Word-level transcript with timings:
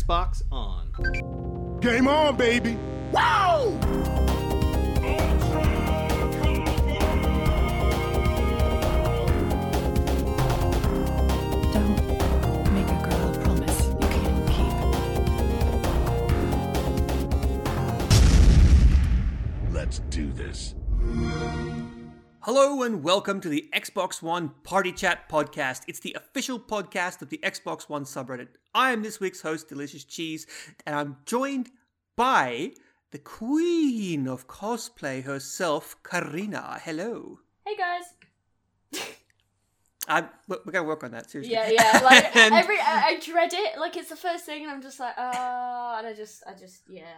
Xbox 0.00 0.42
on. 0.50 1.78
Game 1.80 2.08
on, 2.08 2.36
baby. 2.36 2.78
Wow! 3.12 3.76
Don't 11.72 12.72
make 12.72 12.88
a 12.88 13.00
girl 13.08 13.28
a 13.28 13.32
promise 13.42 13.80
you 13.88 14.08
can't 14.08 14.46
keep. 14.48 14.74
Let's 19.72 19.98
do 20.10 20.32
this. 20.32 20.74
Hello 22.52 22.82
and 22.82 23.04
welcome 23.04 23.40
to 23.42 23.48
the 23.48 23.70
Xbox 23.72 24.20
One 24.20 24.48
Party 24.64 24.90
Chat 24.90 25.28
podcast. 25.28 25.82
It's 25.86 26.00
the 26.00 26.14
official 26.14 26.58
podcast 26.58 27.22
of 27.22 27.28
the 27.28 27.38
Xbox 27.44 27.88
One 27.88 28.02
subreddit. 28.02 28.48
I 28.74 28.90
am 28.90 29.04
this 29.04 29.20
week's 29.20 29.40
host, 29.40 29.68
Delicious 29.68 30.02
Cheese, 30.02 30.48
and 30.84 30.96
I'm 30.96 31.18
joined 31.26 31.70
by 32.16 32.72
the 33.12 33.20
queen 33.20 34.26
of 34.26 34.48
cosplay 34.48 35.22
herself, 35.22 36.02
Carina. 36.02 36.80
Hello. 36.82 37.38
Hey 37.64 37.76
guys. 37.76 39.04
I'm, 40.08 40.28
we're 40.48 40.72
to 40.72 40.82
work 40.82 41.04
on 41.04 41.12
that, 41.12 41.30
seriously. 41.30 41.54
Yeah, 41.54 41.70
yeah. 41.70 42.00
Like 42.02 42.34
And- 42.36 42.52
every, 42.52 42.80
I, 42.80 43.10
I 43.10 43.20
dread 43.20 43.52
it. 43.52 43.78
Like 43.78 43.96
it's 43.96 44.08
the 44.08 44.16
first 44.16 44.44
thing, 44.44 44.64
and 44.64 44.72
I'm 44.72 44.82
just 44.82 44.98
like, 44.98 45.14
oh, 45.16 45.94
and 45.98 46.04
I 46.04 46.14
just, 46.16 46.42
I 46.48 46.54
just, 46.54 46.82
yeah. 46.88 47.14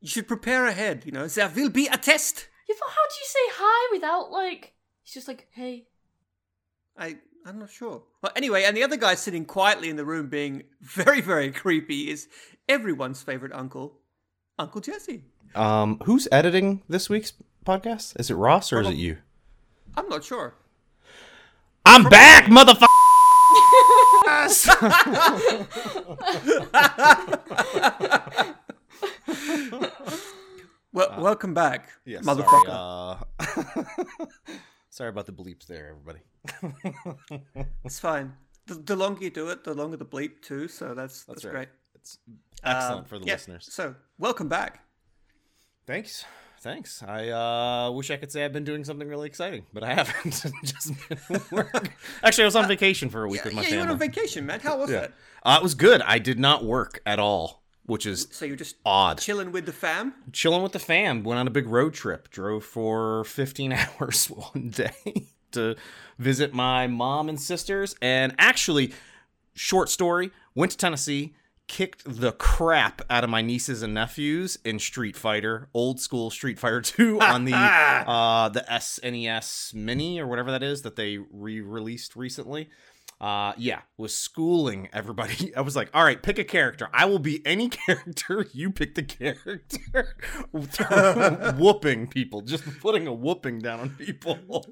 You 0.00 0.06
should 0.06 0.28
prepare 0.28 0.66
ahead, 0.66 1.02
you 1.04 1.10
know. 1.10 1.26
There 1.26 1.48
will 1.48 1.70
be 1.70 1.88
a 1.88 1.96
test. 1.96 2.46
Yeah, 2.68 2.74
but 2.78 2.88
how 2.88 3.02
do 3.08 3.14
you 3.20 3.26
say 3.26 3.38
hi 3.52 3.88
without 3.92 4.30
like? 4.30 4.74
It's 5.04 5.12
just 5.12 5.28
like, 5.28 5.48
hey. 5.52 5.86
I, 6.96 7.18
I'm 7.44 7.58
not 7.58 7.70
sure. 7.70 8.02
Well, 8.22 8.32
anyway, 8.36 8.64
and 8.64 8.76
the 8.76 8.82
other 8.82 8.96
guy 8.96 9.14
sitting 9.16 9.44
quietly 9.44 9.90
in 9.90 9.96
the 9.96 10.04
room 10.04 10.28
being 10.28 10.62
very, 10.80 11.20
very 11.20 11.50
creepy 11.50 12.10
is 12.10 12.28
everyone's 12.68 13.22
favorite 13.22 13.52
uncle, 13.52 13.98
Uncle 14.58 14.80
Jesse. 14.80 15.24
Um, 15.54 16.00
who's 16.04 16.26
editing 16.32 16.82
this 16.88 17.10
week's 17.10 17.34
podcast? 17.66 18.18
Is 18.18 18.30
it 18.30 18.34
Ross 18.34 18.72
or 18.72 18.80
is 18.80 18.88
it 18.88 18.96
you? 18.96 19.18
I'm 19.96 20.08
not 20.08 20.24
sure. 20.24 20.54
I'm 21.84 22.04
back, 22.04 22.46
motherfucker. 22.46 22.86
Well, 30.94 31.20
welcome 31.20 31.54
back, 31.54 31.88
Yeah, 32.04 32.20
motherfucker. 32.20 33.18
Sorry, 33.40 33.66
uh... 33.80 34.44
sorry 34.90 35.10
about 35.10 35.26
the 35.26 35.32
bleeps 35.32 35.66
there, 35.66 35.90
everybody. 35.90 36.20
It's 37.84 37.98
fine. 37.98 38.32
The, 38.66 38.74
the 38.76 38.94
longer 38.94 39.24
you 39.24 39.30
do 39.30 39.48
it, 39.48 39.64
the 39.64 39.74
longer 39.74 39.96
the 39.96 40.04
bleep 40.04 40.40
too. 40.40 40.68
So 40.68 40.94
that's 40.94 41.24
that's, 41.24 41.42
That's 41.42 41.44
right. 41.46 41.52
great. 41.52 41.68
It's 41.96 42.18
excellent 42.62 43.00
Um, 43.00 43.04
for 43.06 43.18
the 43.18 43.26
yeah, 43.26 43.32
listeners. 43.32 43.68
So 43.72 43.96
welcome 44.18 44.48
back. 44.48 44.84
Thanks. 45.84 46.24
Thanks. 46.60 47.02
I 47.02 47.28
uh, 47.30 47.90
wish 47.90 48.12
I 48.12 48.16
could 48.16 48.30
say 48.30 48.44
I've 48.44 48.52
been 48.52 48.62
doing 48.62 48.84
something 48.84 49.08
really 49.08 49.26
exciting, 49.26 49.66
but 49.72 49.82
I 49.82 49.94
haven't. 49.94 50.44
Just 50.64 50.92
been 51.08 51.40
work. 51.50 51.92
Actually, 52.22 52.44
I 52.44 52.46
was 52.46 52.56
on 52.56 52.68
vacation 52.68 53.10
for 53.10 53.24
a 53.24 53.28
week 53.28 53.40
Yeah, 53.40 53.46
with 53.46 53.54
my 53.54 53.62
yeah, 53.62 53.68
you 53.68 53.78
went 53.78 53.90
on 53.90 53.98
vacation, 53.98 54.46
man. 54.46 54.60
How 54.60 54.78
was 54.78 54.90
yeah. 54.90 55.00
that? 55.00 55.12
Uh, 55.42 55.56
it 55.60 55.62
was 55.64 55.74
good. 55.74 56.02
I 56.02 56.20
did 56.20 56.38
not 56.38 56.64
work 56.64 57.00
at 57.04 57.18
all, 57.18 57.63
which 57.86 58.06
is 58.06 58.26
So 58.30 58.44
you're 58.44 58.56
just 58.56 58.76
odd. 58.84 59.18
chilling 59.18 59.52
with 59.52 59.66
the 59.66 59.72
fam. 59.72 60.14
chilling 60.32 60.62
with 60.62 60.72
the 60.72 60.78
fam. 60.78 61.22
Went 61.22 61.38
on 61.38 61.46
a 61.46 61.50
big 61.50 61.68
road 61.68 61.94
trip. 61.94 62.30
Drove 62.30 62.64
for 62.64 63.24
15 63.24 63.72
hours 64.00 64.26
one 64.26 64.70
day 64.70 65.26
to 65.52 65.76
visit 66.18 66.52
my 66.54 66.86
mom 66.86 67.28
and 67.28 67.40
sisters. 67.40 67.94
And 68.02 68.34
actually, 68.38 68.92
short 69.54 69.88
story, 69.88 70.30
went 70.54 70.72
to 70.72 70.78
Tennessee, 70.78 71.34
kicked 71.66 72.02
the 72.06 72.32
crap 72.32 73.00
out 73.08 73.24
of 73.24 73.30
my 73.30 73.40
nieces 73.40 73.82
and 73.82 73.94
nephews 73.94 74.58
in 74.64 74.78
Street 74.78 75.16
Fighter, 75.16 75.68
old 75.72 76.00
school 76.00 76.30
Street 76.30 76.58
Fighter 76.58 76.80
2 76.82 77.20
on 77.20 77.44
the 77.44 77.54
uh, 77.56 78.48
the 78.48 78.64
SNES 78.70 79.74
Mini 79.74 80.18
or 80.20 80.26
whatever 80.26 80.50
that 80.50 80.62
is 80.62 80.82
that 80.82 80.96
they 80.96 81.18
re-released 81.30 82.16
recently. 82.16 82.68
Uh, 83.24 83.54
yeah, 83.56 83.80
was 83.96 84.14
schooling 84.14 84.86
everybody. 84.92 85.54
I 85.56 85.62
was 85.62 85.74
like, 85.74 85.88
all 85.94 86.04
right, 86.04 86.22
pick 86.22 86.38
a 86.38 86.44
character. 86.44 86.90
I 86.92 87.06
will 87.06 87.18
be 87.18 87.40
any 87.46 87.68
character. 87.86 88.46
You 88.52 88.70
pick 88.70 88.96
the 88.96 89.02
character. 89.02 90.14
whooping 91.58 92.08
people, 92.08 92.42
just 92.42 92.64
putting 92.80 93.06
a 93.06 93.14
whooping 93.14 93.60
down 93.60 93.80
on 93.80 93.90
people. 93.90 94.66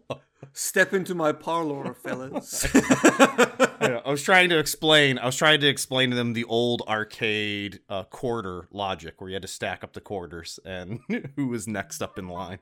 Step 0.52 0.92
into 0.92 1.14
my 1.14 1.32
parlor, 1.32 1.94
fellas. 1.94 2.68
Yeah, 2.74 4.00
I 4.04 4.10
was 4.10 4.22
trying 4.22 4.50
to 4.50 4.58
explain. 4.58 5.16
I 5.16 5.24
was 5.24 5.36
trying 5.36 5.60
to 5.60 5.66
explain 5.66 6.10
to 6.10 6.16
them 6.16 6.34
the 6.34 6.44
old 6.44 6.82
arcade 6.86 7.80
uh, 7.88 8.04
quarter 8.04 8.68
logic, 8.70 9.18
where 9.18 9.30
you 9.30 9.34
had 9.34 9.42
to 9.42 9.48
stack 9.48 9.82
up 9.82 9.94
the 9.94 10.02
quarters 10.02 10.60
and 10.62 11.00
who 11.36 11.48
was 11.48 11.66
next 11.66 12.02
up 12.02 12.18
in 12.18 12.28
line 12.28 12.58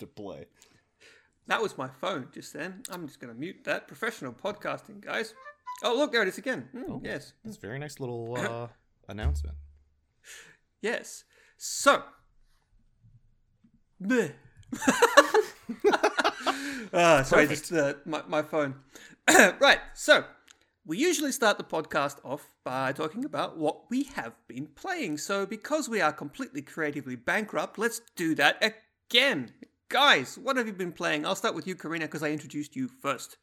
to 0.00 0.06
play. 0.08 0.46
That 1.48 1.60
was 1.60 1.76
my 1.76 1.88
phone 1.88 2.28
just 2.32 2.52
then. 2.52 2.82
I'm 2.90 3.06
just 3.06 3.20
gonna 3.20 3.34
mute 3.34 3.64
that. 3.64 3.88
Professional 3.88 4.32
podcasting, 4.32 5.00
guys. 5.00 5.34
Oh 5.82 5.96
look, 5.96 6.12
there 6.12 6.22
it 6.22 6.28
is 6.28 6.38
again. 6.38 6.68
Mm, 6.74 7.04
yes, 7.04 7.32
That's 7.44 7.56
a 7.56 7.60
very 7.60 7.78
nice 7.78 8.00
little 8.00 8.36
uh, 8.38 8.68
announcement. 9.08 9.56
yes. 10.80 11.24
So. 11.56 12.02
Bleh. 14.02 14.32
Ah, 16.92 17.22
sorry, 17.22 17.46
just 17.46 17.72
uh, 17.72 17.94
my, 18.06 18.22
my 18.26 18.42
phone. 18.42 18.74
right, 19.60 19.78
so 19.94 20.24
we 20.86 20.96
usually 20.96 21.32
start 21.32 21.58
the 21.58 21.64
podcast 21.64 22.16
off 22.24 22.48
by 22.64 22.92
talking 22.92 23.24
about 23.24 23.58
what 23.58 23.90
we 23.90 24.04
have 24.04 24.32
been 24.46 24.66
playing. 24.68 25.18
So, 25.18 25.44
because 25.44 25.88
we 25.88 26.00
are 26.00 26.12
completely 26.12 26.62
creatively 26.62 27.16
bankrupt, 27.16 27.78
let's 27.78 28.00
do 28.16 28.34
that 28.36 28.74
again. 29.10 29.52
Guys, 29.90 30.36
what 30.36 30.56
have 30.56 30.66
you 30.66 30.74
been 30.74 30.92
playing? 30.92 31.24
I'll 31.24 31.34
start 31.34 31.54
with 31.54 31.66
you, 31.66 31.74
Carina, 31.74 32.04
because 32.04 32.22
I 32.22 32.30
introduced 32.30 32.76
you 32.76 32.88
first. 33.00 33.38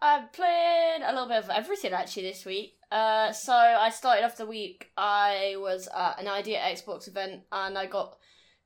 I've 0.00 0.32
played 0.32 1.00
a 1.04 1.12
little 1.12 1.26
bit 1.26 1.42
of 1.42 1.50
everything 1.50 1.92
actually 1.92 2.22
this 2.24 2.44
week. 2.44 2.74
Uh, 2.92 3.32
so 3.32 3.52
I 3.52 3.90
started 3.90 4.24
off 4.24 4.36
the 4.36 4.46
week. 4.46 4.90
I 4.96 5.56
was 5.58 5.88
at 5.88 6.20
an 6.20 6.28
ID@Xbox 6.28 7.08
event 7.08 7.42
and 7.50 7.76
I 7.76 7.86
got 7.86 8.16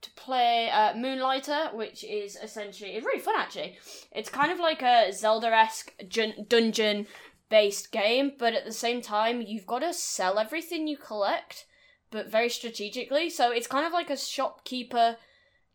to 0.02 0.10
play 0.12 0.68
uh, 0.70 0.94
Moonlighter, 0.94 1.70
which 1.74 2.04
is 2.04 2.36
essentially 2.36 2.90
it's 2.90 3.06
really 3.06 3.20
fun 3.20 3.36
actually. 3.38 3.78
It's 4.12 4.28
kind 4.28 4.52
of 4.52 4.58
like 4.58 4.82
a 4.82 5.10
Zelda-esque 5.12 5.94
jun- 6.08 6.46
dungeon 6.48 7.06
based 7.48 7.92
game, 7.92 8.32
but 8.38 8.52
at 8.52 8.66
the 8.66 8.72
same 8.72 9.00
time 9.00 9.40
you've 9.40 9.66
got 9.66 9.78
to 9.78 9.94
sell 9.94 10.38
everything 10.38 10.86
you 10.86 10.98
collect, 10.98 11.66
but 12.10 12.30
very 12.30 12.50
strategically. 12.50 13.30
So 13.30 13.52
it's 13.52 13.66
kind 13.66 13.86
of 13.86 13.92
like 13.92 14.10
a 14.10 14.18
shopkeeper 14.18 15.16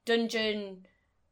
dungeon. 0.05 0.85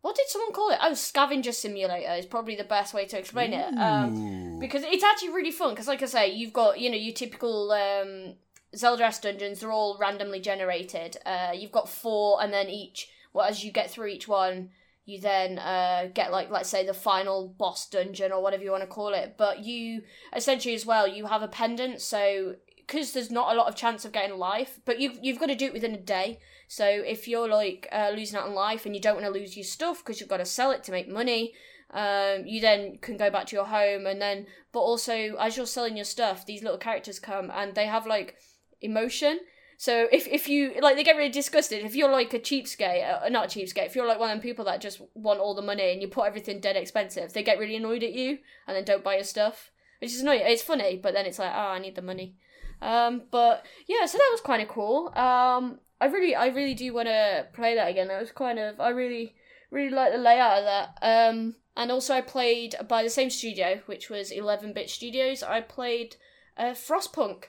What 0.03 0.17
did 0.17 0.27
someone 0.27 0.51
call 0.51 0.69
it? 0.69 0.79
Oh, 0.81 0.93
scavenger 0.95 1.53
simulator 1.53 2.13
is 2.15 2.25
probably 2.25 2.57
the 2.57 2.65
best 2.65 2.93
way 2.93 3.05
to 3.05 3.17
explain 3.17 3.53
it. 3.53 3.73
Um, 3.77 4.59
because 4.59 4.83
it's 4.83 5.03
actually 5.03 5.29
really 5.29 5.49
fun. 5.49 5.69
Because, 5.69 5.87
like 5.87 6.03
I 6.03 6.07
say, 6.07 6.29
you've 6.29 6.51
got 6.51 6.77
you 6.77 6.89
know 6.89 6.97
your 6.97 7.13
typical 7.13 7.71
um, 7.71 8.35
Zelda-esque 8.75 9.21
dungeons. 9.21 9.61
They're 9.61 9.71
all 9.71 9.97
randomly 9.97 10.41
generated. 10.41 11.15
Uh, 11.25 11.51
you've 11.55 11.71
got 11.71 11.87
four, 11.87 12.43
and 12.43 12.51
then 12.51 12.67
each. 12.67 13.07
Well, 13.31 13.45
as 13.45 13.63
you 13.63 13.71
get 13.71 13.89
through 13.89 14.07
each 14.07 14.27
one, 14.27 14.71
you 15.05 15.21
then 15.21 15.57
uh, 15.57 16.09
get 16.13 16.33
like 16.33 16.51
let's 16.51 16.67
say 16.67 16.85
the 16.85 16.93
final 16.93 17.47
boss 17.47 17.89
dungeon 17.89 18.33
or 18.33 18.43
whatever 18.43 18.61
you 18.61 18.71
want 18.71 18.83
to 18.83 18.87
call 18.87 19.13
it. 19.13 19.35
But 19.37 19.63
you 19.63 20.01
essentially 20.35 20.75
as 20.75 20.85
well 20.85 21.07
you 21.07 21.27
have 21.27 21.43
a 21.43 21.47
pendant. 21.47 22.01
So 22.01 22.55
because 22.75 23.13
there's 23.13 23.31
not 23.31 23.53
a 23.53 23.57
lot 23.57 23.69
of 23.69 23.77
chance 23.77 24.03
of 24.03 24.11
getting 24.11 24.37
life, 24.37 24.81
but 24.83 24.99
you 24.99 25.13
you've 25.21 25.39
got 25.39 25.45
to 25.45 25.55
do 25.55 25.67
it 25.67 25.73
within 25.73 25.95
a 25.95 25.97
day. 25.97 26.39
So 26.73 26.87
if 26.87 27.27
you're 27.27 27.47
like 27.47 27.87
uh, 27.91 28.13
losing 28.15 28.35
out 28.35 28.47
on 28.47 28.55
life 28.55 28.87
and 28.87 28.95
you 28.95 29.01
don't 29.01 29.13
want 29.13 29.27
to 29.27 29.39
lose 29.39 29.55
your 29.55 29.63
stuff 29.63 29.99
because 29.99 30.19
you've 30.19 30.27
got 30.27 30.37
to 30.37 30.45
sell 30.45 30.71
it 30.71 30.83
to 30.85 30.91
make 30.91 31.07
money, 31.07 31.53
um, 31.91 32.47
you 32.47 32.61
then 32.61 32.97
can 32.97 33.15
go 33.15 33.29
back 33.29 33.45
to 33.47 33.55
your 33.55 33.65
home 33.65 34.07
and 34.07 34.19
then. 34.19 34.47
But 34.71 34.79
also 34.79 35.35
as 35.39 35.55
you're 35.55 35.67
selling 35.67 35.95
your 35.95 36.05
stuff, 36.05 36.47
these 36.47 36.63
little 36.63 36.79
characters 36.79 37.19
come 37.19 37.51
and 37.53 37.75
they 37.75 37.85
have 37.85 38.07
like 38.07 38.37
emotion. 38.81 39.41
So 39.77 40.07
if 40.11 40.25
if 40.25 40.49
you 40.49 40.73
like, 40.81 40.95
they 40.95 41.03
get 41.03 41.15
really 41.15 41.29
disgusted. 41.29 41.85
If 41.85 41.95
you're 41.95 42.11
like 42.11 42.33
a 42.33 42.39
cheapskate, 42.39 43.23
uh, 43.23 43.29
not 43.29 43.55
a 43.55 43.59
cheapskate, 43.59 43.85
if 43.85 43.95
you're 43.95 44.07
like 44.07 44.19
one 44.19 44.31
of 44.31 44.35
them 44.35 44.41
people 44.41 44.65
that 44.65 44.81
just 44.81 44.99
want 45.13 45.39
all 45.39 45.53
the 45.53 45.61
money 45.61 45.91
and 45.91 46.01
you 46.01 46.07
put 46.07 46.25
everything 46.25 46.59
dead 46.59 46.75
expensive, 46.75 47.33
they 47.33 47.43
get 47.43 47.59
really 47.59 47.75
annoyed 47.75 48.01
at 48.01 48.13
you 48.13 48.39
and 48.65 48.75
then 48.75 48.83
don't 48.83 49.03
buy 49.03 49.13
your 49.13 49.25
stuff, 49.25 49.69
which 50.01 50.11
is 50.11 50.21
annoying. 50.21 50.41
It's 50.43 50.63
funny, 50.63 50.97
but 50.97 51.13
then 51.13 51.27
it's 51.27 51.37
like, 51.37 51.53
oh, 51.53 51.73
I 51.75 51.77
need 51.77 51.93
the 51.93 52.01
money. 52.01 52.35
Um, 52.81 53.21
but 53.29 53.63
yeah, 53.85 54.07
so 54.07 54.17
that 54.17 54.29
was 54.31 54.41
kind 54.41 54.63
of 54.63 54.67
cool. 54.67 55.15
Um, 55.15 55.79
I 56.03 56.07
really, 56.07 56.35
I 56.35 56.47
really 56.47 56.73
do 56.73 56.93
want 56.93 57.07
to 57.07 57.47
play 57.53 57.75
that 57.75 57.89
again. 57.89 58.09
That 58.09 58.19
was 58.19 58.31
kind 58.31 58.59
of, 58.59 58.77
I 58.77 58.89
really, 58.89 59.35
really 59.71 59.89
like 59.89 60.11
the 60.11 60.17
layout 60.17 60.57
of 60.57 60.65
that. 60.65 60.97
Um, 61.01 61.55
and 61.77 61.89
also 61.89 62.13
I 62.13 62.19
played 62.19 62.75
by 62.89 63.03
the 63.03 63.09
same 63.09 63.29
studio, 63.29 63.79
which 63.85 64.09
was 64.09 64.29
11-bit 64.29 64.89
Studios. 64.89 65.43
I 65.43 65.61
played 65.61 66.17
uh, 66.57 66.71
Frostpunk, 66.71 67.45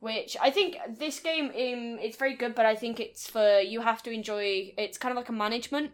which 0.00 0.36
I 0.38 0.50
think 0.50 0.76
this 0.98 1.18
game 1.18 1.46
um, 1.46 1.98
it's 1.98 2.18
very 2.18 2.34
good, 2.36 2.54
but 2.54 2.66
I 2.66 2.74
think 2.76 3.00
it's 3.00 3.26
for 3.26 3.60
you 3.60 3.80
have 3.80 4.02
to 4.02 4.10
enjoy. 4.10 4.74
It's 4.76 4.98
kind 4.98 5.10
of 5.10 5.16
like 5.16 5.30
a 5.30 5.32
management 5.32 5.92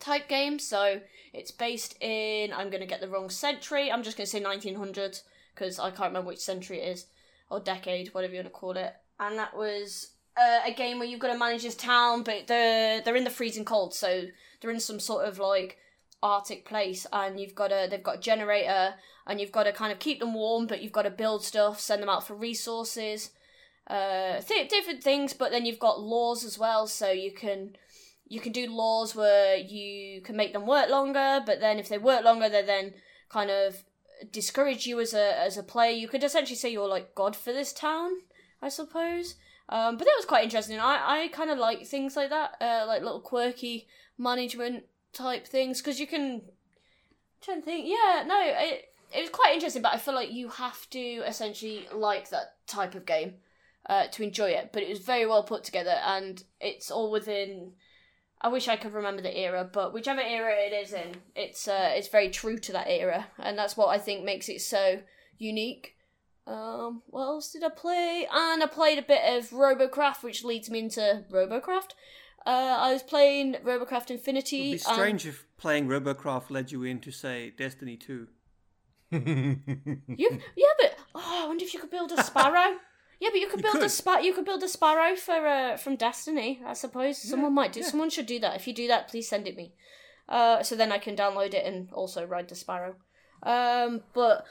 type 0.00 0.26
game, 0.26 0.58
so 0.58 1.00
it's 1.32 1.52
based 1.52 2.02
in. 2.02 2.52
I'm 2.52 2.68
gonna 2.68 2.84
get 2.84 3.00
the 3.00 3.08
wrong 3.08 3.30
century. 3.30 3.92
I'm 3.92 4.02
just 4.02 4.16
gonna 4.16 4.26
say 4.26 4.42
1900 4.42 5.20
because 5.54 5.78
I 5.78 5.90
can't 5.90 6.10
remember 6.10 6.30
which 6.30 6.40
century 6.40 6.80
it 6.80 6.88
is 6.88 7.06
or 7.48 7.60
decade, 7.60 8.12
whatever 8.12 8.34
you 8.34 8.40
want 8.40 8.48
to 8.48 8.58
call 8.58 8.76
it. 8.76 8.92
and 9.20 9.38
that 9.38 9.56
was 9.56 10.17
uh, 10.38 10.60
a 10.66 10.72
game 10.72 10.98
where 10.98 11.08
you've 11.08 11.20
got 11.20 11.32
to 11.32 11.38
manage 11.38 11.62
this 11.62 11.74
town, 11.74 12.22
but 12.22 12.46
they're 12.46 13.00
they're 13.00 13.16
in 13.16 13.24
the 13.24 13.30
freezing 13.30 13.64
cold, 13.64 13.94
so 13.94 14.24
they're 14.60 14.70
in 14.70 14.80
some 14.80 15.00
sort 15.00 15.26
of 15.26 15.38
like 15.38 15.78
arctic 16.22 16.64
place, 16.64 17.06
and 17.12 17.40
you've 17.40 17.54
got 17.54 17.68
to 17.68 17.86
they've 17.90 18.02
got 18.02 18.16
a 18.16 18.20
generator, 18.20 18.94
and 19.26 19.40
you've 19.40 19.52
got 19.52 19.64
to 19.64 19.72
kind 19.72 19.92
of 19.92 19.98
keep 19.98 20.20
them 20.20 20.34
warm, 20.34 20.66
but 20.66 20.82
you've 20.82 20.92
got 20.92 21.02
to 21.02 21.10
build 21.10 21.44
stuff, 21.44 21.80
send 21.80 22.02
them 22.02 22.08
out 22.08 22.26
for 22.26 22.34
resources, 22.34 23.30
uh, 23.88 24.40
th- 24.40 24.70
different 24.70 25.02
things. 25.02 25.32
But 25.32 25.50
then 25.50 25.66
you've 25.66 25.78
got 25.78 26.00
laws 26.00 26.44
as 26.44 26.58
well, 26.58 26.86
so 26.86 27.10
you 27.10 27.32
can 27.32 27.76
you 28.26 28.40
can 28.40 28.52
do 28.52 28.70
laws 28.70 29.14
where 29.14 29.56
you 29.56 30.20
can 30.20 30.36
make 30.36 30.52
them 30.52 30.66
work 30.66 30.90
longer, 30.90 31.42
but 31.44 31.60
then 31.60 31.78
if 31.78 31.88
they 31.88 31.98
work 31.98 32.24
longer, 32.24 32.48
they 32.48 32.62
then 32.62 32.94
kind 33.28 33.50
of 33.50 33.84
discourage 34.32 34.86
you 34.86 35.00
as 35.00 35.14
a 35.14 35.38
as 35.40 35.56
a 35.56 35.62
player. 35.62 35.92
You 35.92 36.08
could 36.08 36.24
essentially 36.24 36.56
say 36.56 36.70
you're 36.70 36.88
like 36.88 37.14
god 37.14 37.34
for 37.34 37.52
this 37.52 37.72
town, 37.72 38.10
I 38.62 38.68
suppose. 38.68 39.36
Um, 39.68 39.96
but 39.98 40.04
that 40.04 40.14
was 40.16 40.24
quite 40.24 40.44
interesting. 40.44 40.80
I, 40.80 41.24
I 41.24 41.28
kind 41.28 41.50
of 41.50 41.58
like 41.58 41.86
things 41.86 42.16
like 42.16 42.30
that, 42.30 42.56
uh, 42.60 42.84
like 42.86 43.02
little 43.02 43.20
quirky 43.20 43.86
management 44.16 44.84
type 45.12 45.46
things, 45.46 45.80
because 45.80 46.00
you 46.00 46.06
can. 46.06 46.22
I'm 46.22 47.42
trying 47.42 47.60
to 47.60 47.64
think, 47.64 47.86
yeah, 47.86 48.24
no, 48.26 48.40
it 48.42 48.86
it 49.14 49.20
was 49.20 49.30
quite 49.30 49.54
interesting, 49.54 49.82
but 49.82 49.92
I 49.92 49.98
feel 49.98 50.14
like 50.14 50.32
you 50.32 50.48
have 50.48 50.88
to 50.90 50.98
essentially 50.98 51.86
like 51.92 52.30
that 52.30 52.56
type 52.66 52.94
of 52.94 53.06
game 53.06 53.34
uh, 53.86 54.06
to 54.08 54.22
enjoy 54.22 54.50
it. 54.50 54.70
But 54.72 54.82
it 54.82 54.88
was 54.88 55.00
very 55.00 55.26
well 55.26 55.42
put 55.42 55.64
together, 55.64 55.96
and 56.04 56.42
it's 56.60 56.90
all 56.90 57.10
within. 57.10 57.72
I 58.40 58.48
wish 58.48 58.68
I 58.68 58.76
could 58.76 58.94
remember 58.94 59.20
the 59.20 59.36
era, 59.36 59.68
but 59.70 59.92
whichever 59.92 60.20
era 60.20 60.54
it 60.56 60.72
is 60.72 60.92
in, 60.92 61.16
it's 61.34 61.68
uh, 61.68 61.90
it's 61.92 62.08
very 62.08 62.30
true 62.30 62.56
to 62.58 62.72
that 62.72 62.86
era, 62.88 63.26
and 63.38 63.58
that's 63.58 63.76
what 63.76 63.88
I 63.88 63.98
think 63.98 64.24
makes 64.24 64.48
it 64.48 64.60
so 64.60 65.00
unique. 65.36 65.96
Um, 66.48 67.02
what 67.08 67.22
else 67.24 67.52
did 67.52 67.62
I 67.62 67.68
play? 67.68 68.26
And 68.32 68.62
I 68.62 68.66
played 68.66 68.98
a 68.98 69.02
bit 69.02 69.20
of 69.36 69.50
Robocraft, 69.50 70.22
which 70.22 70.44
leads 70.44 70.70
me 70.70 70.78
into 70.78 71.24
Robocraft. 71.30 71.90
Uh, 72.46 72.76
I 72.80 72.92
was 72.92 73.02
playing 73.02 73.54
Robocraft 73.64 74.10
Infinity. 74.10 74.56
It'd 74.56 74.66
be 74.66 74.72
and- 74.88 74.96
strange 74.96 75.26
if 75.26 75.44
playing 75.58 75.88
Robocraft 75.88 76.50
led 76.50 76.72
you 76.72 76.84
into, 76.84 77.10
say, 77.10 77.50
Destiny 77.50 77.96
2. 77.96 78.26
You, 79.10 79.58
yeah, 80.56 80.66
but 80.80 80.96
oh, 81.14 81.42
I 81.44 81.46
wonder 81.46 81.64
if 81.64 81.74
you 81.74 81.80
could 81.80 81.90
build 81.90 82.12
a 82.12 82.22
sparrow. 82.30 82.76
yeah, 83.20 83.28
but 83.30 83.40
you 83.40 83.48
could 83.48 83.60
You 83.60 83.64
build 83.64 83.76
a 83.76 83.80
could. 83.80 83.90
spa. 83.90 84.18
You 84.18 84.32
could 84.34 84.44
build 84.44 84.62
a 84.62 84.68
sparrow 84.68 85.16
for 85.16 85.46
uh, 85.46 85.76
from 85.76 85.96
Destiny. 85.96 86.60
I 86.66 86.72
suppose 86.74 87.18
someone 87.18 87.54
might 87.54 87.72
do. 87.72 87.82
Someone 87.82 88.10
should 88.10 88.26
do 88.26 88.38
that. 88.40 88.56
If 88.56 88.66
you 88.66 88.74
do 88.74 88.86
that, 88.88 89.08
please 89.08 89.28
send 89.28 89.46
it 89.48 89.56
me. 89.56 89.72
Uh, 90.28 90.62
so 90.62 90.76
then 90.76 90.92
I 90.92 90.98
can 90.98 91.16
download 91.16 91.54
it 91.54 91.64
and 91.64 91.90
also 91.92 92.24
ride 92.24 92.48
the 92.48 92.54
sparrow. 92.54 92.96
Um, 93.42 94.02
but 94.14 94.44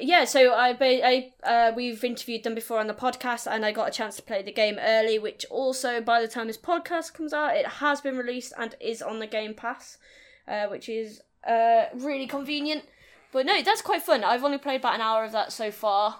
yeah, 0.00 0.24
so 0.24 0.52
I, 0.52 0.76
I 0.80 1.32
uh, 1.42 1.72
we've 1.74 2.02
interviewed 2.04 2.44
them 2.44 2.54
before 2.54 2.78
on 2.78 2.86
the 2.86 2.94
podcast, 2.94 3.50
and 3.50 3.64
I 3.64 3.72
got 3.72 3.88
a 3.88 3.92
chance 3.92 4.16
to 4.16 4.22
play 4.22 4.42
the 4.42 4.52
game 4.52 4.78
early. 4.80 5.18
Which 5.18 5.44
also, 5.50 6.00
by 6.00 6.20
the 6.20 6.28
time 6.28 6.46
this 6.46 6.58
podcast 6.58 7.14
comes 7.14 7.32
out, 7.32 7.56
it 7.56 7.66
has 7.66 8.00
been 8.00 8.16
released 8.16 8.52
and 8.58 8.76
is 8.80 9.02
on 9.02 9.18
the 9.18 9.26
Game 9.26 9.54
Pass, 9.54 9.98
uh, 10.46 10.66
which 10.66 10.88
is 10.88 11.22
uh, 11.46 11.86
really 11.94 12.26
convenient. 12.26 12.84
But 13.32 13.46
no, 13.46 13.60
that's 13.62 13.82
quite 13.82 14.02
fun. 14.02 14.24
I've 14.24 14.44
only 14.44 14.58
played 14.58 14.80
about 14.80 14.94
an 14.94 15.00
hour 15.00 15.24
of 15.24 15.32
that 15.32 15.52
so 15.52 15.70
far 15.70 16.16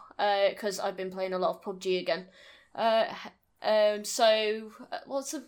because 0.50 0.78
I've 0.78 0.96
been 0.96 1.10
playing 1.10 1.32
a 1.32 1.38
lot 1.38 1.56
of 1.56 1.62
PUBG 1.62 2.00
again. 2.00 2.26
Uh, 2.74 3.06
um, 3.62 4.04
so 4.04 4.70
uh, 4.92 4.98
what's 5.06 5.32
the 5.32 5.44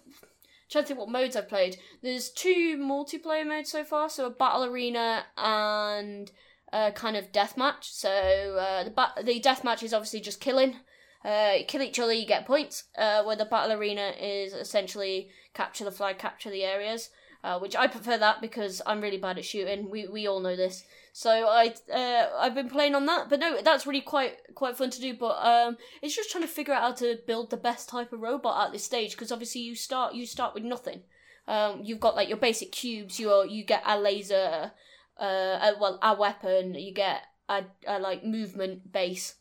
trying 0.71 0.85
to 0.85 0.89
think 0.89 1.01
what 1.01 1.09
modes 1.09 1.37
I've 1.37 1.49
played. 1.49 1.77
There's 2.01 2.31
two 2.31 2.79
multiplayer 2.79 3.47
modes 3.47 3.71
so 3.71 3.83
far, 3.85 4.09
so 4.09 4.27
a 4.27 4.31
battle 4.31 4.65
arena 4.65 5.25
and 5.37 6.31
a 6.73 6.93
kind 6.93 7.17
of 7.17 7.33
death 7.33 7.57
match. 7.57 7.91
So 7.93 8.11
uh, 8.11 8.85
the 8.85 8.91
ba- 8.91 9.15
the 9.23 9.41
deathmatch 9.41 9.83
is 9.83 9.95
obviously 9.95 10.21
just 10.21 10.41
killing. 10.41 10.77
Uh, 11.25 11.53
you 11.59 11.65
kill 11.65 11.83
each 11.83 11.99
other, 11.99 12.13
you 12.13 12.27
get 12.27 12.47
points. 12.47 12.85
Uh, 12.97 13.23
where 13.23 13.37
the 13.37 13.45
battle 13.45 13.77
arena 13.77 14.13
is 14.21 14.53
essentially 14.53 15.31
capture 15.55 15.85
the 15.85 15.91
flag, 15.91 16.19
capture 16.19 16.51
the 16.51 16.65
areas. 16.65 17.11
Uh, 17.43 17.59
which 17.59 17.75
I 17.75 17.87
prefer 17.87 18.19
that 18.19 18.43
because 18.43 18.83
I'm 18.87 19.01
really 19.01 19.17
bad 19.17 19.39
at 19.39 19.47
shooting. 19.47 19.89
We 19.89 20.07
we 20.07 20.27
all 20.27 20.41
know 20.41 20.57
this. 20.57 20.85
So 21.15 21.31
I 21.31 21.75
uh, 21.91 22.29
I've 22.39 22.55
been 22.55 22.69
playing 22.69 22.95
on 22.95 23.07
that, 23.07 23.31
but 23.31 23.41
no, 23.41 23.63
that's 23.63 23.87
really 23.87 24.03
quite 24.03 24.37
quite 24.55 24.77
fun 24.77 24.91
to 24.91 25.01
do. 25.01 25.15
But 25.15 25.39
um, 25.45 25.79
it's 26.03 26.15
just 26.15 26.31
trying 26.31 26.43
to 26.43 26.49
figure 26.49 26.75
out 26.75 26.83
how 26.83 26.93
to 26.93 27.19
build 27.27 27.49
the 27.49 27.57
best 27.57 27.89
type 27.89 28.13
of 28.13 28.21
robot 28.21 28.67
at 28.67 28.73
this 28.73 28.85
stage 28.85 29.13
because 29.13 29.33
obviously 29.33 29.63
you 29.63 29.75
start 29.75 30.15
you 30.15 30.27
start 30.27 30.53
with 30.53 30.65
nothing. 30.65 31.01
Um, 31.49 31.81
you've 31.83 31.99
got 31.99 32.15
like 32.15 32.29
your 32.29 32.37
basic 32.37 32.73
cubes. 32.73 33.19
You 33.19 33.45
you 33.49 33.65
get 33.65 33.83
a 33.87 33.99
laser, 33.99 34.73
uh, 35.21 35.73
well 35.81 35.99
a 36.03 36.15
weapon. 36.15 36.75
You 36.75 36.93
get 36.93 37.23
a, 37.49 37.65
a 37.87 37.99
like 37.99 38.25
movement 38.25 38.91
base, 38.91 39.35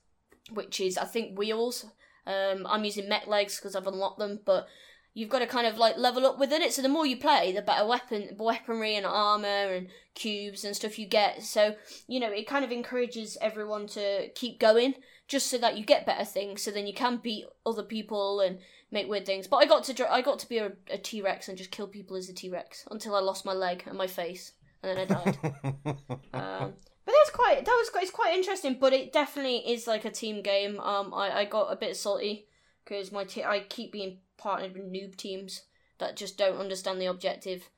which 0.51 0.79
is 0.79 0.97
I 0.97 1.05
think 1.05 1.37
wheels. 1.37 1.85
Um, 2.27 2.67
I'm 2.69 2.83
using 2.83 3.09
mech 3.09 3.27
legs 3.27 3.57
because 3.57 3.75
I've 3.75 3.87
unlocked 3.87 4.19
them, 4.19 4.39
but 4.45 4.67
you've 5.15 5.29
got 5.29 5.39
to 5.39 5.47
kind 5.47 5.65
of 5.65 5.77
like 5.77 5.97
level 5.97 6.25
up 6.25 6.37
within 6.37 6.61
it. 6.61 6.73
So 6.73 6.81
the 6.81 6.89
more 6.89 7.05
you 7.05 7.17
play, 7.17 7.51
the 7.51 7.61
better 7.61 7.87
weapon, 7.87 8.35
weaponry, 8.37 8.95
and 8.95 9.05
armor 9.05 9.47
and 9.47 9.87
cubes 10.13 10.63
and 10.63 10.75
stuff 10.75 10.99
you 10.99 11.07
get. 11.07 11.41
So 11.43 11.75
you 12.07 12.19
know 12.19 12.31
it 12.31 12.47
kind 12.47 12.65
of 12.65 12.71
encourages 12.71 13.37
everyone 13.41 13.87
to 13.87 14.29
keep 14.35 14.59
going, 14.59 14.95
just 15.27 15.47
so 15.47 15.57
that 15.59 15.77
you 15.77 15.85
get 15.85 16.05
better 16.05 16.25
things. 16.25 16.61
So 16.61 16.71
then 16.71 16.87
you 16.87 16.93
can 16.93 17.17
beat 17.17 17.45
other 17.65 17.83
people 17.83 18.41
and 18.41 18.59
make 18.91 19.07
weird 19.07 19.25
things. 19.25 19.47
But 19.47 19.57
I 19.57 19.65
got 19.65 19.83
to 19.85 20.11
I 20.11 20.21
got 20.21 20.39
to 20.39 20.49
be 20.49 20.57
a, 20.57 20.71
a 20.91 20.97
T 20.97 21.21
Rex 21.21 21.47
and 21.47 21.57
just 21.57 21.71
kill 21.71 21.87
people 21.87 22.17
as 22.17 22.29
a 22.29 22.33
T 22.33 22.49
Rex 22.49 22.85
until 22.91 23.15
I 23.15 23.19
lost 23.19 23.45
my 23.45 23.53
leg 23.53 23.83
and 23.87 23.97
my 23.97 24.07
face, 24.07 24.53
and 24.83 24.97
then 24.97 24.99
I 24.99 25.05
died. 25.05 25.37
um, 26.33 26.73
but 27.05 27.13
that's 27.13 27.31
quite 27.33 27.65
that 27.65 27.77
was 27.79 27.89
quite, 27.89 28.03
it's 28.03 28.11
quite 28.11 28.35
interesting. 28.37 28.77
But 28.79 28.93
it 28.93 29.11
definitely 29.13 29.57
is 29.57 29.87
like 29.87 30.05
a 30.05 30.11
team 30.11 30.41
game. 30.41 30.79
Um, 30.79 31.13
I, 31.13 31.39
I 31.39 31.45
got 31.45 31.71
a 31.71 31.75
bit 31.75 31.95
salty 31.95 32.47
because 32.83 33.11
my 33.11 33.23
te- 33.23 33.43
I 33.43 33.61
keep 33.61 33.91
being 33.91 34.19
partnered 34.37 34.73
with 34.73 34.91
noob 34.91 35.15
teams 35.15 35.63
that 35.97 36.15
just 36.15 36.37
don't 36.37 36.59
understand 36.59 37.01
the 37.01 37.07
objective, 37.07 37.69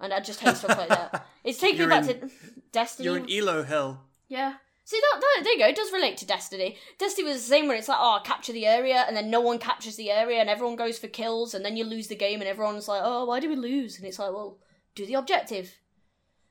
and 0.00 0.12
I 0.12 0.20
just 0.20 0.40
hate 0.40 0.56
stuff 0.56 0.78
like 0.78 0.88
that. 0.88 1.26
It's 1.44 1.58
taking 1.58 1.78
You're 1.78 1.88
me 1.88 1.94
back 1.94 2.10
in- 2.10 2.20
to 2.28 2.30
Destiny. 2.72 3.04
You're 3.04 3.18
in 3.18 3.30
Elo 3.30 3.62
hell. 3.62 4.02
Yeah. 4.28 4.54
See 4.84 5.00
that, 5.00 5.20
that 5.20 5.40
there 5.42 5.52
you 5.54 5.58
go. 5.58 5.66
It 5.66 5.74
does 5.76 5.92
relate 5.92 6.16
to 6.18 6.26
Destiny. 6.26 6.76
Destiny 6.98 7.26
was 7.26 7.36
the 7.36 7.48
same 7.48 7.66
where 7.66 7.76
it's 7.76 7.88
like, 7.88 7.98
oh, 8.00 8.20
capture 8.22 8.52
the 8.52 8.66
area, 8.66 9.04
and 9.06 9.16
then 9.16 9.30
no 9.30 9.40
one 9.40 9.58
captures 9.58 9.96
the 9.96 10.10
area, 10.10 10.40
and 10.40 10.48
everyone 10.48 10.76
goes 10.76 10.96
for 10.98 11.08
kills, 11.08 11.54
and 11.54 11.64
then 11.64 11.76
you 11.76 11.84
lose 11.84 12.06
the 12.06 12.14
game, 12.14 12.40
and 12.40 12.48
everyone's 12.48 12.86
like, 12.86 13.02
oh, 13.04 13.24
why 13.24 13.40
do 13.40 13.48
we 13.48 13.56
lose? 13.56 13.96
And 13.96 14.06
it's 14.06 14.18
like, 14.18 14.32
well, 14.32 14.58
do 14.94 15.04
the 15.06 15.14
objective. 15.14 15.74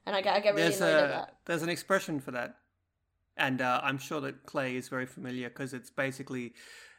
And 0.06 0.16
I 0.16 0.22
get, 0.22 0.36
I 0.36 0.40
get 0.40 0.54
really 0.56 0.70
There's 0.70 0.82
annoyed 0.82 0.94
at 0.94 1.04
a 1.06 1.08
that. 1.08 1.36
there's 1.46 1.64
an 1.64 1.70
expression 1.70 2.20
for 2.20 2.30
that, 2.32 2.58
and 3.38 3.60
uh, 3.62 3.80
I'm 3.84 3.98
sure 3.98 4.22
that 4.22 4.46
Clay 4.46 4.76
is 4.76 4.88
very 4.88 5.08
familiar 5.08 5.50
because 5.50 5.74
it's 5.74 5.90
basically 5.90 6.54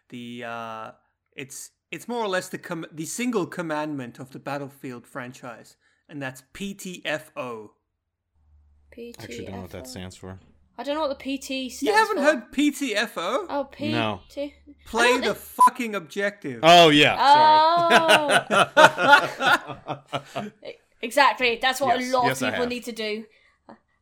the 0.09 0.43
uh, 0.45 0.91
it's 1.37 1.71
it's 1.93 2.09
more 2.09 2.25
or 2.25 2.29
less 2.29 2.49
the 2.49 2.59
com- 2.59 2.87
the 2.91 3.07
single 3.07 3.47
commandment 3.47 4.19
of 4.19 4.33
the 4.33 4.41
Battlefield 4.41 5.07
franchise, 5.07 5.77
and 6.09 6.21
that's 6.21 6.43
PTFO. 6.53 7.69
I 8.99 9.13
actually 9.21 9.45
don't 9.45 9.55
know 9.57 9.61
what 9.63 9.71
that 9.71 9.87
stands 9.87 10.17
stands 10.17 10.19
for. 10.19 10.41
I 10.79 10.83
don't 10.83 10.95
know 10.95 11.07
what 11.07 11.19
the 11.19 11.37
PT 11.39 11.45
stands 11.73 11.83
You 11.83 11.93
haven't 11.95 12.17
for. 12.17 12.23
heard 12.23 12.53
PTFO? 12.53 13.47
Oh, 13.49 13.69
P. 13.71 13.93
No. 13.93 14.21
T- 14.29 14.53
Play 14.87 15.17
the 15.19 15.23
don't 15.27 15.37
fucking 15.39 15.95
objective. 15.95 16.61
Oh 16.63 16.89
yeah, 16.91 17.17
Oh. 17.19 18.43
exactly. 21.03 21.59
That's 21.61 21.81
what 21.81 21.99
Yes, 21.99 22.11
a 22.11 22.17
lot 22.17 22.27
yes, 22.27 22.43
of 22.43 22.51
people 22.51 22.67
need 22.67 22.85
to 22.85 22.93
do. 22.93 23.25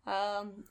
Um, 0.07 0.65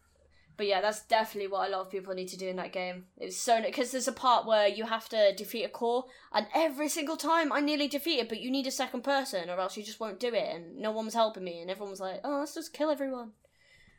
but 0.55 0.67
yeah, 0.67 0.81
that's 0.81 1.05
definitely 1.05 1.49
what 1.51 1.67
a 1.67 1.71
lot 1.71 1.81
of 1.81 1.91
people 1.91 2.13
need 2.13 2.27
to 2.27 2.37
do 2.37 2.47
in 2.47 2.57
that 2.57 2.71
game. 2.71 3.05
It's 3.17 3.37
so 3.37 3.61
because 3.61 3.91
there's 3.91 4.07
a 4.07 4.13
part 4.13 4.45
where 4.45 4.67
you 4.67 4.85
have 4.85 5.09
to 5.09 5.33
defeat 5.35 5.63
a 5.63 5.69
core, 5.69 6.05
and 6.31 6.45
every 6.53 6.89
single 6.89 7.17
time 7.17 7.51
I 7.51 7.59
nearly 7.59 7.87
defeat 7.87 8.19
it, 8.19 8.29
but 8.29 8.39
you 8.39 8.51
need 8.51 8.67
a 8.67 8.71
second 8.71 9.03
person, 9.03 9.49
or 9.49 9.59
else 9.59 9.75
you 9.75 9.83
just 9.83 9.99
won't 9.99 10.19
do 10.19 10.33
it, 10.33 10.55
and 10.55 10.77
no 10.77 10.91
one 10.91 11.05
was 11.05 11.15
helping 11.15 11.43
me, 11.43 11.59
and 11.61 11.71
everyone 11.71 11.89
was 11.91 11.99
like, 11.99 12.19
"Oh, 12.23 12.39
let's 12.39 12.53
just 12.53 12.73
kill 12.73 12.91
everyone." 12.91 13.31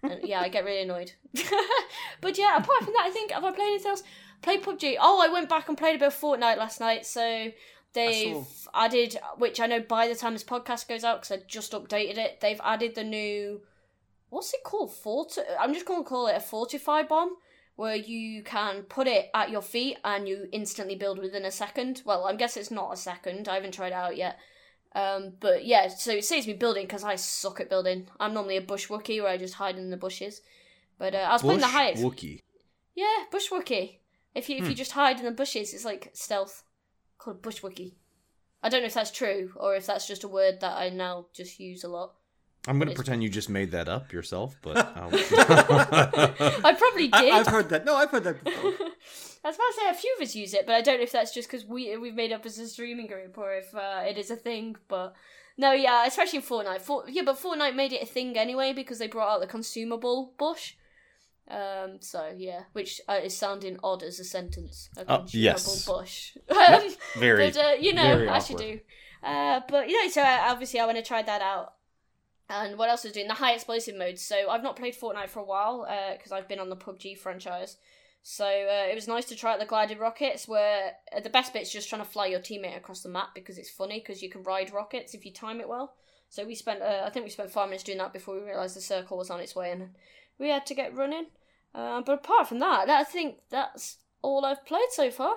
And 0.02 0.20
yeah, 0.22 0.40
I 0.40 0.48
get 0.48 0.64
really 0.64 0.82
annoyed. 0.82 1.12
but 2.20 2.38
yeah, 2.38 2.56
apart 2.56 2.84
from 2.84 2.92
that, 2.94 3.06
I 3.06 3.10
think 3.10 3.32
have 3.32 3.44
I 3.44 3.52
played 3.52 3.68
anything 3.68 3.90
else? 3.90 4.02
Played 4.42 4.62
PUBG. 4.62 4.96
Oh, 5.00 5.20
I 5.22 5.32
went 5.32 5.48
back 5.48 5.68
and 5.68 5.78
played 5.78 5.96
a 5.96 5.98
bit 5.98 6.08
of 6.08 6.14
Fortnite 6.14 6.58
last 6.58 6.78
night. 6.78 7.06
So 7.06 7.50
they've 7.94 8.46
added, 8.74 9.16
which 9.38 9.60
I 9.60 9.66
know 9.66 9.80
by 9.80 10.08
the 10.08 10.14
time 10.14 10.32
this 10.34 10.44
podcast 10.44 10.88
goes 10.88 11.04
out, 11.04 11.22
because 11.22 11.32
I 11.38 11.42
just 11.48 11.72
updated 11.72 12.18
it, 12.18 12.40
they've 12.40 12.60
added 12.62 12.94
the 12.94 13.04
new. 13.04 13.62
What's 14.30 14.52
it 14.52 14.64
called? 14.64 14.92
Forti- 14.92 15.40
I'm 15.58 15.72
just 15.72 15.86
going 15.86 16.02
to 16.02 16.08
call 16.08 16.26
it 16.26 16.36
a 16.36 16.40
fortify 16.40 17.02
bomb, 17.04 17.36
where 17.76 17.94
you 17.96 18.42
can 18.42 18.82
put 18.82 19.06
it 19.06 19.30
at 19.32 19.50
your 19.50 19.62
feet 19.62 19.96
and 20.04 20.28
you 20.28 20.48
instantly 20.52 20.96
build 20.96 21.18
within 21.18 21.44
a 21.44 21.50
second. 21.50 22.02
Well, 22.04 22.24
I 22.24 22.34
guess 22.34 22.56
it's 22.56 22.70
not 22.70 22.92
a 22.92 22.96
second. 22.96 23.48
I 23.48 23.54
haven't 23.54 23.74
tried 23.74 23.88
it 23.88 23.92
out 23.94 24.16
yet. 24.16 24.38
Um, 24.96 25.32
but 25.40 25.64
yeah, 25.64 25.88
so 25.88 26.12
it 26.12 26.24
saves 26.24 26.46
me 26.46 26.52
building 26.52 26.84
because 26.86 27.02
I 27.02 27.16
suck 27.16 27.60
at 27.60 27.68
building. 27.68 28.06
I'm 28.20 28.32
normally 28.34 28.56
a 28.56 28.60
bush 28.60 28.88
Wookie 28.88 29.20
where 29.20 29.30
I 29.32 29.36
just 29.36 29.54
hide 29.54 29.76
in 29.76 29.90
the 29.90 29.96
bushes. 29.96 30.40
But 30.98 31.14
uh, 31.14 31.18
I 31.18 31.32
was 31.32 31.42
playing 31.42 31.60
the 31.60 31.66
Bush 31.66 31.74
highest. 31.74 32.02
Wookie. 32.04 32.42
Yeah, 32.94 33.24
bush 33.32 33.50
Wookie. 33.50 33.98
If 34.36 34.48
you 34.48 34.56
if 34.58 34.64
Hmm. 34.64 34.70
you 34.70 34.76
just 34.76 34.92
hide 34.92 35.18
in 35.18 35.24
the 35.24 35.32
bushes, 35.32 35.74
it's 35.74 35.84
like 35.84 36.10
stealth. 36.12 36.62
Called 37.18 37.42
bush 37.42 37.60
Wookie. 37.60 37.94
I 38.62 38.68
don't 38.68 38.80
know 38.80 38.86
if 38.86 38.94
that's 38.94 39.10
true 39.10 39.52
or 39.56 39.76
if 39.76 39.86
that's 39.86 40.06
just 40.06 40.24
a 40.24 40.28
word 40.28 40.60
that 40.60 40.76
I 40.76 40.88
now 40.88 41.26
just 41.32 41.60
use 41.60 41.84
a 41.84 41.88
lot. 41.88 42.14
I'm 42.66 42.78
gonna 42.78 42.94
pretend 42.94 43.22
you 43.22 43.28
just 43.28 43.50
made 43.50 43.72
that 43.72 43.88
up 43.88 44.10
yourself, 44.10 44.56
but 44.62 44.78
I'll... 44.96 45.10
I 45.12 46.74
probably 46.78 47.10
I, 47.12 47.20
did. 47.20 47.34
I've 47.34 47.46
heard 47.46 47.68
that. 47.68 47.84
No, 47.84 47.94
I've 47.94 48.10
heard 48.10 48.24
that 48.24 48.42
before. 48.42 48.70
I 49.44 49.48
was 49.48 49.56
about 49.56 49.66
to 49.66 49.80
say 49.80 49.90
a 49.90 49.94
few 49.94 50.14
of 50.16 50.22
us 50.22 50.34
use 50.34 50.54
it, 50.54 50.64
but 50.64 50.74
I 50.74 50.80
don't 50.80 50.96
know 50.96 51.02
if 51.02 51.12
that's 51.12 51.34
just 51.34 51.50
because 51.50 51.66
we 51.66 51.94
we've 51.98 52.14
made 52.14 52.32
up 52.32 52.46
as 52.46 52.58
a 52.58 52.66
streaming 52.66 53.06
group 53.06 53.36
or 53.36 53.54
if 53.54 53.74
uh, 53.74 54.02
it 54.08 54.16
is 54.16 54.30
a 54.30 54.36
thing. 54.36 54.76
But 54.88 55.14
no, 55.58 55.72
yeah, 55.72 56.06
especially 56.06 56.38
in 56.38 56.44
Fortnite. 56.44 56.80
For- 56.80 57.04
yeah, 57.06 57.22
but 57.22 57.38
Fortnite 57.38 57.76
made 57.76 57.92
it 57.92 58.02
a 58.02 58.06
thing 58.06 58.38
anyway 58.38 58.72
because 58.72 58.98
they 58.98 59.08
brought 59.08 59.34
out 59.34 59.40
the 59.40 59.46
consumable 59.46 60.32
bush. 60.38 60.74
Um, 61.48 61.98
so 62.00 62.32
yeah, 62.36 62.62
which 62.72 63.00
uh, 63.08 63.20
is 63.22 63.36
sounding 63.36 63.78
odd 63.82 64.02
as 64.02 64.18
a 64.18 64.24
sentence. 64.24 64.88
Oh, 65.08 65.24
yes. 65.28 65.84
bush. 65.86 66.36
Um, 66.50 66.82
Very. 67.18 67.50
but 67.50 67.56
uh, 67.56 67.72
you 67.78 67.92
know, 67.92 68.26
as 68.28 68.48
you 68.50 68.56
do. 68.56 68.80
Uh, 69.22 69.60
but 69.68 69.88
you 69.88 70.02
know, 70.02 70.10
so 70.10 70.22
uh, 70.22 70.46
obviously 70.48 70.80
I 70.80 70.86
want 70.86 70.98
to 70.98 71.04
try 71.04 71.22
that 71.22 71.42
out. 71.42 71.74
And 72.48 72.78
what 72.78 72.90
else 72.90 73.04
was 73.04 73.12
doing? 73.12 73.28
The 73.28 73.34
high 73.34 73.52
explosive 73.52 73.96
mode. 73.96 74.18
So 74.18 74.50
I've 74.50 74.62
not 74.62 74.76
played 74.76 74.94
Fortnite 74.94 75.30
for 75.30 75.40
a 75.40 75.44
while 75.44 75.86
because 76.16 76.30
I've 76.30 76.48
been 76.48 76.60
on 76.60 76.68
the 76.68 76.76
PUBG 76.76 77.18
franchise. 77.18 77.78
So 78.26 78.46
uh, 78.46 78.90
it 78.90 78.94
was 78.94 79.06
nice 79.06 79.26
to 79.26 79.36
try 79.36 79.52
out 79.52 79.58
the 79.58 79.66
glided 79.66 79.98
rockets, 79.98 80.48
where 80.48 80.92
uh, 81.14 81.20
the 81.20 81.28
best 81.28 81.52
bit's 81.52 81.70
just 81.70 81.90
trying 81.90 82.00
to 82.00 82.08
fly 82.08 82.24
your 82.26 82.40
teammate 82.40 82.74
across 82.74 83.02
the 83.02 83.10
map 83.10 83.34
because 83.34 83.58
it's 83.58 83.68
funny 83.68 84.00
because 84.00 84.22
you 84.22 84.30
can 84.30 84.42
ride 84.42 84.72
rockets 84.72 85.12
if 85.12 85.26
you 85.26 85.32
time 85.32 85.60
it 85.60 85.68
well. 85.68 85.94
So 86.30 86.42
we 86.46 86.54
spent, 86.54 86.80
uh, 86.80 87.02
I 87.04 87.10
think 87.10 87.26
we 87.26 87.30
spent 87.30 87.50
five 87.50 87.68
minutes 87.68 87.84
doing 87.84 87.98
that 87.98 88.14
before 88.14 88.34
we 88.34 88.40
realised 88.40 88.76
the 88.76 88.80
circle 88.80 89.18
was 89.18 89.28
on 89.28 89.40
its 89.40 89.54
way 89.54 89.72
and 89.72 89.90
we 90.38 90.48
had 90.48 90.66
to 90.66 90.74
get 90.74 90.94
running. 90.96 91.26
Uh, 91.74 92.00
but 92.02 92.12
apart 92.14 92.48
from 92.48 92.60
that, 92.60 92.88
I 92.88 93.04
think 93.04 93.36
that's 93.50 93.98
all 94.22 94.44
I've 94.44 94.64
played 94.64 94.90
so 94.90 95.10
far. 95.10 95.34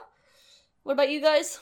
What 0.84 0.94
about 0.94 1.10
you 1.10 1.22
guys? 1.22 1.60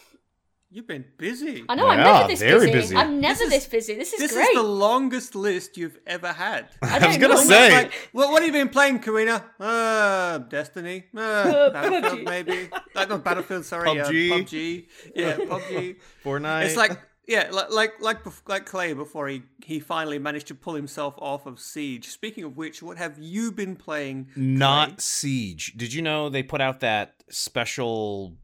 You've 0.72 0.88
been 0.88 1.06
busy. 1.18 1.64
I 1.70 1.76
know 1.76 1.88
I'm 1.88 2.00
Yeah, 2.00 2.04
never 2.18 2.28
this 2.28 2.40
very 2.42 2.60
busy. 2.68 2.72
busy. 2.74 2.96
I'm 2.98 3.22
never 3.22 3.40
This 3.46 3.50
this, 3.50 3.64
is- 3.64 3.70
busy. 3.70 3.96
This 3.96 4.14
is 4.14 4.20
this 4.20 4.34
great. 4.34 4.50
is 4.50 4.56
the 4.56 4.64
longest 4.64 5.34
list 5.34 5.78
you've 5.78 5.98
ever 6.06 6.34
had. 6.34 6.68
I, 6.82 6.98
I 7.00 7.08
was 7.08 7.18
don't 7.18 7.22
gonna 7.22 7.34
know. 7.36 7.40
say- 7.42 7.72
Like, 7.74 7.94
what, 8.12 8.30
what 8.32 8.42
have 8.42 8.48
you 8.48 8.52
been 8.62 8.70
playing, 8.70 9.00
Carina? 9.00 9.46
Uh, 9.60 10.40
Destiny. 10.40 11.06
Uh, 11.16 11.70
Battlefield, 11.72 12.20
PUBG. 12.20 12.26
maybe. 12.26 12.70
Uh, 12.94 13.06
not 13.06 13.24
Battlefield. 13.24 13.64
Sorry. 13.64 13.88
PUBG. 13.90 14.32
Uh, 14.32 14.36
PUBG. 14.36 14.86
Yeah, 15.16 15.38
PUBG. 15.38 15.96
Fortnite. 16.26 16.66
It's 16.66 16.76
like 16.76 17.00
yeah, 17.28 17.50
like 17.52 17.72
like 17.72 17.94
like 18.02 18.24
bef- 18.24 18.48
like 18.48 18.66
Clay 18.66 18.94
before 18.94 19.28
he 19.28 19.44
he 19.64 19.80
finally 19.80 20.20
managed 20.20 20.48
to 20.48 20.56
pull 20.56 20.74
himself 20.76 21.16
off 21.18 21.46
of 21.46 21.60
Siege. 21.60 22.08
Speaking 22.08 22.44
of 22.44 22.58
which, 22.58 22.84
what 22.84 22.98
have 22.98 23.18
you 23.18 23.52
been 23.52 23.76
playing? 23.76 24.28
not 24.36 24.90
Clay? 24.90 24.96
Siege. 25.00 25.74
Did 25.76 25.94
you 25.94 26.02
know 26.02 26.30
they 26.30 26.44
put 26.44 26.62
out 26.62 26.80
that 26.82 27.24
special 27.30 28.38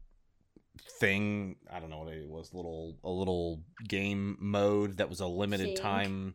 thing? 0.98 1.56
I 1.72 1.80
don't 1.80 1.90
know 1.90 1.98
what 1.98 2.12
it 2.12 2.28
was. 2.28 2.52
Little 2.52 2.96
a 3.04 3.10
little 3.10 3.60
game 3.88 4.36
mode 4.40 4.98
that 4.98 5.08
was 5.08 5.20
a 5.20 5.26
limited 5.26 5.66
Thing. 5.68 5.76
time, 5.76 6.34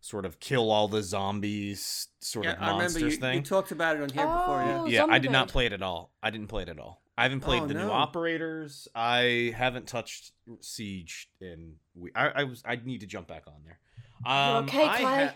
sort 0.00 0.24
of 0.24 0.40
kill 0.40 0.70
all 0.70 0.88
the 0.88 1.02
zombies 1.02 2.08
sort 2.20 2.46
Yeah, 2.46 2.52
of 2.52 2.58
I 2.58 2.66
remember 2.66 2.82
monsters 2.84 3.14
you, 3.14 3.20
thing. 3.20 3.34
you 3.36 3.42
talked 3.42 3.72
about 3.72 3.96
it 3.96 4.02
on 4.02 4.08
here 4.10 4.26
before. 4.26 4.62
Yeah. 4.62 4.80
Oh, 4.80 4.86
yeah, 4.86 5.04
I 5.08 5.18
did 5.18 5.30
not 5.30 5.48
play 5.48 5.66
it 5.66 5.72
at 5.72 5.82
all. 5.82 6.12
I 6.22 6.30
didn't 6.30 6.48
play 6.48 6.62
it 6.62 6.68
at 6.68 6.78
all. 6.78 6.99
I 7.18 7.24
haven't 7.24 7.40
played 7.40 7.62
Oh, 7.62 7.66
the 7.66 7.74
new 7.74 7.90
operators. 7.90 8.88
I 8.94 9.52
haven't 9.56 9.86
touched 9.86 10.32
Siege 10.60 11.28
in. 11.40 11.74
We, 11.94 12.10
I, 12.14 12.28
I 12.28 12.44
was. 12.44 12.62
I 12.64 12.76
need 12.82 13.00
to 13.00 13.06
jump 13.06 13.26
back 13.28 13.42
on 13.46 13.62
there. 13.64 13.78
Um, 14.24 14.64
okay, 14.64 14.84
I 14.84 14.96
Clay? 14.98 15.26
ha- 15.26 15.34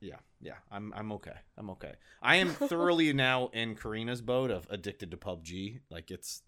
yeah, 0.00 0.16
yeah. 0.40 0.54
I'm. 0.70 0.92
I'm 0.94 1.12
okay. 1.12 1.36
I'm 1.56 1.70
okay. 1.70 1.92
I 2.20 2.36
am 2.36 2.48
thoroughly 2.50 3.12
now 3.14 3.48
in 3.52 3.74
Carina's 3.74 4.20
boat 4.20 4.50
of 4.50 4.66
addicted 4.70 5.10
to 5.12 5.16
PUBG. 5.16 5.80
Like 5.90 6.10
it's 6.10 6.42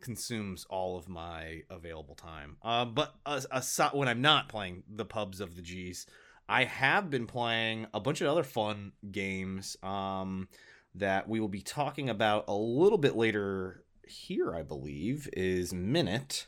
consumes 0.00 0.66
all 0.68 0.96
of 0.98 1.08
my 1.08 1.62
available 1.70 2.14
time. 2.14 2.56
Uh, 2.62 2.84
but 2.84 3.14
as- 3.24 3.46
aside, 3.50 3.92
when 3.94 4.08
I'm 4.08 4.20
not 4.20 4.48
playing 4.48 4.82
the 4.88 5.04
pubs 5.04 5.40
of 5.40 5.56
the 5.56 5.62
G's, 5.62 6.06
I 6.48 6.64
have 6.64 7.08
been 7.10 7.26
playing 7.26 7.86
a 7.94 8.00
bunch 8.00 8.20
of 8.20 8.28
other 8.28 8.42
fun 8.42 8.92
games 9.10 9.76
um, 9.82 10.48
that 10.96 11.28
we 11.28 11.40
will 11.40 11.48
be 11.48 11.60
talking 11.62 12.08
about 12.10 12.44
a 12.48 12.54
little 12.54 12.98
bit 12.98 13.16
later 13.16 13.84
here, 14.06 14.54
I 14.54 14.62
believe, 14.62 15.28
is 15.32 15.72
Minit, 15.74 16.46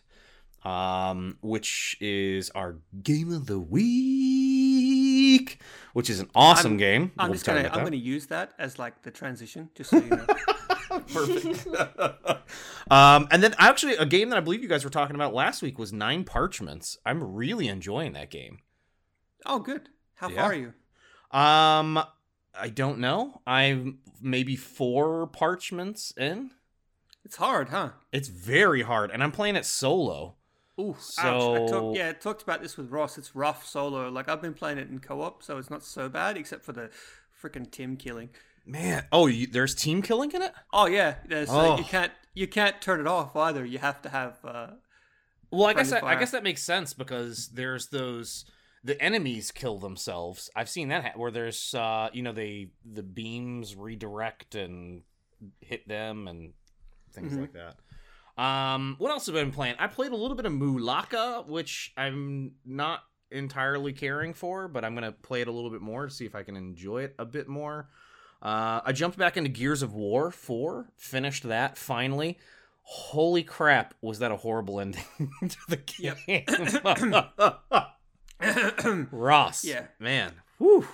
um, 0.65 1.39
which 1.41 1.97
is 2.01 2.51
our 2.51 2.77
game 3.03 3.33
of 3.33 3.47
the 3.47 3.59
week, 4.49 5.59
which 5.93 6.11
is 6.11 6.21
an 6.21 6.31
awesome 6.35 6.73
I'm- 6.73 6.79
game. 6.79 7.13
I'm 7.19 7.29
We'll 7.29 7.35
just 7.35 7.47
gonna 7.47 7.69
I'm 7.73 7.85
gonna 7.85 7.97
use 7.97 8.27
that 8.27 8.53
as 8.59 8.79
like 8.79 9.03
the 9.03 9.11
transition, 9.11 9.71
just 9.75 9.91
so 9.91 9.97
you 9.99 10.09
know. 10.11 10.27
Perfect. 11.13 11.67
um, 12.91 13.29
and 13.31 13.43
then 13.43 13.55
actually, 13.59 13.97
a 13.97 14.07
game 14.07 14.31
that 14.31 14.37
I 14.39 14.41
believe 14.41 14.63
you 14.63 14.69
guys 14.69 14.85
were 14.85 14.91
talking 14.91 15.15
about 15.17 15.35
last 15.35 15.61
week 15.63 15.79
was 15.79 15.93
Nine 15.93 16.25
Parchments. 16.25 16.97
I'm 17.05 17.23
really 17.35 17.69
enjoying 17.69 18.13
that 18.15 18.31
game. 18.31 18.61
oh, 19.47 19.59
good. 19.61 19.89
How 20.15 20.29
Yeah. 20.29 20.37
far 20.37 20.45
are 20.45 20.55
you? 20.55 20.73
Um, 21.31 22.03
I 22.61 22.69
don't 22.69 22.99
know. 22.99 23.41
I'm 23.47 23.99
maybe 24.21 24.57
four 24.57 25.27
parchments 25.27 26.13
in. 26.17 26.51
It's 27.25 27.37
hard, 27.37 27.69
huh? 27.69 27.91
It's 28.13 28.29
very 28.29 28.83
hard, 28.83 29.11
and 29.11 29.23
I'm 29.23 29.33
playing 29.33 29.57
it 29.57 29.67
solo. 29.67 30.37
Ooh, 30.81 30.91
ouch. 30.91 31.19
I 31.19 31.23
So- 31.23 31.69
talk, 31.69 31.97
yeah, 31.97 32.09
I 32.11 32.13
talked 32.13 32.43
about 32.43 32.63
this 32.63 32.77
with 32.77 32.91
Ross. 32.91 33.19
It's 33.19 33.35
rough 33.35 33.67
solo. 33.67 34.09
Like 34.09 34.29
I've 34.29 34.41
been 34.43 34.55
playing 34.55 34.79
it 34.79 34.89
in 34.89 34.99
co-op, 35.01 35.43
so 35.43 35.59
it's 35.59 35.71
not 35.71 35.85
so 35.85 36.09
bad, 36.09 36.37
except 36.37 36.65
for 36.65 36.73
the 36.73 36.91
freaking 37.43 37.71
team 37.71 37.97
killing. 37.97 38.31
Man, 38.65 39.07
oh, 39.13 39.27
you, 39.27 39.47
there's 39.47 39.75
team 39.75 40.03
killing 40.03 40.31
in 40.33 40.43
it. 40.43 40.53
Oh 40.73 40.87
yeah, 40.87 41.17
there's, 41.27 41.49
Oh. 41.51 41.79
you 41.79 41.85
can't 41.85 42.13
you 42.35 42.47
can't 42.47 42.81
turn 42.81 43.01
it 43.01 43.07
off 43.07 43.35
either. 43.35 43.65
You 43.65 43.79
have 43.79 44.01
to 44.03 44.09
have. 44.11 44.39
Uh, 44.45 44.69
Well, 45.51 45.67
I 45.67 45.73
guess 45.75 45.91
that, 45.91 46.05
I 46.05 46.15
guess 46.17 46.31
that 46.33 46.43
makes 46.45 46.63
sense 46.63 46.93
because 46.95 47.49
there's 47.49 47.89
those 47.89 48.45
the 48.85 49.01
enemies 49.03 49.51
kill 49.51 49.79
themselves. 49.79 50.51
I've 50.57 50.69
seen 50.69 50.89
that 50.89 51.05
ha- 51.05 51.13
where 51.19 51.31
there's 51.31 51.75
uh 51.75 52.09
you 52.13 52.23
know 52.23 52.33
they 52.33 52.69
the 52.85 53.03
beams 53.03 53.75
redirect 53.77 54.55
and 54.55 55.03
hit 55.61 55.87
them 55.89 56.29
and 56.29 56.53
things 57.13 57.33
Mhm. 57.35 57.41
like 57.41 57.53
that. 57.55 57.77
Um, 58.43 58.95
what 58.99 59.11
else 59.11 59.27
have 59.27 59.35
I 59.35 59.41
been 59.43 59.51
playing? 59.53 59.75
I 59.79 59.89
played 59.89 60.13
a 60.13 60.17
little 60.17 60.37
bit 60.37 60.47
of 60.47 60.53
Mulaka, 60.53 61.47
which 61.49 61.93
I'm 61.97 62.53
not 62.65 63.01
entirely 63.33 63.93
caring 63.93 64.33
for, 64.33 64.69
but 64.69 64.85
I'm 64.85 64.95
gonna 64.95 65.11
play 65.13 65.41
it 65.41 65.49
a 65.49 65.53
little 65.53 65.71
bit 65.71 65.81
more 65.81 66.07
to 66.07 66.11
see 66.13 66.25
if 66.25 66.35
I 66.37 66.45
can 66.45 66.55
enjoy 66.57 67.03
it 67.03 67.15
a 67.19 67.25
bit 67.25 67.49
more. 67.49 67.89
Uh, 68.41 68.81
I 68.85 68.93
jumped 68.93 69.19
back 69.19 69.37
into 69.37 69.51
Gears 69.51 69.83
of 69.83 69.93
War 69.93 70.31
4, 70.31 70.93
finished 70.97 71.43
that 71.49 71.77
finally. 71.77 72.39
Holy 72.83 73.43
crap, 73.43 73.95
was 74.01 74.21
that 74.21 74.31
a 74.31 74.37
horrible 74.37 74.79
ending 74.81 75.03
to 75.49 75.57
the 75.69 75.77
game? 75.77 76.45
Ross. 79.11 79.65
Yeah. 79.65 79.87
Man. 79.99 80.35
Whew. 80.59 80.87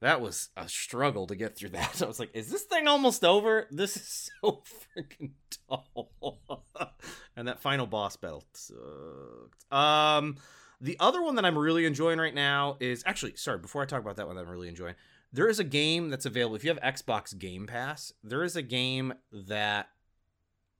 That 0.00 0.20
was 0.20 0.48
a 0.56 0.68
struggle 0.68 1.28
to 1.28 1.36
get 1.36 1.56
through 1.56 1.70
that. 1.70 2.02
I 2.02 2.06
was 2.06 2.18
like, 2.18 2.34
is 2.34 2.50
this 2.50 2.62
thing 2.62 2.88
almost 2.88 3.24
over? 3.24 3.68
This 3.70 3.96
is 3.96 4.30
so 4.42 4.62
freaking 4.96 5.30
dull. 5.68 6.40
and 7.36 7.46
that 7.46 7.60
final 7.60 7.86
boss 7.86 8.16
battle 8.16 8.44
sucked. 8.52 9.72
Um 9.72 10.36
the 10.80 10.96
other 10.98 11.22
one 11.22 11.36
that 11.36 11.44
I'm 11.44 11.56
really 11.56 11.86
enjoying 11.86 12.18
right 12.18 12.34
now 12.34 12.76
is 12.80 13.04
actually 13.06 13.36
sorry, 13.36 13.58
before 13.58 13.82
I 13.82 13.86
talk 13.86 14.00
about 14.00 14.16
that 14.16 14.26
one 14.26 14.34
that 14.34 14.42
I'm 14.42 14.50
really 14.50 14.68
enjoying, 14.68 14.96
there 15.32 15.48
is 15.48 15.60
a 15.60 15.64
game 15.64 16.10
that's 16.10 16.26
available. 16.26 16.56
If 16.56 16.64
you 16.64 16.70
have 16.70 16.80
Xbox 16.80 17.38
Game 17.38 17.66
Pass, 17.66 18.12
there 18.22 18.42
is 18.42 18.56
a 18.56 18.62
game 18.62 19.14
that 19.32 19.88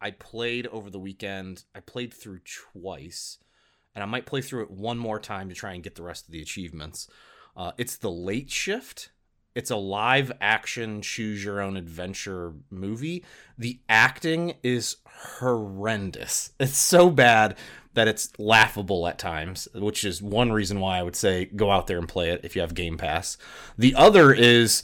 I 0.00 0.10
played 0.10 0.66
over 0.66 0.90
the 0.90 0.98
weekend. 0.98 1.64
I 1.74 1.80
played 1.80 2.12
through 2.12 2.40
twice, 2.40 3.38
and 3.94 4.02
I 4.02 4.06
might 4.06 4.26
play 4.26 4.40
through 4.40 4.62
it 4.62 4.70
one 4.70 4.98
more 4.98 5.18
time 5.18 5.48
to 5.48 5.54
try 5.54 5.74
and 5.74 5.82
get 5.82 5.94
the 5.94 6.02
rest 6.02 6.26
of 6.26 6.32
the 6.32 6.42
achievements. 6.42 7.08
Uh, 7.56 7.72
it's 7.76 7.96
The 7.96 8.10
Late 8.10 8.50
Shift. 8.50 9.10
It's 9.54 9.70
a 9.70 9.76
live 9.76 10.32
action 10.40 11.02
choose 11.02 11.44
your 11.44 11.60
own 11.60 11.76
adventure 11.76 12.54
movie. 12.70 13.24
The 13.58 13.80
acting 13.88 14.54
is 14.62 14.96
horrendous. 15.04 16.52
It's 16.60 16.76
so 16.76 17.10
bad 17.10 17.56
that 17.94 18.08
it's 18.08 18.32
laughable 18.38 19.06
at 19.06 19.18
times, 19.18 19.68
which 19.74 20.04
is 20.04 20.22
one 20.22 20.52
reason 20.52 20.80
why 20.80 20.98
I 20.98 21.02
would 21.02 21.16
say 21.16 21.44
go 21.44 21.70
out 21.70 21.86
there 21.86 21.98
and 21.98 22.08
play 22.08 22.30
it 22.30 22.40
if 22.42 22.56
you 22.56 22.62
have 22.62 22.74
Game 22.74 22.96
Pass. 22.96 23.36
The 23.76 23.94
other 23.94 24.32
is 24.32 24.82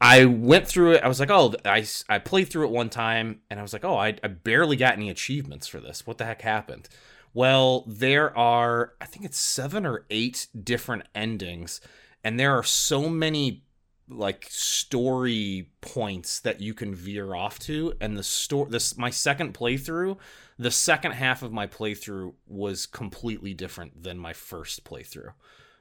I 0.00 0.24
went 0.24 0.66
through 0.66 0.92
it. 0.92 1.04
I 1.04 1.08
was 1.08 1.20
like, 1.20 1.30
oh, 1.30 1.54
I, 1.64 1.86
I 2.08 2.18
played 2.18 2.48
through 2.48 2.64
it 2.64 2.72
one 2.72 2.90
time 2.90 3.42
and 3.50 3.60
I 3.60 3.62
was 3.62 3.72
like, 3.72 3.84
oh, 3.84 3.96
I, 3.96 4.16
I 4.24 4.28
barely 4.28 4.76
got 4.76 4.94
any 4.94 5.10
achievements 5.10 5.68
for 5.68 5.78
this. 5.78 6.06
What 6.06 6.18
the 6.18 6.24
heck 6.24 6.42
happened? 6.42 6.88
Well, 7.32 7.84
there 7.86 8.36
are, 8.36 8.94
I 9.00 9.06
think 9.06 9.24
it's 9.24 9.38
seven 9.38 9.86
or 9.86 10.04
eight 10.10 10.48
different 10.62 11.04
endings, 11.14 11.80
and 12.24 12.38
there 12.38 12.56
are 12.56 12.64
so 12.64 13.08
many 13.08 13.62
like 14.08 14.46
story 14.50 15.70
points 15.80 16.40
that 16.40 16.60
you 16.60 16.74
can 16.74 16.94
veer 16.94 17.34
off 17.34 17.60
to 17.60 17.92
and 18.00 18.18
the 18.18 18.24
story 18.24 18.68
this 18.68 18.98
my 18.98 19.08
second 19.08 19.54
playthrough 19.54 20.16
the 20.58 20.70
second 20.70 21.12
half 21.12 21.44
of 21.44 21.52
my 21.52 21.64
playthrough 21.66 22.34
was 22.48 22.86
completely 22.86 23.54
different 23.54 24.02
than 24.02 24.18
my 24.18 24.32
first 24.32 24.82
playthrough 24.84 25.32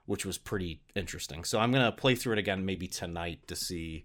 which 0.05 0.25
was 0.25 0.37
pretty 0.39 0.81
interesting. 0.95 1.43
So 1.43 1.59
i'm 1.59 1.71
gonna 1.71 1.91
play 1.91 2.15
through 2.15 2.33
it 2.33 2.39
again 2.39 2.65
maybe 2.65 2.87
tonight 2.87 3.47
to 3.47 3.55
see 3.55 4.03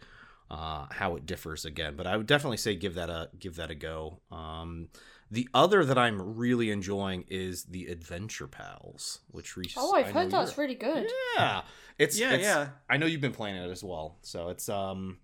uh, 0.50 0.86
how 0.90 1.16
it 1.16 1.26
differs 1.26 1.64
again 1.64 1.94
but 1.96 2.06
i 2.06 2.16
would 2.16 2.26
definitely 2.26 2.56
say 2.56 2.74
give 2.74 2.94
that 2.94 3.10
a 3.10 3.28
give 3.38 3.56
that 3.56 3.70
a 3.70 3.74
go. 3.74 4.20
Um, 4.30 4.88
the 5.34 5.48
other 5.52 5.84
that 5.84 5.98
i'm 5.98 6.36
really 6.36 6.70
enjoying 6.70 7.24
is 7.28 7.64
the 7.64 7.86
adventure 7.86 8.46
pals 8.46 9.20
which 9.30 9.56
reaches 9.56 9.76
Oh, 9.78 9.92
I've 9.94 10.06
I 10.06 10.12
heard 10.12 10.30
that's 10.30 10.56
really 10.58 10.74
good. 10.88 11.06
yeah 11.36 11.62
it's 11.98 12.18
Yeah, 12.18 12.32
it's- 12.34 12.42
yeah. 12.50 12.68
I 12.88 12.96
know 12.98 13.06
you've 13.06 13.20
been 13.28 13.32
playing 13.40 13.56
it 13.56 13.70
as 13.70 13.82
well, 13.84 14.16
so 14.22 14.48
it's 14.48 14.68
um, 14.68 15.18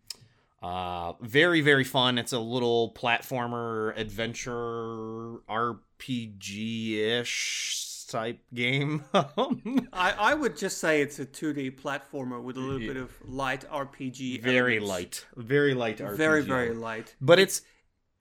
Uh, 0.62 1.14
very 1.22 1.60
very 1.62 1.84
fun. 1.84 2.18
It's 2.18 2.32
a 2.34 2.38
little 2.38 2.92
platformer 3.02 3.96
adventure 3.96 5.40
RPG 5.48 6.98
ish 7.20 8.04
type 8.08 8.40
game. 8.52 9.04
I, 9.14 10.12
I 10.30 10.34
would 10.34 10.56
just 10.56 10.78
say 10.78 11.00
it's 11.00 11.18
a 11.18 11.26
2D 11.26 11.80
platformer 11.80 12.42
with 12.42 12.56
a 12.56 12.60
little 12.60 12.78
bit 12.86 12.96
of 12.96 13.10
light 13.24 13.64
RPG. 13.70 14.42
very 14.42 14.76
elements. 14.78 14.88
light, 14.88 15.26
very 15.36 15.74
light 15.74 15.98
RPG. 15.98 16.16
Very, 16.16 16.42
very 16.42 16.74
light. 16.74 17.14
but 17.20 17.38
it's 17.38 17.62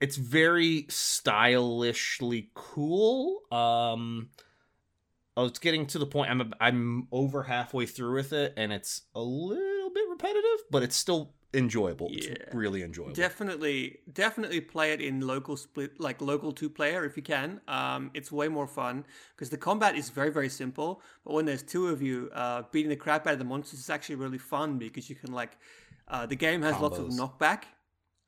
it's 0.00 0.16
very 0.16 0.86
stylishly 0.88 2.50
cool. 2.54 3.42
Um, 3.52 4.30
oh, 5.36 5.46
it's 5.46 5.58
getting 5.58 5.86
to 5.86 5.98
the 5.98 6.06
point. 6.06 6.30
I'm 6.30 6.52
I'm 6.60 7.08
over 7.12 7.42
halfway 7.42 7.86
through 7.86 8.14
with 8.14 8.32
it, 8.32 8.54
and 8.56 8.72
it's 8.72 9.02
a 9.14 9.20
little 9.20 9.90
bit 9.90 10.04
repetitive, 10.08 10.64
but 10.70 10.82
it's 10.82 10.96
still 10.96 11.34
enjoyable. 11.52 12.08
Yeah. 12.10 12.30
It's 12.30 12.54
really 12.54 12.82
enjoyable. 12.82 13.14
Definitely, 13.14 13.98
definitely 14.12 14.60
play 14.60 14.92
it 14.92 15.00
in 15.00 15.20
local 15.20 15.56
split, 15.56 16.00
like 16.00 16.20
local 16.20 16.52
two 16.52 16.70
player 16.70 17.04
if 17.04 17.16
you 17.16 17.22
can. 17.22 17.60
Um, 17.68 18.10
it's 18.14 18.30
way 18.30 18.48
more 18.48 18.66
fun 18.66 19.04
because 19.34 19.50
the 19.50 19.56
combat 19.56 19.96
is 19.96 20.10
very, 20.10 20.30
very 20.30 20.48
simple. 20.48 21.02
But 21.24 21.34
when 21.34 21.44
there's 21.44 21.62
two 21.62 21.88
of 21.88 22.00
you, 22.02 22.30
uh, 22.34 22.62
beating 22.70 22.90
the 22.90 22.96
crap 22.96 23.26
out 23.26 23.34
of 23.34 23.38
the 23.38 23.44
monsters 23.44 23.80
is 23.80 23.90
actually 23.90 24.16
really 24.16 24.38
fun 24.38 24.78
because 24.78 25.10
you 25.10 25.16
can 25.16 25.32
like, 25.32 25.56
uh, 26.08 26.26
the 26.26 26.36
game 26.36 26.62
has 26.62 26.78
lots 26.80 26.98
of 26.98 27.08
knockback, 27.08 27.64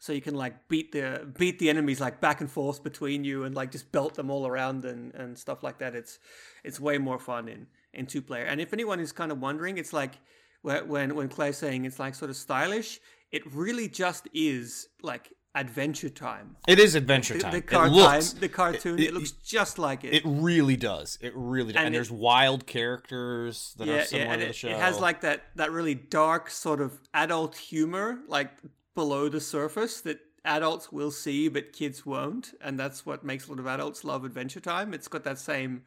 so 0.04 0.12
you 0.12 0.20
can 0.28 0.34
like 0.44 0.54
beat 0.68 0.90
the 0.90 1.06
beat 1.38 1.56
the 1.60 1.70
enemies 1.70 2.00
like 2.00 2.16
back 2.20 2.40
and 2.40 2.50
forth 2.50 2.82
between 2.82 3.22
you 3.22 3.44
and 3.44 3.54
like 3.54 3.70
just 3.70 3.86
belt 3.92 4.14
them 4.14 4.28
all 4.30 4.44
around 4.52 4.84
and 4.84 5.14
and 5.14 5.38
stuff 5.38 5.62
like 5.62 5.78
that. 5.78 5.94
It's 5.94 6.18
it's 6.64 6.78
way 6.80 6.98
more 6.98 7.20
fun 7.20 7.48
in 7.48 7.66
in 7.94 8.06
two 8.06 8.20
player. 8.20 8.44
And 8.50 8.60
if 8.60 8.72
anyone 8.72 8.98
is 8.98 9.12
kind 9.12 9.30
of 9.30 9.38
wondering, 9.38 9.78
it's 9.78 9.92
like 9.92 10.14
when 10.62 11.14
when 11.14 11.28
Clay's 11.28 11.56
saying 11.56 11.84
it's 11.84 12.00
like 12.00 12.14
sort 12.16 12.30
of 12.30 12.36
stylish, 12.36 12.98
it 13.30 13.42
really 13.54 13.88
just 13.88 14.26
is 14.34 14.88
like 15.02 15.32
adventure 15.54 16.08
time. 16.08 16.56
It 16.66 16.78
is 16.80 16.94
Adventure 16.96 17.38
Time. 17.38 17.52
the, 17.52 17.58
it 17.58 17.66
car- 17.66 17.88
looks. 17.88 18.32
time, 18.32 18.40
the 18.40 18.48
cartoon, 18.48 18.98
it, 18.98 19.04
it- 19.08 19.14
looks 19.14 19.32
just 19.32 19.78
like 19.78 20.02
it. 20.02 20.14
It 20.14 20.22
really 20.24 20.76
does. 20.76 21.18
It 21.20 21.32
really 21.36 21.72
does. 21.74 21.78
And, 21.80 21.86
And 21.86 21.94
it- 21.94 21.98
there's 21.98 22.10
wild 22.10 22.66
characters 22.66 23.74
that 23.78 23.88
are 23.88 23.96
yeah, 23.98 24.04
similar 24.04 24.26
yeah, 24.26 24.32
and 24.32 24.40
to 24.42 24.46
the 24.48 24.52
show. 24.52 24.68
it 24.68 24.78
has 24.78 24.98
like 24.98 25.20
that 25.20 25.42
that 25.56 25.70
really 25.70 25.94
dark 25.94 26.50
sort 26.50 26.80
of 26.80 26.98
adult 27.14 27.54
humor, 27.56 28.18
like 28.28 28.50
below 28.94 29.28
the 29.28 29.40
surface 29.40 30.00
that 30.02 30.20
adults 30.44 30.92
will 30.92 31.10
see 31.10 31.48
but 31.48 31.72
kids 31.72 32.04
won't, 32.04 32.52
and 32.60 32.78
that's 32.78 33.06
what 33.06 33.24
makes 33.24 33.46
a 33.46 33.50
lot 33.50 33.60
of 33.60 33.66
adults 33.66 34.04
love 34.04 34.24
Adventure 34.24 34.60
Time. 34.60 34.94
It's 34.94 35.08
got 35.08 35.24
that 35.24 35.38
same 35.38 35.82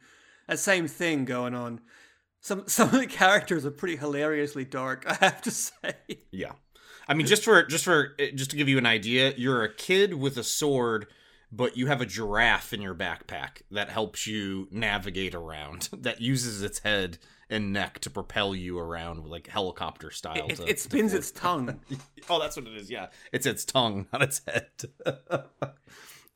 that 0.48 0.58
same 0.58 0.86
thing 0.88 1.24
going 1.24 1.54
on. 1.54 1.80
Some 2.40 2.64
some 2.66 2.88
of 2.88 3.00
the 3.00 3.06
characters 3.06 3.66
are 3.66 3.70
pretty 3.70 3.96
hilariously 3.96 4.64
dark, 4.64 5.04
I 5.06 5.14
have 5.14 5.42
to 5.42 5.50
say. 5.50 5.94
Yeah. 6.30 6.52
I 7.08 7.14
mean, 7.14 7.26
just 7.26 7.44
for 7.44 7.64
just 7.64 7.84
for 7.84 8.14
eh, 8.18 8.30
just 8.34 8.50
to 8.50 8.56
give 8.56 8.68
you 8.68 8.78
an 8.78 8.86
idea, 8.86 9.32
you're 9.36 9.62
a 9.62 9.72
kid 9.72 10.14
with 10.14 10.36
a 10.36 10.42
sword, 10.42 11.06
but 11.52 11.76
you 11.76 11.86
have 11.86 12.00
a 12.00 12.06
giraffe 12.06 12.72
in 12.72 12.82
your 12.82 12.94
backpack 12.94 13.62
that 13.70 13.90
helps 13.90 14.26
you 14.26 14.68
navigate 14.70 15.34
around. 15.34 15.88
That 15.98 16.20
uses 16.20 16.62
its 16.62 16.80
head 16.80 17.18
and 17.48 17.72
neck 17.72 18.00
to 18.00 18.10
propel 18.10 18.54
you 18.54 18.78
around, 18.78 19.24
like 19.26 19.46
helicopter 19.48 20.10
style. 20.10 20.46
It, 20.48 20.56
to- 20.56 20.66
it 20.68 20.80
spins 20.80 21.12
float. 21.12 21.18
its 21.20 21.30
tongue. 21.30 21.80
Oh, 22.28 22.40
that's 22.40 22.56
what 22.56 22.66
it 22.66 22.74
is. 22.74 22.90
Yeah, 22.90 23.06
it's 23.32 23.46
its 23.46 23.64
tongue, 23.64 24.08
not 24.12 24.22
its 24.22 24.40
head. 24.46 24.68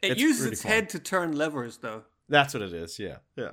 It 0.03 0.13
It's 0.13 0.21
uses 0.21 0.47
its 0.47 0.63
fun. 0.63 0.73
head 0.73 0.89
to 0.91 0.99
turn 0.99 1.33
levers, 1.37 1.77
though. 1.79 2.05
that's 2.29 2.55
what 2.55 2.63
it 2.63 2.73
is. 2.73 2.99
Yeah, 2.99 3.17
yeah. 3.37 3.51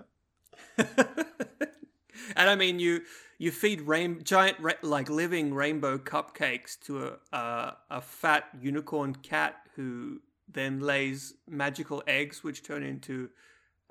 and 0.77 2.49
I 2.49 2.55
mean, 2.55 2.79
you 2.79 3.01
you 3.37 3.51
feed 3.51 3.81
rain, 3.81 4.21
giant 4.23 4.57
ra- 4.59 4.73
like 4.81 5.09
living 5.09 5.53
rainbow 5.53 5.97
cupcakes 5.97 6.79
to 6.85 7.07
a 7.07 7.35
uh, 7.35 7.71
a 7.89 8.01
fat 8.01 8.45
unicorn 8.61 9.15
cat 9.15 9.55
who 9.75 10.21
then 10.49 10.79
lays 10.79 11.33
magical 11.49 12.01
eggs, 12.07 12.43
which 12.43 12.63
turn 12.63 12.83
into 12.83 13.29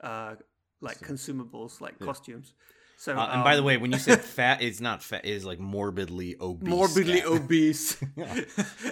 uh, 0.03 0.37
like 0.81 0.99
consumables, 1.01 1.81
like 1.81 1.99
costumes. 1.99 2.55
So, 2.99 3.17
Uh, 3.17 3.29
and 3.33 3.45
by 3.45 3.55
the 3.55 3.61
um, 3.61 3.67
way, 3.67 3.77
when 3.77 3.93
you 3.93 3.99
say 3.99 4.17
fat, 4.39 4.63
it's 4.63 4.81
not 4.81 5.03
fat. 5.03 5.25
It 5.25 5.31
is 5.33 5.45
like 5.45 5.59
morbidly 5.61 6.37
obese. 6.41 6.69
morbidly 6.69 7.21
cat. 7.21 7.27
obese. 7.29 7.97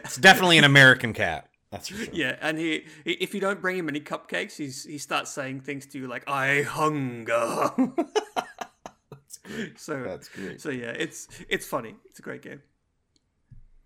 It's 0.05 0.17
definitely 0.19 0.59
an 0.59 0.65
American 0.65 1.13
cat. 1.15 1.49
That's 1.71 1.89
for 1.89 1.97
sure. 1.97 2.15
Yeah, 2.15 2.37
and 2.41 2.59
he 2.59 2.85
he- 3.05 3.13
if 3.15 3.35
you 3.35 3.41
don't 3.41 3.61
bring 3.61 3.77
him 3.79 3.89
any 3.89 4.01
cupcakes, 4.01 4.57
he's 4.57 4.85
he 4.85 4.99
starts 4.99 5.31
saying 5.33 5.61
things 5.63 5.87
to 5.87 5.99
you 5.99 6.07
like 6.07 6.29
"I 6.29 6.63
hunger." 6.63 7.71
So 9.77 10.03
That's 10.03 10.29
great. 10.29 10.61
So 10.61 10.71
yeah, 10.71 10.91
it's 10.91 11.29
it's 11.49 11.67
funny. 11.67 11.97
It's 12.07 12.19
a 12.19 12.23
great 12.23 12.43
game. 12.43 12.63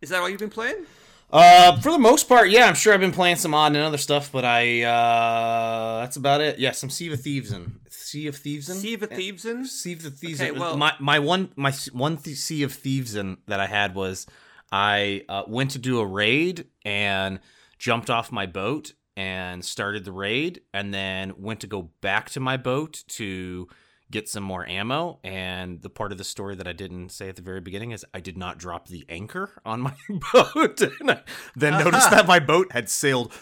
Is 0.01 0.11
that 0.11 0.21
what 0.21 0.31
you've 0.31 0.39
been 0.41 0.51
playing? 0.51 0.85
Uh, 1.31 1.79
for 1.81 1.93
the 1.93 1.99
most 1.99 2.27
part, 2.27 2.49
yeah, 2.49 2.65
I'm 2.67 2.75
sure 2.75 2.95
I've 2.95 3.01
been 3.01 3.13
playing 3.13 3.37
some 3.37 3.53
odd 3.53 3.73
and 3.75 3.85
other 3.85 3.99
stuff, 3.99 4.33
but 4.33 4.45
I 4.47 4.83
uh, 4.83 6.01
that's 6.01 6.17
about 6.17 6.41
it. 6.41 6.59
Yeah, 6.59 6.71
some 6.73 6.89
Sea 6.89 7.13
of 7.13 7.21
Thieves 7.21 7.53
and 7.53 7.81
Sea 7.91 8.29
of 8.29 8.37
Thieves 8.37 8.71
and 8.71 8.79
Sea 8.79 8.95
of 8.95 9.01
Thieves 9.03 9.45
in? 9.45 9.67
Sea 9.67 9.93
of 9.93 10.01
Thieves. 10.01 10.41
Okay, 10.41 10.53
well- 10.53 10.77
my 10.79 10.95
my 10.99 11.19
one 11.19 11.51
my 11.55 11.73
one 11.93 12.17
th- 12.17 12.37
Sea 12.37 12.63
of 12.63 12.73
Thieves 12.73 13.15
in 13.15 13.37
that 13.47 13.61
I 13.61 13.67
had 13.67 13.95
was 13.95 14.27
I 14.73 15.25
uh, 15.29 15.43
went 15.47 15.73
to 15.73 15.79
do 15.79 16.01
a 16.01 16.07
raid 16.07 16.67
and 16.85 17.41
jumped 17.79 18.09
off 18.09 18.33
my 18.33 18.47
boat 18.47 18.95
and 19.15 19.63
started 19.65 20.05
the 20.07 20.13
raid, 20.13 20.63
and 20.73 20.95
then 20.95 21.35
went 21.37 21.61
to 21.61 21.67
go 21.67 21.91
back 22.01 22.31
to 22.31 22.41
my 22.41 22.57
boat 22.57 23.05
to 23.09 23.69
get 24.11 24.29
some 24.29 24.43
more 24.43 24.67
ammo. 24.67 25.19
And 25.25 25.83
the 25.83 25.91
part 25.91 26.13
of 26.13 26.19
the 26.19 26.25
story 26.25 26.55
that 26.57 26.67
I 26.67 26.73
didn't 26.73 27.11
say 27.11 27.29
at 27.29 27.37
the 27.37 27.43
very 27.43 27.61
beginning 27.61 27.91
is 27.93 28.05
I 28.15 28.21
did 28.21 28.37
not 28.39 28.59
drop 28.59 28.89
the 28.89 29.05
anchor 29.09 29.61
on 29.65 29.81
my 29.81 29.95
boat, 30.33 30.81
and 31.01 31.11
I 31.11 31.23
then 31.57 31.73
noticed 31.85 32.11
that 32.11 32.27
my 32.27 32.39
boat 32.39 32.73
had 32.73 32.89
sailed 32.89 33.33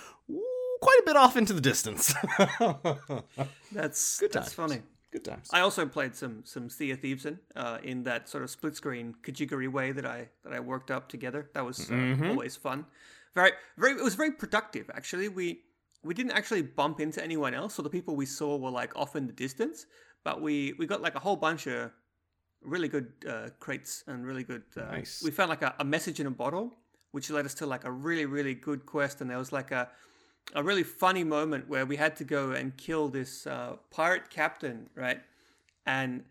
quite 0.82 0.98
a 1.00 1.02
bit 1.06 1.16
off 1.16 1.36
into 1.36 1.52
the 1.52 1.60
distance. 1.60 2.14
That's 3.72 4.20
Good 4.20 4.32
that's 4.32 4.46
times. 4.48 4.52
funny. 4.52 4.82
Good 5.12 5.24
times. 5.24 5.48
I 5.52 5.60
also 5.60 5.86
played 5.86 6.14
some 6.14 6.42
some 6.44 6.68
Sea 6.68 6.90
of 6.92 7.00
Thieves 7.00 7.26
in 7.26 7.38
uh, 7.54 7.78
in 7.82 8.02
that 8.04 8.28
sort 8.28 8.42
of 8.44 8.50
split 8.50 8.76
screen 8.76 9.14
Kajigiri 9.22 9.68
way 9.70 9.92
that 9.92 10.04
I 10.06 10.28
that 10.44 10.52
I 10.52 10.60
worked 10.60 10.90
up 10.90 11.08
together. 11.08 11.50
That 11.54 11.64
was 11.64 11.90
uh, 11.90 11.94
Mm-hmm. 11.94 12.30
always 12.30 12.56
fun. 12.56 12.86
Very 13.34 13.52
very 13.78 13.92
it 13.92 14.02
was 14.04 14.14
very 14.14 14.32
productive 14.32 14.90
actually. 14.94 15.28
We 15.28 15.60
we 16.02 16.14
didn't 16.14 16.32
actually 16.32 16.62
bump 16.62 17.00
into 17.00 17.22
anyone 17.22 17.54
else, 17.54 17.74
so 17.74 17.82
the 17.82 17.90
people 17.90 18.14
we 18.16 18.26
saw 18.26 18.56
were 18.56 18.70
like 18.70 18.94
off 18.96 19.16
in 19.16 19.26
the 19.26 19.32
distance. 19.32 19.86
But 20.26 20.40
we 20.46 20.74
we 20.78 20.84
got 20.92 21.00
like 21.06 21.14
a 21.14 21.20
whole 21.26 21.36
bunch 21.48 21.68
of 21.68 21.92
really 22.60 22.88
good 22.88 23.08
uh, 23.32 23.48
crates 23.64 24.02
and 24.08 24.26
really 24.26 24.42
good. 24.42 24.64
Uh, 24.76 24.96
Nice. 24.96 25.22
We 25.26 25.30
found 25.30 25.50
like 25.50 25.62
a, 25.62 25.72
a 25.78 25.84
message 25.84 26.18
in 26.22 26.26
a 26.26 26.36
bottle, 26.42 26.66
which 27.12 27.30
led 27.30 27.44
us 27.46 27.54
to 27.60 27.66
like 27.74 27.84
a 27.84 27.92
really 28.06 28.26
really 28.26 28.54
good 28.68 28.80
quest, 28.86 29.20
and 29.20 29.30
there 29.30 29.38
was 29.38 29.52
like 29.52 29.70
a 29.70 29.88
a 30.54 30.62
really 30.68 30.82
funny 30.82 31.22
moment 31.22 31.68
where 31.68 31.86
we 31.86 31.96
had 31.96 32.16
to 32.16 32.24
go 32.24 32.42
and 32.58 32.76
kill 32.76 33.08
this 33.08 33.46
uh, 33.46 33.76
pirate 33.90 34.28
captain, 34.28 34.90
right? 34.96 35.20
And 35.84 36.24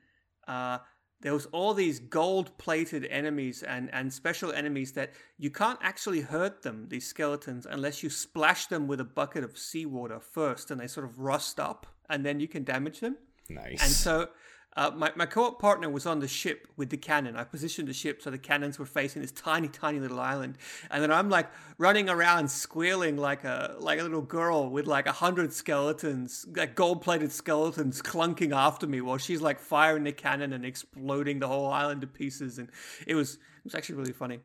uh, 0.46 0.80
there 1.22 1.34
was 1.34 1.46
all 1.54 1.74
these 1.74 2.00
gold-plated 2.00 3.04
enemies 3.06 3.64
and 3.64 3.90
and 3.94 4.12
special 4.12 4.52
enemies 4.52 4.92
that 4.92 5.10
you 5.38 5.52
can't 5.62 5.80
actually 5.82 6.22
hurt 6.22 6.64
them, 6.64 6.88
these 6.90 7.08
skeletons, 7.08 7.66
unless 7.66 8.04
you 8.04 8.10
splash 8.10 8.68
them 8.68 8.88
with 8.88 9.00
a 9.00 9.10
bucket 9.20 9.44
of 9.46 9.58
seawater 9.58 10.20
first, 10.20 10.72
and 10.72 10.82
they 10.82 10.88
sort 10.88 11.06
of 11.10 11.14
rust 11.32 11.60
up, 11.60 11.88
and 12.10 12.26
then 12.26 12.42
you 12.42 12.50
can 12.50 12.66
damage 12.66 13.00
them. 13.00 13.16
Nice. 13.50 13.82
And 13.82 13.92
so 13.92 14.30
uh, 14.78 14.92
my, 14.94 15.10
my 15.16 15.26
co-op 15.26 15.62
partner 15.62 15.90
was 15.90 16.06
on 16.06 16.20
the 16.20 16.28
ship 16.28 16.68
with 16.76 16.90
the 16.90 16.98
cannon. 16.98 17.38
I 17.38 17.46
positioned 17.46 17.88
the 17.88 17.94
ship 17.94 18.22
so 18.22 18.30
the 18.30 18.38
cannons 18.38 18.78
were 18.78 18.86
facing 18.86 19.22
this 19.22 19.32
tiny, 19.32 19.70
tiny 19.70 20.00
little 20.00 20.20
island. 20.20 20.58
And 20.92 21.02
then 21.02 21.12
I'm 21.12 21.30
like 21.30 21.50
running 21.78 22.10
around 22.10 22.52
squealing 22.52 23.16
like 23.16 23.46
a 23.46 23.76
like 23.80 24.00
a 24.00 24.04
little 24.04 24.22
girl 24.22 24.70
with 24.70 24.86
like 24.86 25.08
a 25.08 25.14
hundred 25.14 25.54
skeletons, 25.54 26.46
like 26.56 26.76
gold-plated 26.76 27.32
skeletons 27.32 28.02
clunking 28.02 28.54
after 28.54 28.86
me 28.86 29.00
while 29.00 29.18
she's 29.18 29.42
like 29.42 29.60
firing 29.60 30.04
the 30.04 30.12
cannon 30.12 30.52
and 30.52 30.66
exploding 30.66 31.40
the 31.40 31.48
whole 31.48 31.68
island 31.68 32.02
to 32.02 32.08
pieces. 32.08 32.60
And 32.60 32.70
it 33.08 33.16
was 33.16 33.36
it 33.36 33.64
was 33.64 33.76
actually 33.76 33.96
really 33.96 34.14
funny. 34.14 34.40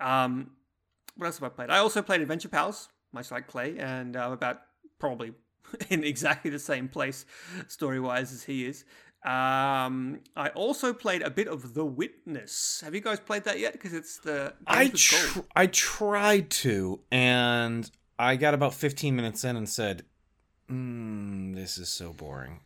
Um, 0.00 0.50
what 1.16 1.26
else 1.26 1.38
have 1.38 1.50
I 1.50 1.54
played? 1.54 1.70
I 1.70 1.78
also 1.78 2.02
played 2.02 2.20
Adventure 2.20 2.48
Pals, 2.48 2.88
much 3.12 3.30
like 3.30 3.46
Clay, 3.46 3.78
and 3.78 4.16
I'm 4.16 4.32
about 4.32 4.62
probably 4.98 5.32
in 5.90 6.04
exactly 6.04 6.50
the 6.50 6.58
same 6.58 6.88
place 6.88 7.24
story 7.68 8.00
wise 8.00 8.32
as 8.32 8.42
he 8.44 8.66
is. 8.66 8.84
Um, 9.24 10.20
I 10.36 10.50
also 10.54 10.92
played 10.92 11.22
a 11.22 11.30
bit 11.30 11.48
of 11.48 11.74
The 11.74 11.84
Witness. 11.84 12.80
Have 12.84 12.94
you 12.94 13.00
guys 13.00 13.18
played 13.18 13.42
that 13.44 13.58
yet? 13.58 13.72
Because 13.72 13.92
it's 13.92 14.18
the 14.18 14.54
I 14.66 14.88
tr- 14.88 15.40
I 15.56 15.66
tried 15.66 16.50
to, 16.50 17.00
and 17.10 17.90
I 18.18 18.36
got 18.36 18.54
about 18.54 18.72
15 18.74 19.16
minutes 19.16 19.42
in 19.42 19.56
and 19.56 19.68
said, 19.68 20.04
mm, 20.70 21.54
"This 21.56 21.76
is 21.76 21.88
so 21.88 22.12
boring." 22.12 22.60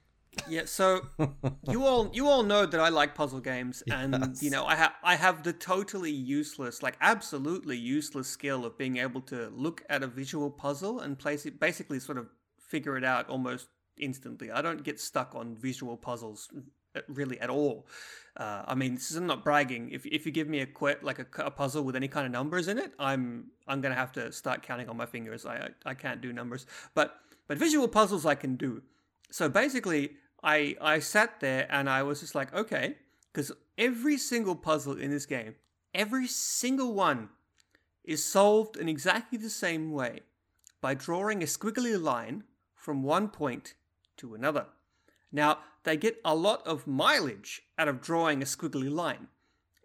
Yeah, 0.48 0.62
so 0.66 1.06
you 1.68 1.84
all 1.86 2.10
you 2.12 2.28
all 2.28 2.42
know 2.42 2.66
that 2.66 2.78
I 2.80 2.88
like 2.90 3.14
puzzle 3.14 3.40
games, 3.40 3.82
and 3.90 4.14
Yes. 4.20 4.42
you 4.42 4.50
know 4.50 4.66
I 4.66 4.74
have 4.74 4.92
I 5.02 5.16
have 5.16 5.42
the 5.42 5.52
totally 5.54 6.10
useless, 6.10 6.82
like 6.82 6.96
absolutely 7.00 7.76
useless 7.78 8.28
skill 8.28 8.66
of 8.66 8.76
being 8.76 8.98
able 8.98 9.22
to 9.22 9.48
look 9.54 9.82
at 9.88 10.02
a 10.02 10.06
visual 10.06 10.50
puzzle 10.50 11.00
and 11.00 11.18
place 11.18 11.46
it, 11.46 11.58
basically 11.58 12.00
sort 12.00 12.18
of 12.18 12.28
figure 12.70 12.96
it 12.96 13.04
out 13.04 13.28
almost 13.28 13.68
instantly. 13.98 14.50
I 14.50 14.62
don't 14.62 14.82
get 14.82 15.00
stuck 15.00 15.34
on 15.34 15.56
visual 15.56 15.96
puzzles 15.96 16.48
uh, 16.96 17.00
really 17.08 17.38
at 17.40 17.50
all. 17.50 17.86
Uh, 18.36 18.62
I 18.66 18.74
mean, 18.74 18.94
this 18.94 19.10
is 19.10 19.16
I'm 19.16 19.26
not 19.26 19.44
bragging. 19.44 19.90
If 19.90 20.06
if 20.06 20.24
you 20.26 20.32
give 20.32 20.48
me 20.48 20.60
a 20.60 20.66
que- 20.66 21.02
like 21.02 21.18
a, 21.18 21.26
a 21.44 21.50
puzzle 21.50 21.82
with 21.84 21.96
any 21.96 22.08
kind 22.08 22.26
of 22.26 22.32
numbers 22.32 22.68
in 22.68 22.78
it, 22.78 22.92
I'm 22.98 23.50
I'm 23.66 23.80
gonna 23.80 23.94
have 23.94 24.12
to 24.12 24.32
start 24.32 24.62
counting 24.62 24.88
on 24.88 24.96
my 24.96 25.06
fingers. 25.06 25.44
I 25.46 25.56
I, 25.56 25.90
I 25.90 25.94
can't 25.94 26.20
do 26.20 26.32
numbers, 26.32 26.66
but 26.94 27.20
but 27.48 27.58
visual 27.58 27.88
puzzles 27.88 28.24
I 28.24 28.34
can 28.34 28.56
do. 28.56 28.82
So 29.30 29.48
basically, 29.48 30.16
I 30.42 30.76
I 30.80 31.00
sat 31.00 31.40
there 31.40 31.66
and 31.70 31.90
I 31.90 32.02
was 32.02 32.20
just 32.20 32.34
like, 32.34 32.54
okay, 32.54 32.96
because 33.32 33.52
every 33.76 34.16
single 34.16 34.56
puzzle 34.56 34.96
in 34.96 35.10
this 35.10 35.26
game, 35.26 35.54
every 35.94 36.26
single 36.28 36.92
one, 36.94 37.28
is 38.04 38.24
solved 38.24 38.76
in 38.76 38.88
exactly 38.88 39.38
the 39.38 39.50
same 39.50 39.92
way 39.92 40.20
by 40.80 40.94
drawing 40.94 41.42
a 41.42 41.46
squiggly 41.46 42.00
line 42.00 42.44
from 42.80 43.02
one 43.02 43.28
point 43.28 43.74
to 44.16 44.34
another. 44.34 44.66
Now, 45.30 45.58
they 45.84 45.96
get 45.96 46.20
a 46.24 46.34
lot 46.34 46.66
of 46.66 46.86
mileage 46.86 47.62
out 47.78 47.88
of 47.88 48.00
drawing 48.00 48.42
a 48.42 48.46
squiggly 48.46 48.90
line. 48.90 49.28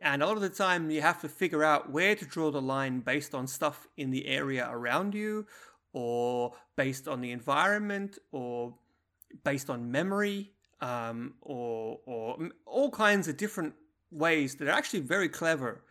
And 0.02 0.24
a 0.24 0.28
lot 0.28 0.38
of 0.38 0.42
the 0.42 0.50
time, 0.50 0.90
you 0.90 1.02
have 1.02 1.22
to 1.22 1.30
figure 1.30 1.64
out 1.64 1.92
where 1.92 2.16
to 2.16 2.26
draw 2.26 2.52
the 2.52 2.62
line 2.62 3.02
based 3.02 3.36
on 3.36 3.48
stuff 3.48 3.88
in 3.98 4.12
the 4.12 4.28
area 4.28 4.68
around 4.70 5.14
you, 5.14 5.46
or 5.94 6.54
based 6.76 7.08
on 7.08 7.22
the 7.22 7.32
environment, 7.32 8.18
or 8.32 8.74
based 9.44 9.70
on 9.70 9.92
memory, 9.92 10.52
um, 10.82 11.34
or, 11.42 12.00
or 12.06 12.50
all 12.66 12.92
kinds 12.92 13.28
of 13.28 13.38
different 13.38 13.74
ways 14.12 14.56
that 14.56 14.68
are 14.68 14.72
actually 14.72 15.00
very 15.02 15.30
clever. 15.30 15.84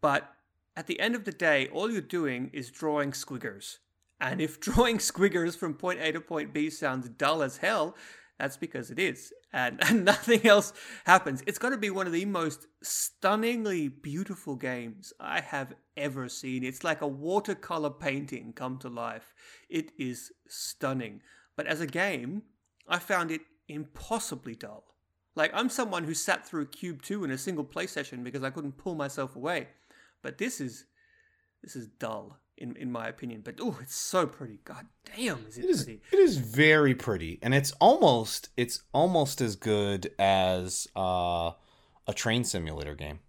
But 0.00 0.30
at 0.76 0.86
the 0.86 1.00
end 1.00 1.14
of 1.14 1.24
the 1.24 1.32
day, 1.32 1.68
all 1.68 1.90
you're 1.90 2.00
doing 2.00 2.50
is 2.52 2.70
drawing 2.70 3.12
squiggers. 3.12 3.78
And 4.20 4.40
if 4.40 4.60
drawing 4.60 4.98
squiggers 4.98 5.56
from 5.56 5.74
point 5.74 6.00
A 6.00 6.12
to 6.12 6.20
point 6.20 6.52
B 6.52 6.70
sounds 6.70 7.08
dull 7.08 7.42
as 7.42 7.58
hell, 7.58 7.96
that's 8.38 8.56
because 8.56 8.90
it 8.90 8.98
is. 8.98 9.32
And, 9.52 9.78
and 9.88 10.04
nothing 10.04 10.46
else 10.46 10.72
happens. 11.04 11.42
It's 11.46 11.58
got 11.58 11.70
to 11.70 11.76
be 11.76 11.90
one 11.90 12.06
of 12.06 12.12
the 12.12 12.24
most 12.24 12.66
stunningly 12.82 13.88
beautiful 13.88 14.56
games 14.56 15.12
I 15.20 15.40
have 15.40 15.74
ever 15.96 16.28
seen. 16.28 16.64
It's 16.64 16.84
like 16.84 17.00
a 17.00 17.06
watercolor 17.06 17.90
painting 17.90 18.52
come 18.52 18.78
to 18.78 18.88
life. 18.88 19.34
It 19.68 19.90
is 19.98 20.32
stunning. 20.48 21.20
But 21.56 21.66
as 21.66 21.80
a 21.80 21.86
game, 21.86 22.42
I 22.88 22.98
found 22.98 23.30
it 23.30 23.42
impossibly 23.68 24.54
dull. 24.54 24.84
Like, 25.34 25.50
I'm 25.54 25.68
someone 25.68 26.04
who 26.04 26.14
sat 26.14 26.46
through 26.46 26.66
Cube 26.66 27.02
2 27.02 27.24
in 27.24 27.30
a 27.30 27.38
single 27.38 27.64
play 27.64 27.86
session 27.86 28.24
because 28.24 28.42
I 28.42 28.50
couldn't 28.50 28.78
pull 28.78 28.94
myself 28.94 29.36
away. 29.36 29.68
But 30.22 30.38
this 30.38 30.60
is 30.60 30.84
this 31.62 31.76
is 31.76 31.88
dull 31.98 32.40
in 32.58 32.76
in 32.76 32.90
my 32.92 33.08
opinion. 33.08 33.40
But 33.44 33.56
oh, 33.60 33.78
it's 33.80 33.94
so 33.94 34.26
pretty. 34.26 34.58
God 34.64 34.86
damn, 35.16 35.44
is 35.48 35.56
it, 35.58 35.64
It 35.64 35.70
is 35.70 35.84
pretty? 35.84 36.00
it 36.12 36.18
is 36.18 36.36
very 36.38 36.94
pretty, 36.94 37.38
and 37.42 37.54
it's 37.54 37.72
almost 37.80 38.50
it's 38.56 38.82
almost 38.92 39.40
as 39.40 39.56
good 39.56 40.12
as 40.18 40.86
uh, 40.96 41.52
a 42.06 42.14
train 42.14 42.44
simulator 42.44 42.94
game. 42.94 43.20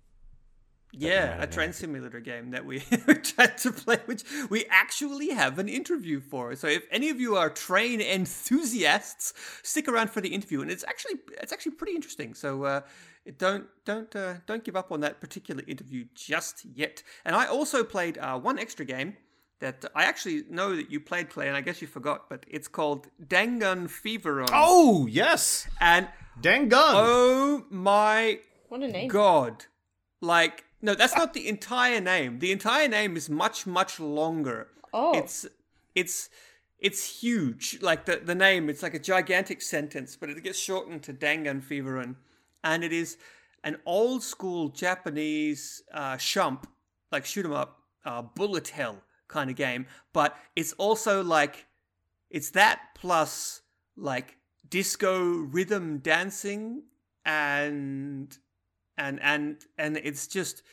Yeah, 0.91 1.39
a 1.39 1.45
train 1.45 1.71
simulator 1.71 2.19
game 2.19 2.49
that 2.49 2.65
we 2.71 2.79
tried 2.79 3.59
to 3.59 3.71
play, 3.71 3.97
which 4.07 4.23
we 4.49 4.65
actually 4.71 5.29
have 5.29 5.59
an 5.59 5.69
interview 5.69 6.19
for. 6.19 6.55
So 6.55 6.65
if 6.67 6.83
any 6.89 7.09
of 7.09 7.19
you 7.19 7.35
are 7.35 7.47
train 7.51 8.01
enthusiasts, 8.01 9.33
stick 9.61 9.87
around 9.87 10.09
for 10.09 10.19
the 10.19 10.29
interview, 10.29 10.61
and 10.61 10.71
it's 10.71 10.83
actually 10.83 11.15
it's 11.41 11.53
actually 11.53 11.73
pretty 11.73 11.93
interesting. 11.93 12.33
So 12.33 12.63
uh, 12.63 12.81
don't 13.37 13.67
don't 13.85 14.15
uh, 14.15 14.35
don't 14.45 14.63
give 14.63 14.75
up 14.75 14.91
on 14.91 15.01
that 15.01 15.21
particular 15.21 15.63
interview 15.67 16.05
just 16.15 16.65
yet. 16.65 17.03
And 17.25 17.35
I 17.35 17.45
also 17.45 17.83
played 17.83 18.17
uh, 18.17 18.39
one 18.39 18.59
extra 18.59 18.85
game 18.85 19.17
that 19.59 19.85
I 19.93 20.05
actually 20.05 20.43
know 20.49 20.75
that 20.75 20.89
you 20.89 20.99
played, 20.99 21.29
Clay, 21.29 21.47
and 21.47 21.57
I 21.57 21.61
guess 21.61 21.81
you 21.81 21.87
forgot, 21.87 22.29
but 22.29 22.45
it's 22.47 22.67
called 22.67 23.07
Dangun 23.25 23.89
Fever. 23.89 24.45
Oh 24.51 25.05
yes, 25.07 25.67
and 25.79 26.07
dang 26.39 26.69
gun! 26.69 26.93
oh 26.95 27.65
my 27.69 28.39
What 28.69 28.81
a 28.81 28.87
name. 28.87 29.09
God. 29.09 29.65
Like, 30.21 30.65
no, 30.81 30.95
that's 30.95 31.15
not 31.15 31.33
the 31.33 31.47
entire 31.47 32.01
name. 32.01 32.39
The 32.39 32.51
entire 32.51 32.89
name 32.89 33.15
is 33.15 33.29
much, 33.29 33.65
much 33.65 33.99
longer. 33.99 34.67
Oh. 34.93 35.17
It's 35.17 35.45
it's 35.95 36.29
it's 36.79 37.21
huge. 37.21 37.79
Like 37.81 38.05
the, 38.05 38.17
the 38.17 38.35
name, 38.35 38.69
it's 38.69 38.83
like 38.83 38.93
a 38.93 38.99
gigantic 38.99 39.61
sentence, 39.61 40.15
but 40.15 40.29
it 40.29 40.41
gets 40.43 40.59
shortened 40.59 41.03
to 41.03 41.13
Dangan 41.13 41.61
Feverin. 41.61 42.03
And 42.03 42.15
it 42.63 42.93
is 42.93 43.17
an 43.63 43.77
old 43.85 44.23
school 44.23 44.69
Japanese 44.69 45.83
uh, 45.93 46.15
shump, 46.15 46.65
like 47.11 47.25
shoot 47.25 47.45
'em 47.45 47.51
up, 47.53 47.83
uh, 48.05 48.21
bullet 48.21 48.69
hell 48.69 49.03
kind 49.27 49.49
of 49.49 49.55
game. 49.55 49.85
But 50.13 50.37
it's 50.55 50.73
also 50.73 51.23
like 51.23 51.67
it's 52.29 52.51
that 52.51 52.79
plus 52.95 53.61
like 53.97 54.37
disco 54.69 55.23
rhythm 55.23 55.99
dancing 55.99 56.83
and 57.25 58.37
and 58.97 59.19
and 59.21 59.65
and 59.77 59.97
it's 59.97 60.27
just 60.27 60.63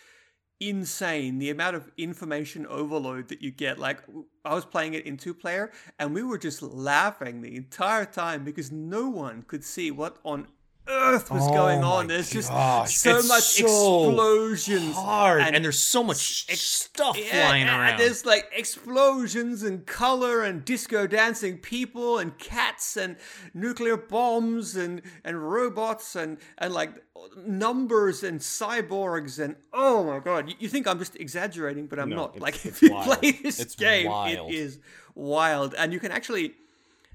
insane 0.59 1.39
the 1.39 1.51
amount 1.51 1.77
of 1.77 1.91
information 1.99 2.67
overload 2.67 3.29
that 3.29 3.43
you 3.43 3.51
get 3.51 3.79
like 3.79 4.03
i 4.45 4.55
was 4.55 4.65
playing 4.65 4.95
it 4.95 5.05
in 5.05 5.15
two 5.15 5.35
player 5.35 5.71
and 5.99 6.15
we 6.15 6.23
were 6.23 6.39
just 6.39 6.63
laughing 6.63 7.43
the 7.43 7.57
entire 7.57 8.07
time 8.07 8.43
because 8.43 8.73
no 8.73 9.07
one 9.07 9.43
could 9.43 9.63
see 9.63 9.91
what 9.91 10.17
on 10.25 10.47
earth 10.89 11.31
was 11.31 11.43
Oh 11.49 11.53
going 11.53 11.83
on 11.85 12.07
there's 12.07 12.31
just 12.31 12.51
gosh, 12.51 12.95
so 12.97 13.17
it's 13.19 13.29
much 13.29 13.43
so 13.43 14.09
explosions 14.11 14.95
hard, 14.95 15.43
and, 15.43 15.65
there's 15.65 15.79
so 15.79 16.03
much 16.03 16.47
stuff 16.57 17.17
yeah, 17.19 17.47
flying 17.47 17.63
and 17.65 17.71
around. 17.71 17.99
There's 17.99 18.25
like 18.25 18.49
explosions 18.55 19.63
and 19.63 19.85
color 19.87 20.43
and 20.43 20.65
disco 20.65 21.07
dancing 21.07 21.59
people 21.59 22.19
and 22.19 22.37
cats 22.39 22.97
and 22.97 23.17
nuclear 23.55 23.97
bombs 23.97 24.77
and, 24.77 25.03
and 25.25 25.51
robots 25.51 26.15
and, 26.17 26.39
and 26.59 26.73
like 26.73 26.93
numbers 27.37 28.23
and 28.23 28.41
cyborgs 28.41 29.43
and 29.43 29.57
oh 29.73 30.05
my 30.05 30.19
god, 30.21 30.49
you, 30.49 30.55
you 30.61 30.69
think 30.69 30.87
I'm 30.87 30.99
just 30.99 31.17
exaggerating, 31.17 31.87
but 31.87 31.99
I'm 31.99 32.11
No, 32.11 32.17
not. 32.17 32.41
Like 32.41 32.65
if 32.67 32.83
you 32.83 32.93
wild. 32.93 33.19
play 33.21 33.33
this 33.33 33.61
It's 33.61 33.75
game, 33.75 34.07
wild. 34.11 34.51
it 34.51 34.55
is 34.55 34.79
wild, 35.15 35.75
and 35.75 35.93
you 35.93 35.99
can 36.01 36.13
actually. 36.13 36.55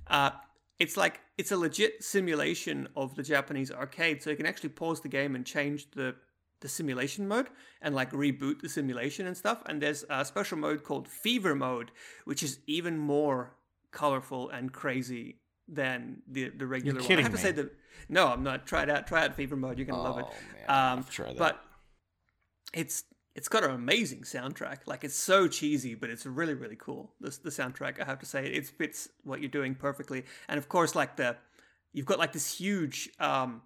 Uh, 0.07 0.31
it's 0.79 0.97
like 0.97 1.19
it's 1.41 1.51
a 1.51 1.57
legit 1.57 2.03
simulation 2.03 2.87
of 2.95 3.15
the 3.15 3.23
Japanese 3.23 3.71
arcade, 3.71 4.21
so 4.21 4.29
you 4.29 4.35
can 4.35 4.45
actually 4.45 4.69
pause 4.69 5.01
the 5.01 5.09
game 5.09 5.35
and 5.35 5.43
change 5.43 5.89
the 5.91 6.15
the 6.59 6.69
simulation 6.69 7.27
mode 7.27 7.47
and 7.81 7.95
like 7.95 8.11
reboot 8.11 8.61
the 8.61 8.69
simulation 8.69 9.25
and 9.25 9.35
stuff. 9.35 9.63
And 9.65 9.81
there's 9.81 10.05
a 10.11 10.23
special 10.23 10.59
mode 10.59 10.83
called 10.83 11.07
Fever 11.07 11.55
Mode, 11.55 11.89
which 12.25 12.43
is 12.43 12.59
even 12.67 12.99
more 12.99 13.55
colorful 13.89 14.51
and 14.51 14.71
crazy 14.71 15.39
than 15.67 16.21
the 16.27 16.49
the 16.49 16.67
regular 16.67 16.99
one. 16.99 17.05
I 17.05 17.07
kidding 17.07 17.23
have 17.23 17.33
to 17.33 17.39
say 17.39 17.51
that 17.53 17.71
no, 18.07 18.27
I'm 18.27 18.43
not. 18.43 18.67
Try 18.67 18.83
it 18.83 18.89
out. 18.91 19.07
Try 19.07 19.25
out 19.25 19.35
Fever 19.35 19.55
Mode. 19.55 19.79
You're 19.79 19.87
gonna 19.87 20.03
love 20.03 20.19
it. 20.19 20.25
Oh, 20.27 20.67
man, 20.67 20.97
Um, 20.97 21.03
to 21.03 21.09
try 21.09 21.27
that. 21.29 21.37
But 21.37 21.65
it's 22.73 23.03
it's 23.35 23.47
got 23.47 23.63
an 23.63 23.71
amazing 23.71 24.21
soundtrack. 24.21 24.79
Like 24.85 25.03
it's 25.03 25.15
so 25.15 25.47
cheesy, 25.47 25.95
but 25.95 26.09
it's 26.09 26.25
really 26.25 26.53
really 26.53 26.77
cool. 26.77 27.13
This 27.19 27.37
the 27.37 27.49
soundtrack. 27.49 28.01
I 28.01 28.05
have 28.05 28.19
to 28.19 28.25
say 28.25 28.45
it 28.45 28.67
fits 28.67 29.09
what 29.23 29.41
you're 29.41 29.49
doing 29.49 29.75
perfectly. 29.75 30.25
And 30.47 30.57
of 30.57 30.69
course, 30.69 30.95
like 30.95 31.15
the 31.15 31.37
you've 31.93 32.05
got 32.05 32.19
like 32.19 32.33
this 32.33 32.57
huge 32.57 33.09
um, 33.19 33.61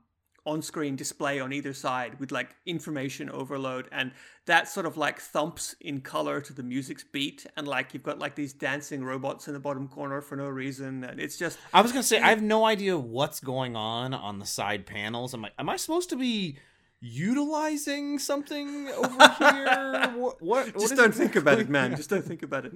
on-screen 0.45 0.95
display 0.95 1.39
on 1.39 1.51
either 1.51 1.73
side 1.73 2.19
with 2.19 2.31
like 2.31 2.55
information 2.67 3.29
overload, 3.31 3.89
and 3.91 4.11
that 4.45 4.69
sort 4.69 4.85
of 4.85 4.97
like 4.97 5.19
thumps 5.19 5.75
in 5.81 6.01
color 6.01 6.39
to 6.41 6.53
the 6.53 6.63
music's 6.63 7.03
beat. 7.03 7.47
And 7.57 7.67
like 7.67 7.93
you've 7.93 8.03
got 8.03 8.19
like 8.19 8.35
these 8.35 8.53
dancing 8.53 9.03
robots 9.03 9.47
in 9.47 9.55
the 9.55 9.59
bottom 9.59 9.87
corner 9.87 10.21
for 10.21 10.35
no 10.35 10.47
reason, 10.47 11.03
and 11.03 11.19
it's 11.19 11.37
just 11.37 11.57
I 11.73 11.81
was 11.81 11.91
gonna 11.91 12.03
say 12.03 12.19
I 12.19 12.29
have 12.29 12.43
no 12.43 12.65
idea 12.65 12.99
what's 12.99 13.39
going 13.39 13.75
on 13.75 14.13
on 14.13 14.37
the 14.37 14.45
side 14.45 14.85
panels. 14.85 15.33
I'm 15.33 15.41
like, 15.41 15.53
am 15.57 15.69
I 15.69 15.77
supposed 15.77 16.09
to 16.11 16.15
be 16.15 16.59
utilizing 17.01 18.19
something 18.19 18.87
over 18.97 19.35
here? 19.39 20.13
what? 20.15 20.41
what 20.41 20.41
what 20.41 20.73
just 20.73 20.93
is 20.93 20.97
don't 20.97 21.13
think 21.13 21.35
about 21.35 21.59
it, 21.59 21.69
man. 21.69 21.95
Just 21.95 22.09
don't 22.09 22.25
think 22.25 22.43
about 22.43 22.65
it. 22.65 22.73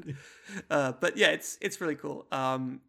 Uh, 0.69 0.93
but 0.99 1.17
yeah, 1.17 1.29
it's 1.29 1.57
it's 1.61 1.79
really 1.81 1.95
cool. 1.95 2.25
Um, 2.31 2.81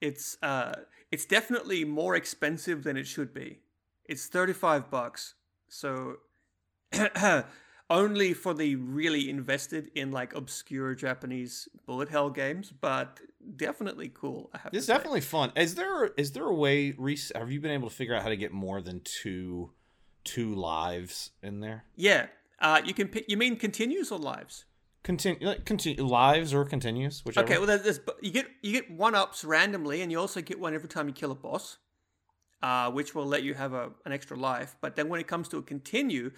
it's 0.00 0.36
uh, 0.42 0.74
it's 1.10 1.24
definitely 1.24 1.84
more 1.84 2.14
expensive 2.16 2.84
than 2.84 2.96
it 2.96 3.06
should 3.06 3.32
be. 3.32 3.60
It's 4.04 4.26
thirty 4.26 4.52
five 4.52 4.90
bucks, 4.90 5.34
so 5.68 6.16
only 7.90 8.32
for 8.32 8.54
the 8.54 8.74
really 8.76 9.28
invested 9.28 9.90
in 9.94 10.10
like 10.10 10.34
obscure 10.34 10.94
Japanese 10.94 11.68
bullet 11.86 12.08
hell 12.08 12.30
games, 12.30 12.72
but 12.80 13.20
definitely 13.56 14.10
cool. 14.12 14.50
I 14.54 14.58
have 14.58 14.74
It's 14.74 14.86
definitely 14.86 15.20
fun. 15.20 15.52
Is 15.56 15.74
there 15.74 16.06
is 16.16 16.32
there 16.32 16.44
a 16.44 16.54
way? 16.54 16.94
Rhys, 16.96 17.30
have 17.34 17.52
you 17.52 17.60
been 17.60 17.70
able 17.70 17.88
to 17.88 17.94
figure 17.94 18.14
out 18.14 18.22
how 18.22 18.28
to 18.28 18.36
get 18.36 18.52
more 18.52 18.80
than 18.80 19.00
two 19.04 19.70
two 20.24 20.54
lives 20.54 21.30
in 21.42 21.60
there? 21.60 21.84
yeah. 21.96 22.26
Uh, 22.60 22.80
you 22.84 22.94
can 22.94 23.08
pick. 23.08 23.24
You 23.28 23.36
mean 23.36 23.56
continues 23.56 24.12
or 24.12 24.20
lives? 24.20 24.66
Continue, 25.02 25.56
continue 25.64 26.04
lives 26.04 26.54
or 26.54 26.64
continues, 26.64 27.24
whichever. 27.24 27.44
Okay, 27.44 27.58
well, 27.58 27.66
there's, 27.66 27.82
there's 27.82 28.00
you 28.20 28.30
get 28.30 28.46
you 28.62 28.70
get 28.70 28.88
one 28.88 29.16
ups 29.16 29.44
randomly, 29.44 30.00
and 30.00 30.12
you 30.12 30.20
also 30.20 30.40
get 30.40 30.60
one 30.60 30.72
every 30.72 30.88
time 30.88 31.08
you 31.08 31.12
kill 31.12 31.32
a 31.32 31.34
boss, 31.34 31.78
uh, 32.62 32.88
which 32.92 33.16
will 33.16 33.26
let 33.26 33.42
you 33.42 33.54
have 33.54 33.72
a, 33.72 33.90
an 34.06 34.12
extra 34.12 34.36
life. 34.36 34.76
But 34.80 34.94
then 34.94 35.08
when 35.08 35.18
it 35.18 35.26
comes 35.26 35.48
to 35.48 35.56
a 35.56 35.62
continue, 35.62 36.30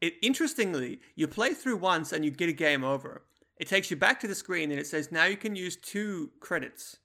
it 0.00 0.14
interestingly 0.22 1.00
you 1.16 1.26
play 1.26 1.52
through 1.52 1.78
once 1.78 2.12
and 2.12 2.24
you 2.24 2.30
get 2.30 2.48
a 2.48 2.52
game 2.52 2.84
over. 2.84 3.22
It 3.56 3.68
takes 3.68 3.90
you 3.90 3.96
back 3.96 4.20
to 4.20 4.28
the 4.28 4.34
screen 4.34 4.70
and 4.70 4.80
it 4.80 4.86
says 4.86 5.12
now 5.12 5.24
you 5.24 5.36
can 5.36 5.56
use 5.56 5.76
two 5.76 6.30
credits, 6.40 6.98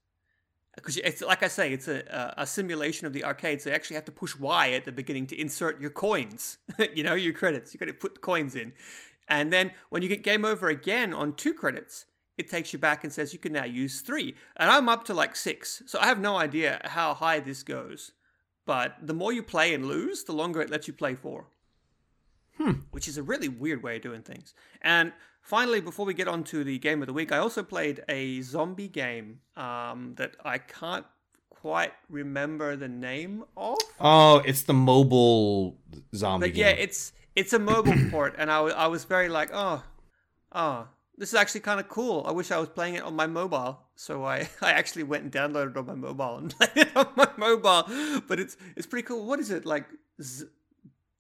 because 0.78 0.98
it's 0.98 1.22
like 1.22 1.44
I 1.44 1.48
say, 1.48 1.74
it's 1.74 1.88
a, 1.88 2.34
a 2.38 2.48
simulation 2.48 3.08
of 3.08 3.14
the 3.14 3.26
arcade. 3.26 3.62
So 3.62 3.70
you 3.70 3.76
actually 3.76 3.96
have 3.96 4.06
to 4.06 4.12
push 4.12 4.38
Y 4.38 4.72
at 4.72 4.86
the 4.86 4.92
beginning 4.92 5.28
to 5.28 5.40
insert 5.40 5.82
your 5.82 5.90
coins. 5.90 6.60
you 6.96 7.04
know, 7.04 7.16
your 7.16 7.34
credits. 7.34 7.74
You 7.74 7.80
got 7.80 7.88
to 7.88 7.94
put 7.94 8.16
the 8.16 8.22
coins 8.22 8.56
in, 8.56 8.74
and 9.28 9.52
then 9.52 9.72
when 9.90 10.02
you 10.02 10.10
get 10.10 10.24
game 10.24 10.46
over 10.46 10.70
again 10.70 11.14
on 11.14 11.34
two 11.34 11.54
credits, 11.54 12.06
it 12.38 12.50
takes 12.50 12.72
you 12.72 12.80
back 12.80 13.04
and 13.04 13.12
says 13.12 13.34
you 13.34 13.40
can 13.40 13.54
now 13.54 13.66
use 13.66 14.02
three. 14.02 14.36
And 14.56 14.70
I'm 14.70 14.88
up 14.88 15.04
to 15.06 15.14
like 15.14 15.36
six, 15.36 15.82
so 15.88 16.00
I 16.00 16.06
have 16.06 16.20
no 16.20 16.38
idea 16.38 16.82
how 16.86 17.14
high 17.14 17.40
this 17.40 17.64
goes. 17.64 18.12
But 18.66 18.96
the 19.02 19.14
more 19.14 19.34
you 19.34 19.42
play 19.42 19.74
and 19.74 19.88
lose, 19.88 20.24
the 20.24 20.34
longer 20.34 20.62
it 20.62 20.70
lets 20.70 20.88
you 20.88 20.94
play 20.94 21.16
for. 21.16 21.48
Hmm. 22.58 22.72
Which 22.92 23.08
is 23.08 23.18
a 23.18 23.24
really 23.24 23.50
weird 23.50 23.82
way 23.82 23.96
of 23.96 24.02
doing 24.02 24.22
things. 24.22 24.54
And 24.82 25.14
finally, 25.48 25.80
before 25.80 26.06
we 26.06 26.14
get 26.14 26.28
on 26.28 26.44
to 26.44 26.64
the 26.64 26.78
game 26.78 27.02
of 27.02 27.08
the 27.08 27.14
week, 27.14 27.32
I 27.32 27.38
also 27.38 27.64
played 27.64 28.04
a 28.10 28.42
zombie 28.42 28.90
game 28.90 29.40
um, 29.56 30.14
that 30.18 30.36
I 30.44 30.58
can't 30.58 31.06
quite 31.50 31.94
remember 32.10 32.76
the 32.76 32.90
name 32.90 33.46
of. 33.56 33.78
Oh, 34.00 34.40
it's 34.46 34.64
the 34.64 34.74
mobile 34.74 35.78
zombie 36.14 36.50
But 36.50 36.56
yeah, 36.56 36.70
it's 36.70 37.14
it's 37.36 37.54
a 37.54 37.60
mobile 37.60 37.96
port, 38.12 38.36
and 38.38 38.52
I, 38.52 38.60
I 38.60 38.88
was 38.88 39.06
very 39.06 39.30
like, 39.30 39.50
oh, 39.54 39.82
oh, 40.52 40.88
this 41.18 41.30
is 41.30 41.36
actually 41.36 41.62
kind 41.62 41.80
of 41.80 41.88
cool. 41.88 42.26
I 42.28 42.32
wish 42.32 42.52
I 42.52 42.60
was 42.60 42.68
playing 42.68 42.96
it 42.96 43.04
on 43.04 43.16
my 43.16 43.28
mobile. 43.28 43.80
So 43.96 44.26
I, 44.26 44.50
I 44.62 44.72
actually 44.74 45.04
went 45.04 45.24
and 45.24 45.32
downloaded 45.32 45.72
it 45.72 45.78
on 45.78 45.86
my 45.88 45.96
mobile 45.96 46.38
and 46.38 46.50
played 46.58 46.76
it 46.76 46.96
on 46.96 47.08
my 47.16 47.30
mobile. 47.38 47.84
But 48.28 48.40
it's 48.42 48.58
it's 48.76 48.86
pretty 48.86 49.08
cool. 49.08 49.26
What 49.26 49.40
is 49.40 49.50
it 49.50 49.66
like? 49.66 49.86
Z- 50.22 50.48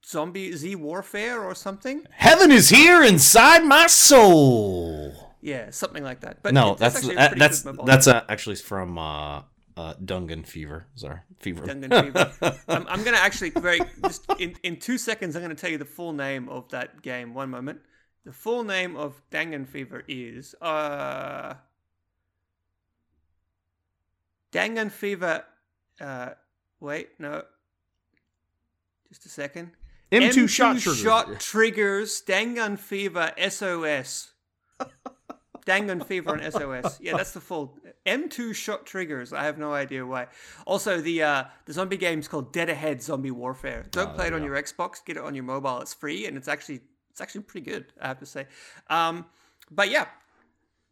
zombie 0.07 0.55
Z 0.55 0.75
Warfare 0.75 1.43
or 1.43 1.53
something? 1.53 2.05
Heaven 2.11 2.51
is 2.51 2.69
here 2.69 3.03
inside 3.03 3.63
my 3.63 3.87
soul. 3.87 5.33
Yeah, 5.41 5.69
something 5.71 6.03
like 6.03 6.21
that. 6.21 6.41
But 6.41 6.53
No, 6.53 6.75
that's 6.75 6.97
actually 6.97 7.15
that, 7.15 7.37
that's 7.37 7.61
that's 7.85 8.07
uh, 8.07 8.23
actually 8.29 8.55
from 8.55 8.97
uh, 8.97 9.43
uh, 9.75 9.93
Dungan 10.03 10.45
Fever. 10.47 10.87
Sorry, 10.95 11.19
Fever. 11.39 11.65
Dungeon 11.65 11.91
Fever. 11.91 12.33
I'm, 12.67 12.87
I'm 12.87 13.03
gonna 13.03 13.17
actually 13.17 13.51
very 13.51 13.79
just 14.03 14.25
in, 14.39 14.55
in 14.63 14.77
two 14.77 14.97
seconds. 14.97 15.35
I'm 15.35 15.41
gonna 15.41 15.55
tell 15.55 15.69
you 15.69 15.77
the 15.77 15.85
full 15.85 16.13
name 16.13 16.49
of 16.49 16.69
that 16.69 17.01
game. 17.01 17.33
One 17.33 17.49
moment. 17.49 17.81
The 18.25 18.33
full 18.33 18.63
name 18.63 18.97
of 18.97 19.21
Dangan 19.31 19.67
Fever 19.67 20.03
is 20.07 20.55
uh 20.61 21.53
Dangan 24.51 24.91
Fever. 24.91 25.45
Uh, 25.99 26.31
wait, 26.79 27.09
no. 27.19 27.43
Just 29.09 29.25
a 29.25 29.29
second. 29.29 29.71
M2 30.11 30.47
shot 30.47 30.77
trigger. 30.77 30.97
shot 30.97 31.39
triggers. 31.39 32.21
Dangan 32.25 32.79
Fever 32.79 33.31
SOS. 33.49 34.31
Dangan 35.65 36.05
Fever 36.05 36.35
and 36.35 36.53
SOS. 36.53 36.99
Yeah, 37.01 37.17
that's 37.17 37.31
the 37.31 37.41
full 37.41 37.77
M2 38.05 38.55
shot 38.55 38.85
triggers. 38.85 39.33
I 39.33 39.43
have 39.43 39.57
no 39.57 39.73
idea 39.73 40.05
why. 40.05 40.27
Also, 40.65 41.01
the 41.01 41.23
uh, 41.23 41.43
the 41.65 41.73
zombie 41.73 41.97
game's 41.97 42.29
called 42.29 42.53
Dead 42.53 42.69
Ahead 42.69 43.03
Zombie 43.03 43.31
Warfare. 43.31 43.85
Don't 43.91 44.15
play 44.15 44.27
it 44.27 44.33
on 44.33 44.43
your 44.43 44.55
Xbox. 44.55 45.03
Get 45.05 45.17
it 45.17 45.23
on 45.23 45.35
your 45.35 45.43
mobile. 45.43 45.81
It's 45.81 45.93
free 45.93 46.25
and 46.25 46.37
it's 46.37 46.47
actually 46.47 46.81
it's 47.11 47.19
actually 47.19 47.41
pretty 47.41 47.69
good. 47.69 47.91
I 48.01 48.07
have 48.07 48.19
to 48.19 48.25
say. 48.25 48.47
Um, 48.89 49.25
but 49.69 49.89
yeah, 49.89 50.05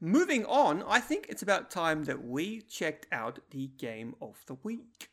moving 0.02 0.46
on. 0.46 0.84
I 0.86 1.00
think 1.00 1.28
it's 1.30 1.42
about 1.42 1.72
time 1.72 2.04
that 2.04 2.26
we 2.26 2.62
checked 2.62 3.08
out 3.14 3.40
the 3.52 3.68
game 3.78 4.16
of 4.22 4.44
the 4.48 4.56
week. 4.56 5.10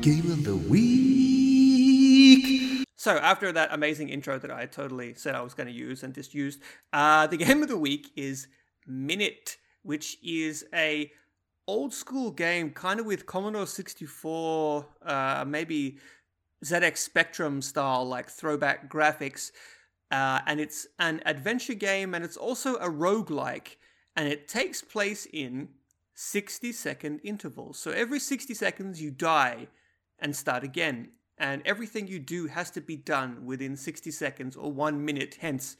Game 0.00 0.30
of 0.30 0.44
the 0.44 0.56
week. 0.56 1.29
So 3.00 3.16
after 3.16 3.50
that 3.50 3.72
amazing 3.72 4.10
intro 4.10 4.38
that 4.38 4.50
I 4.50 4.66
totally 4.66 5.14
said 5.14 5.34
I 5.34 5.40
was 5.40 5.54
going 5.54 5.68
to 5.68 5.72
use 5.72 6.02
and 6.02 6.14
just 6.14 6.34
used, 6.34 6.60
uh, 6.92 7.26
the 7.26 7.38
game 7.38 7.62
of 7.62 7.70
the 7.70 7.78
week 7.78 8.10
is 8.14 8.46
Minit, 8.86 9.56
which 9.82 10.18
is 10.22 10.66
a 10.74 11.10
old 11.66 11.94
school 11.94 12.30
game, 12.30 12.72
kind 12.72 13.00
of 13.00 13.06
with 13.06 13.24
Commodore 13.24 13.66
64, 13.66 14.86
uh, 15.06 15.44
maybe 15.48 15.96
ZX 16.62 16.98
Spectrum 16.98 17.62
style, 17.62 18.04
like 18.04 18.28
throwback 18.28 18.92
graphics. 18.92 19.50
Uh, 20.10 20.40
and 20.46 20.60
it's 20.60 20.86
an 20.98 21.22
adventure 21.24 21.72
game, 21.72 22.12
and 22.12 22.22
it's 22.22 22.36
also 22.36 22.74
a 22.74 22.90
roguelike, 22.90 23.76
and 24.14 24.28
it 24.28 24.46
takes 24.46 24.82
place 24.82 25.26
in 25.32 25.70
60 26.12 26.70
second 26.72 27.20
intervals. 27.24 27.78
So 27.78 27.92
every 27.92 28.20
60 28.20 28.52
seconds, 28.52 29.00
you 29.00 29.10
die 29.10 29.68
and 30.18 30.36
start 30.36 30.64
again. 30.64 31.12
And 31.40 31.62
everything 31.64 32.06
you 32.06 32.18
do 32.18 32.46
has 32.48 32.70
to 32.72 32.82
be 32.82 32.96
done 32.96 33.46
within 33.46 33.74
60 33.74 34.10
seconds 34.10 34.56
or 34.56 34.70
one 34.70 35.06
minute, 35.06 35.38
hence 35.40 35.78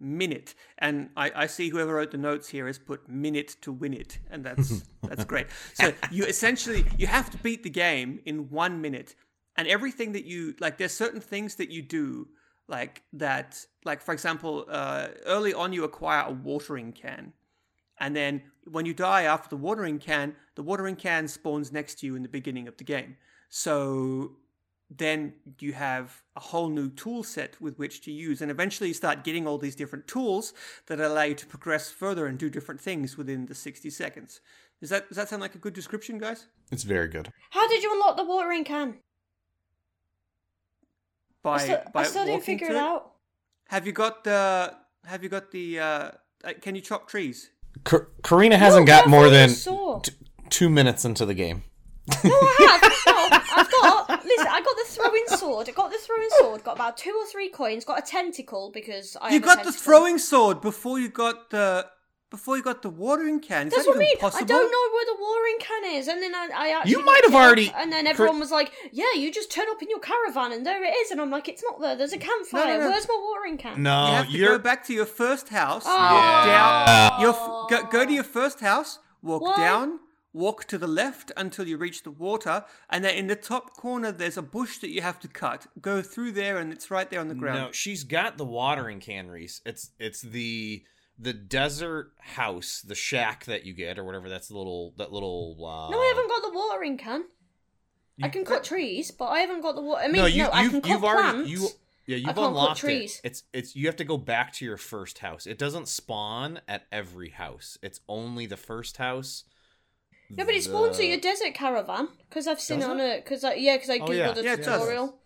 minute. 0.00 0.54
And 0.78 1.10
I, 1.16 1.30
I 1.34 1.46
see 1.46 1.68
whoever 1.68 1.94
wrote 1.94 2.10
the 2.10 2.18
notes 2.18 2.48
here 2.48 2.66
has 2.66 2.78
put 2.78 3.08
minute 3.08 3.56
to 3.62 3.70
win 3.70 3.94
it, 3.94 4.18
and 4.30 4.42
that's 4.44 4.82
that's 5.02 5.24
great. 5.24 5.46
So 5.74 5.92
you 6.10 6.24
essentially 6.24 6.84
you 6.98 7.06
have 7.06 7.30
to 7.30 7.38
beat 7.38 7.62
the 7.62 7.70
game 7.70 8.20
in 8.24 8.50
one 8.50 8.80
minute, 8.80 9.14
and 9.56 9.68
everything 9.68 10.12
that 10.12 10.24
you 10.24 10.54
like, 10.58 10.76
there's 10.76 10.92
certain 10.92 11.20
things 11.20 11.54
that 11.56 11.70
you 11.70 11.82
do 11.82 12.26
like 12.66 13.02
that. 13.12 13.64
Like 13.84 14.00
for 14.00 14.12
example, 14.12 14.66
uh, 14.68 15.08
early 15.24 15.54
on 15.54 15.72
you 15.72 15.84
acquire 15.84 16.24
a 16.26 16.32
watering 16.32 16.92
can, 16.92 17.32
and 18.00 18.16
then 18.16 18.42
when 18.64 18.86
you 18.86 18.94
die 18.94 19.22
after 19.22 19.48
the 19.48 19.56
watering 19.56 20.00
can, 20.00 20.34
the 20.56 20.62
watering 20.62 20.96
can 20.96 21.28
spawns 21.28 21.70
next 21.70 22.00
to 22.00 22.06
you 22.06 22.16
in 22.16 22.22
the 22.22 22.28
beginning 22.28 22.66
of 22.66 22.76
the 22.76 22.84
game. 22.84 23.16
So 23.50 24.36
then 24.90 25.34
you 25.60 25.72
have 25.72 26.22
a 26.34 26.40
whole 26.40 26.68
new 26.68 26.90
tool 26.90 27.22
set 27.22 27.60
with 27.60 27.78
which 27.78 28.02
to 28.02 28.10
use. 28.10 28.42
And 28.42 28.50
eventually 28.50 28.88
you 28.88 28.94
start 28.94 29.22
getting 29.22 29.46
all 29.46 29.56
these 29.56 29.76
different 29.76 30.08
tools 30.08 30.52
that 30.86 31.00
allow 31.00 31.22
you 31.22 31.34
to 31.36 31.46
progress 31.46 31.90
further 31.90 32.26
and 32.26 32.36
do 32.38 32.50
different 32.50 32.80
things 32.80 33.16
within 33.16 33.46
the 33.46 33.54
60 33.54 33.88
seconds. 33.90 34.40
Does 34.80 34.90
that, 34.90 35.08
does 35.08 35.16
that 35.16 35.28
sound 35.28 35.42
like 35.42 35.54
a 35.54 35.58
good 35.58 35.74
description, 35.74 36.18
guys? 36.18 36.46
It's 36.72 36.82
very 36.82 37.06
good. 37.06 37.30
How 37.50 37.68
did 37.68 37.82
you 37.82 37.92
unlock 37.92 38.16
the 38.16 38.24
watering 38.24 38.64
can? 38.64 38.96
By, 41.42 41.54
I 41.54 41.58
still, 41.58 41.80
by 41.92 42.00
I 42.00 42.04
still 42.04 42.24
didn't 42.24 42.40
walking 42.40 42.58
figure 42.58 42.68
to 42.68 42.74
it 42.74 42.78
out. 42.78 43.12
Have 43.68 43.86
you 43.86 43.92
got 43.92 44.24
the, 44.24 44.74
have 45.04 45.22
you 45.22 45.28
got 45.28 45.52
the, 45.52 45.78
uh, 45.78 45.82
uh, 45.84 46.52
can 46.60 46.74
you 46.74 46.80
chop 46.80 47.08
trees? 47.08 47.50
Kar- 47.84 48.08
Carina 48.22 48.58
hasn't 48.58 48.86
No, 48.86 48.92
got 48.92 49.08
more 49.08 49.28
than 49.30 49.50
t- 49.50 50.12
two 50.48 50.68
minutes 50.68 51.04
into 51.04 51.24
the 51.24 51.34
game. 51.34 51.62
No, 52.24 52.30
I 52.40 52.80
have. 52.80 52.92
No, 53.06 53.38
I've 53.56 53.70
got. 53.70 54.24
Listen, 54.24 54.46
I 54.48 54.60
got 54.60 54.76
the 54.76 54.84
throwing 54.88 55.24
sword. 55.26 55.68
I 55.68 55.72
got 55.72 55.90
the 55.90 55.98
throwing 55.98 56.28
sword. 56.38 56.64
Got 56.64 56.76
about 56.76 56.96
two 56.96 57.10
or 57.18 57.26
three 57.26 57.48
coins. 57.48 57.84
Got 57.84 57.98
a 57.98 58.02
tentacle 58.02 58.70
because 58.72 59.16
I. 59.20 59.32
You 59.32 59.40
got 59.40 59.64
the 59.64 59.72
throwing 59.72 60.18
sword 60.18 60.60
before 60.60 60.98
you 60.98 61.08
got 61.08 61.50
the, 61.50 61.86
before 62.30 62.56
you 62.56 62.62
got 62.62 62.82
the 62.82 62.90
watering 62.90 63.40
can. 63.40 63.66
Is 63.68 63.72
That's 63.74 63.86
that 63.86 63.90
what 63.90 63.98
I 63.98 64.02
even 64.02 64.06
mean. 64.08 64.18
possible? 64.18 64.44
I 64.44 64.46
don't 64.46 64.70
know 64.70 64.94
where 64.94 65.04
the 65.06 65.16
watering 65.20 65.56
can 65.60 65.98
is, 66.00 66.08
and 66.08 66.22
then 66.22 66.34
I, 66.34 66.48
I 66.54 66.68
actually 66.78 66.92
You 66.92 67.04
might 67.04 67.22
have 67.24 67.34
already- 67.34 67.72
And 67.76 67.92
then 67.92 68.06
everyone 68.06 68.38
was 68.38 68.50
like, 68.52 68.70
"Yeah, 68.92 69.12
you 69.16 69.32
just 69.32 69.50
turn 69.50 69.66
up 69.70 69.82
in 69.82 69.88
your 69.90 69.98
caravan, 70.00 70.52
and 70.52 70.64
there 70.64 70.82
it 70.84 70.88
is." 71.02 71.10
And 71.10 71.20
I'm 71.20 71.30
like, 71.30 71.48
"It's 71.48 71.62
not 71.62 71.80
there. 71.80 71.96
There's 71.96 72.12
a 72.12 72.18
campfire. 72.18 72.78
no. 72.78 72.88
Where's 72.90 73.08
my 73.08 73.18
watering 73.20 73.56
can?" 73.58 73.82
No, 73.82 74.06
You 74.06 74.12
have 74.14 74.26
to 74.26 74.32
you're 74.32 74.56
go 74.58 74.62
back 74.62 74.84
to 74.86 74.92
your 74.94 75.06
first 75.06 75.48
house, 75.48 75.84
Oh. 75.86 75.90
walk 75.96 76.44
down. 76.46 77.20
Your 77.20 77.30
f- 77.30 77.68
go, 77.90 77.90
go 77.90 78.06
to 78.06 78.12
your 78.12 78.24
first 78.24 78.60
house, 78.60 78.98
walk 79.22 79.42
What? 79.42 79.56
down, 79.56 79.98
walk 80.32 80.64
to 80.66 80.78
the 80.78 80.86
left 80.86 81.32
until 81.36 81.66
you 81.66 81.76
reach 81.76 82.02
the 82.02 82.10
water, 82.10 82.64
and 82.88 83.04
then 83.04 83.14
in 83.16 83.26
the 83.26 83.36
top 83.36 83.76
corner 83.76 84.12
there's 84.12 84.36
a 84.36 84.42
bush 84.42 84.78
that 84.78 84.90
you 84.90 85.02
have 85.02 85.18
to 85.20 85.28
cut. 85.28 85.66
Go 85.80 86.02
through 86.02 86.32
there, 86.32 86.58
and 86.58 86.72
it's 86.72 86.90
right 86.90 87.08
there 87.10 87.20
on 87.20 87.28
the 87.28 87.34
ground. 87.34 87.58
No, 87.58 87.72
she's 87.72 88.04
got 88.04 88.38
the 88.38 88.44
watering 88.44 89.00
can, 89.00 89.28
Rhys. 89.28 89.60
It's 89.64 89.90
it's 89.98 90.22
the 90.22 90.84
the 91.18 91.32
desert 91.34 92.12
house, 92.20 92.80
the 92.80 92.94
shack 92.94 93.44
that 93.44 93.64
you 93.66 93.74
get, 93.74 93.98
or 93.98 94.04
whatever. 94.04 94.28
That's 94.28 94.48
the 94.48 94.56
little 94.56 94.94
that 94.98 95.12
little. 95.12 95.56
Uh, 95.58 95.90
No, 95.90 95.98
I 96.00 96.06
haven't 96.06 96.28
got 96.28 96.42
the 96.50 96.56
watering 96.58 96.96
can. 96.96 97.24
I 98.22 98.28
can 98.28 98.44
cut 98.44 98.64
trees, 98.64 99.10
but 99.10 99.26
I 99.28 99.40
haven't 99.40 99.62
got 99.62 99.74
the 99.76 99.80
water. 99.80 100.02
I 100.02 100.06
mean, 100.08 100.16
No, 100.16 100.22
no, 100.22 100.26
you 100.26 100.44
I 100.44 100.62
you've, 100.62 100.72
can 100.72 100.80
cut 100.82 100.90
you've 100.90 101.04
already 101.04 101.30
plants. 101.44 101.50
you 101.50 101.68
yeah 102.06 102.16
you've 102.16 102.26
can't 102.34 102.38
unlocked 102.38 102.80
trees. 102.80 103.20
it. 103.24 103.28
It's 103.28 103.42
it's 103.52 103.74
you 103.76 103.86
have 103.86 103.96
to 103.96 104.04
go 104.04 104.16
back 104.18 104.52
to 104.54 104.64
your 104.64 104.76
first 104.76 105.18
house. 105.20 105.46
It 105.46 105.58
doesn't 105.58 105.88
spawn 105.88 106.60
at 106.68 106.84
every 106.92 107.30
house. 107.30 107.78
It's 107.82 108.00
only 108.08 108.46
the 108.46 108.56
first 108.58 108.98
house. 108.98 109.44
Yeah, 110.36 110.44
but 110.44 110.54
it 110.54 110.62
spawns 110.64 110.96
the- 110.98 111.04
at 111.04 111.08
your 111.08 111.20
desert 111.20 111.54
caravan 111.54 112.08
because 112.28 112.46
I've 112.46 112.60
seen 112.60 112.78
Does 112.80 112.88
it 112.88 112.90
on 112.90 113.00
it? 113.00 113.18
a 113.18 113.20
because 113.22 113.44
I 113.44 113.54
yeah 113.54 113.76
because 113.76 113.90
I 113.90 113.98
Oh, 113.98 114.06
googled 114.06 114.16
yeah. 114.16 114.32
the 114.32 114.42
Yeah, 114.44 114.52
it 114.54 114.56
does. 114.64 114.80
tutorial. 114.80 115.18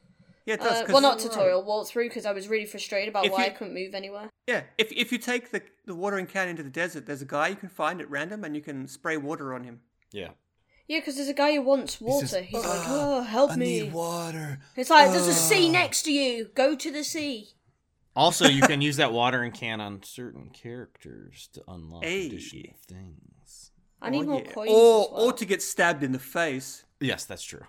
yeah, 0.46 0.54
it 0.54 0.60
does. 0.60 0.72
Uh, 0.72 0.84
'cause- 0.84 0.92
well, 0.92 1.02
not 1.02 1.18
tutorial, 1.18 1.62
walkthrough 1.64 2.08
because 2.08 2.26
I 2.26 2.32
was 2.32 2.48
really 2.48 2.66
frustrated 2.66 3.08
about 3.10 3.26
If 3.26 3.32
why 3.32 3.40
you- 3.40 3.46
I 3.46 3.50
couldn't 3.50 3.74
move 3.74 3.94
anywhere. 3.94 4.30
Yeah, 4.46 4.64
if 4.78 4.90
if 4.92 5.12
you 5.12 5.18
take 5.18 5.50
the 5.50 5.62
the 5.84 5.94
watering 5.94 6.26
can 6.26 6.48
into 6.48 6.62
the 6.62 6.70
desert, 6.70 7.06
there's 7.06 7.22
a 7.22 7.26
guy 7.26 7.48
you 7.48 7.56
can 7.56 7.68
find 7.68 8.00
at 8.00 8.08
random, 8.10 8.44
and 8.44 8.56
you 8.56 8.62
can 8.62 8.88
spray 8.88 9.16
water 9.18 9.52
on 9.54 9.64
him. 9.64 9.80
Yeah. 10.12 10.30
Yeah, 10.86 10.98
because 11.00 11.16
there's 11.16 11.28
a 11.28 11.32
guy 11.34 11.54
who 11.54 11.62
wants 11.62 11.98
water. 11.98 12.42
He's 12.42 12.62
like, 12.62 12.82
oh, 12.86 13.22
help 13.22 13.56
me. 13.56 13.80
Need 13.82 13.92
water. 13.94 14.60
It's 14.76 14.90
like 14.90 15.10
there's 15.12 15.26
a 15.26 15.32
sea 15.32 15.70
next 15.70 16.02
to 16.02 16.12
you. 16.12 16.50
Go 16.54 16.74
to 16.76 16.90
the 16.90 17.02
sea. 17.02 17.48
Also, 18.14 18.46
you 18.46 18.60
can 18.62 18.80
use 18.88 18.96
that 18.96 19.10
watering 19.12 19.50
can 19.50 19.80
on 19.80 20.02
certain 20.02 20.50
characters 20.50 21.48
to 21.54 21.62
unlock 21.66 22.04
Hey. 22.04 22.26
additional 22.26 22.74
things. 22.86 23.18
I 24.04 24.10
need 24.10 24.22
Oh, 24.22 24.30
more 24.30 24.42
yeah. 24.44 24.52
coins. 24.52 24.70
Or 24.70 25.08
well. 25.12 25.26
or 25.26 25.32
to 25.32 25.44
get 25.44 25.62
stabbed 25.62 26.02
in 26.02 26.12
the 26.12 26.18
face. 26.18 26.84
Yes, 27.00 27.24
that's 27.24 27.42
true. 27.42 27.62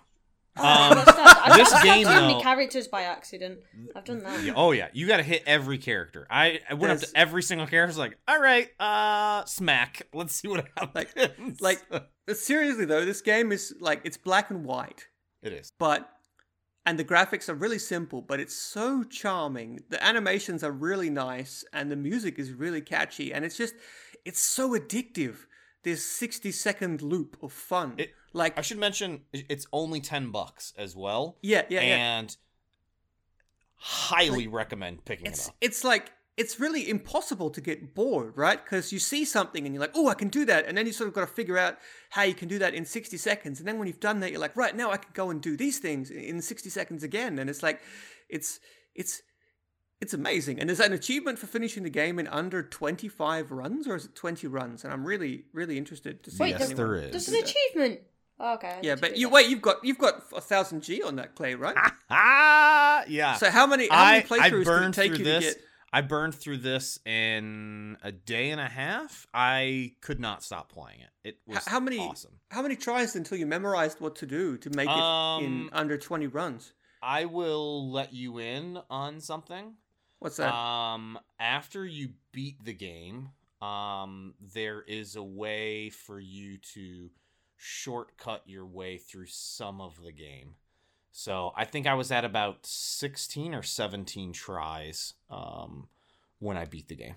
Um, 0.58 0.64
I 0.64 1.52
this 1.58 1.68
just 1.70 1.84
game, 1.84 2.04
too 2.06 2.10
many 2.14 2.32
though- 2.34 2.40
characters 2.40 2.88
by 2.88 3.02
accident. 3.02 3.58
I've 3.94 4.04
done 4.06 4.20
that. 4.20 4.42
Yeah, 4.42 4.54
oh 4.56 4.72
yeah, 4.72 4.88
you 4.94 5.06
got 5.06 5.18
to 5.18 5.22
hit 5.22 5.42
every 5.46 5.76
character. 5.76 6.26
I, 6.30 6.60
I 6.70 6.72
went 6.74 6.94
up 6.94 7.00
to 7.00 7.08
every 7.14 7.42
single 7.42 7.66
character. 7.66 7.88
was 7.88 7.98
like, 7.98 8.16
all 8.26 8.40
right, 8.40 8.68
uh, 8.80 9.44
smack. 9.44 10.08
Let's 10.14 10.32
see 10.34 10.48
what 10.48 10.66
happens. 10.78 11.60
Like, 11.60 11.82
seriously 12.32 12.86
though, 12.86 13.04
this 13.04 13.20
game 13.20 13.52
is 13.52 13.74
like 13.80 14.00
it's 14.04 14.16
black 14.16 14.50
and 14.50 14.64
white, 14.64 15.06
it 15.42 15.52
is. 15.52 15.70
but 15.78 16.08
and 16.86 16.98
the 16.98 17.04
graphics 17.04 17.50
are 17.50 17.54
really 17.54 17.78
simple, 17.80 18.22
but 18.22 18.40
it's 18.40 18.54
so 18.56 19.02
charming. 19.04 19.80
The 19.90 20.02
animations 20.02 20.64
are 20.64 20.72
really 20.72 21.10
nice, 21.10 21.64
and 21.74 21.90
the 21.92 21.96
music 21.96 22.38
is 22.38 22.52
really 22.52 22.80
catchy, 22.80 23.30
and 23.34 23.44
it's 23.44 23.58
just 23.58 23.74
it's 24.24 24.40
so 24.42 24.70
addictive. 24.70 25.36
This 25.86 26.04
sixty 26.04 26.50
second 26.50 27.00
loop 27.00 27.36
of 27.44 27.52
fun, 27.52 27.94
It- 27.96 28.12
like 28.32 28.58
I 28.58 28.60
should 28.62 28.78
mention 28.78 29.20
it's 29.32 29.66
only 29.72 30.00
ten 30.00 30.32
bucks 30.32 30.72
as 30.76 30.96
well. 30.96 31.38
yeah, 31.42 31.62
yeah, 31.68 31.80
yeah. 31.80 32.18
and 32.18 32.36
highly 33.76 34.48
recommend 34.48 35.04
picking 35.04 35.26
it 35.26 35.46
up. 35.46 35.54
it's 35.60 35.84
like 35.84 36.10
it's 36.36 36.58
really 36.60 36.90
impossible 36.90 37.48
to 37.50 37.60
get 37.60 37.94
bored, 37.94 38.36
right? 38.36 38.62
Because 38.62 38.92
you 38.92 38.98
see 38.98 39.24
something 39.24 39.64
and 39.64 39.74
you're 39.74 39.80
like, 39.80 39.92
oh, 39.94 40.08
I 40.08 40.14
can 40.14 40.28
do 40.28 40.44
that, 40.46 40.66
and 40.66 40.76
then 40.76 40.86
you 40.86 40.92
sort 40.92 41.06
of 41.08 41.14
got 41.14 41.22
to 41.22 41.26
figure 41.28 41.56
out 41.56 41.78
how 42.10 42.22
you 42.24 42.34
can 42.34 42.48
do 42.48 42.58
that 42.58 42.74
in 42.74 42.84
60 42.84 43.16
seconds, 43.16 43.58
and 43.60 43.66
then 43.68 43.78
when 43.78 43.86
you've 43.86 44.00
done 44.00 44.18
that, 44.20 44.32
you're 44.32 44.40
like, 44.40 44.56
right 44.56 44.74
now 44.76 44.90
I 44.90 44.96
can 44.98 45.12
go 45.14 45.30
and 45.30 45.40
do 45.40 45.56
these 45.56 45.78
things 45.78 46.10
in- 46.10 46.18
in 46.20 46.42
60 46.42 46.68
seconds 46.68 47.02
again, 47.04 47.38
and 47.38 47.48
it's 47.48 47.62
like, 47.62 47.80
it's 48.28 48.58
it's 48.94 49.22
it's 50.00 50.14
amazing. 50.14 50.60
And 50.60 50.68
there's 50.68 50.80
an 50.80 50.92
achievement 50.92 51.38
for 51.38 51.46
finishing 51.46 51.82
the 51.82 51.90
game 51.90 52.18
in 52.18 52.26
under 52.28 52.62
25 52.62 53.50
runs, 53.50 53.86
or 53.86 53.96
is 53.96 54.04
it 54.04 54.14
20 54.14 54.46
runs? 54.46 54.84
And 54.84 54.92
I'm 54.92 55.04
really 55.04 55.44
really 55.52 55.78
interested 55.78 56.22
to 56.24 56.30
see. 56.30 56.42
Wait, 56.42 56.50
yes, 56.50 56.62
anyone 56.70 56.76
there 56.76 56.94
can 56.96 57.04
is. 57.04 57.10
There's 57.12 57.26
do 57.26 57.36
an 57.36 57.42
achievement. 57.44 58.00
Oh, 58.38 58.54
okay. 58.54 58.78
Yeah, 58.82 58.96
but 58.96 59.16
you 59.16 59.28
that. 59.28 59.34
wait, 59.34 59.48
you've 59.48 59.62
got 59.62 59.76
you've 59.82 59.98
got 59.98 60.22
a 60.34 60.40
thousand 60.40 60.82
G 60.82 61.02
on 61.02 61.16
that 61.16 61.34
clay, 61.34 61.54
right? 61.54 61.76
Ah, 62.08 63.02
yeah. 63.08 63.34
So 63.34 63.50
how 63.50 63.66
many 63.66 63.88
how 63.88 63.96
I, 63.96 64.12
many 64.12 64.40
I 64.40 64.50
playthroughs 64.50 64.64
did 64.64 64.88
it 64.88 64.92
take 64.92 65.18
you 65.18 65.24
this. 65.24 65.44
to 65.44 65.54
get? 65.54 65.62
I 65.92 66.02
burned 66.02 66.34
through 66.34 66.58
this 66.58 67.00
in 67.04 67.96
a 68.02 68.12
day 68.12 68.50
and 68.50 68.60
a 68.60 68.68
half. 68.68 69.26
I 69.32 69.94
could 70.02 70.20
not 70.20 70.44
stop 70.44 70.70
playing 70.70 71.00
it. 71.00 71.28
It 71.28 71.38
was 71.46 71.64
how 71.66 71.80
many 71.80 71.98
awesome. 71.98 72.38
how 72.50 72.62
many 72.62 72.76
tries 72.76 73.16
until 73.16 73.38
you 73.38 73.46
memorized 73.46 74.00
what 74.00 74.14
to 74.16 74.26
do 74.26 74.56
to 74.58 74.70
make 74.70 74.88
it 74.88 74.92
in 74.92 74.98
Um, 74.98 75.70
under 75.72 75.96
20 75.96 76.26
runs? 76.28 76.74
I 77.02 77.24
will 77.24 77.90
let 77.90 78.12
you 78.12 78.38
in 78.38 78.78
on 78.90 79.20
something. 79.20 79.74
What's 80.18 80.36
that? 80.36 80.52
Um, 80.52 81.18
after 81.38 81.84
you 81.84 82.10
beat 82.32 82.64
the 82.64 82.72
game, 82.72 83.30
um, 83.60 84.34
there 84.54 84.82
is 84.82 85.16
a 85.16 85.22
way 85.22 85.90
for 85.90 86.18
you 86.18 86.58
to 86.74 87.10
shortcut 87.56 88.42
your 88.46 88.66
way 88.66 88.98
through 88.98 89.26
some 89.26 89.80
of 89.80 90.00
the 90.02 90.12
game. 90.12 90.54
So 91.12 91.52
I 91.56 91.64
think 91.64 91.86
I 91.86 91.94
was 91.94 92.12
at 92.12 92.24
about 92.24 92.66
sixteen 92.66 93.54
or 93.54 93.62
seventeen 93.62 94.32
tries 94.32 95.14
um, 95.30 95.88
when 96.38 96.56
I 96.56 96.66
beat 96.66 96.88
the 96.88 96.96
game. 96.96 97.16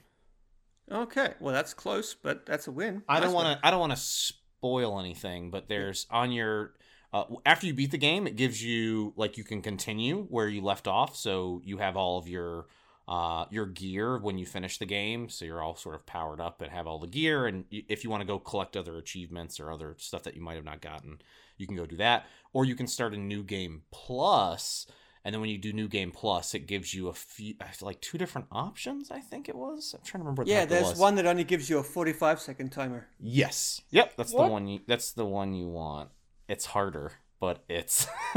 okay, 0.91 1.33
well 1.39 1.53
that's 1.53 1.73
close, 1.73 2.13
but 2.13 2.45
that's 2.45 2.67
a 2.67 2.71
win. 2.71 3.03
I 3.09 3.19
don't 3.19 3.33
want 3.33 3.59
to. 3.59 3.67
I 3.67 3.71
don't 3.71 3.79
want 3.81 3.91
to 3.91 3.97
spoil 3.97 4.99
anything, 4.99 5.51
but 5.51 5.67
there's 5.67 6.05
on 6.09 6.31
your 6.31 6.75
uh, 7.11 7.25
after 7.45 7.67
you 7.67 7.73
beat 7.73 7.91
the 7.91 7.97
game, 7.97 8.27
it 8.27 8.35
gives 8.35 8.63
you 8.63 9.13
like 9.15 9.37
you 9.37 9.43
can 9.43 9.61
continue 9.61 10.25
where 10.29 10.47
you 10.47 10.61
left 10.61 10.87
off, 10.87 11.15
so 11.15 11.61
you 11.65 11.79
have 11.79 11.97
all 11.97 12.17
of 12.17 12.27
your 12.27 12.67
uh, 13.09 13.45
your 13.49 13.65
gear 13.65 14.19
when 14.19 14.37
you 14.37 14.45
finish 14.45 14.77
the 14.77 14.85
game, 14.85 15.29
so 15.29 15.43
you're 15.43 15.63
all 15.63 15.75
sort 15.75 15.95
of 15.95 16.05
powered 16.05 16.39
up 16.39 16.61
and 16.61 16.71
have 16.71 16.85
all 16.85 16.99
the 16.99 17.07
gear. 17.07 17.47
And 17.47 17.65
if 17.71 18.03
you 18.03 18.09
want 18.11 18.21
to 18.21 18.27
go 18.27 18.37
collect 18.37 18.77
other 18.77 18.97
achievements 18.97 19.59
or 19.59 19.71
other 19.71 19.95
stuff 19.97 20.21
that 20.23 20.35
you 20.35 20.41
might 20.43 20.57
have 20.57 20.63
not 20.63 20.79
gotten, 20.79 21.19
you 21.57 21.65
can 21.65 21.75
go 21.75 21.87
do 21.87 21.97
that, 21.97 22.27
or 22.53 22.65
you 22.65 22.75
can 22.75 22.85
start 22.85 23.15
a 23.15 23.17
new 23.17 23.41
game 23.43 23.81
plus. 23.91 24.85
And 25.25 25.33
then 25.33 25.41
when 25.41 25.49
you 25.49 25.57
do 25.57 25.73
new 25.73 25.87
game 25.87 26.11
plus, 26.11 26.53
it 26.53 26.67
gives 26.67 26.93
you 26.93 27.07
a 27.07 27.13
few, 27.13 27.55
like 27.81 27.99
two 27.99 28.17
different 28.19 28.47
options. 28.51 29.09
I 29.11 29.19
think 29.19 29.49
it 29.49 29.55
was. 29.55 29.93
I'm 29.97 30.05
trying 30.05 30.21
to 30.21 30.25
remember. 30.25 30.41
What 30.43 30.47
Yeah, 30.47 30.59
heck 30.61 30.69
there's 30.69 30.89
was. 30.91 30.97
one 30.99 31.15
that 31.15 31.25
only 31.25 31.43
gives 31.43 31.67
you 31.67 31.79
a 31.79 31.83
45 31.83 32.39
second 32.39 32.69
timer. 32.71 33.07
Yes. 33.19 33.81
Yep, 33.89 34.17
that's 34.17 34.31
What? 34.31 34.45
the 34.45 34.51
one 34.51 34.67
you 34.67 34.79
that's 34.87 35.11
the 35.11 35.25
one 35.25 35.53
you 35.55 35.67
want. 35.67 36.09
It's 36.47 36.67
harder, 36.67 37.13
but 37.39 37.63
it's 37.67 38.07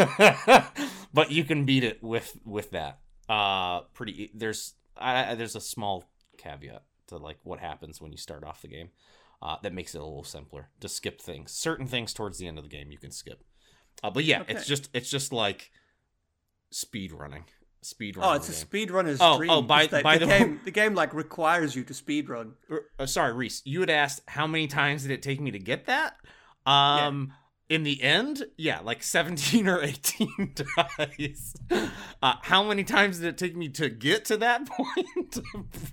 but 1.14 1.30
you 1.30 1.44
can 1.44 1.64
beat 1.64 1.84
it 1.84 2.02
with 2.02 2.38
with 2.44 2.70
that. 2.70 2.98
Uh 3.32 3.80
pretty 3.94 4.30
there's 4.34 4.74
I, 4.96 5.34
there's 5.34 5.56
a 5.56 5.60
small 5.60 6.04
caveat 6.38 6.82
to 7.08 7.16
like 7.16 7.38
what 7.44 7.60
happens 7.60 8.00
when 8.00 8.12
you 8.12 8.18
start 8.18 8.44
off 8.44 8.62
the 8.62 8.68
game. 8.68 8.90
Uh, 9.40 9.56
that 9.62 9.72
makes 9.72 9.94
it 9.94 9.98
a 9.98 10.04
little 10.04 10.22
simpler 10.22 10.68
to 10.80 10.88
skip 10.88 11.20
things. 11.20 11.50
Certain 11.50 11.86
things 11.86 12.12
towards 12.14 12.38
the 12.38 12.46
end 12.46 12.58
of 12.58 12.64
the 12.64 12.70
game 12.70 12.92
you 12.92 12.98
can 12.98 13.10
skip. 13.10 13.42
Uh, 14.02 14.10
but 14.10 14.24
yeah, 14.24 14.42
it's 14.48 14.66
just 14.66 14.88
it's 14.94 15.10
just 15.10 15.32
like 15.32 15.70
speed 16.70 17.10
running. 17.12 17.44
Speed 17.84 18.16
Oh, 18.20 18.34
it's 18.34 18.48
a 18.48 18.66
game. 18.66 18.86
speedrunner's 18.88 19.18
Oh, 19.20 19.38
dream. 19.38 19.50
oh, 19.50 19.60
by- 19.62 19.88
like 19.90 20.04
by 20.04 20.16
the, 20.18 20.26
the 20.26 20.30
way- 20.30 20.38
game, 20.38 20.60
the 20.64 20.70
game 20.70 20.94
like 20.94 21.12
requires 21.12 21.74
you 21.74 21.82
to 21.84 21.94
speed 21.94 22.28
run. 22.28 22.52
uh, 23.00 23.06
sorry, 23.06 23.32
Rhys. 23.32 23.62
You 23.64 23.80
had 23.80 23.90
asked 23.90 24.20
how 24.28 24.46
many 24.46 24.68
times 24.68 25.02
did 25.02 25.10
it 25.10 25.22
take 25.22 25.40
me 25.40 25.50
to 25.50 25.58
get 25.58 25.86
that? 25.86 26.14
Um, 26.64 27.32
in 27.72 27.84
the 27.84 28.02
end, 28.02 28.44
yeah, 28.58 28.80
like 28.80 29.02
seventeen 29.02 29.66
or 29.66 29.80
eighteen 29.82 30.52
times. 30.76 31.54
Uh, 32.22 32.34
how 32.42 32.62
many 32.62 32.84
times 32.84 33.18
did 33.18 33.28
it 33.28 33.38
take 33.38 33.56
me 33.56 33.70
to 33.70 33.88
get 33.88 34.26
to 34.26 34.36
that 34.36 34.66
point? 34.68 35.38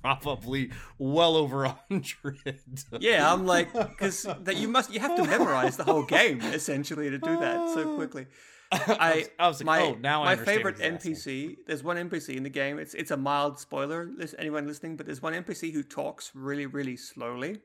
Probably 0.02 0.72
well 0.98 1.38
over 1.38 1.64
a 1.64 1.80
hundred. 1.88 2.60
Yeah, 3.00 3.32
I'm 3.32 3.46
like, 3.46 3.72
because 3.72 4.24
that 4.42 4.58
you 4.58 4.68
must, 4.68 4.94
you 4.94 5.00
have 5.00 5.16
to 5.16 5.24
memorize 5.24 5.78
the 5.78 5.86
whole 5.86 6.04
game 6.04 6.42
essentially 6.42 7.10
to 7.12 7.18
do 7.18 7.40
that 7.40 7.70
so 7.70 7.96
quickly. 7.96 8.28
I, 8.74 9.28
I 9.40 9.48
was 9.48 9.62
like, 9.62 9.66
my, 9.66 9.82
oh, 9.82 9.98
now 10.02 10.24
I 10.24 10.36
my 10.36 10.44
favorite 10.44 10.80
what 10.80 10.86
he's 10.86 10.96
asking. 10.96 11.14
NPC. 11.14 11.58
There's 11.66 11.82
one 11.82 11.96
NPC 11.96 12.36
in 12.36 12.44
the 12.44 12.50
game. 12.50 12.78
It's 12.78 12.94
it's 12.94 13.12
a 13.12 13.18
mild 13.18 13.58
spoiler. 13.58 14.12
Anyone 14.38 14.68
listening, 14.68 14.98
but 14.98 15.06
there's 15.06 15.22
one 15.22 15.34
NPC 15.34 15.72
who 15.72 15.82
talks 15.82 16.32
really 16.36 16.66
really 16.66 16.98
slowly, 16.98 17.62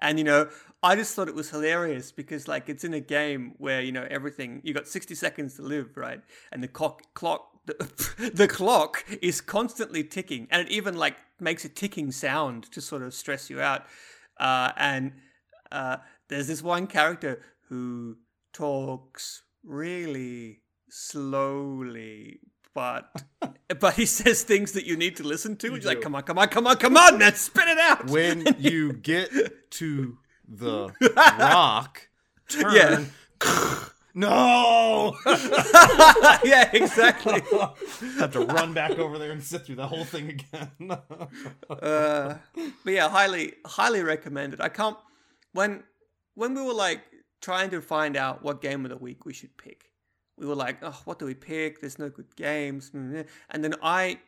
and 0.00 0.18
you 0.18 0.24
know 0.24 0.48
I 0.82 0.94
just 0.94 1.14
thought 1.14 1.28
it 1.28 1.34
was 1.34 1.50
hilarious 1.50 2.12
because 2.12 2.46
like 2.46 2.68
it's 2.68 2.84
in 2.84 2.94
a 2.94 3.00
game 3.00 3.54
where 3.58 3.80
you 3.80 3.92
know 3.92 4.06
everything 4.10 4.60
you 4.62 4.72
got 4.72 4.86
60 4.86 5.14
seconds 5.14 5.54
to 5.56 5.62
live, 5.62 5.96
right? 5.96 6.20
And 6.52 6.62
the 6.62 6.68
clock 6.68 7.02
clock 7.14 7.48
the, 7.66 8.30
the 8.34 8.48
clock 8.48 9.04
is 9.20 9.40
constantly 9.40 10.04
ticking, 10.04 10.48
and 10.50 10.66
it 10.66 10.72
even 10.72 10.96
like 10.96 11.16
makes 11.40 11.64
a 11.64 11.68
ticking 11.68 12.12
sound 12.12 12.70
to 12.72 12.80
sort 12.80 13.02
of 13.02 13.12
stress 13.14 13.50
you 13.50 13.60
out. 13.60 13.84
Uh, 14.38 14.70
and 14.76 15.12
uh, 15.72 15.96
there's 16.28 16.46
this 16.46 16.62
one 16.62 16.86
character 16.86 17.42
who 17.68 18.16
talks 18.52 19.42
really 19.64 20.60
slowly, 20.88 22.40
but 22.74 23.10
but 23.80 23.94
he 23.94 24.06
says 24.06 24.42
things 24.42 24.72
that 24.72 24.84
you 24.84 24.96
need 24.96 25.16
to 25.16 25.22
listen 25.22 25.56
to. 25.56 25.74
He's 25.74 25.84
like, 25.84 26.00
"Come 26.00 26.14
on, 26.14 26.22
come 26.22 26.38
on, 26.38 26.48
come 26.48 26.66
on, 26.66 26.76
come 26.76 26.96
on, 26.96 27.18
man, 27.18 27.34
spit 27.34 27.68
it 27.68 27.78
out." 27.78 28.08
When 28.08 28.46
you 28.58 28.92
get 28.92 29.30
to 29.70 30.18
the 30.48 30.92
rock, 31.16 32.08
turn. 32.48 32.74
Yeah. 32.74 33.04
no. 34.14 35.16
yeah, 36.44 36.70
exactly. 36.72 37.42
have 38.18 38.32
to 38.32 38.40
run 38.40 38.72
back 38.72 38.92
over 38.92 39.18
there 39.18 39.32
and 39.32 39.42
sit 39.42 39.66
through 39.66 39.76
the 39.76 39.86
whole 39.86 40.04
thing 40.04 40.30
again. 40.30 40.98
Uh, 41.70 42.34
but 42.84 42.92
yeah, 42.92 43.08
highly 43.08 43.54
highly 43.66 44.02
recommended. 44.02 44.60
I 44.60 44.68
can't 44.68 44.96
when 45.52 45.84
when 46.34 46.54
we 46.54 46.62
were 46.62 46.74
like 46.74 47.02
trying 47.40 47.70
to 47.70 47.80
find 47.80 48.16
out 48.16 48.42
what 48.42 48.60
game 48.60 48.84
of 48.84 48.90
the 48.90 48.96
week 48.96 49.24
we 49.24 49.32
should 49.32 49.56
pick. 49.56 49.87
We 50.38 50.46
were 50.46 50.54
like, 50.54 50.78
oh, 50.82 51.00
what 51.04 51.18
do 51.18 51.26
we 51.26 51.34
pick? 51.34 51.80
There's 51.80 51.98
no 51.98 52.08
good 52.08 52.34
games, 52.36 52.90
mm, 52.90 53.26
and 53.50 53.64
then 53.64 53.74
I 53.82 54.20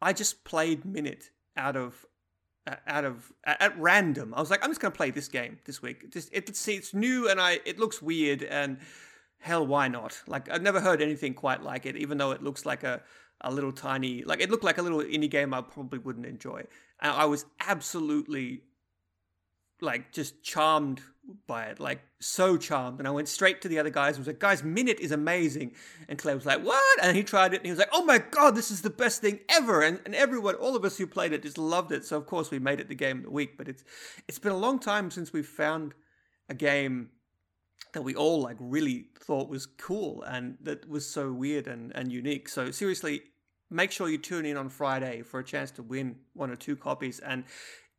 I 0.00 0.12
just 0.12 0.44
played 0.44 0.84
Minit 0.84 1.30
out 1.56 1.76
of 1.76 2.06
out 2.86 3.04
of 3.04 3.32
at, 3.44 3.78
random. 3.78 4.32
I 4.34 4.40
was 4.40 4.50
like, 4.50 4.64
I'm 4.64 4.70
just 4.70 4.80
gonna 4.80 4.94
play 4.94 5.10
this 5.10 5.28
game 5.28 5.58
this 5.64 5.82
week. 5.82 6.10
Just 6.12 6.30
it, 6.32 6.54
see, 6.56 6.74
it's 6.76 6.94
new 6.94 7.28
and 7.28 7.40
I 7.40 7.60
it 7.64 7.78
looks 7.78 8.00
weird 8.00 8.42
and 8.42 8.78
hell, 9.38 9.66
why 9.66 9.88
not? 9.88 10.20
Like 10.26 10.50
I've 10.50 10.62
never 10.62 10.80
heard 10.80 11.02
anything 11.02 11.34
quite 11.34 11.62
like 11.62 11.86
it, 11.86 11.96
even 11.96 12.18
though 12.18 12.30
it 12.30 12.42
looks 12.42 12.64
like 12.64 12.82
a 12.82 13.02
a 13.40 13.50
little 13.50 13.72
tiny 13.72 14.22
like 14.22 14.40
it 14.40 14.50
looked 14.50 14.64
like 14.64 14.78
a 14.78 14.82
little 14.82 15.00
indie 15.00 15.30
game 15.30 15.52
I 15.52 15.60
probably 15.60 15.98
wouldn't 15.98 16.26
enjoy. 16.26 16.64
And 17.00 17.12
I 17.12 17.26
was 17.26 17.44
absolutely 17.60 18.62
like 19.80 20.12
just 20.12 20.42
charmed 20.42 21.02
by 21.46 21.64
it, 21.64 21.80
like 21.80 22.00
so 22.20 22.56
charmed. 22.56 22.98
And 22.98 23.08
I 23.08 23.10
went 23.10 23.28
straight 23.28 23.62
to 23.62 23.68
the 23.68 23.78
other 23.78 23.90
guys 23.90 24.16
and 24.16 24.20
was 24.20 24.26
like, 24.26 24.38
guys, 24.38 24.62
Minit 24.62 25.00
is 25.00 25.10
amazing. 25.12 25.72
And 26.08 26.18
Clay 26.18 26.34
was 26.34 26.46
like, 26.46 26.62
what? 26.62 27.02
And 27.02 27.16
he 27.16 27.22
tried 27.22 27.54
it 27.54 27.58
and 27.58 27.66
he 27.66 27.70
was 27.70 27.78
like, 27.78 27.90
oh 27.92 28.04
my 28.04 28.18
God, 28.18 28.54
this 28.54 28.70
is 28.70 28.82
the 28.82 28.90
best 28.90 29.20
thing 29.20 29.40
ever. 29.48 29.82
And, 29.82 30.00
and 30.04 30.14
everyone, 30.14 30.54
all 30.56 30.76
of 30.76 30.84
us 30.84 30.98
who 30.98 31.06
played 31.06 31.32
it 31.32 31.42
just 31.42 31.58
loved 31.58 31.92
it. 31.92 32.04
So 32.04 32.16
of 32.16 32.26
course 32.26 32.50
we 32.50 32.58
made 32.58 32.80
it 32.80 32.88
the 32.88 32.94
game 32.94 33.18
of 33.18 33.24
the 33.24 33.30
week, 33.30 33.56
but 33.56 33.68
it's, 33.68 33.84
it's 34.28 34.38
been 34.38 34.52
a 34.52 34.56
long 34.56 34.78
time 34.78 35.10
since 35.10 35.32
we've 35.32 35.46
found 35.46 35.94
a 36.48 36.54
game 36.54 37.10
that 37.92 38.02
we 38.02 38.14
all 38.14 38.42
like 38.42 38.56
really 38.58 39.06
thought 39.18 39.48
was 39.48 39.66
cool 39.66 40.22
and 40.24 40.56
that 40.62 40.88
was 40.88 41.08
so 41.08 41.32
weird 41.32 41.66
and, 41.66 41.92
and 41.94 42.12
unique. 42.12 42.48
So 42.48 42.70
seriously, 42.70 43.22
make 43.70 43.90
sure 43.90 44.08
you 44.08 44.18
tune 44.18 44.44
in 44.44 44.56
on 44.56 44.68
Friday 44.68 45.22
for 45.22 45.40
a 45.40 45.44
chance 45.44 45.70
to 45.72 45.82
win 45.82 46.16
one 46.34 46.50
or 46.50 46.56
two 46.56 46.76
copies. 46.76 47.18
And 47.20 47.44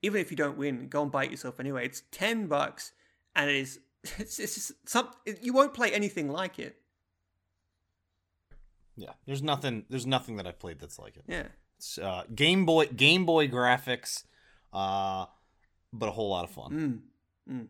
even 0.01 0.21
if 0.21 0.32
you 0.32 0.38
don't 0.38 0.57
win, 0.57 0.88
go 0.88 1.01
and 1.01 1.11
buy 1.11 1.26
it 1.26 1.32
yourself 1.32 1.59
anyway. 1.59 1.86
It's 1.86 2.03
ten 2.11 2.47
bucks, 2.47 2.91
and 3.36 3.49
it 3.49 3.55
is 3.55 3.79
it's, 4.17 4.39
it's 4.39 4.55
just 4.55 4.71
some. 4.86 5.09
You 5.41 5.53
won't 5.53 5.73
play 5.73 5.91
anything 5.91 6.29
like 6.29 6.59
it. 6.59 6.77
Yeah, 8.95 9.11
there's 9.25 9.43
nothing. 9.43 9.86
There's 9.89 10.05
nothing 10.05 10.38
that 10.38 10.47
I've 10.47 10.59
played 10.59 10.79
that's 10.79 10.99
like 10.99 11.17
it. 11.17 11.23
Yeah. 11.27 11.47
It's 11.77 11.97
uh, 11.97 12.23
Game 12.33 12.65
Boy 12.65 12.86
Game 12.88 13.25
Boy 13.25 13.47
graphics, 13.47 14.23
uh, 14.71 15.25
but 15.91 16.09
a 16.09 16.11
whole 16.11 16.29
lot 16.29 16.45
of 16.45 16.51
fun. 16.51 17.03
Mm. 17.47 17.53
Mm. 17.53 17.67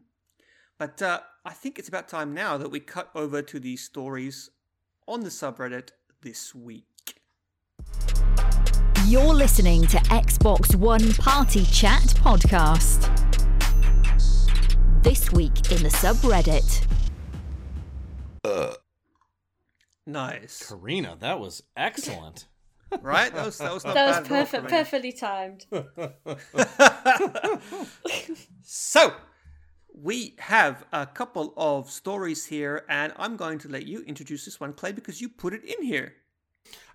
But 0.77 1.01
uh, 1.01 1.21
I 1.45 1.53
think 1.53 1.79
it's 1.79 1.87
about 1.87 2.07
time 2.07 2.33
now 2.33 2.57
that 2.57 2.69
we 2.69 2.79
cut 2.79 3.09
over 3.15 3.41
to 3.41 3.59
the 3.59 3.77
stories 3.77 4.51
on 5.07 5.21
the 5.21 5.29
subreddit 5.29 5.89
this 6.21 6.53
week. 6.53 6.85
You're 9.07 9.33
listening 9.33 9.87
to 9.87 9.97
Xbox 9.97 10.75
One 10.75 11.13
Party 11.13 11.63
Chat 11.65 12.01
podcast. 12.01 13.24
This 15.05 15.31
week 15.31 15.71
in 15.71 15.83
the 15.83 15.89
subreddit. 15.89 16.83
Uh. 18.43 18.73
Nice, 20.07 20.67
Carina, 20.67 21.15
that 21.19 21.39
was 21.39 21.61
excellent. 21.77 22.47
right? 23.03 23.31
That 23.31 23.45
was 23.45 23.59
that 23.59 23.71
was 23.71 23.85
not 23.85 23.93
That 23.93 24.07
was 24.07 24.15
bad 24.15 24.23
at 24.23 24.29
perfect, 24.51 24.67
perfectly 24.67 25.11
timed. 25.11 25.67
So, 28.63 29.13
we 29.93 30.33
have 30.39 30.83
a 30.91 31.05
couple 31.05 31.53
of 31.55 31.91
stories 31.91 32.43
here, 32.43 32.83
and 32.89 33.13
I'm 33.15 33.37
going 33.37 33.59
to 33.59 33.69
let 33.69 33.85
you 33.85 34.01
introduce 34.07 34.45
this 34.45 34.59
one, 34.59 34.73
Clay, 34.73 34.91
because 34.91 35.21
you 35.21 35.29
put 35.29 35.53
it 35.53 35.63
in 35.63 35.83
here. 35.83 36.15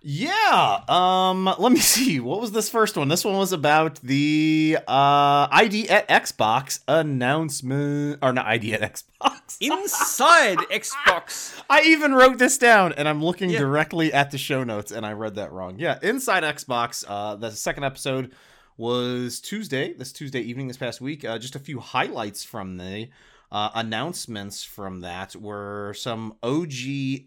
Yeah. 0.03 0.81
Um. 0.89 1.45
Let 1.45 1.71
me 1.71 1.79
see. 1.93 2.19
What 2.19 2.41
was 2.41 2.51
this 2.51 2.69
first 2.69 2.97
one? 2.97 3.07
This 3.07 3.23
one 3.23 3.37
was 3.37 3.53
about 3.53 3.99
the 4.01 4.77
uh 4.87 5.47
ID 5.51 5.89
at 5.89 6.07
Xbox 6.09 6.79
announcement, 6.87 8.17
or 8.21 8.33
not 8.33 8.47
ID 8.47 8.73
at 8.73 8.81
Xbox. 9.21 9.57
Inside 9.61 10.57
Xbox. 10.71 11.61
I 11.69 11.81
even 11.83 12.13
wrote 12.13 12.39
this 12.39 12.57
down, 12.57 12.93
and 12.93 13.07
I'm 13.07 13.23
looking 13.23 13.51
Yeah. 13.51 13.59
directly 13.59 14.11
at 14.11 14.31
the 14.31 14.37
show 14.39 14.63
notes, 14.63 14.91
and 14.91 15.05
I 15.05 15.13
read 15.13 15.35
that 15.35 15.51
wrong. 15.51 15.77
Yeah, 15.77 15.99
Inside 16.01 16.43
Xbox. 16.43 17.05
Uh, 17.07 17.35
the 17.35 17.51
second 17.51 17.83
episode 17.83 18.31
was 18.77 19.39
Tuesday. 19.39 19.93
This 19.93 20.11
Tuesday 20.11 20.41
evening, 20.41 20.67
this 20.67 20.77
past 20.77 20.99
week. 20.99 21.23
Uh, 21.23 21.37
just 21.37 21.55
a 21.55 21.59
few 21.59 21.79
highlights 21.79 22.43
from 22.43 22.77
the 22.77 23.09
uh, 23.51 23.69
announcements 23.75 24.63
from 24.63 25.01
that 25.01 25.35
were 25.35 25.93
some 25.97 26.35
OG 26.41 26.71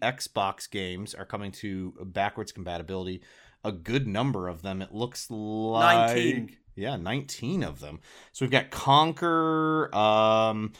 Xbox 0.01 0.69
games 0.69 1.13
are 1.13 1.25
coming 1.25 1.51
to 1.53 1.93
backwards 2.03 2.51
compatibility. 2.51 3.21
A 3.63 3.71
good 3.71 4.07
number 4.07 4.47
of 4.47 4.61
them. 4.61 4.81
It 4.81 4.93
looks 4.93 5.29
like 5.29 6.15
19. 6.15 6.57
Yeah, 6.75 6.97
19 6.97 7.63
of 7.63 7.79
them. 7.79 7.99
So 8.31 8.43
we've 8.45 8.51
got 8.51 8.69
Conker, 8.69 9.93
um, 9.95 10.73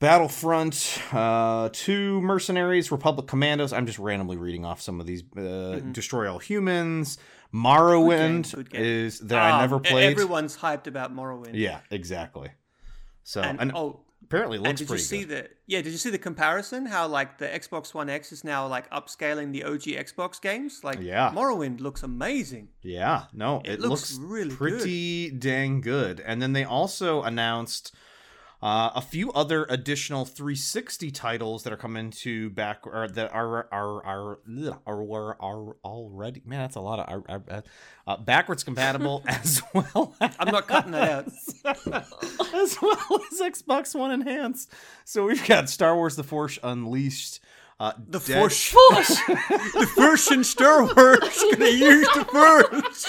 Battlefront, 0.00 1.00
uh, 1.12 1.70
two 1.72 2.20
Mercenaries, 2.20 2.90
Republic 2.92 3.26
Commandos. 3.26 3.72
I'm 3.72 3.86
just 3.86 3.98
randomly 3.98 4.36
reading 4.36 4.64
off 4.64 4.80
some 4.82 5.00
of 5.00 5.06
these. 5.06 5.22
Uh, 5.36 5.80
Destroy 5.92 6.30
All 6.30 6.38
Humans, 6.40 7.16
Morrowind 7.54 8.42
Mm-hmm. 8.42 8.56
Good 8.56 8.70
game, 8.70 8.70
good 8.70 8.70
game. 8.70 8.82
is 8.82 9.18
that 9.20 9.38
I 9.40 9.50
Um, 9.52 9.60
never 9.60 9.78
played. 9.80 10.10
Everyone's 10.10 10.56
hyped 10.56 10.86
about 10.88 11.14
Morrowind. 11.14 11.52
Yeah, 11.54 11.80
exactly. 11.90 12.50
So 13.22 13.40
And, 13.40 13.60
and, 13.60 13.72
oh, 13.74 14.00
apparently 14.24 14.56
it 14.56 14.60
and 14.60 14.66
looks 14.68 14.80
did 14.80 14.90
you 14.90 14.98
see 14.98 15.24
good. 15.24 15.28
the 15.28 15.48
yeah? 15.66 15.80
Did 15.82 15.92
you 15.92 15.98
see 15.98 16.10
the 16.10 16.18
comparison? 16.18 16.86
How 16.86 17.06
like 17.06 17.38
the 17.38 17.46
Xbox 17.46 17.94
One 17.94 18.08
X 18.10 18.32
is 18.32 18.42
now 18.44 18.66
like 18.66 18.90
upscaling 18.90 19.52
the 19.52 19.64
OG 19.64 19.82
Xbox 20.06 20.40
games? 20.40 20.80
Like 20.82 20.98
Yeah. 21.00 21.30
Morrowind 21.34 21.80
looks 21.80 22.02
amazing. 22.02 22.68
Yeah, 22.82 23.24
no, 23.32 23.60
It 23.64 23.72
it, 23.74 23.80
looks 23.80 24.16
looks, 24.16 24.18
really 24.18 24.54
pretty 24.54 25.30
dang 25.30 25.80
good. 25.80 26.20
And 26.20 26.40
then 26.42 26.52
they 26.52 26.64
also 26.64 27.22
announced 27.22 27.94
uh, 28.62 28.90
a 28.94 29.00
few 29.00 29.30
other 29.32 29.66
additional 29.68 30.24
360 30.24 31.10
titles 31.10 31.64
that 31.64 31.72
are 31.72 31.76
coming 31.76 32.10
to 32.10 32.50
back 32.50 32.86
or 32.86 33.08
that 33.08 33.32
are 33.32 33.68
are 33.72 34.04
are 34.04 34.38
are, 34.46 34.78
are, 34.86 35.36
are 35.40 35.76
already 35.84 36.42
man 36.46 36.60
that's 36.60 36.76
a 36.76 36.80
lot 36.80 36.98
of 36.98 37.08
are, 37.28 37.42
are, 37.48 37.62
uh, 38.06 38.16
backwards 38.16 38.64
compatible 38.64 39.22
as 39.28 39.62
well 39.74 40.14
as, 40.20 40.34
I'm 40.38 40.52
not 40.52 40.66
cutting 40.68 40.92
that 40.92 41.10
out. 41.10 41.26
as 42.54 42.78
well 42.80 43.20
as 43.32 43.40
Xbox 43.40 43.94
One 43.98 44.10
enhanced. 44.10 44.70
So 45.04 45.26
we've 45.26 45.46
got 45.46 45.68
Star 45.68 45.94
Wars: 45.94 46.16
The 46.16 46.24
Force 46.24 46.58
Unleashed. 46.62 47.40
Uh, 47.80 47.92
The 48.08 48.20
Dead- 48.20 48.38
Force, 48.38 48.70
the 49.26 49.90
Force 49.96 50.30
in 50.30 50.44
Star 50.44 50.82
Wars. 50.84 51.44
Gonna 51.52 51.70
use 51.70 52.08
the 52.14 52.24
Force. 52.24 53.06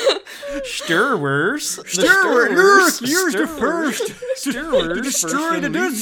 Star 0.64 1.18
Wars. 1.18 1.76
The 1.76 1.88
Star 1.88 2.50
Wars. 2.52 3.02
Use 3.02 3.34
the 3.34 3.46
Star 3.48 3.60
Wars. 3.60 4.02
Star 4.36 4.72
Wars. 4.72 4.88
To 4.98 5.02
destroy 5.02 5.60
the 5.60 5.70
Death 5.70 5.94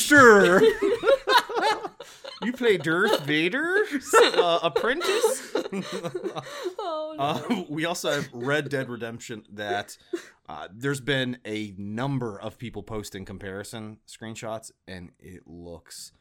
You 2.43 2.51
play 2.51 2.76
Darth 2.78 3.22
Vader, 3.22 3.86
uh, 4.38 4.59
apprentice. 4.64 5.55
Oh, 6.78 7.16
no. 7.18 7.24
Uh, 7.24 7.64
we 7.70 7.86
also 7.86 8.11
have 8.11 8.28
Red 8.34 8.68
Dead 8.70 8.89
Redemption. 8.89 9.43
That 9.49 9.97
uh, 10.49 10.68
there's 10.74 10.99
been 10.99 11.38
a 11.45 11.74
number 11.78 12.38
of 12.39 12.57
people 12.57 12.84
posting 12.84 13.24
comparison 13.24 13.99
screenshots, 14.07 14.72
and 14.88 15.11
it 15.20 15.43
looks 15.47 16.11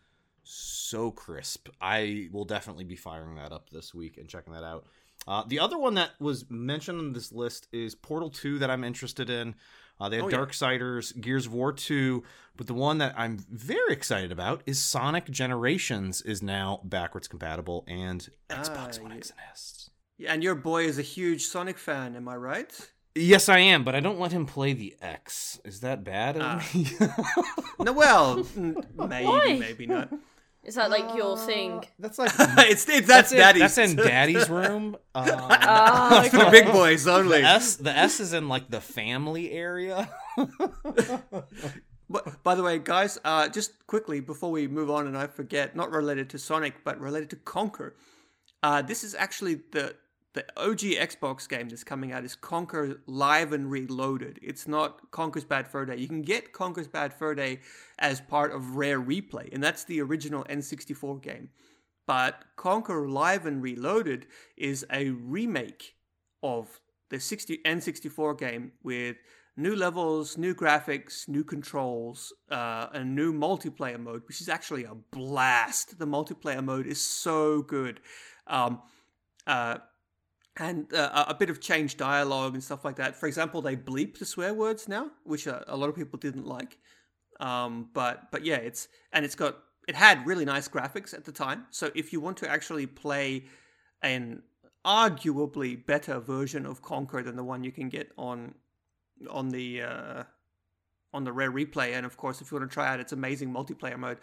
so 0.44 1.10
crisp. 1.10 1.68
I 1.80 2.28
will 2.32 2.44
definitely 2.44 2.84
be 2.84 2.96
firing 2.96 3.36
that 3.36 3.52
up 3.52 3.70
this 3.70 3.94
week 3.94 4.16
and 4.18 4.28
checking 4.28 4.52
that 4.52 4.64
out. 4.64 4.86
Uh, 5.26 5.44
the 5.46 5.60
other 5.60 5.78
one 5.78 5.94
that 5.94 6.10
was 6.18 6.50
mentioned 6.50 6.98
on 6.98 7.12
this 7.12 7.30
list 7.32 7.68
is 7.72 7.94
Portal 7.94 8.28
2 8.30 8.58
that 8.58 8.70
I'm 8.70 8.82
interested 8.82 9.30
in. 9.30 9.54
Uh, 10.00 10.08
they 10.08 10.16
had 10.16 10.24
Oh, 10.24 10.28
yeah. 10.28 10.36
Darksiders, 10.38 11.20
Gears 11.20 11.46
of 11.46 11.52
War 11.52 11.72
2, 11.72 12.24
but 12.56 12.66
the 12.66 12.74
one 12.74 12.98
that 12.98 13.14
I'm 13.16 13.38
very 13.48 13.92
excited 13.92 14.32
about 14.32 14.62
is 14.66 14.82
Sonic 14.82 15.30
Generations 15.30 16.22
is 16.22 16.42
now 16.42 16.80
backwards 16.82 17.28
compatible 17.28 17.84
and 17.86 18.28
Xbox 18.50 18.98
Ah, 18.98 19.02
One 19.02 19.12
yeah. 19.12 19.16
X 19.18 19.30
and 19.30 19.38
S. 19.52 19.90
And 20.26 20.42
your 20.42 20.56
boy 20.56 20.84
is 20.86 20.98
a 20.98 21.02
huge 21.02 21.44
Sonic 21.44 21.78
fan, 21.78 22.16
am 22.16 22.26
I 22.28 22.34
right? 22.36 22.90
Yes, 23.14 23.48
I 23.48 23.58
am, 23.58 23.84
but 23.84 23.94
I 23.94 24.00
don't 24.00 24.18
let 24.18 24.32
him 24.32 24.46
play 24.46 24.72
the 24.72 24.96
X. 25.00 25.60
Is 25.64 25.80
that 25.80 26.02
bad 26.02 26.36
of 26.36 26.42
Ah. 26.42 27.54
No, 27.78 27.92
well, 27.92 28.44
maybe, 28.56 29.26
Why? 29.26 29.56
maybe 29.60 29.86
not. 29.86 30.08
Is 30.64 30.76
that 30.76 30.90
like 30.90 31.16
your 31.16 31.36
thing? 31.36 31.84
That's 31.98 32.18
like 32.18 32.30
it's, 32.38 32.88
it's 32.88 33.06
that's, 33.06 33.32
in, 33.32 33.38
daddy's. 33.38 33.60
That's 33.62 33.78
in 33.78 33.96
Daddy's 33.96 34.48
room. 34.60 34.96
Uh, 35.14 35.26
Ah, 35.64 36.28
for 36.30 36.36
the 36.38 36.50
big 36.50 36.66
boys 36.66 37.06
only. 37.08 37.40
the 37.40 37.46
S, 37.46 37.76
the 37.76 37.90
S 37.90 38.20
is 38.20 38.32
in 38.32 38.48
like 38.48 38.70
the 38.70 38.80
family 38.80 39.50
area. 39.50 40.08
But, 42.12 42.42
by 42.42 42.54
the 42.54 42.62
way, 42.62 42.78
guys, 42.78 43.18
uh, 43.24 43.48
just 43.48 43.86
quickly 43.86 44.20
before 44.20 44.50
we 44.50 44.68
move 44.68 44.90
on, 44.90 45.06
and 45.06 45.16
I 45.16 45.26
forget, 45.26 45.74
not 45.74 45.90
related 45.90 46.28
to 46.30 46.38
Sonic, 46.38 46.84
but 46.84 47.00
related 47.00 47.30
to 47.30 47.36
Conker. 47.36 47.92
Uh, 48.62 48.82
this 48.82 49.02
is 49.02 49.14
actually 49.14 49.60
the 49.72 49.94
the 50.34 50.44
OG 50.56 50.78
Xbox 50.78 51.48
game 51.48 51.68
that's 51.68 51.84
coming 51.84 52.12
out 52.12 52.24
is 52.24 52.36
Conker 52.36 52.98
Live 53.06 53.52
and 53.52 53.70
Reloaded. 53.70 54.38
It's 54.42 54.66
not 54.66 55.10
Conker's 55.10 55.44
Bad 55.44 55.68
Fur 55.68 55.84
Day. 55.84 55.96
You 55.96 56.08
can 56.08 56.22
get 56.22 56.52
Conker's 56.52 56.88
Bad 56.88 57.12
Fur 57.12 57.34
Day 57.34 57.60
as 57.98 58.20
part 58.20 58.52
of 58.52 58.76
Rare 58.76 59.00
Replay, 59.00 59.52
and 59.52 59.62
that's 59.62 59.84
the 59.84 60.00
original 60.00 60.44
N64 60.44 61.22
game. 61.22 61.50
But 62.06 62.44
Conker 62.56 63.10
Live 63.10 63.46
and 63.46 63.62
Reloaded 63.62 64.26
is 64.56 64.86
a 64.90 65.10
remake 65.10 65.94
of 66.42 66.80
the 67.10 67.20
60 67.20 67.58
N64 67.64 68.38
game 68.38 68.72
with 68.82 69.16
new 69.56 69.76
levels, 69.76 70.38
new 70.38 70.54
graphics, 70.54 71.28
new 71.28 71.44
controls, 71.44 72.32
uh, 72.50 72.86
a 72.92 73.04
new 73.04 73.32
multiplayer 73.32 74.00
mode, 74.00 74.22
which 74.26 74.40
is 74.40 74.48
actually 74.48 74.84
a 74.84 74.94
blast. 74.94 75.98
The 75.98 76.06
multiplayer 76.06 76.64
mode 76.64 76.86
is 76.86 77.00
so 77.00 77.62
good. 77.62 78.00
Um, 78.46 78.80
uh, 79.46 79.78
and 80.56 80.92
uh, 80.92 81.24
a 81.26 81.30
a 81.30 81.34
bit 81.34 81.50
of 81.50 81.60
changed 81.60 81.98
dialogue 81.98 82.54
and 82.54 82.62
stuff 82.62 82.84
like 82.84 82.96
that. 82.96 83.16
For 83.16 83.26
example, 83.26 83.62
they 83.62 83.76
bleep 83.76 84.18
the 84.18 84.26
swear 84.26 84.54
words 84.54 84.88
now, 84.88 85.10
which 85.24 85.46
uh, 85.46 85.60
a 85.66 85.76
lot 85.76 85.88
of 85.88 85.96
people 85.96 86.18
didn't 86.18 86.46
like. 86.46 86.78
Um, 87.40 87.88
but 87.92 88.30
but 88.30 88.44
yeah, 88.44 88.56
it's 88.56 88.88
and 89.12 89.24
it's 89.24 89.34
got 89.34 89.58
it 89.88 89.94
had 89.96 90.26
really 90.26 90.44
nice 90.44 90.68
graphics 90.68 91.14
at 91.14 91.24
the 91.24 91.32
time. 91.32 91.66
So 91.70 91.90
if 91.94 92.12
you 92.12 92.20
want 92.20 92.36
to 92.38 92.48
actually 92.48 92.86
play 92.86 93.44
an 94.02 94.42
arguably 94.84 95.84
better 95.84 96.18
version 96.20 96.66
of 96.66 96.82
Conker 96.82 97.24
than 97.24 97.36
the 97.36 97.44
one 97.44 97.64
you 97.64 97.72
can 97.72 97.88
get 97.88 98.12
on 98.16 98.54
on 99.30 99.48
the 99.48 99.82
uh, 99.82 100.22
on 101.14 101.24
the 101.24 101.32
Rare 101.32 101.52
Replay, 101.52 101.94
and 101.94 102.06
of 102.06 102.16
course, 102.16 102.40
if 102.40 102.50
you 102.50 102.58
want 102.58 102.70
to 102.70 102.74
try 102.74 102.88
out 102.92 103.00
its 103.00 103.12
amazing 103.12 103.52
multiplayer 103.52 103.98
mode, 103.98 104.18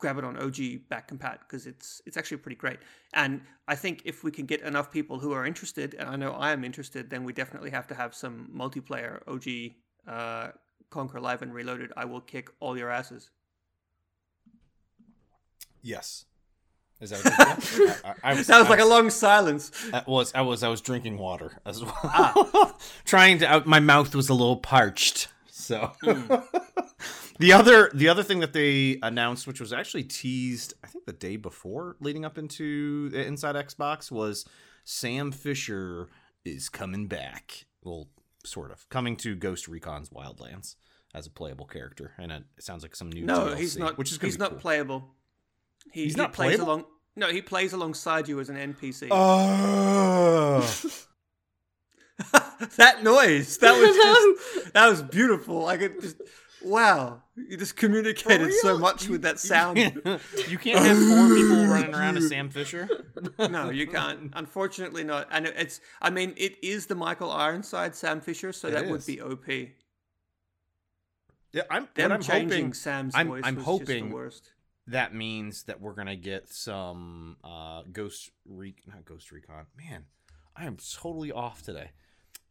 grab 0.00 0.18
it 0.18 0.24
on 0.24 0.36
OG 0.36 0.88
back 0.88 1.10
compat 1.10 1.38
because 1.40 1.66
it's 1.66 2.02
it's 2.06 2.16
actually 2.16 2.38
pretty 2.38 2.56
great. 2.56 2.78
And 3.12 3.42
I 3.68 3.76
think 3.76 4.02
if 4.04 4.24
we 4.24 4.30
can 4.30 4.46
get 4.46 4.62
enough 4.62 4.90
people 4.90 5.18
who 5.18 5.32
are 5.32 5.46
interested, 5.46 5.94
and 5.98 6.08
I 6.08 6.16
know 6.16 6.32
I 6.32 6.52
am 6.52 6.64
interested, 6.64 7.10
then 7.10 7.24
we 7.24 7.32
definitely 7.32 7.70
have 7.70 7.86
to 7.88 7.94
have 7.94 8.14
some 8.14 8.50
multiplayer 8.54 9.20
OG 9.28 9.76
uh, 10.08 10.50
Conker 10.90 11.20
Live 11.20 11.42
and 11.42 11.54
Reloaded. 11.54 11.92
I 11.96 12.04
will 12.06 12.20
kick 12.20 12.50
all 12.60 12.76
your 12.76 12.90
asses. 12.90 13.30
yes. 15.82 16.24
Is 17.00 17.10
that 17.10 17.24
what? 17.24 18.04
I, 18.04 18.10
I, 18.10 18.32
I 18.32 18.34
was, 18.34 18.46
That 18.46 18.58
was 18.60 18.68
like 18.68 18.80
a 18.80 18.84
long 18.84 19.08
silence. 19.08 19.70
I 19.92 20.02
was 20.06 20.34
I 20.34 20.42
was 20.42 20.62
I 20.62 20.68
was 20.68 20.82
drinking 20.82 21.16
water 21.16 21.52
as 21.64 21.82
well. 21.82 21.98
Ah. 22.04 22.74
Trying 23.04 23.38
to 23.38 23.46
out 23.46 23.66
my 23.66 23.80
mouth 23.80 24.14
was 24.14 24.28
a 24.28 24.34
little 24.34 24.58
parched. 24.58 25.28
So 25.50 25.92
hmm. 26.02 26.34
The 27.40 27.54
other 27.54 27.90
the 27.94 28.08
other 28.08 28.22
thing 28.22 28.40
that 28.40 28.52
they 28.52 28.98
announced, 29.02 29.46
which 29.46 29.60
was 29.60 29.72
actually 29.72 30.04
teased, 30.04 30.74
I 30.84 30.88
think 30.88 31.06
the 31.06 31.14
day 31.14 31.36
before, 31.36 31.96
leading 31.98 32.24
up 32.26 32.36
into 32.36 33.08
the 33.08 33.24
Inside 33.26 33.54
Xbox, 33.56 34.10
was 34.10 34.44
Sam 34.84 35.32
Fisher 35.32 36.08
is 36.44 36.68
coming 36.68 37.08
back. 37.08 37.64
Well, 37.82 38.08
sort 38.44 38.70
of 38.70 38.86
coming 38.90 39.16
to 39.16 39.34
Ghost 39.34 39.68
Recon's 39.68 40.10
Wildlands 40.10 40.76
as 41.14 41.26
a 41.26 41.30
playable 41.30 41.64
character, 41.64 42.12
and 42.18 42.30
it 42.30 42.44
sounds 42.58 42.82
like 42.82 42.94
some 42.94 43.10
new. 43.10 43.24
No, 43.24 43.46
DLC, 43.46 43.56
he's 43.56 43.78
not. 43.78 43.96
Which 43.96 44.12
is 44.12 44.18
he's 44.20 44.38
not 44.38 44.50
cool. 44.50 44.58
playable. 44.60 45.14
He, 45.92 46.04
He's 46.04 46.14
he 46.14 46.20
not 46.20 46.34
plays 46.34 46.56
playable? 46.56 46.66
along. 46.74 46.84
No, 47.16 47.28
he 47.30 47.40
plays 47.40 47.72
alongside 47.72 48.28
you 48.28 48.38
as 48.40 48.50
an 48.50 48.56
NPC. 48.74 49.08
Oh. 49.10 50.60
that 52.76 53.02
noise. 53.02 53.56
That 53.58 53.72
was 53.80 53.96
just. 54.54 54.72
that 54.74 54.88
was 54.90 55.02
beautiful. 55.02 55.66
I 55.66 55.78
could 55.78 56.00
just. 56.02 56.16
Wow, 56.62 57.22
you 57.36 57.56
just 57.56 57.76
communicated 57.76 58.52
so 58.54 58.78
much 58.78 59.08
with 59.08 59.22
that 59.22 59.38
sound. 59.40 59.78
you 60.48 60.58
can't 60.58 60.78
have 60.84 60.98
four 60.98 61.34
people 61.34 61.64
running 61.66 61.94
around 61.94 62.16
as 62.18 62.28
Sam 62.28 62.50
Fisher. 62.50 62.88
no, 63.38 63.70
you 63.70 63.86
can't. 63.86 64.30
Unfortunately, 64.34 65.02
not. 65.04 65.28
And 65.30 65.46
it's. 65.46 65.80
I 66.02 66.10
mean, 66.10 66.34
it 66.36 66.56
is 66.62 66.86
the 66.86 66.94
Michael 66.94 67.30
Ironside 67.30 67.94
Sam 67.94 68.20
Fisher, 68.20 68.52
so 68.52 68.68
It 68.68 68.72
that 68.72 68.88
would 68.88 69.06
be 69.06 69.20
OP. 69.22 69.46
Yeah, 71.52 71.62
I'm. 71.70 71.88
Them 71.94 72.12
I'm 72.12 72.22
changing 72.22 72.50
hoping. 72.50 72.72
Sam's 72.74 73.14
I'm- 73.14 73.28
voice 73.28 73.42
I'm 73.44 73.56
was 73.56 73.64
hoping- 73.64 73.86
just 73.86 74.08
the 74.10 74.14
worst. 74.14 74.52
that 74.86 75.14
means 75.14 75.62
that 75.64 75.80
we're 75.80 75.94
gonna 75.94 76.16
get 76.16 76.48
some 76.52 77.36
uh 77.42 77.82
Ghost 77.90 78.30
Re 78.44 78.74
not 78.86 79.04
Ghost 79.04 79.32
Recon. 79.32 79.66
Man, 79.76 80.04
I 80.56 80.66
am 80.66 80.76
totally 80.76 81.32
off 81.32 81.62
today. 81.62 81.90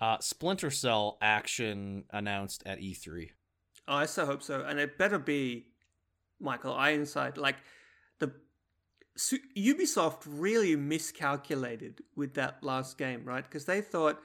Uh 0.01 0.17
Splinter 0.19 0.71
Cell 0.71 1.17
action 1.21 2.05
announced 2.11 2.63
at 2.65 2.79
E 2.81 2.93
E3. 2.93 3.29
Oh, 3.89 3.95
I 3.95 4.05
so 4.05 4.27
hope 4.27 4.43
so, 4.43 4.63
and 4.63 4.79
it 4.79 4.99
better 4.99 5.17
be 5.17 5.65
Michael 6.39 6.75
Ironside. 6.75 7.39
Like 7.39 7.55
the 8.19 8.31
Su- 9.17 9.39
Ubisoft 9.57 10.21
really 10.27 10.75
miscalculated 10.75 12.03
with 12.15 12.35
that 12.35 12.63
last 12.63 12.99
game, 12.99 13.25
right? 13.25 13.43
Because 13.43 13.65
they 13.65 13.81
thought 13.81 14.21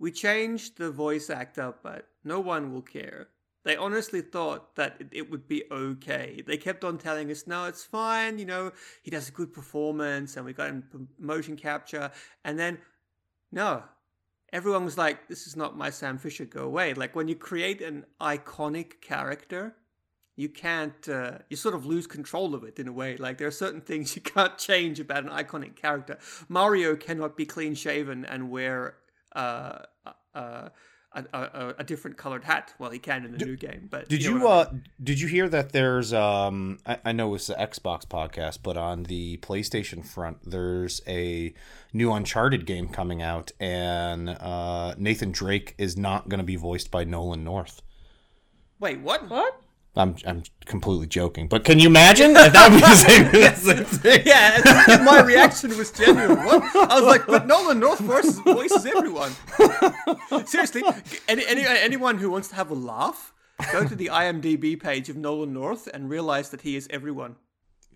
we 0.00 0.10
changed 0.10 0.78
the 0.78 0.90
voice 0.90 1.30
actor, 1.30 1.74
but 1.80 2.08
no 2.24 2.40
one 2.40 2.72
will 2.72 2.82
care. 2.82 3.28
They 3.62 3.76
honestly 3.76 4.20
thought 4.20 4.74
that 4.74 5.00
it 5.12 5.30
would 5.30 5.46
be 5.46 5.62
okay. 5.70 6.42
They 6.44 6.56
kept 6.56 6.82
on 6.82 6.98
telling 6.98 7.30
us, 7.30 7.46
"No, 7.46 7.66
it's 7.66 7.84
fine. 7.84 8.40
You 8.40 8.46
know, 8.46 8.72
he 9.00 9.12
does 9.12 9.28
a 9.28 9.32
good 9.32 9.52
performance, 9.52 10.36
and 10.36 10.44
we 10.44 10.52
got 10.52 10.70
him 10.70 11.08
motion 11.20 11.56
capture." 11.56 12.10
And 12.42 12.58
then, 12.58 12.78
no, 13.52 13.84
everyone 14.54 14.84
was 14.84 14.96
like, 14.96 15.28
"This 15.28 15.46
is 15.46 15.56
not 15.56 15.76
my 15.76 15.90
Sam 15.90 16.16
Fisher. 16.16 16.46
Go 16.46 16.64
away!" 16.64 16.94
Like 16.94 17.14
when 17.14 17.28
you 17.28 17.34
create 17.34 17.82
an 17.82 18.06
iconic 18.20 19.02
character, 19.02 19.74
you 20.36 20.48
can't. 20.48 21.08
Uh, 21.08 21.38
you 21.50 21.56
sort 21.56 21.74
of 21.74 21.84
lose 21.84 22.06
control 22.06 22.54
of 22.54 22.64
it 22.64 22.78
in 22.78 22.88
a 22.88 22.92
way. 22.92 23.16
Like 23.16 23.36
there 23.36 23.48
are 23.48 23.58
certain 23.64 23.80
things 23.90 24.16
you 24.16 24.22
can't 24.22 24.56
change 24.56 25.00
about 25.00 25.24
an 25.24 25.30
iconic 25.30 25.76
character. 25.76 26.18
Mario 26.48 26.96
cannot 26.96 27.36
be 27.36 27.44
clean 27.44 27.74
shaven 27.74 28.24
and 28.24 28.50
wear 28.50 28.96
uh, 29.34 29.80
uh, 30.34 30.68
a, 31.14 31.24
a, 31.32 31.74
a 31.78 31.84
different 31.84 32.16
colored 32.16 32.44
hat. 32.44 32.74
Well, 32.78 32.90
he 32.90 32.98
can 32.98 33.24
in 33.24 33.32
the 33.36 33.44
new 33.44 33.56
game, 33.56 33.88
but 33.90 34.08
Did 34.08 34.24
know 34.24 34.30
you, 34.30 34.40
what 34.40 34.68
I 34.68 34.70
uh 34.70 34.74
did 35.02 35.20
you 35.20 35.28
hear 35.28 35.48
that 35.48 35.72
there's 35.72 36.12
um 36.12 36.78
I, 36.86 36.98
I 37.06 37.12
know 37.12 37.34
it's 37.34 37.46
the 37.46 37.54
Xbox 37.54 38.06
podcast, 38.06 38.58
but 38.62 38.76
on 38.76 39.04
the 39.04 39.38
PlayStation 39.38 40.04
front 40.04 40.38
there's 40.50 41.00
a 41.06 41.54
new 41.92 42.12
Uncharted 42.12 42.66
game 42.66 42.88
coming 42.88 43.22
out 43.22 43.52
and 43.60 44.28
uh 44.30 44.94
Nathan 44.98 45.32
Drake 45.32 45.74
is 45.78 45.96
not 45.96 46.28
gonna 46.28 46.42
be 46.44 46.56
voiced 46.56 46.90
by 46.90 47.04
Nolan 47.04 47.44
North. 47.44 47.82
Wait, 48.80 49.00
what? 49.00 49.28
What? 49.30 49.60
I'm 49.96 50.16
I'm 50.26 50.42
completely 50.64 51.06
joking, 51.06 51.46
but 51.46 51.64
can 51.64 51.78
you 51.78 51.86
imagine 51.86 52.32
if 52.32 52.52
that 52.52 52.70
would 52.70 52.76
be 52.76 52.80
the 52.80 53.54
same, 53.54 53.84
same? 53.84 54.22
Yeah, 54.26 55.02
my 55.04 55.22
reaction 55.22 55.76
was 55.78 55.92
genuine. 55.92 56.44
What? 56.44 56.64
I 56.74 57.00
was 57.00 57.04
like, 57.04 57.26
but 57.26 57.46
Nolan 57.46 57.78
North 57.78 58.00
voices, 58.00 58.38
voices 58.40 58.86
everyone. 58.86 59.32
Seriously, 60.46 60.82
any, 61.28 61.46
any, 61.46 61.64
anyone 61.64 62.18
who 62.18 62.28
wants 62.28 62.48
to 62.48 62.56
have 62.56 62.70
a 62.70 62.74
laugh, 62.74 63.32
go 63.70 63.86
to 63.86 63.94
the 63.94 64.06
IMDb 64.06 64.80
page 64.80 65.08
of 65.08 65.16
Nolan 65.16 65.52
North 65.52 65.86
and 65.94 66.10
realize 66.10 66.50
that 66.50 66.62
he 66.62 66.74
is 66.74 66.88
everyone. 66.90 67.36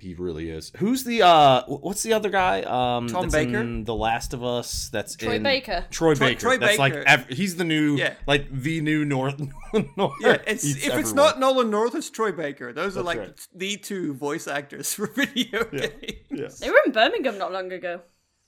He 0.01 0.15
really 0.15 0.49
is. 0.51 0.71
Who's 0.77 1.05
the 1.05 1.23
uh 1.23 1.63
what's 1.67 2.03
the 2.03 2.13
other 2.13 2.31
guy? 2.31 2.63
Um 2.63 3.09
Tom 3.09 3.23
that's 3.23 3.35
Baker? 3.35 3.59
in 3.59 3.85
The 3.85 3.95
Last 3.95 4.33
of 4.33 4.45
Us 4.45 4.89
that's 4.91 5.17
Troy 5.17 5.35
in 5.35 5.43
Baker. 5.43 5.87
Troy, 5.91 6.15
Troy- 6.15 6.27
Baker. 6.29 6.41
Troy 6.41 6.57
that's 6.59 6.79
like 6.79 6.95
ev- 6.95 7.29
he's 7.29 7.57
the 7.57 7.65
new 7.65 7.97
Yeah. 7.97 8.15
like 8.27 8.47
the 8.51 8.81
new 8.81 9.05
North 9.05 9.41
North. 9.97 10.15
Yeah, 10.21 10.39
it's, 10.47 10.63
He's 10.63 10.87
if 10.87 10.95
it's 10.95 11.13
not 11.13 11.41
Nolan 11.41 11.71
North, 11.71 11.95
it's 11.95 12.11
Troy 12.11 12.33
Baker. 12.33 12.73
Those 12.73 12.97
are 12.97 13.03
like 13.03 13.19
right. 13.19 13.47
the 13.55 13.77
two 13.77 14.15
voice 14.15 14.47
actors 14.47 14.95
for 14.95 15.07
video 15.09 15.65
games. 15.65 16.61
They 16.61 16.71
were 16.71 16.81
in 16.87 16.93
Birmingham 16.93 17.37
not 17.39 17.53
long 17.53 17.73
ago. 17.73 18.03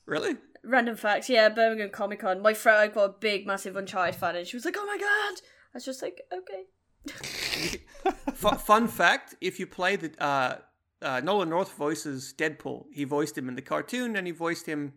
Really? 0.05 0.37
Random 0.63 0.95
facts, 0.95 1.27
yeah, 1.29 1.49
Birmingham 1.49 1.89
Comic 1.89 2.19
Con. 2.19 2.41
My 2.41 2.53
friend, 2.53 2.77
I 2.79 2.87
got 2.87 3.03
a 3.03 3.13
big, 3.19 3.47
massive 3.47 3.75
Uncharted 3.75 4.15
fan, 4.15 4.35
and 4.35 4.45
she 4.47 4.55
was 4.55 4.63
like, 4.63 4.75
"Oh 4.77 4.85
my 4.85 4.97
god!" 4.97 5.41
I 5.73 5.75
was 5.75 5.85
just 5.85 6.01
like, 6.03 6.21
"Okay." 6.31 6.63
F- 8.05 8.61
fun 8.63 8.87
fact: 8.87 9.35
If 9.41 9.59
you 9.59 9.65
play 9.67 9.95
the 9.95 10.11
uh, 10.23 10.57
uh, 11.01 11.21
Nolan 11.21 11.49
North 11.49 11.73
voices 11.73 12.33
Deadpool, 12.37 12.85
he 12.91 13.03
voiced 13.03 13.37
him 13.37 13.49
in 13.49 13.55
the 13.55 13.61
cartoon 13.61 14.15
and 14.15 14.27
he 14.27 14.33
voiced 14.33 14.65
him 14.65 14.93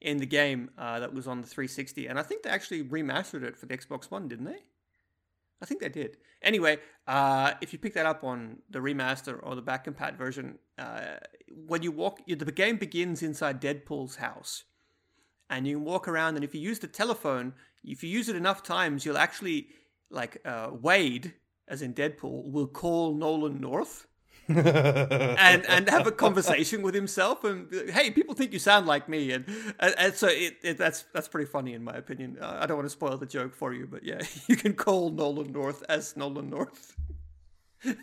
in 0.00 0.18
the 0.18 0.26
game 0.26 0.70
uh, 0.76 1.00
that 1.00 1.14
was 1.14 1.26
on 1.26 1.40
the 1.40 1.46
360. 1.46 2.06
And 2.06 2.18
I 2.18 2.22
think 2.22 2.42
they 2.42 2.50
actually 2.50 2.82
remastered 2.82 3.42
it 3.42 3.56
for 3.56 3.66
the 3.66 3.76
Xbox 3.76 4.10
One, 4.10 4.28
didn't 4.28 4.46
they? 4.46 4.58
I 5.62 5.66
think 5.66 5.80
they 5.80 5.88
did. 5.88 6.18
Anyway, 6.42 6.78
uh, 7.06 7.52
if 7.62 7.72
you 7.72 7.78
pick 7.78 7.94
that 7.94 8.04
up 8.04 8.22
on 8.22 8.58
the 8.68 8.80
remaster 8.80 9.38
or 9.42 9.54
the 9.54 9.62
back 9.62 9.86
compat 9.86 10.16
version, 10.16 10.58
uh, 10.78 11.16
when 11.66 11.82
you 11.82 11.90
walk, 11.90 12.20
the 12.26 12.52
game 12.52 12.76
begins 12.76 13.22
inside 13.22 13.62
Deadpool's 13.62 14.16
house, 14.16 14.64
and 15.48 15.66
you 15.66 15.76
can 15.76 15.84
walk 15.84 16.06
around. 16.06 16.34
And 16.34 16.44
if 16.44 16.54
you 16.54 16.60
use 16.60 16.80
the 16.80 16.86
telephone, 16.86 17.54
if 17.82 18.02
you 18.02 18.10
use 18.10 18.28
it 18.28 18.36
enough 18.36 18.62
times, 18.62 19.06
you'll 19.06 19.16
actually 19.16 19.68
like 20.10 20.38
uh, 20.44 20.70
Wade, 20.72 21.32
as 21.66 21.80
in 21.80 21.94
Deadpool, 21.94 22.50
will 22.50 22.66
call 22.66 23.14
Nolan 23.14 23.60
North. 23.60 24.06
And 24.48 25.64
and 25.66 25.88
have 25.88 26.06
a 26.06 26.12
conversation 26.12 26.82
with 26.82 26.94
himself 26.94 27.44
and 27.44 27.72
hey 27.90 28.10
people 28.10 28.34
think 28.34 28.52
you 28.52 28.58
sound 28.58 28.86
like 28.86 29.08
me. 29.08 29.32
And 29.32 29.44
and, 29.80 29.94
and 29.98 30.14
so 30.14 30.28
it, 30.28 30.56
it 30.62 30.78
that's 30.78 31.04
that's 31.12 31.28
pretty 31.28 31.50
funny 31.50 31.72
in 31.74 31.82
my 31.82 31.94
opinion. 31.94 32.38
Uh, 32.40 32.58
i 32.60 32.66
don't 32.66 32.76
want 32.76 32.86
to 32.86 32.90
spoil 32.90 33.16
the 33.16 33.26
joke 33.26 33.54
for 33.54 33.72
you 33.72 33.86
but 33.86 34.04
yeah 34.04 34.20
you 34.48 34.56
can 34.56 34.74
call 34.74 35.10
nolan 35.10 35.52
north 35.52 35.82
as 35.88 36.16
nolan 36.16 36.50
north. 36.50 36.96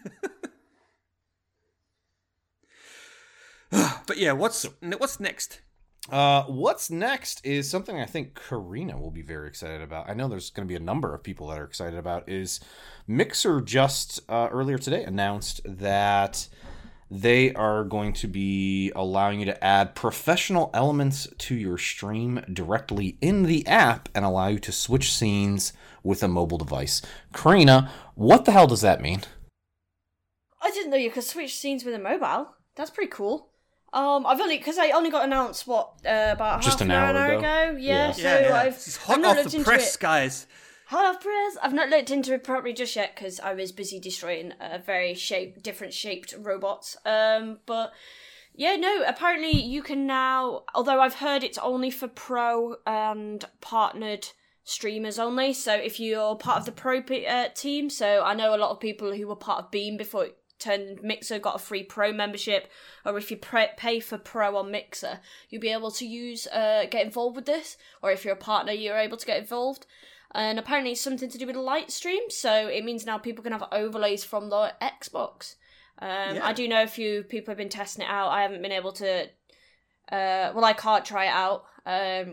But 4.05 4.17
yeah 4.17 4.33
what's 4.33 4.65
what's 4.97 5.19
next 5.19 5.61
Uh, 6.09 6.43
what's 6.43 6.89
next 6.89 7.45
is 7.45 7.69
something 7.69 7.99
I 7.99 8.05
think 8.05 8.33
Carina 8.33 8.97
will 8.97 9.11
be 9.11 9.21
very 9.21 9.47
excited 9.47 9.81
about. 9.81 10.09
I 10.09 10.13
know 10.13 10.27
there's 10.27 10.49
going 10.49 10.67
to 10.67 10.71
be 10.71 10.75
a 10.75 10.83
number 10.83 11.13
of 11.13 11.23
people 11.23 11.47
that 11.47 11.59
are 11.59 11.63
excited 11.63 11.99
about. 11.99 12.27
Is 12.27 12.59
Mixer 13.07 13.61
just 13.61 14.19
uh, 14.27 14.49
earlier 14.51 14.77
today 14.77 15.03
announced 15.03 15.61
that 15.63 16.47
they 17.11 17.53
are 17.53 17.83
going 17.83 18.13
to 18.13 18.27
be 18.27 18.91
allowing 18.95 19.41
you 19.41 19.45
to 19.45 19.63
add 19.63 19.95
professional 19.95 20.71
elements 20.73 21.27
to 21.37 21.55
your 21.55 21.77
stream 21.77 22.41
directly 22.51 23.17
in 23.21 23.43
the 23.43 23.67
app 23.67 24.09
and 24.15 24.23
allow 24.25 24.47
you 24.47 24.59
to 24.59 24.71
switch 24.71 25.11
scenes 25.11 25.73
with 26.03 26.23
a 26.23 26.27
mobile 26.27 26.57
device. 26.57 27.01
Carina, 27.33 27.91
what 28.15 28.45
the 28.45 28.53
hell 28.53 28.65
does 28.65 28.81
that 28.81 29.01
mean? 29.01 29.21
I 30.61 30.71
didn't 30.71 30.89
know 30.89 30.97
you 30.97 31.11
could 31.11 31.23
switch 31.23 31.55
scenes 31.57 31.83
with 31.83 31.93
a 31.93 31.99
mobile. 31.99 32.55
That's 32.75 32.89
pretty 32.89 33.11
cool. 33.11 33.50
Um, 33.93 34.25
I've 34.25 34.39
only 34.39 34.57
because 34.57 34.77
I 34.77 34.91
only 34.91 35.09
got 35.09 35.25
announced 35.25 35.67
what 35.67 35.93
uh, 36.05 36.29
about 36.31 36.61
Just 36.61 36.79
half 36.79 36.87
an 36.87 36.91
an 36.91 36.97
hour 36.97 37.17
hour 37.17 37.25
ago? 37.33 37.39
ago. 37.39 37.77
Yeah. 37.77 38.07
Yeah, 38.07 38.11
so 38.13 38.21
yeah, 38.21 38.39
yeah. 38.41 38.55
I've, 38.55 38.73
it's 38.73 38.97
I've 38.97 39.03
hot 39.03 39.19
not 39.21 39.29
off 39.31 39.37
looked 39.37 39.51
the 39.51 39.57
into 39.57 39.69
press 39.69 39.95
it. 39.95 39.99
guys 39.99 40.47
Hot 40.87 41.05
off 41.05 41.21
press. 41.21 41.57
I've 41.63 41.73
not 41.73 41.87
looked 41.89 42.09
into 42.11 42.33
it 42.33 42.43
properly 42.43 42.73
just 42.73 42.95
yet 42.97 43.15
because 43.15 43.39
I 43.39 43.53
was 43.53 43.71
busy 43.71 43.97
destroying 43.97 44.53
a 44.59 44.77
very 44.77 45.13
shape, 45.13 45.63
different 45.63 45.93
shaped 45.93 46.33
robots. 46.37 46.97
Um, 47.05 47.59
but 47.65 47.93
yeah, 48.53 48.75
no. 48.75 49.01
Apparently, 49.07 49.51
you 49.51 49.83
can 49.83 50.05
now. 50.05 50.63
Although 50.75 50.99
I've 50.99 51.15
heard 51.15 51.43
it's 51.45 51.57
only 51.57 51.91
for 51.91 52.09
pro 52.09 52.75
and 52.85 53.45
partnered 53.61 54.27
streamers 54.65 55.17
only. 55.17 55.53
So 55.53 55.73
if 55.73 55.97
you're 55.97 56.35
part 56.35 56.59
of 56.59 56.65
the 56.65 56.73
pro 56.73 56.99
uh, 56.99 57.47
team, 57.55 57.89
so 57.89 58.23
I 58.23 58.33
know 58.33 58.53
a 58.53 58.57
lot 58.57 58.71
of 58.71 58.81
people 58.81 59.13
who 59.15 59.27
were 59.27 59.35
part 59.37 59.63
of 59.63 59.71
Beam 59.71 59.95
before 59.95 60.27
turned 60.61 61.01
Mixer 61.03 61.39
got 61.39 61.55
a 61.55 61.59
free 61.59 61.83
pro 61.83 62.13
membership, 62.13 62.69
or 63.05 63.17
if 63.17 63.29
you 63.31 63.37
pre- 63.37 63.67
pay 63.77 63.99
for 63.99 64.17
pro 64.17 64.55
on 64.55 64.71
Mixer, 64.71 65.19
you'll 65.49 65.61
be 65.61 65.71
able 65.71 65.91
to 65.91 66.05
use 66.05 66.47
uh, 66.47 66.85
get 66.89 67.05
involved 67.05 67.35
with 67.35 67.45
this. 67.45 67.77
Or 68.01 68.11
if 68.11 68.23
you're 68.23 68.33
a 68.35 68.37
partner, 68.37 68.71
you're 68.71 68.97
able 68.97 69.17
to 69.17 69.25
get 69.25 69.39
involved 69.39 69.85
and 70.33 70.57
apparently 70.57 70.93
it's 70.93 71.01
something 71.01 71.29
to 71.29 71.37
do 71.37 71.45
with 71.45 71.55
the 71.55 71.61
light 71.61 71.91
stream 71.91 72.23
so 72.29 72.67
it 72.67 72.85
means 72.85 73.05
now 73.05 73.17
people 73.17 73.43
can 73.43 73.51
have 73.51 73.65
overlays 73.73 74.23
from 74.23 74.49
the 74.49 74.73
xbox 74.81 75.55
um, 75.99 76.35
Yeah. 76.37 76.45
i 76.45 76.53
do 76.53 76.69
know 76.69 76.83
a 76.83 76.87
few 76.87 77.23
people 77.23 77.51
have 77.51 77.57
been 77.57 77.67
testing 77.67 78.05
it 78.05 78.09
out 78.09 78.29
i 78.29 78.41
haven't 78.41 78.61
been 78.61 78.71
able 78.71 78.93
to 78.93 79.23
uh, 80.11 80.51
well 80.55 80.63
i 80.63 80.71
can't 80.71 81.03
try 81.05 81.25
it 81.25 81.33
out 81.33 81.65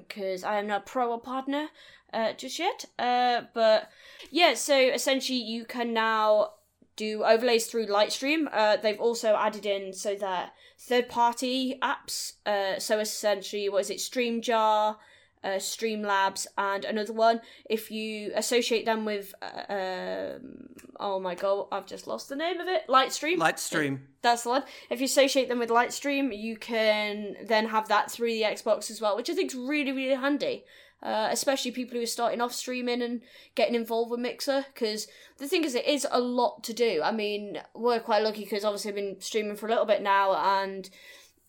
because 0.09 0.45
i 0.45 0.59
am 0.59 0.67
not 0.69 0.87
pro 0.87 1.11
or 1.11 1.21
partner 1.21 1.69
uh, 2.13 2.33
just 2.35 2.59
yet 2.61 2.85
uh, 3.01 3.43
but 3.53 3.91
yeah 4.31 4.55
so 4.55 4.79
essentially 4.79 5.39
you 5.41 5.65
can 5.65 5.93
now 5.93 6.51
do 6.99 7.25
overlays 7.25 7.67
through 7.67 7.87
Lightstream. 7.87 8.49
Uh, 8.53 8.77
they've 8.77 9.01
also 9.01 9.37
added 9.37 9.65
in 9.65 9.95
so 9.95 10.15
that 10.17 10.53
third 10.79 11.09
party 11.09 11.79
apps. 11.81 12.35
Uh, 12.45 12.79
so 12.79 12.99
essentially, 12.99 13.69
what 13.69 13.81
is 13.81 13.91
it? 13.91 13.99
StreamJar, 13.99 14.97
uh, 15.45 15.49
Streamlabs, 15.49 16.47
and 16.59 16.85
another 16.85 17.13
one. 17.13 17.41
If 17.71 17.91
you 17.91 18.33
associate 18.35 18.85
them 18.85 19.05
with, 19.05 19.35
uh, 19.41 19.73
um, 19.73 20.69
oh 20.99 21.21
my 21.21 21.35
god, 21.35 21.69
I've 21.73 21.87
just 21.87 22.07
lost 22.07 22.29
the 22.29 22.37
name 22.37 22.61
of 22.61 22.69
it. 22.69 22.83
Lightstream. 22.89 23.37
Lightstream. 23.37 24.01
That's 24.21 24.43
the 24.43 24.51
one. 24.51 24.65
If 24.91 25.01
you 25.01 25.07
associate 25.07 25.49
them 25.49 25.61
with 25.61 25.71
Lightstream, 25.71 26.37
you 26.37 26.57
can 26.57 27.37
then 27.47 27.69
have 27.69 27.89
that 27.89 28.11
through 28.11 28.33
the 28.33 28.43
Xbox 28.43 28.91
as 28.91 29.01
well, 29.01 29.17
which 29.17 29.31
I 29.31 29.35
think 29.35 29.53
is 29.53 29.57
really, 29.57 29.93
really 29.93 30.17
handy. 30.17 30.65
Uh, 31.01 31.29
especially 31.31 31.71
people 31.71 31.97
who 31.97 32.03
are 32.03 32.07
starting 32.07 32.41
off 32.41 32.53
streaming 32.53 33.03
and 33.03 33.21
getting 33.55 33.77
involved 33.77 34.11
with 34.11 34.19
Mixer, 34.19 34.67
because 34.75 35.07
the 35.39 35.47
thing 35.47 35.63
is, 35.63 35.77
it 35.77 35.87
is 35.87 36.05
a 36.11 36.21
lot 36.21 36.65
to 36.65 36.73
do. 36.73 37.01
I 37.05 37.13
mean, 37.13 37.61
we're 37.73 38.01
quite 38.01 38.25
lucky 38.25 38.43
because 38.43 38.65
obviously 38.65 38.89
I've 38.89 38.97
been 38.97 39.21
streaming 39.21 39.55
for 39.55 39.67
a 39.67 39.71
little 39.71 39.85
bit 39.85 40.03
now, 40.03 40.35
and 40.35 40.91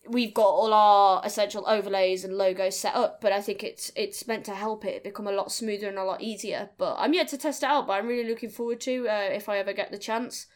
we've 0.08 0.32
got 0.32 0.46
all 0.46 0.72
our 0.72 1.20
essential 1.24 1.64
overlays 1.66 2.24
and 2.24 2.38
logos 2.38 2.78
set 2.78 2.94
up. 2.94 3.20
But 3.20 3.32
I 3.32 3.40
think 3.40 3.64
it's 3.64 3.90
it's 3.96 4.28
meant 4.28 4.44
to 4.44 4.54
help 4.54 4.84
it 4.84 5.02
become 5.02 5.26
a 5.26 5.32
lot 5.32 5.50
smoother 5.50 5.88
and 5.88 5.98
a 5.98 6.04
lot 6.04 6.22
easier. 6.22 6.70
But 6.78 6.94
I'm 6.98 7.12
yet 7.12 7.26
to 7.28 7.36
test 7.36 7.64
it 7.64 7.66
out, 7.66 7.88
but 7.88 7.94
I'm 7.94 8.06
really 8.06 8.28
looking 8.28 8.50
forward 8.50 8.80
to 8.82 9.08
uh, 9.08 9.30
if 9.32 9.48
I 9.48 9.58
ever 9.58 9.72
get 9.72 9.90
the 9.90 9.98
chance. 9.98 10.46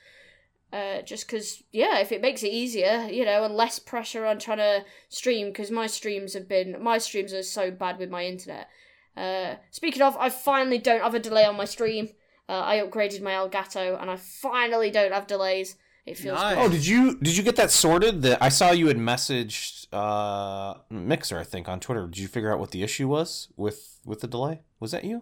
Uh, 0.72 1.02
just 1.02 1.26
because, 1.26 1.62
yeah, 1.72 1.98
if 1.98 2.10
it 2.10 2.20
makes 2.22 2.42
it 2.42 2.52
easier, 2.52 3.08
you 3.10 3.24
know, 3.24 3.44
and 3.44 3.54
less 3.54 3.78
pressure 3.78 4.26
on 4.26 4.38
trying 4.38 4.58
to 4.58 4.84
stream, 5.08 5.48
because 5.48 5.70
my 5.70 5.86
streams 5.86 6.34
have 6.34 6.48
been, 6.48 6.82
my 6.82 6.98
streams 6.98 7.32
are 7.32 7.44
so 7.44 7.70
bad 7.70 7.98
with 7.98 8.10
my 8.10 8.24
internet. 8.24 8.68
Uh, 9.16 9.56
speaking 9.70 10.02
of, 10.02 10.16
I 10.16 10.28
finally 10.30 10.78
don't 10.78 11.02
have 11.02 11.14
a 11.14 11.20
delay 11.20 11.44
on 11.44 11.56
my 11.56 11.64
stream. 11.64 12.08
Uh, 12.48 12.60
I 12.60 12.76
upgraded 12.78 13.22
my 13.22 13.32
Elgato, 13.32 14.00
and 14.00 14.10
I 14.10 14.16
finally 14.16 14.90
don't 14.90 15.12
have 15.12 15.26
delays. 15.26 15.76
It 16.04 16.18
feels 16.18 16.38
Nice. 16.38 16.56
good. 16.56 16.64
Oh, 16.64 16.68
did 16.68 16.86
you 16.86 17.16
did 17.18 17.34
you 17.36 17.42
get 17.42 17.56
that 17.56 17.70
sorted? 17.70 18.20
That 18.22 18.42
I 18.42 18.50
saw 18.50 18.72
you 18.72 18.88
had 18.88 18.98
messaged 18.98 19.86
uh, 19.92 20.74
Mixer, 20.90 21.38
I 21.38 21.44
think, 21.44 21.66
on 21.68 21.80
Twitter. 21.80 22.06
Did 22.06 22.18
you 22.18 22.28
figure 22.28 22.52
out 22.52 22.58
what 22.58 22.72
the 22.72 22.82
issue 22.82 23.08
was 23.08 23.48
with 23.56 24.00
with 24.04 24.20
the 24.20 24.26
delay? 24.28 24.60
Was 24.80 24.90
that 24.90 25.04
you? 25.04 25.20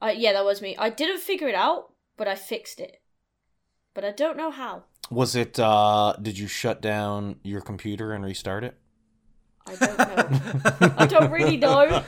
I 0.00 0.10
yeah, 0.12 0.32
that 0.32 0.44
was 0.44 0.60
me. 0.60 0.76
I 0.76 0.90
didn't 0.90 1.20
figure 1.20 1.48
it 1.48 1.54
out, 1.54 1.92
but 2.16 2.26
I 2.26 2.34
fixed 2.34 2.80
it. 2.80 3.00
But 3.94 4.04
I 4.04 4.10
don't 4.10 4.36
know 4.36 4.50
how. 4.50 4.84
Was 5.10 5.36
it? 5.36 5.58
uh 5.60 6.14
Did 6.20 6.36
you 6.36 6.48
shut 6.48 6.80
down 6.82 7.36
your 7.44 7.60
computer 7.60 8.12
and 8.12 8.24
restart 8.24 8.64
it? 8.64 8.76
I 9.70 9.76
don't 9.76 9.98
know. 9.98 10.94
I 10.98 11.06
don't 11.06 11.30
really 11.30 11.56
know. 11.66 12.02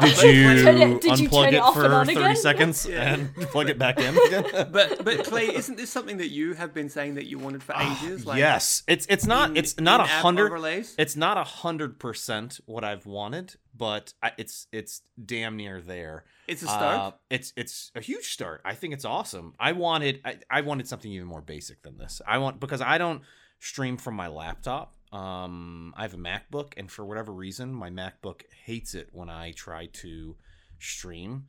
Did 0.00 0.22
you 0.22 0.62
Turn 0.62 0.76
it- 0.78 1.00
did 1.00 1.18
you 1.18 1.28
unplug 1.28 1.44
turn 1.44 1.54
it 1.54 1.56
it 1.56 1.60
off 1.60 1.76
and 1.76 1.84
for 1.86 1.92
on 1.94 2.06
thirty 2.06 2.18
again? 2.20 2.36
seconds 2.36 2.86
and 2.86 3.34
plug 3.52 3.68
it 3.70 3.78
back 3.78 3.98
in 3.98 4.16
again? 4.16 4.68
But 4.72 5.04
but 5.04 5.24
Clay, 5.24 5.46
isn't 5.54 5.76
this 5.76 5.90
something 5.90 6.18
that 6.18 6.28
you 6.30 6.54
have 6.54 6.74
been 6.74 6.88
saying 6.88 7.14
that 7.14 7.26
you 7.26 7.38
wanted 7.38 7.62
for 7.62 7.74
ages? 7.76 8.26
Like 8.26 8.38
yes, 8.38 8.82
it's 8.86 9.06
it's 9.08 9.26
not 9.26 9.50
in- 9.50 9.56
it's 9.56 9.78
not 9.80 10.00
a 10.00 10.04
hundred 10.04 10.52
it's 10.98 11.16
not 11.16 11.36
a 11.38 11.44
hundred 11.44 11.98
percent 11.98 12.60
what 12.66 12.84
I've 12.84 13.06
wanted, 13.06 13.56
but 13.76 14.12
I, 14.22 14.32
it's 14.38 14.66
it's 14.72 15.02
damn 15.24 15.56
near 15.56 15.80
there. 15.80 16.24
It's 16.46 16.62
a 16.62 16.66
start. 16.66 16.98
Uh, 16.98 17.12
it's 17.30 17.52
it's 17.56 17.90
a 17.94 18.00
huge 18.00 18.32
start. 18.32 18.60
I 18.64 18.74
think 18.74 18.92
it's 18.92 19.04
awesome. 19.04 19.54
I 19.58 19.72
wanted 19.72 20.20
I, 20.24 20.36
I 20.50 20.60
wanted 20.62 20.88
something 20.88 21.10
even 21.10 21.26
more 21.28 21.40
basic 21.42 21.82
than 21.82 21.96
this. 21.96 22.20
I 22.26 22.38
want 22.38 22.60
because 22.60 22.80
I 22.82 22.98
don't 22.98 23.22
stream 23.60 23.96
from 23.96 24.14
my 24.14 24.26
laptop. 24.28 24.94
Um, 25.12 25.92
I 25.96 26.02
have 26.02 26.14
a 26.14 26.18
MacBook, 26.18 26.74
and 26.76 26.90
for 26.90 27.04
whatever 27.04 27.32
reason, 27.32 27.74
my 27.74 27.90
MacBook 27.90 28.42
hates 28.64 28.94
it 28.94 29.08
when 29.12 29.28
I 29.28 29.52
try 29.52 29.86
to 29.86 30.36
stream. 30.78 31.46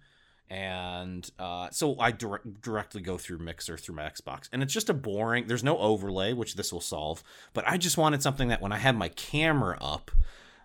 And 0.49 1.29
uh, 1.39 1.69
so 1.71 1.97
I 1.97 2.11
dir- 2.11 2.41
directly 2.61 3.01
go 3.01 3.17
through 3.17 3.37
Mixer 3.37 3.77
through 3.77 3.95
my 3.95 4.03
Xbox, 4.03 4.49
and 4.51 4.61
it's 4.61 4.73
just 4.73 4.89
a 4.89 4.93
boring. 4.93 5.47
There's 5.47 5.63
no 5.63 5.77
overlay, 5.77 6.33
which 6.33 6.55
this 6.55 6.73
will 6.73 6.81
solve. 6.81 7.23
But 7.53 7.65
I 7.67 7.77
just 7.77 7.97
wanted 7.97 8.21
something 8.21 8.49
that 8.49 8.61
when 8.61 8.73
I 8.73 8.77
had 8.77 8.97
my 8.97 9.07
camera 9.09 9.77
up, 9.79 10.11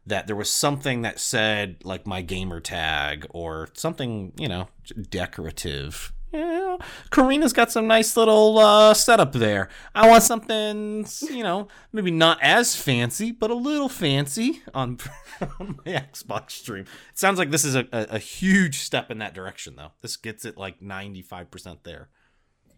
that 0.05 0.26
there 0.26 0.36
was 0.36 0.51
something 0.51 1.03
that 1.03 1.20
said 1.20 1.76
like 1.84 2.07
my 2.07 2.22
gamer 2.22 2.61
tag 2.61 3.26
or 3.30 3.68
something, 3.74 4.32
you 4.36 4.49
know, 4.49 4.68
decorative. 5.11 6.12
Yeah, 6.37 6.76
Carina's 7.11 7.53
got 7.53 7.72
some 7.72 7.87
nice 7.87 8.16
little 8.16 8.59
uh, 8.59 8.93
setup 8.95 9.32
there. 9.32 9.68
I 9.95 10.09
want 10.09 10.22
something, 10.22 11.07
you 11.30 11.43
know, 11.43 11.68
maybe 11.93 12.11
not 12.11 12.39
as 12.43 12.76
fancy, 12.76 13.32
but 13.32 13.51
a 13.51 13.55
little 13.55 13.89
fancy 13.89 14.62
on, 14.74 14.99
on 15.61 15.78
my 15.84 15.93
Xbox 15.93 16.51
stream. 16.53 16.84
It 17.11 17.18
sounds 17.18 17.39
like 17.39 17.51
this 17.51 17.64
is 17.64 17.74
a, 17.74 17.87
a, 17.93 18.07
a 18.11 18.18
huge 18.18 18.80
step 18.80 19.11
in 19.11 19.18
that 19.18 19.34
direction, 19.34 19.76
though. 19.76 19.93
This 20.03 20.16
gets 20.16 20.45
it 20.45 20.57
like 20.59 20.80
95% 20.80 21.78
there. 21.84 22.09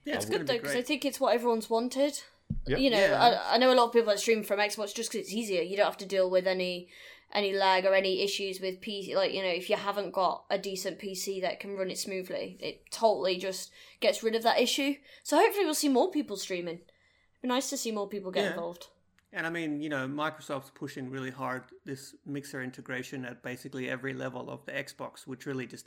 yeah, 0.04 0.14
It's 0.14 0.26
good 0.26 0.46
though 0.46 0.54
because 0.54 0.76
I 0.76 0.82
think 0.82 1.04
it's 1.04 1.18
what 1.20 1.34
everyone's 1.34 1.68
wanted. 1.68 2.20
You 2.66 2.90
know, 2.90 2.98
Yeah. 2.98 3.40
I, 3.50 3.54
I 3.54 3.58
know 3.58 3.72
a 3.72 3.74
lot 3.74 3.86
of 3.88 3.92
people 3.92 4.08
that 4.08 4.20
stream 4.20 4.42
from 4.42 4.58
Xbox 4.58 4.94
just 4.94 5.10
because 5.12 5.26
it's 5.26 5.32
easier. 5.32 5.62
You 5.62 5.76
don't 5.76 5.86
have 5.86 5.98
to 5.98 6.06
deal 6.06 6.30
with 6.30 6.46
any 6.46 6.88
any 7.32 7.52
lag 7.52 7.84
or 7.84 7.94
any 7.94 8.22
issues 8.22 8.60
with 8.60 8.80
PC. 8.80 9.14
Like 9.14 9.32
you 9.32 9.42
know, 9.42 9.48
if 9.48 9.68
you 9.68 9.76
haven't 9.76 10.12
got 10.12 10.44
a 10.50 10.58
decent 10.58 10.98
PC 10.98 11.40
that 11.42 11.60
can 11.60 11.76
run 11.76 11.90
it 11.90 11.98
smoothly, 11.98 12.56
it 12.60 12.90
totally 12.90 13.36
just 13.36 13.70
gets 14.00 14.22
rid 14.22 14.34
of 14.34 14.42
that 14.42 14.60
issue. 14.60 14.94
So 15.22 15.36
hopefully, 15.36 15.64
we'll 15.64 15.74
see 15.74 15.88
more 15.88 16.10
people 16.10 16.36
streaming. 16.36 16.76
It'd 16.76 17.42
be 17.42 17.48
nice 17.48 17.70
to 17.70 17.76
see 17.76 17.92
more 17.92 18.08
people 18.08 18.30
get 18.30 18.44
Yeah. 18.44 18.50
involved. 18.50 18.88
And 19.30 19.46
I 19.46 19.50
mean, 19.50 19.82
you 19.82 19.90
know, 19.90 20.08
Microsoft's 20.08 20.70
pushing 20.70 21.10
really 21.10 21.30
hard 21.30 21.64
this 21.84 22.14
mixer 22.24 22.62
integration 22.62 23.26
at 23.26 23.42
basically 23.42 23.90
every 23.90 24.14
level 24.14 24.50
of 24.50 24.64
the 24.64 24.72
Xbox, 24.72 25.26
which 25.26 25.44
really 25.44 25.66
just 25.66 25.86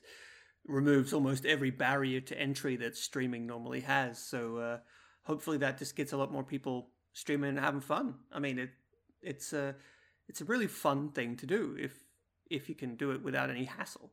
removes 0.68 1.12
almost 1.12 1.44
every 1.46 1.72
barrier 1.72 2.22
to 2.22 2.40
entry 2.40 2.76
that 2.76 2.96
streaming 2.96 3.48
normally 3.48 3.82
has. 3.82 4.20
So 4.20 4.58
uh, 4.58 4.78
hopefully 5.24 5.58
that 5.58 5.80
just 5.80 5.96
gets 5.96 6.14
a 6.14 6.18
lot 6.18 6.32
more 6.32 6.44
people 6.44 6.92
streaming 7.14 7.50
and 7.50 7.60
having 7.60 7.82
fun. 7.82 8.14
I 8.32 8.40
mean, 8.40 8.60
it 8.60 8.70
it's 9.24 9.54
a 9.54 9.76
it's 10.32 10.40
a 10.40 10.46
really 10.46 10.66
fun 10.68 11.10
thing 11.10 11.36
to 11.36 11.46
do 11.46 11.76
if 11.78 12.06
if 12.50 12.70
you 12.70 12.76
can 12.76 12.96
do 12.96 13.12
it 13.12 13.22
without 13.22 13.50
any 13.50 13.66
hassle. 13.66 14.12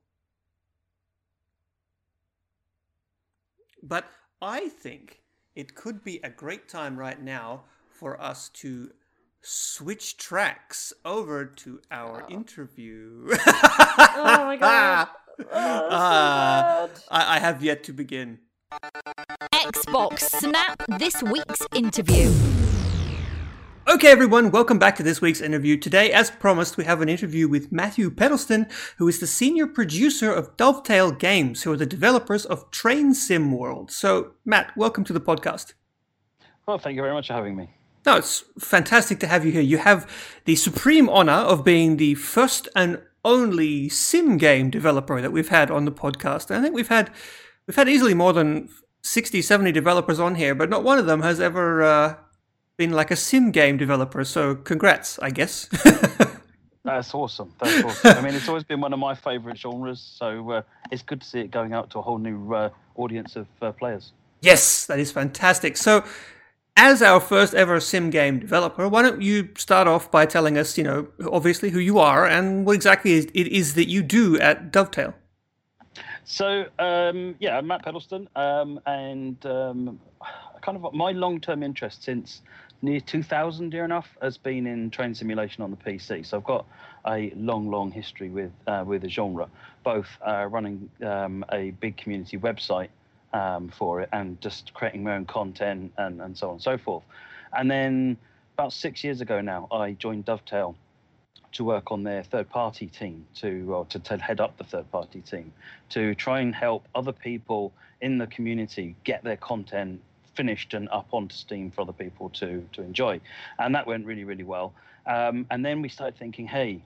But 3.80 4.06
I 4.42 4.68
think 4.68 5.20
it 5.54 5.76
could 5.76 6.02
be 6.02 6.18
a 6.24 6.28
great 6.28 6.68
time 6.68 6.98
right 6.98 7.22
now 7.22 7.62
for 7.88 8.20
us 8.20 8.48
to 8.62 8.90
switch 9.42 10.16
tracks 10.16 10.92
over 11.04 11.46
to 11.46 11.80
our 11.92 12.26
interview. 12.28 13.28
Oh 13.30 14.44
my 14.50 14.56
god! 14.60 15.08
Oh, 15.40 15.88
Ah, 15.92 16.88
I, 17.12 17.36
I 17.36 17.38
have 17.38 17.62
yet 17.62 17.84
to 17.84 17.92
begin. 17.92 18.40
Xbox 19.54 20.18
Snap 20.22 20.82
this 20.98 21.22
week's 21.22 21.64
interview. 21.72 22.32
Okay, 23.88 24.08
everyone, 24.08 24.50
welcome 24.50 24.78
back 24.78 24.96
to 24.96 25.02
this 25.02 25.22
week's 25.22 25.40
interview. 25.40 25.74
Today, 25.74 26.12
as 26.12 26.30
promised, 26.30 26.76
we 26.76 26.84
have 26.84 27.00
an 27.00 27.08
interview 27.08 27.48
with 27.48 27.72
Matthew 27.72 28.10
Peddlesden, 28.10 28.70
who 28.98 29.08
is 29.08 29.18
the 29.18 29.26
senior 29.26 29.66
producer 29.66 30.30
of 30.30 30.54
Dovetail 30.58 31.10
Games, 31.10 31.62
who 31.62 31.72
are 31.72 31.76
the 31.76 31.86
developers 31.86 32.44
of 32.44 32.70
Train 32.70 33.14
Sim 33.14 33.50
World. 33.50 33.90
So, 33.90 34.32
Matt, 34.44 34.76
welcome 34.76 35.04
to 35.04 35.14
the 35.14 35.22
podcast. 35.22 35.72
Well, 36.66 36.76
thank 36.76 36.96
you 36.96 37.02
very 37.02 37.14
much 37.14 37.28
for 37.28 37.32
having 37.32 37.56
me. 37.56 37.70
No, 38.04 38.16
it's 38.16 38.44
fantastic 38.58 39.20
to 39.20 39.26
have 39.26 39.46
you 39.46 39.52
here. 39.52 39.62
You 39.62 39.78
have 39.78 40.06
the 40.44 40.56
supreme 40.56 41.08
honor 41.08 41.32
of 41.32 41.64
being 41.64 41.96
the 41.96 42.14
first 42.16 42.68
and 42.76 43.00
only 43.24 43.88
sim 43.88 44.36
game 44.36 44.68
developer 44.68 45.22
that 45.22 45.32
we've 45.32 45.48
had 45.48 45.70
on 45.70 45.86
the 45.86 45.92
podcast. 45.92 46.54
I 46.54 46.60
think 46.60 46.74
we've 46.74 46.88
had 46.88 47.10
we've 47.66 47.76
had 47.76 47.88
easily 47.88 48.12
more 48.12 48.34
than 48.34 48.68
60, 49.00 49.40
70 49.40 49.72
developers 49.72 50.20
on 50.20 50.34
here, 50.34 50.54
but 50.54 50.68
not 50.68 50.84
one 50.84 50.98
of 50.98 51.06
them 51.06 51.22
has 51.22 51.40
ever 51.40 51.82
uh, 51.82 52.14
been 52.78 52.92
like 52.92 53.10
a 53.10 53.16
sim 53.16 53.50
game 53.50 53.76
developer. 53.76 54.24
So, 54.24 54.54
congrats, 54.54 55.18
I 55.18 55.30
guess. 55.30 55.68
That's 56.84 57.12
awesome. 57.12 57.52
That's 57.60 57.84
awesome. 57.84 58.16
I 58.16 58.22
mean, 58.22 58.34
it's 58.34 58.48
always 58.48 58.64
been 58.64 58.80
one 58.80 58.94
of 58.94 58.98
my 58.98 59.14
favourite 59.14 59.58
genres, 59.58 60.00
so 60.00 60.50
uh, 60.50 60.62
it's 60.90 61.02
good 61.02 61.20
to 61.20 61.26
see 61.26 61.40
it 61.40 61.50
going 61.50 61.74
out 61.74 61.90
to 61.90 61.98
a 61.98 62.02
whole 62.02 62.16
new 62.16 62.54
uh, 62.54 62.70
audience 62.94 63.36
of 63.36 63.46
uh, 63.60 63.72
players. 63.72 64.12
Yes, 64.40 64.86
that 64.86 64.98
is 64.98 65.12
fantastic. 65.12 65.76
So, 65.76 66.04
as 66.76 67.02
our 67.02 67.20
first 67.20 67.52
ever 67.52 67.80
sim 67.80 68.08
game 68.08 68.38
developer, 68.38 68.88
why 68.88 69.02
don't 69.02 69.20
you 69.20 69.48
start 69.58 69.88
off 69.88 70.10
by 70.10 70.24
telling 70.24 70.56
us, 70.56 70.78
you 70.78 70.84
know, 70.84 71.08
obviously 71.30 71.70
who 71.70 71.80
you 71.80 71.98
are 71.98 72.24
and 72.24 72.64
what 72.64 72.76
exactly 72.76 73.14
it 73.18 73.48
is 73.48 73.74
that 73.74 73.88
you 73.88 74.02
do 74.02 74.38
at 74.38 74.70
Dovetail? 74.70 75.14
So, 76.24 76.66
um, 76.78 77.34
yeah, 77.40 77.58
I'm 77.58 77.66
Matt 77.66 77.84
Peddlesden, 77.84 78.28
um, 78.36 78.80
and 78.86 79.44
um, 79.44 80.00
kind 80.60 80.76
of 80.76 80.92
my 80.94 81.10
long-term 81.12 81.62
interest 81.62 82.04
since 82.04 82.42
near 82.82 83.00
2000, 83.00 83.70
dear 83.70 83.84
enough, 83.84 84.08
has 84.22 84.36
been 84.36 84.66
in 84.66 84.90
train 84.90 85.14
simulation 85.14 85.62
on 85.62 85.70
the 85.70 85.76
PC. 85.76 86.24
So 86.24 86.36
I've 86.36 86.44
got 86.44 86.66
a 87.06 87.32
long, 87.36 87.70
long 87.70 87.90
history 87.90 88.28
with 88.28 88.52
uh, 88.66 88.84
with 88.86 89.02
the 89.02 89.08
genre, 89.08 89.48
both 89.84 90.08
uh, 90.26 90.46
running 90.46 90.90
um, 91.04 91.44
a 91.52 91.70
big 91.72 91.96
community 91.96 92.38
website 92.38 92.88
um, 93.32 93.68
for 93.68 94.00
it 94.00 94.08
and 94.12 94.40
just 94.40 94.72
creating 94.74 95.04
my 95.04 95.16
own 95.16 95.26
content 95.26 95.92
and, 95.98 96.20
and 96.20 96.36
so 96.36 96.48
on 96.48 96.54
and 96.54 96.62
so 96.62 96.78
forth. 96.78 97.04
And 97.56 97.70
then 97.70 98.16
about 98.54 98.72
six 98.72 99.04
years 99.04 99.20
ago 99.20 99.40
now, 99.40 99.68
I 99.70 99.92
joined 99.92 100.24
Dovetail 100.24 100.76
to 101.52 101.64
work 101.64 101.90
on 101.90 102.02
their 102.02 102.22
third 102.22 102.48
party 102.50 102.86
team 102.86 103.26
to 103.36 103.72
or 103.72 103.84
to, 103.86 103.98
to 103.98 104.16
head 104.18 104.40
up 104.40 104.56
the 104.58 104.64
third 104.64 104.90
party 104.90 105.20
team 105.20 105.52
to 105.88 106.14
try 106.14 106.40
and 106.40 106.54
help 106.54 106.86
other 106.94 107.12
people 107.12 107.72
in 108.00 108.18
the 108.18 108.26
community 108.26 108.94
get 109.04 109.24
their 109.24 109.36
content 109.36 110.00
finished 110.40 110.70
and 110.74 110.88
up 110.98 111.08
onto 111.12 111.34
Steam 111.34 111.70
for 111.72 111.82
other 111.82 111.98
people 112.04 112.26
to 112.40 112.48
to 112.74 112.80
enjoy, 112.90 113.14
and 113.58 113.74
that 113.74 113.86
went 113.86 114.06
really 114.10 114.24
really 114.24 114.48
well. 114.54 114.68
Um, 115.14 115.46
and 115.50 115.64
then 115.66 115.82
we 115.82 115.88
started 115.88 116.16
thinking, 116.18 116.46
hey, 116.46 116.82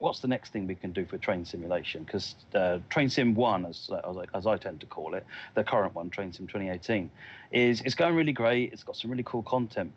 what's 0.00 0.20
the 0.20 0.28
next 0.28 0.52
thing 0.52 0.66
we 0.66 0.74
can 0.74 0.92
do 0.92 1.04
for 1.04 1.18
train 1.18 1.44
simulation? 1.44 2.04
Because 2.04 2.34
uh, 2.54 2.78
Train 2.88 3.08
Sim 3.10 3.34
One, 3.34 3.66
as, 3.66 3.90
as, 4.08 4.16
I, 4.16 4.24
as 4.34 4.46
I 4.46 4.56
tend 4.56 4.80
to 4.80 4.86
call 4.86 5.14
it, 5.14 5.24
the 5.54 5.62
current 5.62 5.94
one, 5.94 6.08
Train 6.10 6.32
Sim 6.32 6.46
2018, 6.46 7.10
is 7.52 7.82
it's 7.82 7.94
going 7.94 8.16
really 8.16 8.32
great. 8.32 8.72
It's 8.72 8.82
got 8.82 8.96
some 8.96 9.10
really 9.10 9.24
cool 9.24 9.42
content, 9.42 9.92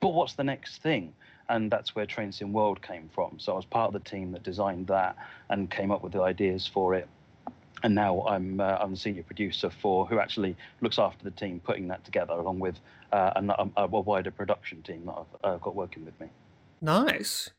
but 0.00 0.08
what's 0.08 0.34
the 0.34 0.44
next 0.44 0.82
thing? 0.82 1.14
And 1.48 1.70
that's 1.70 1.94
where 1.94 2.04
Train 2.04 2.32
Sim 2.32 2.52
World 2.52 2.82
came 2.82 3.08
from. 3.14 3.38
So 3.38 3.52
I 3.52 3.56
was 3.56 3.64
part 3.64 3.94
of 3.94 4.02
the 4.02 4.10
team 4.10 4.32
that 4.32 4.42
designed 4.42 4.88
that 4.88 5.16
and 5.48 5.70
came 5.70 5.90
up 5.90 6.02
with 6.02 6.12
the 6.12 6.20
ideas 6.20 6.66
for 6.66 6.94
it. 6.94 7.08
And 7.82 7.94
now 7.94 8.26
I'm 8.26 8.60
uh, 8.60 8.78
I'm 8.80 8.90
the 8.92 8.96
senior 8.96 9.22
producer 9.22 9.70
for 9.70 10.06
who 10.06 10.18
actually 10.18 10.56
looks 10.80 10.98
after 10.98 11.22
the 11.24 11.30
team 11.30 11.60
putting 11.60 11.88
that 11.88 12.04
together, 12.04 12.32
along 12.32 12.58
with 12.58 12.76
uh, 13.12 13.32
a, 13.36 13.70
a, 13.76 13.84
a 13.84 13.86
wider 13.86 14.30
production 14.30 14.82
team 14.82 15.06
that 15.06 15.14
I've 15.14 15.44
uh, 15.44 15.56
got 15.58 15.74
working 15.74 16.04
with 16.04 16.18
me. 16.20 16.28
Nice. 16.80 17.50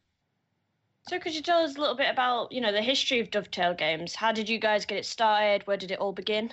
So 1.08 1.18
could 1.20 1.34
you 1.34 1.42
tell 1.42 1.60
us 1.60 1.76
a 1.76 1.80
little 1.80 1.96
bit 1.96 2.10
about, 2.12 2.52
you 2.52 2.62
know, 2.62 2.72
the 2.72 2.82
history 2.82 3.20
of 3.20 3.32
Dovetail 3.32 3.74
Games? 3.74 4.14
How 4.14 4.32
did 4.32 4.48
you 4.48 4.60
guys 4.60 4.86
get 4.86 4.98
it 4.98 5.06
started? 5.06 5.66
Where 5.66 5.78
did 5.78 5.92
it 5.92 6.00
all 6.00 6.12
begin? 6.12 6.52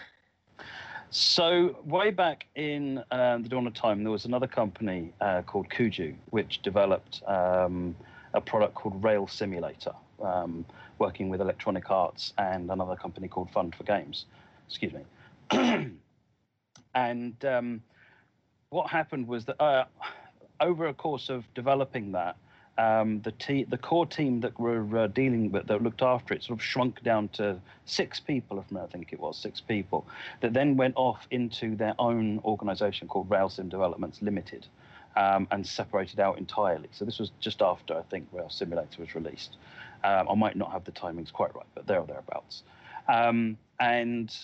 So 1.10 1.76
way 1.84 2.10
back 2.10 2.46
in 2.54 3.02
um, 3.10 3.42
the 3.42 3.48
dawn 3.48 3.66
of 3.66 3.74
time, 3.74 4.02
there 4.02 4.10
was 4.10 4.24
another 4.24 4.46
company 4.46 5.12
uh, 5.20 5.42
called 5.42 5.68
Kuju, 5.68 6.14
which 6.30 6.62
developed 6.62 7.22
um, 7.26 7.94
a 8.34 8.40
product 8.40 8.74
called 8.74 9.02
Rail 9.04 9.26
Simulator, 9.26 9.92
um, 10.22 10.64
working 10.98 11.28
with 11.28 11.40
Electronic 11.40 11.90
Arts 11.90 12.32
and 12.38 12.70
another 12.70 12.96
company 12.96 13.28
called 13.28 13.50
Fund 13.50 13.74
for 13.74 13.84
Games. 13.84 14.26
Excuse 14.68 14.92
me. 14.92 15.02
and 16.94 17.44
um, 17.44 17.82
what 18.70 18.90
happened 18.90 19.28
was 19.28 19.44
that 19.44 19.60
uh, 19.62 19.84
over 20.60 20.86
a 20.86 20.94
course 20.94 21.28
of 21.28 21.44
developing 21.54 22.12
that, 22.12 22.36
um, 22.78 23.22
the 23.22 23.32
te- 23.32 23.64
the 23.64 23.78
core 23.78 24.06
team 24.06 24.40
that 24.40 24.58
were 24.60 24.98
uh, 24.98 25.06
dealing 25.06 25.50
with 25.50 25.66
that 25.66 25.82
looked 25.82 26.02
after 26.02 26.34
it 26.34 26.42
sort 26.42 26.58
of 26.58 26.64
shrunk 26.64 27.02
down 27.02 27.28
to 27.30 27.58
six 27.86 28.20
people, 28.20 28.58
if 28.58 28.76
I 28.76 28.86
think 28.86 29.12
it 29.12 29.20
was 29.20 29.38
six 29.38 29.60
people, 29.60 30.06
that 30.40 30.52
then 30.52 30.76
went 30.76 30.94
off 30.96 31.26
into 31.30 31.74
their 31.74 31.94
own 31.98 32.40
organisation 32.44 33.08
called 33.08 33.30
Railsim 33.30 33.70
Developments 33.70 34.20
Limited, 34.20 34.66
um, 35.16 35.48
and 35.50 35.66
separated 35.66 36.20
out 36.20 36.36
entirely. 36.36 36.88
So 36.92 37.04
this 37.06 37.18
was 37.18 37.30
just 37.40 37.62
after 37.62 37.96
I 37.96 38.02
think 38.02 38.28
Rail 38.32 38.50
Simulator 38.50 39.00
was 39.00 39.14
released. 39.14 39.56
Um, 40.04 40.28
I 40.28 40.34
might 40.34 40.56
not 40.56 40.72
have 40.72 40.84
the 40.84 40.92
timings 40.92 41.32
quite 41.32 41.54
right, 41.54 41.66
but 41.74 41.86
there 41.86 42.00
or 42.00 42.06
thereabouts. 42.06 42.62
Um, 43.08 43.56
and 43.80 44.34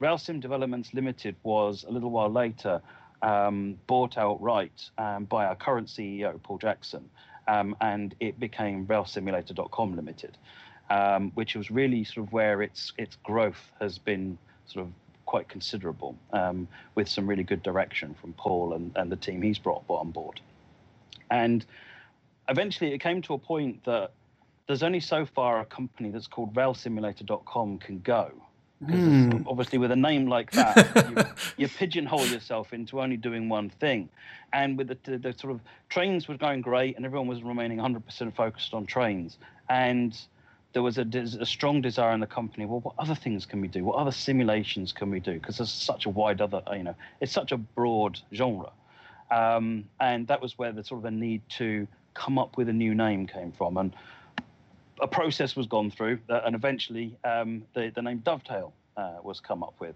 Railsim 0.00 0.40
Developments 0.40 0.94
Limited 0.94 1.36
was 1.42 1.84
a 1.88 1.90
little 1.90 2.10
while 2.10 2.30
later 2.30 2.80
um, 3.22 3.78
bought 3.86 4.16
outright 4.16 4.90
um, 4.98 5.24
by 5.24 5.46
our 5.46 5.56
current 5.56 5.88
CEO, 5.88 6.40
Paul 6.42 6.58
Jackson, 6.58 7.08
um, 7.48 7.76
and 7.80 8.14
it 8.20 8.38
became 8.38 8.86
RailSimulator.com 8.86 9.96
Limited, 9.96 10.36
which 11.34 11.56
was 11.56 11.70
really 11.70 12.04
sort 12.04 12.26
of 12.26 12.32
where 12.32 12.62
its 12.62 12.92
its 12.96 13.16
growth 13.24 13.72
has 13.80 13.98
been 13.98 14.38
sort 14.66 14.86
of 14.86 14.92
quite 15.26 15.48
considerable, 15.48 16.16
with 16.94 17.08
some 17.08 17.26
really 17.26 17.42
good 17.42 17.62
direction 17.62 18.14
from 18.20 18.32
Paul 18.34 18.74
and, 18.74 18.92
and 18.96 19.10
the 19.10 19.16
team 19.16 19.42
he's 19.42 19.58
brought 19.58 19.84
on 19.88 20.10
board. 20.10 20.40
And 21.30 21.64
eventually, 22.48 22.92
it 22.92 22.98
came 22.98 23.22
to 23.22 23.34
a 23.34 23.38
point 23.38 23.84
that 23.84 24.12
there's 24.68 24.82
only 24.82 25.00
so 25.00 25.26
far 25.26 25.60
a 25.60 25.64
company 25.64 26.10
that's 26.10 26.26
called 26.26 26.54
RailSimulator.com 26.54 27.78
can 27.78 27.98
go. 28.00 28.30
Because 28.80 29.42
obviously, 29.48 29.78
with 29.78 29.90
a 29.90 29.96
name 29.96 30.28
like 30.28 30.52
that, 30.52 31.34
you, 31.56 31.64
you 31.64 31.68
pigeonhole 31.78 32.26
yourself 32.26 32.72
into 32.72 33.00
only 33.00 33.16
doing 33.16 33.48
one 33.48 33.70
thing. 33.70 34.08
And 34.52 34.78
with 34.78 34.88
the, 34.88 34.98
the, 35.02 35.18
the 35.18 35.32
sort 35.36 35.52
of 35.52 35.60
trains 35.88 36.28
were 36.28 36.36
going 36.36 36.60
great, 36.60 36.96
and 36.96 37.04
everyone 37.04 37.26
was 37.26 37.42
remaining 37.42 37.78
100% 37.78 38.36
focused 38.36 38.74
on 38.74 38.86
trains. 38.86 39.38
And 39.68 40.16
there 40.74 40.82
was 40.82 40.98
a, 40.98 41.02
a 41.02 41.46
strong 41.46 41.80
desire 41.80 42.12
in 42.12 42.20
the 42.20 42.26
company. 42.26 42.66
Well, 42.66 42.80
what 42.80 42.94
other 42.98 43.16
things 43.16 43.46
can 43.46 43.60
we 43.60 43.66
do? 43.66 43.82
What 43.84 43.96
other 43.96 44.12
simulations 44.12 44.92
can 44.92 45.10
we 45.10 45.18
do? 45.18 45.32
Because 45.32 45.56
there's 45.56 45.72
such 45.72 46.06
a 46.06 46.10
wide 46.10 46.40
other, 46.40 46.62
you 46.72 46.84
know, 46.84 46.94
it's 47.20 47.32
such 47.32 47.50
a 47.50 47.56
broad 47.56 48.20
genre. 48.32 48.70
Um, 49.32 49.86
and 49.98 50.28
that 50.28 50.40
was 50.40 50.56
where 50.56 50.70
the 50.70 50.84
sort 50.84 51.00
of 51.00 51.04
a 51.06 51.10
need 51.10 51.42
to 51.56 51.88
come 52.14 52.38
up 52.38 52.56
with 52.56 52.68
a 52.68 52.72
new 52.72 52.94
name 52.94 53.26
came 53.26 53.50
from. 53.50 53.76
And 53.76 53.92
a 55.00 55.08
process 55.08 55.56
was 55.56 55.66
gone 55.66 55.90
through, 55.90 56.18
uh, 56.28 56.40
and 56.44 56.54
eventually 56.54 57.16
um, 57.24 57.62
the, 57.74 57.92
the 57.94 58.02
name 58.02 58.18
Dovetail 58.18 58.72
uh, 58.96 59.16
was 59.22 59.40
come 59.40 59.62
up 59.62 59.74
with. 59.78 59.94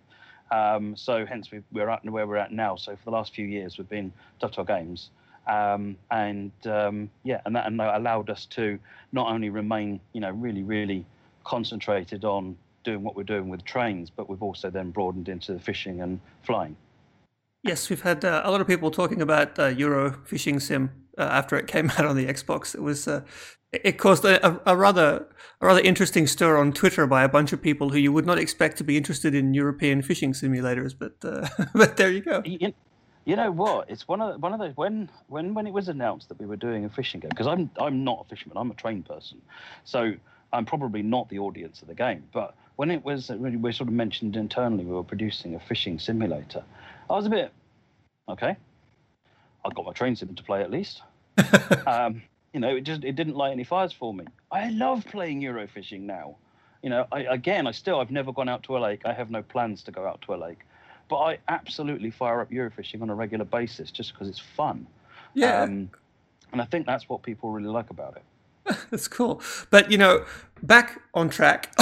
Um, 0.50 0.96
so 0.96 1.24
hence 1.24 1.50
we, 1.50 1.62
we're 1.72 1.88
at 1.88 2.04
where 2.04 2.26
we're 2.26 2.36
at 2.36 2.52
now. 2.52 2.76
So 2.76 2.94
for 2.94 3.04
the 3.04 3.10
last 3.10 3.34
few 3.34 3.46
years, 3.46 3.78
we've 3.78 3.88
been 3.88 4.12
Dovetail 4.40 4.64
Games, 4.64 5.10
um, 5.46 5.96
and 6.10 6.52
um, 6.66 7.10
yeah, 7.24 7.40
and 7.46 7.56
that, 7.56 7.66
and 7.66 7.80
that 7.80 7.94
allowed 7.94 8.30
us 8.30 8.46
to 8.46 8.78
not 9.12 9.28
only 9.28 9.50
remain, 9.50 10.00
you 10.12 10.20
know, 10.20 10.30
really 10.30 10.62
really 10.62 11.06
concentrated 11.44 12.24
on 12.24 12.56
doing 12.84 13.02
what 13.02 13.16
we're 13.16 13.22
doing 13.22 13.48
with 13.48 13.64
trains, 13.64 14.10
but 14.10 14.28
we've 14.28 14.42
also 14.42 14.70
then 14.70 14.90
broadened 14.90 15.28
into 15.28 15.58
fishing 15.58 16.02
and 16.02 16.20
flying. 16.42 16.76
Yes, 17.62 17.88
we've 17.88 18.02
had 18.02 18.24
uh, 18.24 18.42
a 18.44 18.50
lot 18.50 18.60
of 18.60 18.66
people 18.66 18.90
talking 18.90 19.22
about 19.22 19.56
uh, 19.58 19.66
Euro 19.66 20.18
Fishing 20.24 20.58
Sim 20.58 20.90
uh, 21.16 21.22
after 21.22 21.56
it 21.56 21.68
came 21.68 21.90
out 21.98 22.04
on 22.04 22.16
the 22.16 22.26
Xbox. 22.26 22.74
It 22.74 22.82
was 22.82 23.06
uh, 23.06 23.22
it 23.72 23.98
caused 23.98 24.24
a, 24.24 24.60
a, 24.68 24.76
rather 24.76 25.26
a 25.60 25.66
rather 25.66 25.80
interesting 25.80 26.26
stir 26.26 26.58
on 26.58 26.72
Twitter 26.72 27.06
by 27.06 27.22
a 27.22 27.28
bunch 27.28 27.52
of 27.52 27.62
people 27.62 27.90
who 27.90 27.98
you 27.98 28.12
would 28.12 28.26
not 28.26 28.38
expect 28.38 28.76
to 28.78 28.84
be 28.84 28.96
interested 28.96 29.34
in 29.34 29.54
European 29.54 30.02
fishing 30.02 30.32
simulators. 30.32 30.94
But 30.98 31.14
uh, 31.24 31.48
but 31.74 31.96
there 31.96 32.10
you 32.10 32.20
go. 32.20 32.42
You, 32.44 33.36
know 33.36 33.52
what? 33.52 33.88
It's 33.88 34.08
one 34.08 34.20
of 34.20 34.42
one 34.42 34.52
of 34.52 34.58
those 34.58 34.76
when 34.76 35.08
when 35.28 35.54
when 35.54 35.68
it 35.68 35.72
was 35.72 35.88
announced 35.88 36.28
that 36.30 36.40
we 36.40 36.46
were 36.46 36.56
doing 36.56 36.84
a 36.84 36.90
fishing 36.90 37.20
game 37.20 37.30
because 37.30 37.46
I'm 37.46 37.70
I'm 37.80 38.02
not 38.02 38.26
a 38.26 38.28
fisherman. 38.28 38.58
I'm 38.58 38.72
a 38.72 38.74
trained 38.74 39.06
person, 39.06 39.40
so 39.84 40.14
I'm 40.52 40.64
probably 40.64 41.02
not 41.02 41.28
the 41.28 41.38
audience 41.38 41.80
of 41.80 41.86
the 41.88 41.94
game. 41.94 42.24
But 42.32 42.56
when 42.74 42.90
it 42.90 43.04
was 43.04 43.30
we 43.30 43.72
sort 43.72 43.88
of 43.88 43.94
mentioned 43.94 44.34
internally 44.34 44.84
we 44.84 44.92
were 44.92 45.04
producing 45.04 45.54
a 45.54 45.60
fishing 45.60 46.00
simulator, 46.00 46.64
I 47.12 47.16
was 47.16 47.26
a 47.26 47.30
bit 47.30 47.52
okay. 48.28 48.56
I've 49.64 49.74
got 49.74 49.84
my 49.84 49.92
train 49.92 50.16
sim 50.16 50.34
to 50.34 50.42
play 50.42 50.62
at 50.62 50.70
least. 50.70 51.02
um, 51.86 52.22
you 52.54 52.60
know, 52.60 52.76
it 52.76 52.84
just 52.84 53.04
it 53.04 53.16
didn't 53.16 53.36
light 53.36 53.52
any 53.52 53.64
fires 53.64 53.92
for 53.92 54.14
me. 54.14 54.24
I 54.50 54.70
love 54.70 55.04
playing 55.04 55.42
Eurofishing 55.42 56.00
now. 56.00 56.36
You 56.82 56.90
know, 56.90 57.06
I, 57.12 57.20
again, 57.20 57.66
I 57.66 57.72
still 57.72 58.00
I've 58.00 58.10
never 58.10 58.32
gone 58.32 58.48
out 58.48 58.62
to 58.64 58.78
a 58.78 58.80
lake. 58.80 59.02
I 59.04 59.12
have 59.12 59.30
no 59.30 59.42
plans 59.42 59.82
to 59.84 59.92
go 59.92 60.06
out 60.06 60.22
to 60.22 60.34
a 60.34 60.36
lake, 60.36 60.60
but 61.08 61.18
I 61.18 61.38
absolutely 61.48 62.10
fire 62.10 62.40
up 62.40 62.50
Eurofishing 62.50 63.02
on 63.02 63.10
a 63.10 63.14
regular 63.14 63.44
basis 63.44 63.90
just 63.90 64.14
because 64.14 64.28
it's 64.28 64.40
fun. 64.40 64.86
Yeah. 65.34 65.62
Um, 65.62 65.90
and 66.50 66.62
I 66.62 66.64
think 66.64 66.86
that's 66.86 67.08
what 67.10 67.22
people 67.22 67.50
really 67.50 67.68
like 67.68 67.90
about 67.90 68.16
it. 68.16 68.22
That's 68.90 69.08
cool. 69.08 69.42
But 69.70 69.90
you 69.90 69.98
know, 69.98 70.24
back 70.62 71.00
on 71.14 71.28
track. 71.28 71.72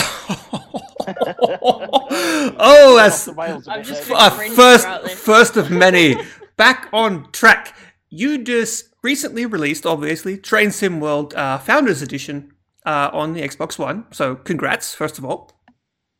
oh, 2.59 2.95
that's 2.97 3.28
Off 3.28 3.35
the 3.37 3.41
rails 3.43 3.66
a 3.66 3.70
I'm 3.72 3.78
bit 3.81 3.87
just 3.87 4.09
there. 4.09 4.16
uh, 4.16 4.31
first 4.31 4.87
first 5.16 5.57
of 5.57 5.70
many. 5.70 6.16
Back 6.57 6.89
on 6.93 7.31
track. 7.33 7.74
You 8.11 8.45
just 8.45 8.89
recently 9.03 9.47
released, 9.47 9.87
obviously, 9.87 10.37
Train 10.37 10.70
Sim 10.70 11.01
World 11.01 11.33
uh, 11.35 11.57
Founders 11.59 12.03
Edition 12.03 12.53
uh, 12.85 13.09
on 13.14 13.33
the 13.33 13.41
Xbox 13.41 13.78
One. 13.78 14.05
So, 14.11 14.35
congrats, 14.37 14.95
first 14.95 15.16
of 15.16 15.24
all. 15.24 15.51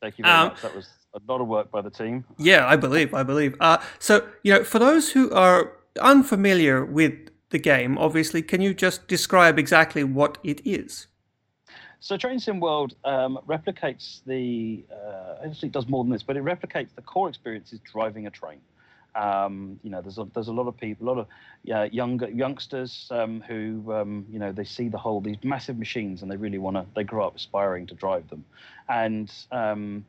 Thank 0.00 0.16
you 0.16 0.24
very 0.24 0.34
Um, 0.34 0.48
much. 0.48 0.62
That 0.62 0.74
was 0.74 0.88
a 1.14 1.20
lot 1.30 1.42
of 1.42 1.46
work 1.48 1.70
by 1.70 1.82
the 1.82 1.90
team. 1.90 2.24
Yeah, 2.38 2.66
I 2.66 2.76
believe, 2.76 3.12
I 3.12 3.22
believe. 3.22 3.54
Uh, 3.61 3.78
so, 3.98 4.26
you 4.42 4.54
know, 4.54 4.64
for 4.64 4.78
those 4.78 5.11
who 5.12 5.30
are 5.32 5.72
unfamiliar 6.00 6.86
with 6.86 7.12
the 7.51 7.59
game, 7.59 7.98
obviously, 7.98 8.42
can 8.42 8.61
you 8.61 8.74
just 8.74 9.07
describe 9.07 9.59
exactly 9.59 10.05
what 10.05 10.38
it 10.42 10.61
is? 10.64 11.07
So 12.01 12.16
Train 12.16 12.38
Sim 12.38 12.61
World 12.61 12.94
um, 13.05 13.38
replicates 13.46 14.20
the, 14.24 14.84
uh, 14.90 15.46
actually 15.46 15.68
it 15.68 15.72
does 15.72 15.86
more 15.86 16.03
than 16.03 16.11
this, 16.11 16.22
but 16.22 16.36
it 16.36 16.44
replicates 16.44 16.88
the 16.94 17.03
core 17.03 17.28
experience 17.28 17.72
is 17.72 17.80
driving 17.80 18.26
a 18.26 18.30
train. 18.30 18.59
Um, 19.14 19.78
you 19.82 19.90
know, 19.90 20.01
there's 20.01 20.18
a, 20.18 20.26
there's 20.32 20.48
a 20.48 20.53
lot 20.53 20.66
of 20.66 20.76
people, 20.76 21.07
a 21.07 21.11
lot 21.11 21.18
of 21.18 21.26
yeah, 21.64 21.84
younger 21.84 22.28
youngsters 22.30 23.09
um, 23.11 23.42
who, 23.46 23.92
um, 23.92 24.24
you 24.30 24.38
know, 24.38 24.53
they 24.53 24.64
see 24.64 24.88
the 24.88 24.98
whole 24.98 25.20
these 25.20 25.36
massive 25.42 25.78
machines 25.78 26.22
and 26.22 26.30
they 26.30 26.36
really 26.36 26.59
want 26.59 26.76
to. 26.76 26.86
They 26.94 27.05
grow 27.05 27.26
up 27.26 27.36
aspiring 27.36 27.86
to 27.88 27.94
drive 27.94 28.28
them, 28.30 28.44
and 28.88 29.30
um, 29.51 30.05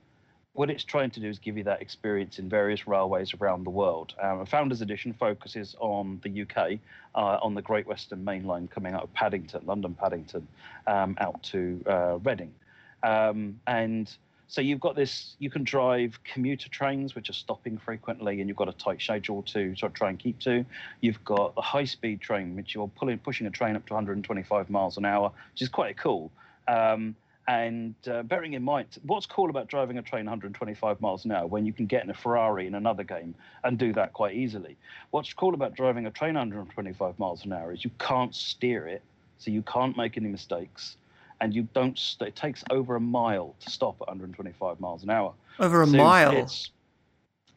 what 0.54 0.70
it's 0.70 0.84
trying 0.84 1.10
to 1.12 1.20
do 1.20 1.30
is 1.30 1.40
give 1.40 1.58
you 1.58 1.64
that 1.64 1.82
experience 1.82 2.38
in 2.38 2.50
various 2.50 2.86
railways 2.86 3.34
around 3.36 3.64
the 3.64 3.70
world. 3.70 4.14
Um, 4.22 4.46
Founders 4.46 4.82
Edition 4.82 5.14
focuses 5.14 5.76
on 5.80 6.20
the 6.24 6.42
UK, 6.42 6.80
uh, 7.16 7.40
on 7.42 7.56
the 7.56 7.62
Great 7.62 7.88
Western 7.88 8.24
Main 8.24 8.46
Line 8.46 8.68
coming 8.68 8.94
out 8.94 9.04
of 9.04 9.14
Paddington, 9.14 9.66
London 9.66 9.96
Paddington, 9.96 10.46
um, 10.88 11.16
out 11.22 11.42
to 11.44 11.82
uh, 11.88 12.18
Reading. 12.22 12.54
Um, 13.02 13.60
and 13.66 14.14
so 14.50 14.60
you've 14.60 14.82
got 14.82 14.98
this, 14.98 15.38
you 15.40 15.50
can 15.50 15.64
drive 15.64 16.20
commuter 16.26 16.68
trains, 16.68 17.16
which 17.16 17.30
are 17.30 17.34
stopping 17.34 17.78
frequently, 17.78 18.42
and 18.42 18.50
you've 18.50 18.58
got 18.58 18.68
a 18.68 18.74
tight 18.74 19.02
schedule 19.02 19.44
to 19.44 19.74
sort 19.78 19.92
of 19.92 19.94
try 19.94 20.10
and 20.10 20.20
keep 20.20 20.38
to. 20.40 20.66
You've 21.00 21.24
got 21.24 21.54
a 21.56 21.62
high 21.62 21.86
speed 21.86 22.20
train, 22.20 22.58
which 22.58 22.76
you're 22.76 22.90
pulling, 22.90 23.20
pushing 23.20 23.48
a 23.48 23.52
train 23.52 23.78
up 23.78 23.86
to 23.86 23.94
125 23.94 24.70
miles 24.70 24.98
an 24.98 25.06
hour, 25.06 25.32
which 25.54 25.62
is 25.62 25.70
quite 25.70 25.96
cool. 25.96 26.30
Um, 26.68 27.16
And 27.48 27.96
uh, 28.08 28.24
bearing 28.24 28.54
in 28.54 28.64
mind, 28.64 28.88
what's 29.04 29.26
cool 29.26 29.50
about 29.50 29.68
driving 29.68 29.98
a 29.98 30.02
train 30.02 30.26
125 30.26 31.02
miles 31.02 31.26
an 31.26 31.32
hour 31.32 31.48
when 31.48 31.66
you 31.66 31.74
can 31.74 31.88
get 31.88 32.04
in 32.04 32.10
a 32.10 32.14
Ferrari 32.14 32.68
in 32.68 32.76
another 32.76 33.04
game 33.04 33.34
and 33.64 33.78
do 33.80 33.92
that 33.94 34.14
quite 34.14 34.36
easily? 34.36 34.78
What's 35.10 35.34
cool 35.34 35.54
about 35.54 35.76
driving 35.76 36.06
a 36.06 36.12
train 36.12 36.36
125 36.36 37.18
miles 37.18 37.44
an 37.44 37.54
hour 37.54 37.74
is 37.74 37.84
you 37.84 37.92
can't 38.00 38.34
steer 38.36 38.88
it, 38.88 39.02
so 39.40 39.50
you 39.50 39.64
can't 39.64 39.98
make 39.98 40.18
any 40.18 40.30
mistakes, 40.30 40.98
and 41.42 41.54
you 41.54 41.68
don't. 41.74 41.98
St- 41.98 42.28
it 42.30 42.36
takes 42.36 42.64
over 42.70 42.96
a 42.96 43.02
mile 43.02 43.56
to 43.62 43.70
stop 43.72 43.96
at 44.02 44.08
125 44.08 44.80
miles 44.80 45.02
an 45.02 45.10
hour. 45.10 45.34
Over 45.60 45.82
a 45.82 45.88
So 45.88 45.98
mile. 45.98 46.38
It's, 46.38 46.70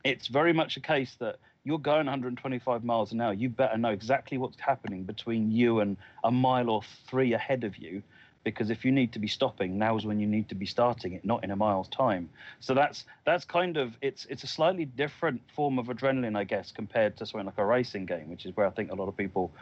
it's 0.03 0.29
very 0.29 0.55
much 0.55 0.79
a 0.79 0.81
case 0.81 1.15
that 1.21 1.39
you're 1.65 1.79
going 1.79 2.07
125 2.07 2.85
miles 2.85 3.13
an 3.13 3.21
hour. 3.21 3.33
You 3.33 3.49
better 3.49 3.77
know 3.77 3.91
exactly 3.91 4.39
what's 4.39 4.61
happening 4.61 5.05
between 5.05 5.51
you 5.51 5.81
and 5.81 5.97
a 6.23 6.31
mile 6.31 6.71
or 6.71 6.83
three 7.07 7.33
ahead 7.33 7.65
of 7.65 7.77
you, 7.77 8.03
because 8.45 8.71
if 8.71 8.85
you 8.85 8.93
need 8.93 9.13
to 9.13 9.19
be 9.19 9.27
stopping, 9.27 9.79
now's 9.79 10.07
when 10.07 10.21
you 10.21 10.27
need 10.27 10.49
to 10.51 10.55
be 10.55 10.67
starting 10.67 11.15
it, 11.15 11.25
not 11.25 11.43
in 11.43 11.51
a 11.51 11.57
mile's 11.57 11.89
time. 11.89 12.29
So 12.61 12.75
that's 12.75 13.05
that's 13.25 13.45
kind 13.45 13.77
of 13.77 13.97
it's 14.03 14.27
it's 14.27 14.45
a 14.45 14.47
slightly 14.47 14.85
different 14.85 15.41
form 15.55 15.79
of 15.79 15.87
adrenaline, 15.87 16.37
I 16.37 16.45
guess, 16.45 16.71
compared 16.71 17.17
to 17.17 17.27
something 17.27 17.47
like 17.47 17.59
a 17.59 17.65
racing 17.65 18.07
game, 18.07 18.29
which 18.29 18.47
is 18.47 18.57
where 18.57 18.67
I 18.67 18.71
think 18.71 18.93
a 18.93 18.95
lot 18.95 19.09
of 19.09 19.17
people 19.17 19.53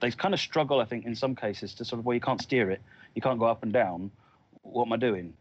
they 0.00 0.10
kind 0.10 0.34
of 0.34 0.40
struggle. 0.40 0.80
I 0.80 0.86
think 0.86 1.04
in 1.04 1.14
some 1.14 1.36
cases 1.36 1.74
to 1.74 1.84
sort 1.84 2.00
of 2.00 2.06
where 2.06 2.14
you 2.14 2.20
can't 2.20 2.42
steer 2.42 2.70
it, 2.70 2.80
you 3.14 3.22
can't 3.22 3.38
go 3.38 3.46
up 3.46 3.62
and 3.62 3.72
down. 3.72 4.10
What 4.62 4.86
am 4.86 4.92
I 4.92 4.96
doing? 4.96 5.34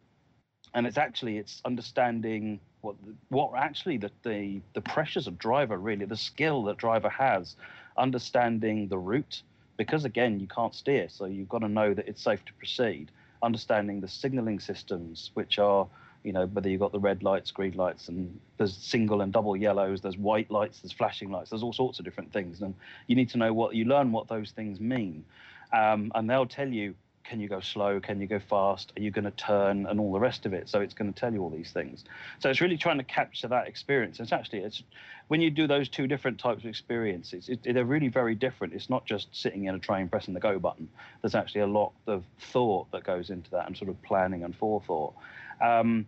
and 0.74 0.86
it's 0.86 0.98
actually 0.98 1.38
it's 1.38 1.62
understanding 1.66 2.60
what 2.82 2.96
what 3.30 3.52
actually 3.58 3.98
the, 3.98 4.12
the 4.24 4.62
the 4.74 4.82
pressures 4.82 5.28
of 5.28 5.38
driver 5.38 5.78
really 5.78 6.06
the 6.06 6.18
skill 6.18 6.64
that 6.64 6.78
driver 6.78 7.10
has 7.10 7.56
understanding 7.98 8.88
the 8.88 8.98
route 8.98 9.42
because 9.80 10.04
again 10.04 10.40
you 10.42 10.48
can't 10.48 10.76
steer 10.76 11.08
so 11.10 11.26
you've 11.26 11.50
got 11.50 11.60
to 11.60 11.70
know 11.70 11.94
that 11.96 12.08
it's 12.08 12.22
safe 12.22 12.44
to 12.46 12.54
proceed. 12.54 13.10
Understanding 13.42 14.02
the 14.02 14.08
signaling 14.08 14.60
systems 14.60 15.32
which 15.34 15.58
are 15.58 15.88
you 16.24 16.34
know 16.34 16.46
whether 16.48 16.70
you've 16.70 16.82
got 16.82 16.92
the 16.92 17.00
red 17.00 17.24
lights 17.24 17.50
green 17.50 17.72
lights 17.72 18.10
and 18.10 18.38
there's 18.58 18.76
single 18.76 19.22
and 19.22 19.32
double 19.32 19.56
yellows 19.56 20.02
there's 20.02 20.18
white 20.18 20.52
lights 20.52 20.82
there's 20.82 20.92
flashing 20.92 21.32
lights 21.32 21.50
there's 21.50 21.64
all 21.64 21.72
sorts 21.72 21.98
of 21.98 22.04
different 22.04 22.34
things 22.34 22.62
and 22.62 22.76
you 23.08 23.16
need 23.16 23.30
to 23.30 23.38
know 23.38 23.54
what 23.54 23.74
you 23.74 23.86
learn 23.86 24.12
what 24.12 24.28
those 24.28 24.52
things 24.52 24.80
mean. 24.82 25.24
Um, 25.72 26.12
and 26.14 26.30
they'll 26.30 26.46
tell 26.46 26.68
you 26.68 26.94
can 27.30 27.40
you 27.40 27.48
go 27.48 27.60
slow? 27.60 28.00
Can 28.00 28.20
you 28.20 28.26
go 28.26 28.40
fast? 28.40 28.92
Are 28.98 29.02
you 29.02 29.12
going 29.12 29.26
to 29.26 29.32
turn? 29.32 29.86
And 29.86 30.00
all 30.00 30.12
the 30.12 30.20
rest 30.20 30.48
of 30.48 30.54
it. 30.54 30.68
So 30.68 30.82
it's 30.82 30.96
going 30.96 31.14
to 31.14 31.20
tell 31.20 31.32
you 31.32 31.42
all 31.42 31.52
these 31.52 31.72
things. 31.72 32.04
So 32.40 32.50
it's 32.50 32.60
really 32.60 32.78
trying 32.78 32.98
to 32.98 33.04
capture 33.04 33.48
that 33.50 33.68
experience. 33.68 34.20
It's 34.20 34.34
actually 34.34 34.60
it's 34.60 34.82
when 35.28 35.40
you 35.40 35.52
do 35.52 35.68
those 35.68 35.90
two 35.90 36.08
different 36.08 36.40
types 36.40 36.64
of 36.64 36.70
experiences 36.70 37.48
it, 37.48 37.62
they're 37.64 37.86
really 37.86 38.08
very 38.08 38.34
different. 38.34 38.74
It's 38.74 38.90
not 38.90 39.06
just 39.06 39.28
sitting 39.32 39.66
in 39.66 39.76
a 39.76 39.80
train 39.80 40.10
pressing 40.10 40.34
the 40.34 40.40
go 40.40 40.58
button. 40.58 40.90
There's 41.22 41.36
actually 41.36 41.62
a 41.62 41.68
lot 41.68 41.92
of 42.08 42.24
thought 42.40 42.92
that 42.92 43.04
goes 43.04 43.30
into 43.30 43.52
that 43.52 43.68
and 43.68 43.78
sort 43.78 43.92
of 43.92 44.02
planning 44.02 44.44
and 44.44 44.56
forethought. 44.56 45.14
Um, 45.62 46.08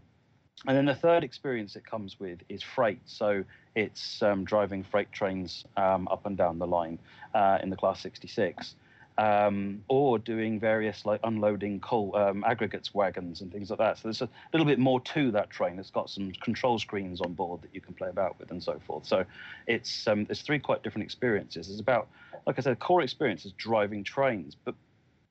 and 0.68 0.78
then 0.78 0.86
the 0.86 0.96
third 0.96 1.24
experience 1.24 1.76
it 1.76 1.86
comes 1.86 2.20
with 2.20 2.40
is 2.50 2.64
freight. 2.64 3.02
So 3.06 3.44
it's 3.76 4.22
um, 4.24 4.44
driving 4.44 4.84
freight 4.84 5.12
trains 5.12 5.66
um, 5.78 6.08
up 6.10 6.26
and 6.26 6.36
down 6.36 6.60
the 6.60 6.68
line 6.68 7.00
uh, 7.34 7.60
in 7.62 7.70
the 7.70 7.76
Class 7.76 8.02
66, 8.02 8.76
um, 9.18 9.84
or 9.88 10.18
doing 10.18 10.60
various 10.60 11.06
like 11.06 11.20
unloading 11.24 11.80
coal 11.80 12.16
um, 12.16 12.44
aggregates 12.46 12.94
wagons 12.94 13.42
and 13.42 13.52
things 13.52 13.70
like 13.70 13.80
that. 13.80 13.98
So 13.98 14.04
there's 14.04 14.22
a 14.22 14.30
little 14.54 14.66
bit 14.66 14.80
more 14.80 15.00
to 15.02 15.32
that 15.32 15.50
train. 15.50 15.78
It's 15.80 15.92
got 15.92 16.10
some 16.10 16.32
control 16.42 16.80
screens 16.80 17.22
on 17.22 17.34
board 17.34 17.62
that 17.62 17.70
you 17.74 17.82
can 17.82 17.94
play 17.94 18.10
about 18.10 18.40
with 18.40 18.52
and 18.52 18.64
so 18.64 18.80
forth. 18.86 19.06
So 19.06 19.26
it's 19.68 20.08
um, 20.08 20.26
there's 20.26 20.42
three 20.42 20.60
quite 20.60 20.84
different 20.84 21.04
experiences. 21.04 21.70
It's 21.70 21.82
about, 21.82 22.08
like 22.48 22.58
I 22.58 22.62
said, 22.62 22.80
core 22.80 23.02
experience 23.02 23.46
is 23.46 23.52
driving 23.54 24.04
trains, 24.04 24.56
but 24.64 24.76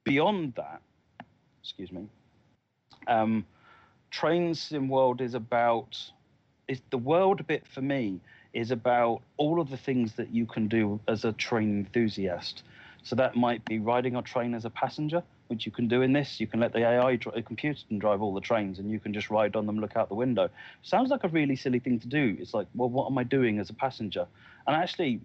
beyond 0.04 0.54
that, 0.54 0.82
excuse 1.62 1.90
me. 1.90 2.06
Um, 3.06 3.46
trains 4.10 4.60
sim 4.60 4.88
world 4.88 5.20
is 5.20 5.34
about 5.34 5.98
is 6.68 6.80
the 6.90 6.98
world 6.98 7.46
bit 7.46 7.66
for 7.66 7.80
me 7.80 8.20
is 8.52 8.70
about 8.70 9.22
all 9.36 9.60
of 9.60 9.70
the 9.70 9.76
things 9.76 10.14
that 10.14 10.32
you 10.34 10.46
can 10.46 10.68
do 10.68 11.00
as 11.08 11.24
a 11.24 11.32
train 11.32 11.78
enthusiast 11.78 12.62
so 13.03 13.16
that 13.16 13.36
might 13.36 13.64
be 13.64 13.78
riding 13.78 14.16
a 14.16 14.22
train 14.22 14.55
as 14.55 14.64
a 14.64 14.70
passenger 14.70 15.22
which 15.48 15.66
you 15.66 15.72
can 15.72 15.88
do 15.88 16.03
in 16.03 16.12
this 16.12 16.38
you 16.40 16.46
can 16.46 16.61
let 16.61 16.72
the 16.72 16.80
ai 16.80 17.16
the 17.16 17.42
computer 17.42 17.80
can 17.88 17.98
drive 17.98 18.22
all 18.22 18.34
the 18.34 18.40
trains 18.40 18.78
and 18.78 18.90
you 18.90 19.01
can 19.01 19.12
just 19.12 19.30
ride 19.30 19.57
on 19.57 19.66
them 19.66 19.80
look 19.80 19.96
out 19.96 20.09
the 20.09 20.14
window 20.14 20.48
sounds 20.82 21.11
like 21.11 21.24
a 21.24 21.28
really 21.28 21.57
silly 21.57 21.78
thing 21.78 21.98
to 21.98 22.07
do 22.07 22.36
it's 22.38 22.55
like 22.55 22.66
well 22.74 22.88
what 22.88 23.11
am 23.11 23.18
i 23.18 23.24
doing 23.24 23.59
as 23.59 23.70
a 23.70 23.74
passenger 23.74 24.26
and 24.66 24.76
actually 24.76 25.20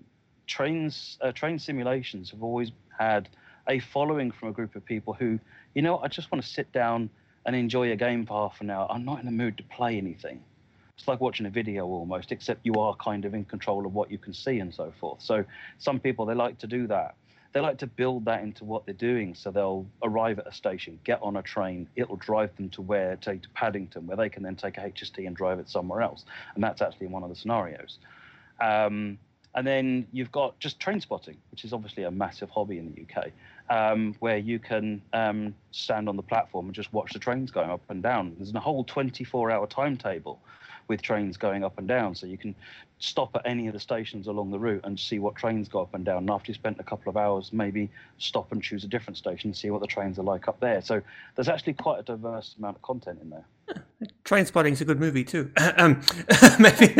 trains 0.47 1.17
uh, 1.21 1.31
train 1.31 1.59
simulations 1.59 2.31
have 2.31 2.43
always 2.43 2.71
had 2.97 3.29
a 3.67 3.79
following 3.79 4.31
from 4.31 4.49
a 4.49 4.51
group 4.51 4.75
of 4.75 4.85
people 4.85 5.13
who 5.13 5.39
you 5.73 5.81
know 5.81 5.99
i 5.99 6.07
just 6.07 6.31
want 6.31 6.43
to 6.43 6.49
sit 6.49 6.71
down 6.71 7.09
and 7.45 7.55
enjoy 7.55 7.91
a 7.91 7.95
game 7.95 8.25
for 8.25 8.49
half 8.49 8.61
an 8.61 8.69
hour. 8.69 8.87
I'm 8.89 9.05
not 9.05 9.19
in 9.19 9.25
the 9.25 9.31
mood 9.31 9.57
to 9.57 9.63
play 9.63 9.97
anything. 9.97 10.43
It's 10.97 11.07
like 11.07 11.19
watching 11.19 11.45
a 11.45 11.49
video 11.49 11.85
almost, 11.85 12.31
except 12.31 12.65
you 12.65 12.73
are 12.75 12.95
kind 12.95 13.25
of 13.25 13.33
in 13.33 13.45
control 13.45 13.85
of 13.85 13.93
what 13.93 14.09
you 14.09 14.17
can 14.17 14.33
see 14.33 14.59
and 14.59 14.73
so 14.73 14.93
forth. 14.99 15.21
So 15.21 15.45
some 15.77 15.99
people 15.99 16.25
they 16.25 16.33
like 16.33 16.57
to 16.59 16.67
do 16.67 16.87
that. 16.87 17.15
They 17.55 17.61
like 17.61 17.77
to 17.77 17.87
build 17.87 18.25
that 18.25 18.43
into 18.43 18.65
what 18.65 18.85
they're 18.85 18.93
doing. 18.93 19.33
So 19.33 19.49
they'll 19.49 19.87
arrive 20.03 20.39
at 20.39 20.45
a 20.45 20.51
station, 20.51 20.99
get 21.05 21.19
on 21.23 21.37
a 21.37 21.41
train, 21.41 21.87
it'll 21.95 22.17
drive 22.17 22.53
them 22.57 22.67
to 22.71 22.81
where, 22.81 23.15
take 23.15 23.43
to 23.43 23.49
Paddington, 23.51 24.05
where 24.05 24.17
they 24.17 24.27
can 24.27 24.43
then 24.43 24.57
take 24.57 24.77
a 24.77 24.81
HST 24.81 25.25
and 25.25 25.33
drive 25.33 25.59
it 25.59 25.69
somewhere 25.69 26.01
else. 26.01 26.25
And 26.55 26.61
that's 26.61 26.81
actually 26.81 27.05
in 27.05 27.13
one 27.13 27.23
of 27.23 27.29
the 27.29 27.35
scenarios. 27.37 27.99
Um, 28.59 29.17
and 29.55 29.65
then 29.65 30.05
you've 30.11 30.33
got 30.33 30.59
just 30.59 30.81
train 30.81 30.99
spotting, 30.99 31.37
which 31.51 31.63
is 31.63 31.71
obviously 31.71 32.03
a 32.03 32.11
massive 32.11 32.49
hobby 32.49 32.77
in 32.77 32.93
the 32.93 33.03
UK, 33.03 33.31
um, 33.69 34.17
where 34.19 34.35
you 34.35 34.59
can 34.59 35.01
um, 35.13 35.55
stand 35.71 36.09
on 36.09 36.17
the 36.17 36.23
platform 36.23 36.65
and 36.65 36.75
just 36.75 36.91
watch 36.91 37.13
the 37.13 37.19
trains 37.19 37.51
going 37.51 37.69
up 37.69 37.83
and 37.87 38.03
down. 38.03 38.35
There's 38.37 38.53
a 38.53 38.59
whole 38.59 38.83
24 38.83 39.49
hour 39.49 39.65
timetable 39.65 40.41
with 40.87 41.01
trains 41.01 41.37
going 41.37 41.63
up 41.63 41.77
and 41.77 41.87
down. 41.87 42.15
So 42.15 42.27
you 42.27 42.37
can 42.37 42.55
stop 42.99 43.35
at 43.35 43.41
any 43.45 43.67
of 43.67 43.73
the 43.73 43.79
stations 43.79 44.27
along 44.27 44.51
the 44.51 44.59
route 44.59 44.81
and 44.83 44.99
see 44.99 45.19
what 45.19 45.35
trains 45.35 45.67
go 45.67 45.81
up 45.81 45.93
and 45.93 46.05
down. 46.05 46.19
And 46.19 46.29
after 46.29 46.51
you 46.51 46.53
spent 46.53 46.79
a 46.79 46.83
couple 46.83 47.09
of 47.09 47.17
hours, 47.17 47.51
maybe 47.51 47.89
stop 48.17 48.51
and 48.51 48.61
choose 48.61 48.83
a 48.83 48.87
different 48.87 49.17
station 49.17 49.49
and 49.49 49.57
see 49.57 49.69
what 49.69 49.81
the 49.81 49.87
trains 49.87 50.17
are 50.19 50.23
like 50.23 50.47
up 50.47 50.59
there. 50.59 50.81
So 50.81 51.01
there's 51.35 51.49
actually 51.49 51.73
quite 51.73 51.99
a 51.99 52.03
diverse 52.03 52.55
amount 52.57 52.77
of 52.77 52.81
content 52.81 53.19
in 53.21 53.29
there. 53.29 53.45
Train 54.23 54.45
Spotting 54.45 54.73
is 54.73 54.81
a 54.81 54.85
good 54.85 54.99
movie 54.99 55.23
too. 55.23 55.51
um, 55.77 56.01
maybe, 56.59 56.93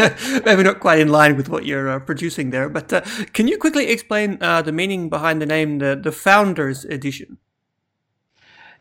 maybe 0.45 0.63
not 0.63 0.79
quite 0.79 0.99
in 0.99 1.09
line 1.09 1.37
with 1.37 1.49
what 1.49 1.65
you're 1.65 1.89
uh, 1.89 1.99
producing 1.99 2.49
there, 2.49 2.69
but 2.69 2.91
uh, 2.91 3.01
can 3.33 3.47
you 3.47 3.57
quickly 3.57 3.87
explain 3.87 4.37
uh, 4.41 4.61
the 4.61 4.71
meaning 4.71 5.09
behind 5.09 5.41
the 5.41 5.45
name, 5.45 5.79
the, 5.79 5.95
the 5.95 6.11
Founders 6.11 6.85
Edition? 6.85 7.37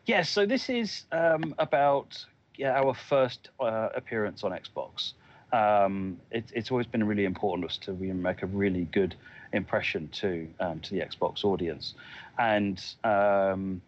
Yes, 0.05 0.29
so 0.29 0.45
this 0.45 0.69
is 0.69 1.05
um, 1.11 1.55
about 1.57 2.25
yeah, 2.27 2.34
our 2.63 2.93
first 2.93 3.49
uh, 3.59 3.89
appearance 3.95 4.43
on 4.43 4.51
Xbox. 4.51 5.13
Um, 5.53 6.19
it, 6.31 6.45
it's 6.53 6.71
always 6.71 6.87
been 6.87 7.03
really 7.05 7.25
important 7.25 7.69
to 7.69 7.73
us 7.73 7.77
to 7.85 7.93
make 7.93 8.41
a 8.41 8.47
really 8.47 8.85
good 8.85 9.15
impression 9.53 10.09
to 10.09 10.47
um, 10.59 10.79
to 10.81 10.91
the 10.91 11.01
Xbox 11.01 11.43
audience, 11.43 11.93
and 12.37 12.83
um, 13.03 13.81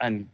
and 0.00 0.28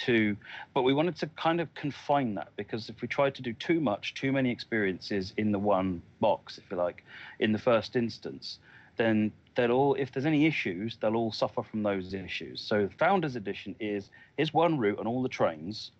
to, 0.00 0.36
but 0.74 0.82
we 0.82 0.94
wanted 0.94 1.16
to 1.16 1.26
kind 1.36 1.60
of 1.60 1.72
confine 1.74 2.34
that 2.34 2.48
because 2.56 2.88
if 2.88 3.02
we 3.02 3.08
tried 3.08 3.34
to 3.34 3.42
do 3.42 3.52
too 3.52 3.80
much, 3.80 4.14
too 4.14 4.32
many 4.32 4.50
experiences 4.50 5.34
in 5.36 5.52
the 5.52 5.58
one 5.58 6.00
box, 6.20 6.58
if 6.58 6.64
you 6.70 6.76
like, 6.76 7.04
in 7.38 7.52
the 7.52 7.58
first 7.58 7.96
instance, 7.96 8.58
then 8.96 9.30
they'll 9.56 9.72
all, 9.72 9.94
if 9.94 10.12
there's 10.12 10.26
any 10.26 10.46
issues, 10.46 10.96
they'll 11.00 11.16
all 11.16 11.32
suffer 11.32 11.62
from 11.62 11.82
those 11.82 12.14
issues. 12.14 12.60
So 12.60 12.88
Founders 12.98 13.36
Edition 13.36 13.74
is 13.78 14.08
is 14.38 14.54
one 14.54 14.78
route 14.78 14.98
on 14.98 15.06
all 15.06 15.22
the 15.22 15.28
trains, 15.28 15.90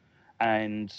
and 0.40 0.92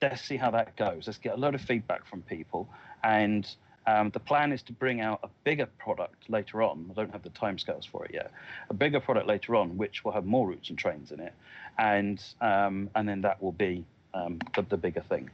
let's 0.00 0.22
see 0.22 0.36
how 0.36 0.50
that 0.52 0.76
goes. 0.76 1.06
Let's 1.06 1.18
get 1.18 1.34
a 1.34 1.40
lot 1.40 1.54
of 1.54 1.60
feedback 1.60 2.06
from 2.06 2.22
people, 2.22 2.68
and 3.04 3.46
um, 3.86 4.10
the 4.10 4.20
plan 4.20 4.52
is 4.52 4.62
to 4.64 4.72
bring 4.72 5.00
out 5.00 5.20
a 5.22 5.28
bigger 5.44 5.66
product 5.78 6.28
later 6.28 6.62
on. 6.62 6.90
I 6.90 6.94
don't 6.94 7.12
have 7.12 7.22
the 7.22 7.30
timescales 7.30 7.86
for 7.86 8.04
it 8.04 8.12
yet. 8.14 8.32
A 8.68 8.74
bigger 8.74 9.00
product 9.00 9.26
later 9.26 9.56
on, 9.56 9.76
which 9.76 10.04
will 10.04 10.12
have 10.12 10.24
more 10.24 10.48
routes 10.48 10.68
and 10.70 10.78
trains 10.78 11.12
in 11.12 11.20
it, 11.20 11.34
and 11.78 12.22
um, 12.40 12.90
and 12.94 13.08
then 13.08 13.20
that 13.22 13.42
will 13.42 13.52
be 13.52 13.84
um, 14.14 14.38
the, 14.54 14.62
the 14.62 14.76
bigger 14.76 15.02
thing. 15.08 15.30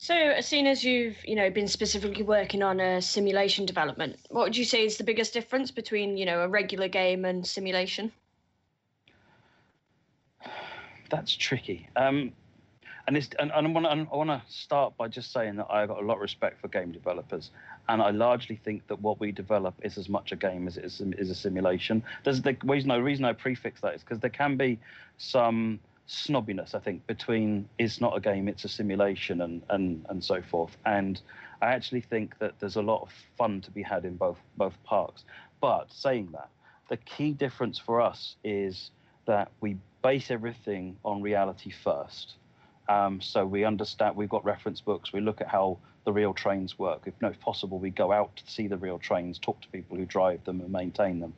So, 0.00 0.14
as 0.14 0.46
soon 0.46 0.68
as 0.68 0.84
you've, 0.84 1.16
you 1.26 1.34
know, 1.34 1.50
been 1.50 1.66
specifically 1.66 2.22
working 2.22 2.62
on 2.62 2.78
a 2.78 3.02
simulation 3.02 3.66
development, 3.66 4.16
what 4.30 4.44
would 4.44 4.56
you 4.56 4.64
say 4.64 4.84
is 4.84 4.96
the 4.96 5.02
biggest 5.02 5.32
difference 5.34 5.72
between, 5.72 6.16
you 6.16 6.24
know, 6.24 6.42
a 6.42 6.48
regular 6.48 6.86
game 6.86 7.24
and 7.24 7.44
simulation? 7.44 8.12
That's 11.10 11.34
tricky. 11.34 11.88
Um, 11.96 12.32
and 13.06 13.16
it's 13.16 13.30
and, 13.38 13.50
and 13.54 13.78
I 13.78 14.16
want 14.16 14.28
to 14.28 14.42
start 14.48 14.94
by 14.98 15.08
just 15.08 15.32
saying 15.32 15.56
that 15.56 15.68
I've 15.70 15.88
got 15.88 16.02
a 16.02 16.04
lot 16.04 16.16
of 16.16 16.20
respect 16.20 16.60
for 16.60 16.68
game 16.68 16.92
developers, 16.92 17.50
and 17.88 18.02
I 18.02 18.10
largely 18.10 18.56
think 18.56 18.86
that 18.88 19.00
what 19.00 19.18
we 19.18 19.32
develop 19.32 19.74
is 19.82 19.96
as 19.96 20.10
much 20.10 20.30
a 20.32 20.36
game 20.36 20.68
as 20.68 20.76
it 20.76 20.84
is, 20.84 21.00
is 21.00 21.30
a 21.30 21.34
simulation. 21.34 22.04
There's 22.24 22.42
the 22.42 22.54
reason 22.64 22.90
I 22.90 22.96
reason 22.96 23.24
I 23.24 23.32
prefix 23.32 23.80
that 23.80 23.94
is 23.94 24.02
because 24.02 24.20
there 24.20 24.28
can 24.28 24.58
be 24.58 24.78
some 25.16 25.80
snobbiness 26.06 26.74
I 26.74 26.78
think 26.78 27.06
between 27.06 27.68
it's 27.78 28.00
not 28.00 28.16
a 28.16 28.20
game 28.20 28.48
it's 28.48 28.64
a 28.64 28.68
simulation 28.68 29.42
and 29.42 29.62
and 29.68 30.06
and 30.08 30.24
so 30.24 30.40
forth 30.40 30.74
and 30.86 31.20
I 31.60 31.66
actually 31.66 32.00
think 32.00 32.38
that 32.38 32.54
there's 32.60 32.76
a 32.76 32.82
lot 32.82 33.02
of 33.02 33.10
fun 33.36 33.60
to 33.60 33.70
be 33.70 33.82
had 33.82 34.06
in 34.06 34.16
both 34.16 34.38
both 34.56 34.72
parks 34.84 35.24
but 35.60 35.92
saying 35.92 36.30
that 36.32 36.48
the 36.88 36.96
key 36.96 37.32
difference 37.32 37.78
for 37.78 38.00
us 38.00 38.36
is 38.42 38.90
that 39.26 39.50
we 39.60 39.76
base 40.02 40.30
everything 40.30 40.96
on 41.04 41.22
reality 41.22 41.70
first. 41.70 42.34
Um, 42.88 43.20
so 43.20 43.44
we 43.44 43.64
understand 43.64 44.16
we've 44.16 44.28
got 44.28 44.44
reference 44.44 44.80
books. 44.80 45.12
We 45.12 45.20
look 45.20 45.40
at 45.40 45.48
how 45.48 45.78
the 46.04 46.12
real 46.12 46.32
trains 46.32 46.78
work. 46.78 47.02
If 47.04 47.40
possible, 47.40 47.78
we 47.78 47.90
go 47.90 48.12
out 48.12 48.34
to 48.36 48.50
see 48.50 48.66
the 48.66 48.78
real 48.78 48.98
trains, 48.98 49.38
talk 49.38 49.60
to 49.60 49.68
people 49.68 49.98
who 49.98 50.06
drive 50.06 50.42
them 50.44 50.62
and 50.62 50.72
maintain 50.72 51.20
them, 51.20 51.34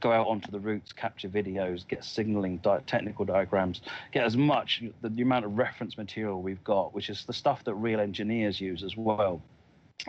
go 0.00 0.12
out 0.12 0.28
onto 0.28 0.48
the 0.52 0.60
routes, 0.60 0.92
capture 0.92 1.28
videos, 1.28 1.86
get 1.88 2.04
signaling, 2.04 2.58
di- 2.58 2.78
technical 2.86 3.24
diagrams, 3.24 3.80
get 4.12 4.24
as 4.24 4.36
much 4.36 4.84
the, 5.00 5.08
the 5.08 5.22
amount 5.22 5.44
of 5.44 5.58
reference 5.58 5.98
material 5.98 6.40
we've 6.40 6.62
got, 6.62 6.94
which 6.94 7.10
is 7.10 7.24
the 7.24 7.32
stuff 7.32 7.64
that 7.64 7.74
real 7.74 7.98
engineers 7.98 8.60
use 8.60 8.84
as 8.84 8.96
well, 8.96 9.42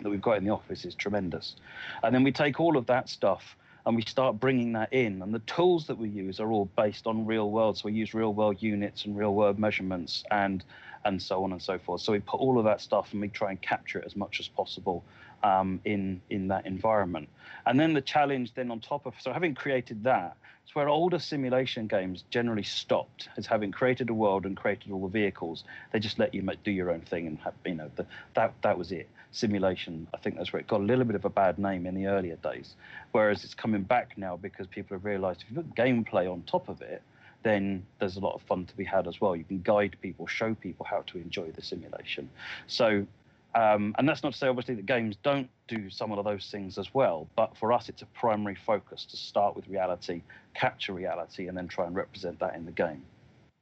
that 0.00 0.08
we've 0.08 0.22
got 0.22 0.36
in 0.36 0.44
the 0.44 0.50
office 0.50 0.84
is 0.84 0.94
tremendous. 0.94 1.56
And 2.04 2.14
then 2.14 2.22
we 2.22 2.30
take 2.30 2.60
all 2.60 2.76
of 2.76 2.86
that 2.86 3.08
stuff 3.08 3.56
and 3.86 3.96
we 3.96 4.02
start 4.02 4.40
bringing 4.40 4.72
that 4.72 4.92
in. 4.92 5.20
And 5.22 5.34
the 5.34 5.40
tools 5.40 5.86
that 5.86 5.98
we 5.98 6.08
use 6.08 6.40
are 6.40 6.50
all 6.50 6.66
based 6.76 7.06
on 7.06 7.26
real 7.26 7.50
world. 7.50 7.78
So 7.78 7.86
we 7.86 7.92
use 7.92 8.14
real 8.14 8.32
world 8.32 8.62
units 8.62 9.04
and 9.04 9.16
real 9.16 9.34
world 9.34 9.58
measurements 9.58 10.24
and 10.30 10.64
and 11.06 11.20
so 11.20 11.44
on 11.44 11.52
and 11.52 11.60
so 11.60 11.78
forth. 11.78 12.00
So 12.00 12.12
we 12.12 12.20
put 12.20 12.40
all 12.40 12.58
of 12.58 12.64
that 12.64 12.80
stuff 12.80 13.12
and 13.12 13.20
we 13.20 13.28
try 13.28 13.50
and 13.50 13.60
capture 13.60 13.98
it 13.98 14.06
as 14.06 14.16
much 14.16 14.40
as 14.40 14.48
possible 14.48 15.04
um, 15.42 15.80
in 15.84 16.20
in 16.30 16.48
that 16.48 16.66
environment. 16.66 17.28
And 17.66 17.78
then 17.78 17.92
the 17.92 18.00
challenge 18.00 18.54
then 18.54 18.70
on 18.70 18.80
top 18.80 19.04
of 19.06 19.14
so 19.20 19.32
having 19.32 19.54
created 19.54 20.04
that, 20.04 20.36
it's 20.64 20.74
where 20.74 20.88
older 20.88 21.18
simulation 21.18 21.86
games 21.86 22.24
generally 22.30 22.62
stopped 22.62 23.28
as 23.36 23.46
having 23.46 23.70
created 23.70 24.08
a 24.08 24.14
world 24.14 24.46
and 24.46 24.56
created 24.56 24.90
all 24.92 25.02
the 25.02 25.08
vehicles. 25.08 25.64
They 25.92 25.98
just 25.98 26.18
let 26.18 26.32
you 26.32 26.42
do 26.64 26.70
your 26.70 26.90
own 26.90 27.02
thing 27.02 27.26
and 27.26 27.38
have, 27.40 27.54
you 27.66 27.74
know 27.74 27.90
the, 27.96 28.06
that 28.32 28.54
that 28.62 28.78
was 28.78 28.92
it. 28.92 29.08
Simulation, 29.34 30.06
I 30.14 30.18
think 30.18 30.36
that's 30.36 30.52
where 30.52 30.60
it 30.60 30.68
got 30.68 30.80
a 30.80 30.84
little 30.84 31.04
bit 31.04 31.16
of 31.16 31.24
a 31.24 31.30
bad 31.30 31.58
name 31.58 31.86
in 31.86 31.94
the 31.94 32.06
earlier 32.06 32.36
days. 32.36 32.76
Whereas 33.12 33.44
it's 33.44 33.54
coming 33.54 33.82
back 33.82 34.16
now 34.16 34.36
because 34.36 34.66
people 34.68 34.96
have 34.96 35.04
realised 35.04 35.42
if 35.42 35.50
you 35.50 35.62
put 35.62 35.74
gameplay 35.74 36.30
on 36.30 36.42
top 36.42 36.68
of 36.68 36.80
it, 36.82 37.02
then 37.42 37.84
there's 37.98 38.16
a 38.16 38.20
lot 38.20 38.34
of 38.34 38.42
fun 38.42 38.64
to 38.66 38.76
be 38.76 38.84
had 38.84 39.06
as 39.08 39.20
well. 39.20 39.34
You 39.34 39.44
can 39.44 39.60
guide 39.62 39.96
people, 40.00 40.26
show 40.26 40.54
people 40.54 40.86
how 40.88 41.02
to 41.08 41.18
enjoy 41.18 41.50
the 41.50 41.62
simulation. 41.62 42.30
So, 42.68 43.06
um, 43.54 43.94
and 43.98 44.08
that's 44.08 44.22
not 44.22 44.32
to 44.32 44.38
say 44.38 44.46
obviously 44.46 44.76
that 44.76 44.86
games 44.86 45.16
don't 45.22 45.48
do 45.68 45.90
some 45.90 46.12
of 46.12 46.24
those 46.24 46.48
things 46.50 46.78
as 46.78 46.94
well, 46.94 47.28
but 47.36 47.56
for 47.56 47.72
us, 47.72 47.88
it's 47.88 48.02
a 48.02 48.06
primary 48.06 48.56
focus 48.66 49.04
to 49.06 49.16
start 49.16 49.56
with 49.56 49.66
reality, 49.68 50.22
capture 50.54 50.92
reality, 50.92 51.48
and 51.48 51.56
then 51.56 51.68
try 51.68 51.86
and 51.86 51.94
represent 51.94 52.38
that 52.38 52.54
in 52.54 52.64
the 52.64 52.72
game. 52.72 53.02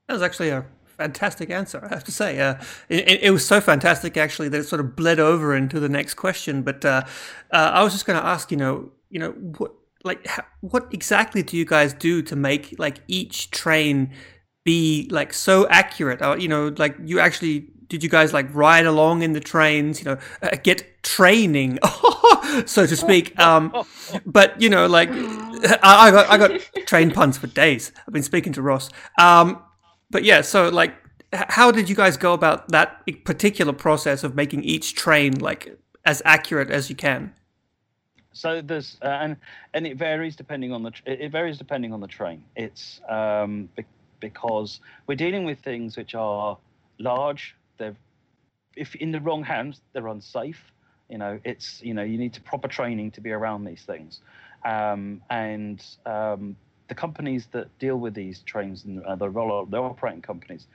That 0.08 0.14
was 0.14 0.22
actually 0.22 0.50
a 0.50 0.64
fantastic 0.96 1.50
answer, 1.50 1.80
I 1.84 1.88
have 1.88 2.04
to 2.04 2.12
say. 2.12 2.40
Uh, 2.40 2.54
it, 2.88 3.22
it, 3.22 3.30
was 3.30 3.46
so 3.46 3.60
fantastic, 3.60 4.16
actually, 4.16 4.48
that 4.50 4.60
it 4.60 4.64
sort 4.64 4.80
of 4.80 4.96
bled 4.96 5.20
over 5.20 5.54
into 5.54 5.80
the 5.80 5.88
next 5.88 6.14
question. 6.14 6.62
But 6.62 6.84
uh, 6.84 7.02
uh, 7.50 7.70
I 7.74 7.82
was 7.82 7.92
just 7.92 8.06
going 8.06 8.20
to 8.20 8.26
ask, 8.26 8.50
you 8.50 8.56
know, 8.56 8.90
you 9.10 9.18
know, 9.18 9.30
what 9.30 9.72
like 10.04 10.26
what 10.60 10.92
exactly 10.92 11.42
do 11.42 11.56
you 11.56 11.64
guys 11.64 11.94
do 11.94 12.22
to 12.22 12.36
make 12.36 12.74
like 12.78 12.98
each 13.08 13.50
train 13.50 14.12
be 14.64 15.08
like 15.10 15.32
so 15.32 15.66
accurate 15.68 16.22
or 16.22 16.38
you 16.38 16.48
know 16.48 16.74
like 16.76 16.96
you 17.04 17.20
actually 17.20 17.68
did 17.88 18.02
you 18.02 18.08
guys 18.08 18.32
like 18.32 18.52
ride 18.54 18.86
along 18.86 19.22
in 19.22 19.32
the 19.32 19.40
trains 19.40 19.98
you 19.98 20.04
know 20.04 20.18
uh, 20.42 20.50
get 20.62 21.02
training 21.02 21.78
so 22.66 22.86
to 22.86 22.96
speak 22.96 23.38
um 23.38 23.72
but 24.24 24.60
you 24.60 24.68
know 24.68 24.86
like 24.86 25.10
I, 25.12 25.78
I, 25.82 26.10
got 26.10 26.30
i 26.30 26.38
got 26.38 26.60
train 26.86 27.10
puns 27.10 27.38
for 27.38 27.46
days 27.48 27.92
i've 28.06 28.14
been 28.14 28.22
speaking 28.22 28.52
to 28.54 28.62
ross 28.62 28.88
um 29.18 29.62
but 30.12 30.22
yeah 30.22 30.40
so 30.40 30.68
like 30.68 30.94
how 31.32 31.72
did 31.72 31.88
you 31.88 31.96
guys 31.96 32.16
go 32.16 32.32
about 32.32 32.68
that 32.68 33.02
particular 33.24 33.72
process 33.72 34.22
of 34.22 34.36
making 34.36 34.62
each 34.62 34.94
train 34.94 35.32
like 35.40 35.76
as 36.04 36.22
accurate 36.24 36.70
as 36.70 36.88
you 36.88 36.94
can 36.94 37.34
so 38.32 38.62
there's 38.62 38.96
uh, 39.02 39.08
and 39.08 39.36
and 39.74 39.86
it 39.86 39.96
varies 39.96 40.36
depending 40.36 40.72
on 40.72 40.82
the 40.82 40.90
tr- 40.90 41.02
it 41.06 41.30
varies 41.30 41.58
depending 41.58 41.92
on 41.92 42.00
the 42.00 42.06
train. 42.06 42.42
It's 42.56 43.00
um, 43.08 43.68
be- 43.76 43.84
because 44.20 44.80
we're 45.06 45.16
dealing 45.16 45.44
with 45.44 45.58
things 45.60 45.96
which 45.96 46.14
are 46.14 46.56
large. 46.98 47.54
They're 47.78 47.96
if 48.74 48.94
in 48.96 49.12
the 49.12 49.20
wrong 49.20 49.44
hands, 49.44 49.80
they're 49.92 50.08
unsafe. 50.08 50.72
You 51.08 51.18
know, 51.18 51.38
it's 51.44 51.82
you 51.82 51.94
know 51.94 52.02
you 52.02 52.16
need 52.16 52.32
to 52.34 52.40
proper 52.40 52.68
training 52.68 53.10
to 53.12 53.20
be 53.20 53.32
around 53.32 53.64
these 53.64 53.82
things, 53.82 54.20
um, 54.64 55.20
and 55.28 55.84
um, 56.06 56.56
the 56.88 56.94
companies 56.94 57.46
that 57.52 57.66
deal 57.78 57.96
with 57.96 58.14
these 58.14 58.40
trains 58.40 58.84
and 58.84 59.02
uh, 59.04 59.16
the 59.16 59.28
roller 59.28 59.66
the 59.68 59.78
operating 59.78 60.22
companies, 60.22 60.66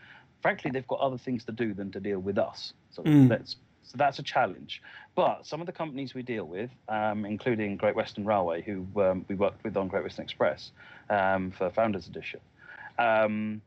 frankly, 0.41 0.71
they've 0.71 0.87
got 0.87 0.99
other 0.99 1.17
things 1.17 1.43
to 1.45 1.51
do 1.51 1.73
than 1.73 1.91
to 1.91 1.99
deal 1.99 2.19
with 2.19 2.37
us. 2.37 2.73
So 2.91 3.03
mm. 3.03 3.29
let's 3.29 3.57
so 3.83 3.95
that's 3.97 4.19
a 4.19 4.23
challenge. 4.23 4.81
But 5.15 5.45
some 5.45 5.61
of 5.61 5.65
the 5.65 5.71
companies 5.71 6.13
we 6.13 6.21
deal 6.21 6.45
with, 6.45 6.69
um, 6.89 7.25
including 7.25 7.77
Great 7.77 7.95
Western 7.95 8.25
Railway, 8.25 8.61
who 8.61 8.85
um, 9.01 9.25
we 9.29 9.35
worked 9.35 9.63
with 9.63 9.77
on 9.77 9.87
Great 9.87 10.03
Western 10.03 10.23
Express 10.23 10.71
um, 11.09 11.51
for 11.51 11.69
Founders 11.69 12.07
Edition, 12.07 12.41
um, 12.99 13.61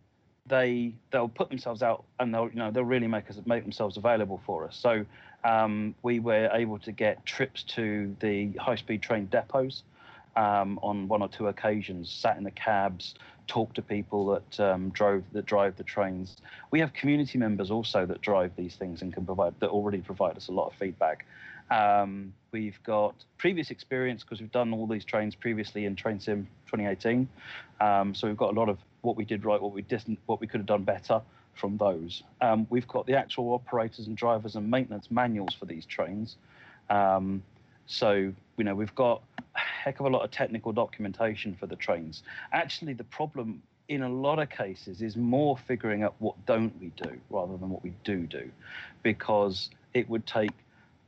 they 0.47 0.93
they'll 1.11 1.29
put 1.29 1.49
themselves 1.49 1.83
out 1.83 2.05
and 2.19 2.35
they'll 2.35 2.49
you 2.49 2.57
know 2.57 2.71
they'll 2.71 2.85
really 2.85 3.07
make 3.07 3.31
us 3.31 3.39
make 3.47 3.63
themselves 3.63 3.97
available 3.97 4.41
for 4.45 4.67
us. 4.67 4.77
So 4.77 5.07
um, 5.45 5.95
we 6.03 6.21
were 6.21 6.51
able 6.53 6.79
to 6.81 6.93
get 6.93 7.25
trips 7.25 7.63
to 7.63 8.15
the 8.21 8.53
high-speed 8.59 9.01
train 9.03 9.27
depots 9.27 9.83
um, 10.37 10.79
on 10.83 11.09
one 11.09 11.23
or 11.23 11.29
two 11.29 11.49
occasions, 11.49 12.11
sat 12.11 12.37
in 12.37 12.45
the 12.45 12.51
cabs, 12.51 13.15
talked 13.47 13.75
to 13.77 13.83
people 13.83 14.27
that 14.27 14.61
um, 14.61 14.91
drove 14.91 15.25
that 15.33 15.47
drive 15.47 15.77
the 15.77 15.83
trains. 15.83 16.37
We 16.71 16.81
have 16.81 16.93
community 16.93 17.39
members 17.39 17.71
also 17.71 18.07
that 18.07 18.21
drive 18.21 18.53
these 18.57 18.77
things 18.77 19.03
and 19.03 19.13
can 19.13 19.27
provide 19.27 19.55
that 19.61 19.71
already 19.71 19.99
provide 19.99 20.37
us 20.37 20.49
a 20.49 20.53
lot 20.53 20.69
of 20.69 20.75
feedback. 20.75 21.27
Um, 21.71 22.33
we've 22.51 22.81
got 22.85 23.15
previous 23.39 23.71
experience 23.71 24.23
because 24.25 24.41
we've 24.41 24.51
done 24.51 24.73
all 24.73 24.87
these 24.87 25.05
trains 25.05 25.35
previously 25.35 25.85
in 25.85 25.95
Train 25.95 26.19
Sim 26.19 26.49
2018. 26.67 27.29
Um, 27.81 28.15
so 28.15 28.27
we've 28.27 28.37
got 28.37 28.57
a 28.57 28.59
lot 28.59 28.69
of 28.69 28.79
what 29.03 29.17
we 29.17 29.25
did 29.25 29.45
right, 29.45 29.61
what 29.61 29.73
we 29.73 29.83
didn't, 29.83 30.19
what 30.27 30.41
we 30.41 30.47
could 30.47 30.61
have 30.61 30.67
done 30.67 30.83
better 30.85 31.23
from 31.55 31.77
those. 31.77 32.23
Um, 32.41 32.67
we've 32.71 32.89
got 32.89 33.07
the 33.07 33.15
actual 33.15 33.53
operators 33.53 34.07
and 34.07 34.17
drivers 34.17 34.57
and 34.57 34.69
maintenance 34.69 35.11
manuals 35.11 35.55
for 35.55 35.67
these 35.67 35.87
trains. 35.87 36.37
Um, 36.89 37.43
so 37.91 38.33
you 38.57 38.65
know 38.65 38.75
we've 38.75 38.95
got 38.95 39.21
a 39.57 39.59
heck 39.59 39.99
of 39.99 40.07
a 40.07 40.09
lot 40.09 40.23
of 40.23 40.31
technical 40.31 40.73
documentation 40.73 41.57
for 41.59 41.67
the 41.67 41.77
trains. 41.77 42.23
Actually, 42.53 42.95
the 42.95 43.05
problem 43.05 43.63
in 43.89 44.03
a 44.03 44.09
lot 44.09 44.39
of 44.39 44.49
cases 44.49 45.03
is 45.03 45.17
more 45.17 45.59
figuring 45.67 46.05
out 46.05 46.15
what 46.21 46.35
don't 46.47 46.73
we 46.81 46.93
do 46.97 47.19
rather 47.31 47.57
than 47.57 47.69
what 47.69 47.83
we 47.83 47.93
do 48.05 48.27
do, 48.29 48.49
because 49.03 49.71
it 49.93 50.09
would 50.09 50.25
take 50.25 50.53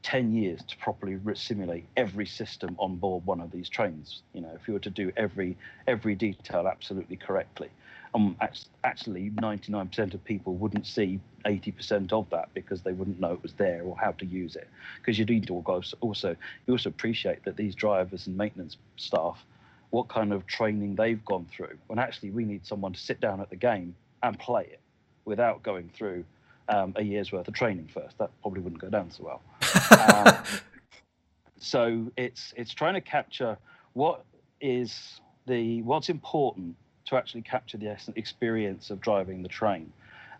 10 0.02 0.32
years 0.32 0.60
to 0.64 0.76
properly 0.78 1.16
simulate 1.34 1.84
every 1.96 2.26
system 2.26 2.74
on 2.80 2.96
board 2.96 3.24
one 3.24 3.40
of 3.40 3.52
these 3.52 3.68
trains 3.68 4.22
you 4.34 4.40
know 4.40 4.50
if 4.60 4.66
you 4.66 4.74
were 4.74 4.80
to 4.80 4.90
do 4.90 5.12
every 5.16 5.56
every 5.86 6.16
detail 6.16 6.66
absolutely 6.66 7.14
correctly 7.14 7.68
um, 8.14 8.36
actually 8.84 9.30
99% 9.30 10.14
of 10.14 10.24
people 10.24 10.54
wouldn't 10.54 10.86
see 10.86 11.18
80% 11.44 12.12
of 12.12 12.28
that 12.30 12.52
because 12.54 12.82
they 12.82 12.92
wouldn't 12.92 13.18
know 13.18 13.32
it 13.32 13.42
was 13.42 13.54
there 13.54 13.82
or 13.82 13.96
how 13.96 14.12
to 14.12 14.26
use 14.26 14.54
it. 14.56 14.68
Because 14.98 15.18
you 15.18 15.24
need 15.24 15.46
to 15.46 15.54
also 16.00 16.36
you 16.66 16.74
also 16.74 16.88
appreciate 16.88 17.44
that 17.44 17.56
these 17.56 17.74
drivers 17.74 18.26
and 18.26 18.36
maintenance 18.36 18.76
staff, 18.96 19.44
what 19.90 20.08
kind 20.08 20.32
of 20.32 20.46
training 20.46 20.94
they've 20.94 21.24
gone 21.24 21.46
through. 21.50 21.78
When 21.86 21.98
actually 21.98 22.30
we 22.30 22.44
need 22.44 22.66
someone 22.66 22.92
to 22.92 23.00
sit 23.00 23.20
down 23.20 23.40
at 23.40 23.50
the 23.50 23.56
game 23.56 23.94
and 24.22 24.38
play 24.38 24.64
it 24.64 24.80
without 25.24 25.62
going 25.62 25.90
through 25.94 26.24
um, 26.68 26.92
a 26.96 27.02
year's 27.02 27.32
worth 27.32 27.48
of 27.48 27.54
training 27.54 27.88
first. 27.92 28.18
That 28.18 28.30
probably 28.42 28.60
wouldn't 28.60 28.80
go 28.80 28.88
down 28.88 29.10
so 29.10 29.24
well. 29.24 30.26
um, 30.26 30.36
so 31.58 32.12
it's 32.16 32.52
it's 32.56 32.74
trying 32.74 32.94
to 32.94 33.00
capture 33.00 33.56
what 33.94 34.24
is 34.60 35.20
the 35.46 35.82
what's 35.82 36.08
important 36.08 36.76
to 37.12 37.18
actually 37.18 37.42
capture 37.42 37.76
the 37.76 37.96
experience 38.16 38.90
of 38.90 39.00
driving 39.00 39.42
the 39.42 39.48
train. 39.48 39.92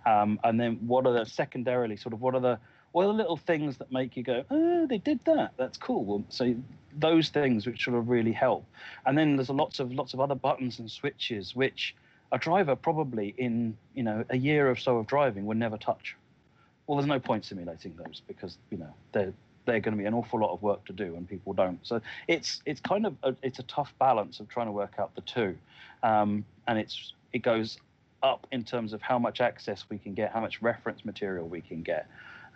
Um, 0.06 0.40
and 0.42 0.58
then 0.58 0.78
what 0.86 1.06
are 1.06 1.12
the 1.12 1.26
secondarily 1.26 1.96
sort 1.96 2.12
of 2.12 2.20
what 2.20 2.34
are 2.34 2.40
the 2.40 2.58
what 2.92 3.04
are 3.04 3.08
the 3.08 3.14
little 3.14 3.36
things 3.38 3.78
that 3.78 3.90
make 3.90 4.16
you 4.16 4.22
go, 4.22 4.44
oh, 4.50 4.86
they 4.86 4.98
did 4.98 5.20
that. 5.24 5.52
That's 5.56 5.78
cool. 5.78 6.24
So 6.28 6.54
those 6.98 7.30
things 7.30 7.66
which 7.66 7.84
sort 7.84 7.96
of 7.96 8.08
really 8.08 8.32
help. 8.32 8.66
And 9.06 9.16
then 9.16 9.36
there's 9.36 9.48
lots 9.48 9.80
of 9.80 9.92
lots 9.92 10.12
of 10.14 10.20
other 10.20 10.34
buttons 10.34 10.78
and 10.78 10.90
switches 10.90 11.54
which 11.54 11.94
a 12.32 12.38
driver 12.38 12.74
probably 12.74 13.34
in 13.36 13.76
you 13.94 14.02
know 14.02 14.24
a 14.30 14.36
year 14.36 14.70
or 14.70 14.76
so 14.76 14.96
of 14.98 15.06
driving 15.06 15.46
would 15.46 15.58
never 15.58 15.76
touch. 15.76 16.16
Well, 16.86 16.96
there's 16.98 17.08
no 17.08 17.20
point 17.20 17.44
simulating 17.44 17.94
those 17.96 18.22
because 18.26 18.56
you 18.70 18.78
know 18.78 18.92
they're 19.12 19.34
they're 19.64 19.80
going 19.80 19.96
to 19.96 20.02
be 20.02 20.06
an 20.06 20.14
awful 20.14 20.40
lot 20.40 20.52
of 20.52 20.62
work 20.62 20.84
to 20.86 20.92
do 20.92 21.14
and 21.16 21.28
people 21.28 21.52
don't. 21.52 21.78
So 21.82 22.00
it's 22.28 22.62
it's 22.66 22.80
kind 22.80 23.06
of 23.06 23.16
a, 23.22 23.34
it's 23.42 23.58
a 23.58 23.64
tough 23.64 23.92
balance 23.98 24.40
of 24.40 24.48
trying 24.48 24.66
to 24.66 24.72
work 24.72 24.94
out 24.98 25.14
the 25.14 25.22
two 25.22 25.56
um, 26.02 26.44
and 26.66 26.78
it's 26.78 27.12
it 27.32 27.40
goes 27.40 27.78
up 28.22 28.46
in 28.52 28.64
terms 28.64 28.92
of 28.92 29.02
how 29.02 29.18
much 29.18 29.40
access 29.40 29.84
we 29.88 29.98
can 29.98 30.14
get, 30.14 30.32
how 30.32 30.40
much 30.40 30.62
reference 30.62 31.04
material 31.04 31.48
we 31.48 31.60
can 31.60 31.82
get, 31.82 32.06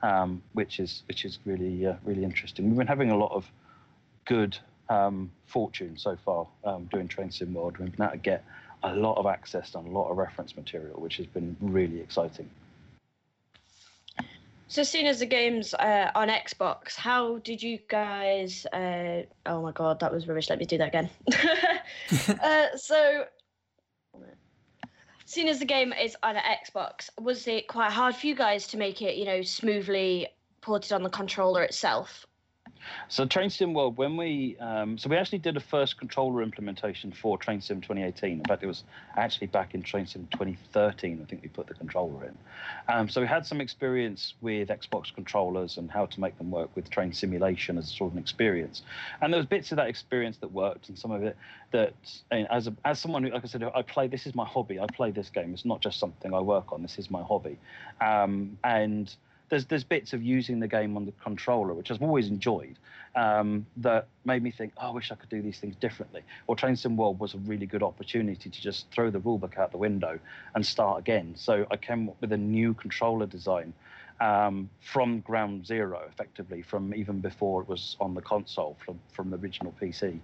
um, 0.02 0.42
which 0.52 0.78
is 0.78 1.02
which 1.08 1.24
is 1.24 1.38
really 1.44 1.86
uh, 1.86 1.94
really 2.04 2.24
interesting. 2.24 2.66
We've 2.66 2.78
been 2.78 2.86
having 2.86 3.10
a 3.10 3.16
lot 3.16 3.32
of 3.32 3.50
good 4.24 4.56
um, 4.88 5.30
fortune 5.46 5.96
so 5.96 6.16
far 6.24 6.46
um, 6.64 6.88
doing 6.92 7.08
Train 7.08 7.30
Sim 7.30 7.54
World. 7.54 7.78
We've 7.78 7.94
been 7.94 8.04
able 8.04 8.12
to 8.12 8.18
get 8.18 8.44
a 8.82 8.94
lot 8.94 9.16
of 9.16 9.26
access 9.26 9.74
and 9.74 9.86
a 9.86 9.90
lot 9.90 10.10
of 10.10 10.16
reference 10.16 10.56
material, 10.56 11.00
which 11.00 11.16
has 11.16 11.26
been 11.26 11.56
really 11.60 12.00
exciting. 12.00 12.48
So, 14.68 14.82
seeing 14.82 15.06
as 15.06 15.20
the 15.20 15.26
game's 15.26 15.74
uh, 15.74 16.10
on 16.14 16.28
Xbox, 16.28 16.96
how 16.96 17.38
did 17.38 17.62
you 17.62 17.78
guys? 17.88 18.66
Uh, 18.72 19.22
oh 19.46 19.62
my 19.62 19.70
god, 19.70 20.00
that 20.00 20.12
was 20.12 20.26
rubbish. 20.26 20.50
Let 20.50 20.58
me 20.58 20.64
do 20.64 20.78
that 20.78 20.88
again. 20.88 21.08
uh, 22.42 22.76
so, 22.76 23.26
seeing 25.24 25.48
as 25.48 25.60
the 25.60 25.64
game 25.64 25.92
is 25.92 26.16
on 26.24 26.34
Xbox, 26.34 27.10
was 27.20 27.46
it 27.46 27.68
quite 27.68 27.92
hard 27.92 28.16
for 28.16 28.26
you 28.26 28.34
guys 28.34 28.66
to 28.68 28.76
make 28.76 29.02
it, 29.02 29.16
you 29.16 29.24
know, 29.24 29.40
smoothly 29.42 30.28
ported 30.62 30.92
on 30.92 31.04
the 31.04 31.10
controller 31.10 31.62
itself? 31.62 32.26
So 33.08 33.24
Train 33.26 33.50
Sim 33.50 33.74
World, 33.74 33.96
when 33.96 34.16
we 34.16 34.56
um, 34.58 34.98
so 34.98 35.08
we 35.08 35.16
actually 35.16 35.38
did 35.38 35.56
a 35.56 35.60
first 35.60 35.98
controller 35.98 36.42
implementation 36.42 37.12
for 37.12 37.38
Train 37.38 37.60
Sim 37.60 37.80
2018. 37.80 38.38
In 38.38 38.44
fact, 38.44 38.62
it 38.62 38.66
was 38.66 38.84
actually 39.16 39.46
back 39.48 39.74
in 39.74 39.82
Train 39.82 40.06
Sim 40.06 40.28
2013. 40.32 41.20
I 41.22 41.24
think 41.28 41.42
we 41.42 41.48
put 41.48 41.66
the 41.66 41.74
controller 41.74 42.24
in. 42.24 42.36
Um, 42.88 43.08
so 43.08 43.20
we 43.20 43.26
had 43.26 43.46
some 43.46 43.60
experience 43.60 44.34
with 44.40 44.68
Xbox 44.68 45.14
controllers 45.14 45.76
and 45.76 45.90
how 45.90 46.06
to 46.06 46.20
make 46.20 46.36
them 46.38 46.50
work 46.50 46.74
with 46.74 46.90
train 46.90 47.12
simulation 47.12 47.78
as 47.78 47.88
sort 47.88 48.10
of 48.10 48.16
an 48.16 48.22
experience. 48.22 48.82
And 49.20 49.32
there 49.32 49.38
was 49.38 49.46
bits 49.46 49.70
of 49.72 49.76
that 49.76 49.88
experience 49.88 50.38
that 50.38 50.52
worked, 50.52 50.88
and 50.88 50.98
some 50.98 51.10
of 51.10 51.22
it 51.22 51.36
that, 51.72 51.94
as 52.30 52.66
a, 52.66 52.76
as 52.84 53.00
someone 53.00 53.22
who, 53.22 53.30
like 53.30 53.44
I 53.44 53.46
said, 53.46 53.62
I 53.62 53.82
play. 53.82 54.08
This 54.08 54.26
is 54.26 54.34
my 54.34 54.44
hobby. 54.44 54.80
I 54.80 54.86
play 54.86 55.10
this 55.10 55.30
game. 55.30 55.52
It's 55.52 55.64
not 55.64 55.80
just 55.80 55.98
something 55.98 56.34
I 56.34 56.40
work 56.40 56.72
on. 56.72 56.82
This 56.82 56.98
is 56.98 57.10
my 57.10 57.22
hobby, 57.22 57.58
um, 58.00 58.58
and 58.64 59.14
there's 59.48 59.66
there's 59.66 59.84
bits 59.84 60.12
of 60.12 60.22
using 60.22 60.60
the 60.60 60.68
game 60.68 60.96
on 60.96 61.06
the 61.06 61.12
controller 61.22 61.74
which 61.74 61.90
I've 61.90 62.02
always 62.02 62.28
enjoyed 62.28 62.76
um, 63.16 63.66
that 63.78 64.08
made 64.24 64.42
me 64.42 64.50
think, 64.50 64.74
oh, 64.76 64.88
I 64.88 64.90
wish 64.90 65.10
I 65.10 65.14
could 65.14 65.30
do 65.30 65.40
these 65.40 65.58
things 65.58 65.74
differently. 65.76 66.22
Or 66.46 66.54
Train 66.54 66.76
Sim 66.76 66.96
World 66.96 67.18
was 67.18 67.34
a 67.34 67.38
really 67.38 67.64
good 67.64 67.82
opportunity 67.82 68.50
to 68.50 68.60
just 68.60 68.90
throw 68.90 69.10
the 69.10 69.18
rulebook 69.18 69.56
out 69.56 69.72
the 69.72 69.78
window 69.78 70.18
and 70.54 70.64
start 70.64 70.98
again. 70.98 71.34
So 71.36 71.66
I 71.70 71.76
came 71.76 72.10
up 72.10 72.16
with 72.20 72.32
a 72.32 72.36
new 72.36 72.74
controller 72.74 73.26
design 73.26 73.72
um, 74.20 74.70
from 74.80 75.20
ground 75.20 75.66
zero, 75.66 76.02
effectively, 76.08 76.62
from 76.62 76.94
even 76.94 77.20
before 77.20 77.62
it 77.62 77.68
was 77.68 77.96
on 78.00 78.14
the 78.14 78.22
console 78.22 78.76
from, 78.84 78.98
from 79.12 79.30
the 79.30 79.36
original 79.36 79.74
PC, 79.80 80.18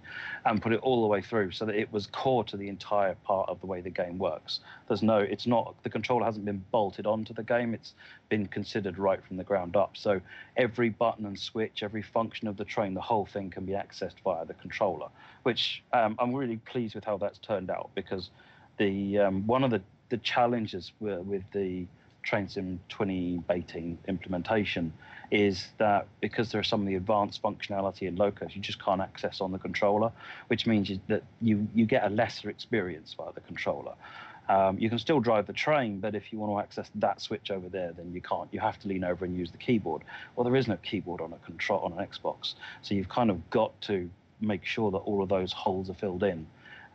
and 0.46 0.62
put 0.62 0.72
it 0.72 0.80
all 0.80 1.02
the 1.02 1.08
way 1.08 1.20
through 1.20 1.50
so 1.50 1.66
that 1.66 1.74
it 1.74 1.92
was 1.92 2.06
core 2.06 2.44
to 2.44 2.56
the 2.56 2.68
entire 2.68 3.14
part 3.24 3.48
of 3.48 3.60
the 3.60 3.66
way 3.66 3.80
the 3.80 3.90
game 3.90 4.18
works. 4.18 4.60
There's 4.88 5.02
no, 5.02 5.18
it's 5.18 5.46
not, 5.46 5.74
the 5.82 5.90
controller 5.90 6.24
hasn't 6.24 6.44
been 6.44 6.64
bolted 6.70 7.06
onto 7.06 7.34
the 7.34 7.42
game, 7.42 7.74
it's 7.74 7.94
been 8.28 8.46
considered 8.46 8.98
right 8.98 9.22
from 9.26 9.36
the 9.36 9.44
ground 9.44 9.76
up. 9.76 9.96
So 9.96 10.20
every 10.56 10.88
button 10.88 11.26
and 11.26 11.38
switch, 11.38 11.82
every 11.82 12.02
function 12.02 12.48
of 12.48 12.56
the 12.56 12.64
train, 12.64 12.94
the 12.94 13.00
whole 13.00 13.26
thing 13.26 13.50
can 13.50 13.66
be 13.66 13.72
accessed 13.72 14.20
via 14.24 14.46
the 14.46 14.54
controller, 14.54 15.08
which 15.42 15.82
um, 15.92 16.16
I'm 16.18 16.34
really 16.34 16.56
pleased 16.56 16.94
with 16.94 17.04
how 17.04 17.18
that's 17.18 17.38
turned 17.38 17.70
out 17.70 17.90
because 17.94 18.30
the 18.78 19.18
um, 19.18 19.46
one 19.46 19.64
of 19.64 19.70
the, 19.70 19.82
the 20.08 20.16
challenges 20.18 20.92
with 21.00 21.44
the 21.52 21.86
Train 22.22 22.48
Sim 22.48 22.80
2018 22.88 23.98
implementation 24.08 24.92
is 25.30 25.68
that 25.78 26.06
because 26.20 26.52
there 26.52 26.60
are 26.60 26.64
some 26.64 26.82
of 26.82 26.86
the 26.86 26.94
advanced 26.94 27.42
functionality 27.42 28.02
in 28.02 28.16
locos, 28.16 28.54
you 28.54 28.60
just 28.60 28.82
can't 28.84 29.00
access 29.00 29.40
on 29.40 29.50
the 29.50 29.58
controller, 29.58 30.12
which 30.48 30.66
means 30.66 30.90
that 31.08 31.22
you, 31.40 31.66
you 31.74 31.86
get 31.86 32.04
a 32.04 32.10
lesser 32.10 32.50
experience 32.50 33.14
via 33.14 33.32
the 33.32 33.40
controller. 33.40 33.94
Um, 34.48 34.78
you 34.78 34.90
can 34.90 34.98
still 34.98 35.20
drive 35.20 35.46
the 35.46 35.52
train, 35.52 36.00
but 36.00 36.14
if 36.14 36.32
you 36.32 36.38
want 36.38 36.52
to 36.52 36.58
access 36.58 36.90
that 36.96 37.20
switch 37.20 37.50
over 37.50 37.68
there, 37.68 37.92
then 37.92 38.12
you 38.12 38.20
can't. 38.20 38.48
You 38.52 38.60
have 38.60 38.78
to 38.80 38.88
lean 38.88 39.04
over 39.04 39.24
and 39.24 39.36
use 39.36 39.50
the 39.50 39.58
keyboard. 39.58 40.02
Well, 40.36 40.44
there 40.44 40.56
is 40.56 40.68
no 40.68 40.76
keyboard 40.76 41.20
on 41.20 41.32
a 41.32 41.38
control 41.46 41.80
on 41.80 41.92
an 41.92 42.06
Xbox, 42.06 42.54
so 42.82 42.94
you've 42.94 43.08
kind 43.08 43.30
of 43.30 43.48
got 43.50 43.80
to 43.82 44.10
make 44.40 44.64
sure 44.64 44.90
that 44.90 44.98
all 44.98 45.22
of 45.22 45.28
those 45.28 45.52
holes 45.52 45.88
are 45.88 45.94
filled 45.94 46.24
in. 46.24 46.46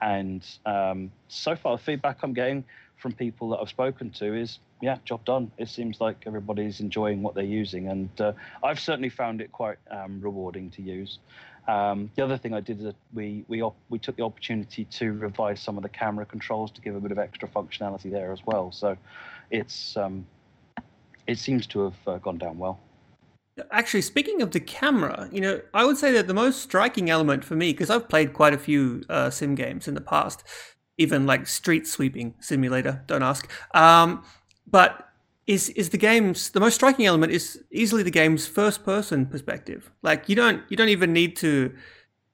And 0.01 0.45
um, 0.65 1.11
so 1.27 1.55
far, 1.55 1.77
the 1.77 1.83
feedback 1.83 2.19
I'm 2.21 2.33
getting 2.33 2.65
from 2.97 3.13
people 3.13 3.49
that 3.49 3.59
I've 3.59 3.69
spoken 3.69 4.09
to 4.11 4.35
is, 4.35 4.59
yeah, 4.81 4.97
job 5.05 5.23
done. 5.25 5.51
It 5.57 5.69
seems 5.69 6.01
like 6.01 6.23
everybody's 6.25 6.79
enjoying 6.79 7.21
what 7.21 7.35
they're 7.35 7.43
using, 7.43 7.87
and 7.87 8.09
uh, 8.19 8.33
I've 8.63 8.79
certainly 8.79 9.09
found 9.09 9.41
it 9.41 9.51
quite 9.51 9.77
um, 9.91 10.19
rewarding 10.21 10.69
to 10.71 10.81
use. 10.81 11.19
Um, 11.67 12.09
the 12.15 12.23
other 12.23 12.37
thing 12.37 12.53
I 12.53 12.61
did 12.61 12.81
is 12.81 12.93
we 13.13 13.43
we 13.47 13.61
op- 13.61 13.75
we 13.89 13.99
took 13.99 14.15
the 14.15 14.23
opportunity 14.23 14.85
to 14.85 15.13
revise 15.13 15.59
some 15.61 15.77
of 15.77 15.83
the 15.83 15.89
camera 15.89 16.25
controls 16.25 16.71
to 16.71 16.81
give 16.81 16.95
a 16.95 16.99
bit 16.99 17.11
of 17.11 17.19
extra 17.19 17.47
functionality 17.47 18.09
there 18.09 18.31
as 18.31 18.39
well. 18.45 18.71
So 18.71 18.97
it's 19.51 19.97
um, 19.97 20.25
it 21.27 21.37
seems 21.37 21.67
to 21.67 21.81
have 21.81 22.07
uh, 22.07 22.17
gone 22.19 22.37
down 22.37 22.57
well. 22.57 22.79
Actually, 23.71 24.03
speaking 24.03 24.41
of 24.41 24.51
the 24.51 24.59
camera, 24.59 25.27
you 25.31 25.41
know, 25.41 25.59
I 25.73 25.83
would 25.83 25.97
say 25.97 26.11
that 26.13 26.27
the 26.27 26.33
most 26.33 26.61
striking 26.61 27.09
element 27.09 27.43
for 27.43 27.55
me, 27.55 27.73
because 27.73 27.89
I've 27.89 28.07
played 28.07 28.33
quite 28.33 28.53
a 28.53 28.57
few 28.57 29.03
uh, 29.09 29.29
sim 29.31 29.55
games 29.55 29.87
in 29.87 29.95
the 29.95 30.01
past, 30.01 30.43
even 30.97 31.25
like 31.25 31.47
Street 31.47 31.87
Sweeping 31.87 32.33
Simulator, 32.39 33.03
don't 33.07 33.23
ask. 33.23 33.49
Um, 33.73 34.23
but 34.69 35.07
is 35.47 35.69
is 35.69 35.89
the 35.89 35.97
game's 35.97 36.49
the 36.49 36.59
most 36.59 36.75
striking 36.75 37.05
element 37.05 37.31
is 37.31 37.63
easily 37.71 38.03
the 38.03 38.11
game's 38.11 38.45
first 38.45 38.83
person 38.83 39.25
perspective. 39.25 39.91
Like 40.01 40.27
you 40.27 40.35
don't 40.35 40.61
you 40.69 40.75
don't 40.75 40.89
even 40.89 41.13
need 41.13 41.37
to 41.37 41.73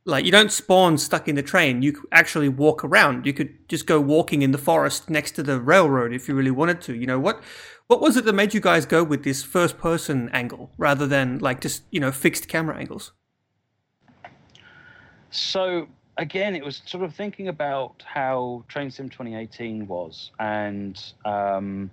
like 0.05 0.25
you 0.25 0.31
don't 0.31 0.51
spawn 0.51 0.97
stuck 0.97 1.27
in 1.27 1.35
the 1.35 1.43
train. 1.43 1.81
You 1.81 2.03
actually 2.11 2.49
walk 2.49 2.83
around. 2.83 3.25
You 3.25 3.33
could 3.33 3.69
just 3.69 3.85
go 3.85 4.01
walking 4.01 4.41
in 4.41 4.51
the 4.51 4.57
forest 4.57 5.09
next 5.09 5.31
to 5.33 5.43
the 5.43 5.59
railroad 5.59 6.11
if 6.11 6.27
you 6.27 6.33
really 6.33 6.51
wanted 6.51 6.81
to. 6.81 6.95
You 6.95 7.05
know 7.05 7.19
what? 7.19 7.41
What 7.87 8.01
was 8.01 8.17
it 8.17 8.25
that 8.25 8.33
made 8.33 8.53
you 8.53 8.59
guys 8.59 8.85
go 8.85 9.03
with 9.03 9.23
this 9.23 9.43
first 9.43 9.77
person 9.77 10.29
angle 10.33 10.71
rather 10.77 11.05
than 11.05 11.37
like 11.37 11.61
just 11.61 11.83
you 11.91 11.99
know 11.99 12.11
fixed 12.11 12.47
camera 12.47 12.77
angles? 12.77 13.11
So 15.29 15.87
again, 16.17 16.55
it 16.55 16.63
was 16.63 16.81
sort 16.85 17.03
of 17.03 17.15
thinking 17.15 17.47
about 17.47 18.03
how 18.05 18.63
Train 18.67 18.91
Sim 18.91 19.09
2018 19.09 19.87
was, 19.87 20.31
and 20.39 21.01
um, 21.25 21.89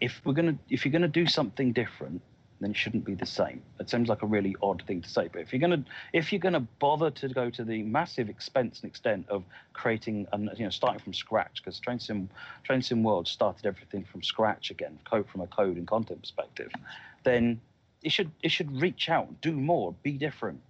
if 0.00 0.20
we're 0.24 0.34
gonna 0.34 0.58
if 0.68 0.84
you're 0.84 0.92
gonna 0.92 1.08
do 1.08 1.26
something 1.26 1.72
different, 1.72 2.22
then 2.60 2.70
it 2.70 2.76
shouldn't 2.76 3.04
be 3.04 3.14
the 3.14 3.26
same. 3.26 3.62
It 3.78 3.88
seems 3.88 4.08
like 4.08 4.22
a 4.22 4.26
really 4.26 4.56
odd 4.62 4.82
thing 4.86 5.00
to 5.02 5.08
say, 5.08 5.28
but 5.32 5.40
if 5.40 5.52
you're 5.52 5.60
gonna 5.60 5.84
if 6.12 6.32
you're 6.32 6.40
gonna 6.40 6.66
bother 6.78 7.10
to 7.10 7.28
go 7.28 7.50
to 7.50 7.64
the 7.64 7.82
massive 7.82 8.28
expense 8.28 8.80
and 8.82 8.90
extent 8.90 9.26
of 9.28 9.44
creating 9.72 10.26
and 10.32 10.50
you 10.56 10.64
know 10.64 10.70
starting 10.70 11.00
from 11.00 11.14
scratch, 11.14 11.62
because 11.62 11.78
Train 11.80 11.98
Sim 11.98 12.28
Train 12.64 12.82
Sim 12.82 13.02
World 13.02 13.28
started 13.28 13.66
everything 13.66 14.04
from 14.04 14.22
scratch 14.22 14.70
again, 14.70 14.98
code 15.08 15.28
from 15.28 15.40
a 15.40 15.46
code 15.46 15.76
and 15.76 15.86
content 15.86 16.20
perspective, 16.20 16.70
then 17.24 17.60
it 18.02 18.12
should 18.12 18.30
it 18.42 18.50
should 18.50 18.80
reach 18.80 19.08
out, 19.08 19.40
do 19.40 19.52
more, 19.52 19.94
be 20.02 20.12
different. 20.12 20.60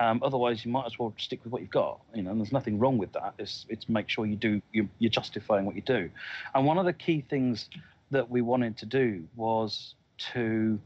Um, 0.00 0.20
otherwise, 0.24 0.64
you 0.64 0.72
might 0.72 0.86
as 0.86 0.98
well 0.98 1.14
stick 1.18 1.44
with 1.44 1.52
what 1.52 1.60
you've 1.60 1.70
got. 1.70 2.00
You 2.14 2.22
know, 2.22 2.30
and 2.30 2.40
there's 2.40 2.52
nothing 2.52 2.78
wrong 2.78 2.96
with 2.98 3.12
that. 3.12 3.34
It's 3.38 3.66
it's 3.68 3.88
make 3.88 4.08
sure 4.08 4.26
you 4.26 4.36
do 4.36 4.60
you, 4.72 4.88
you're 4.98 5.10
justifying 5.10 5.66
what 5.66 5.76
you 5.76 5.82
do. 5.82 6.10
And 6.54 6.66
one 6.66 6.78
of 6.78 6.86
the 6.86 6.92
key 6.92 7.24
things 7.28 7.68
that 8.10 8.28
we 8.28 8.40
wanted 8.40 8.76
to 8.78 8.86
do 8.86 9.22
was 9.36 9.94
to 10.32 10.80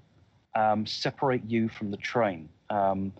um, 0.54 0.84
separate 0.84 1.42
you 1.48 1.68
from 1.68 1.90
the 1.90 1.96
train. 1.96 2.48
Um, 2.70 3.12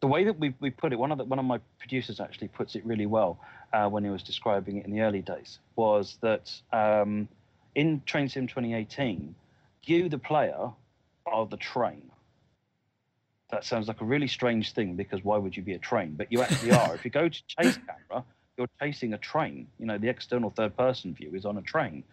the 0.00 0.06
way 0.06 0.24
that 0.24 0.38
we, 0.38 0.54
we 0.60 0.70
put 0.70 0.92
it, 0.92 0.98
one 0.98 1.10
of 1.10 1.18
the, 1.18 1.24
one 1.24 1.38
of 1.40 1.44
my 1.44 1.58
producers 1.80 2.20
actually 2.20 2.48
puts 2.48 2.76
it 2.76 2.86
really 2.86 3.06
well 3.06 3.40
uh, 3.72 3.88
when 3.88 4.04
he 4.04 4.10
was 4.10 4.22
describing 4.22 4.76
it 4.76 4.86
in 4.86 4.92
the 4.92 5.00
early 5.00 5.22
days, 5.22 5.58
was 5.74 6.18
that 6.20 6.52
um, 6.72 7.28
in 7.74 8.00
Train 8.06 8.28
Sim 8.28 8.46
2018, 8.46 9.34
you 9.84 10.08
the 10.08 10.18
player 10.18 10.70
are 11.26 11.46
the 11.46 11.56
train 11.56 12.07
that 13.50 13.64
sounds 13.64 13.88
like 13.88 14.00
a 14.00 14.04
really 14.04 14.28
strange 14.28 14.72
thing 14.72 14.94
because 14.94 15.24
why 15.24 15.38
would 15.38 15.56
you 15.56 15.62
be 15.62 15.74
a 15.74 15.78
train? 15.78 16.14
But 16.16 16.30
you 16.30 16.42
actually 16.42 16.72
are. 16.72 16.94
if 16.94 17.04
you 17.04 17.10
go 17.10 17.28
to 17.28 17.46
chase 17.46 17.78
camera, 17.78 18.24
you're 18.56 18.68
chasing 18.80 19.14
a 19.14 19.18
train. 19.18 19.68
You 19.78 19.86
know, 19.86 19.98
the 19.98 20.08
external 20.08 20.50
third 20.50 20.76
person 20.76 21.14
view 21.14 21.32
is 21.34 21.46
on 21.46 21.56
a 21.56 21.62
train. 21.62 22.04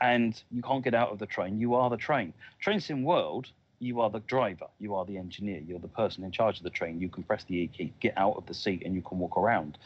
And 0.00 0.40
you 0.50 0.62
can't 0.62 0.84
get 0.84 0.94
out 0.94 1.10
of 1.10 1.18
the 1.18 1.26
train. 1.26 1.58
You 1.58 1.74
are 1.74 1.90
the 1.90 1.96
train. 1.96 2.32
Train 2.60 2.80
Sim 2.80 3.02
World, 3.02 3.48
you 3.80 4.00
are 4.00 4.10
the 4.10 4.20
driver. 4.20 4.66
You 4.78 4.94
are 4.94 5.04
the 5.04 5.16
engineer. 5.16 5.60
You're 5.66 5.78
the 5.78 5.88
person 5.88 6.24
in 6.24 6.30
charge 6.30 6.58
of 6.58 6.64
the 6.64 6.70
train. 6.70 7.00
You 7.00 7.08
can 7.08 7.22
press 7.22 7.44
the 7.44 7.56
E 7.56 7.66
key, 7.68 7.92
get 8.00 8.14
out 8.16 8.36
of 8.36 8.46
the 8.46 8.54
seat, 8.54 8.82
and 8.84 8.94
you 8.94 9.02
can 9.02 9.18
walk 9.18 9.36
around. 9.36 9.78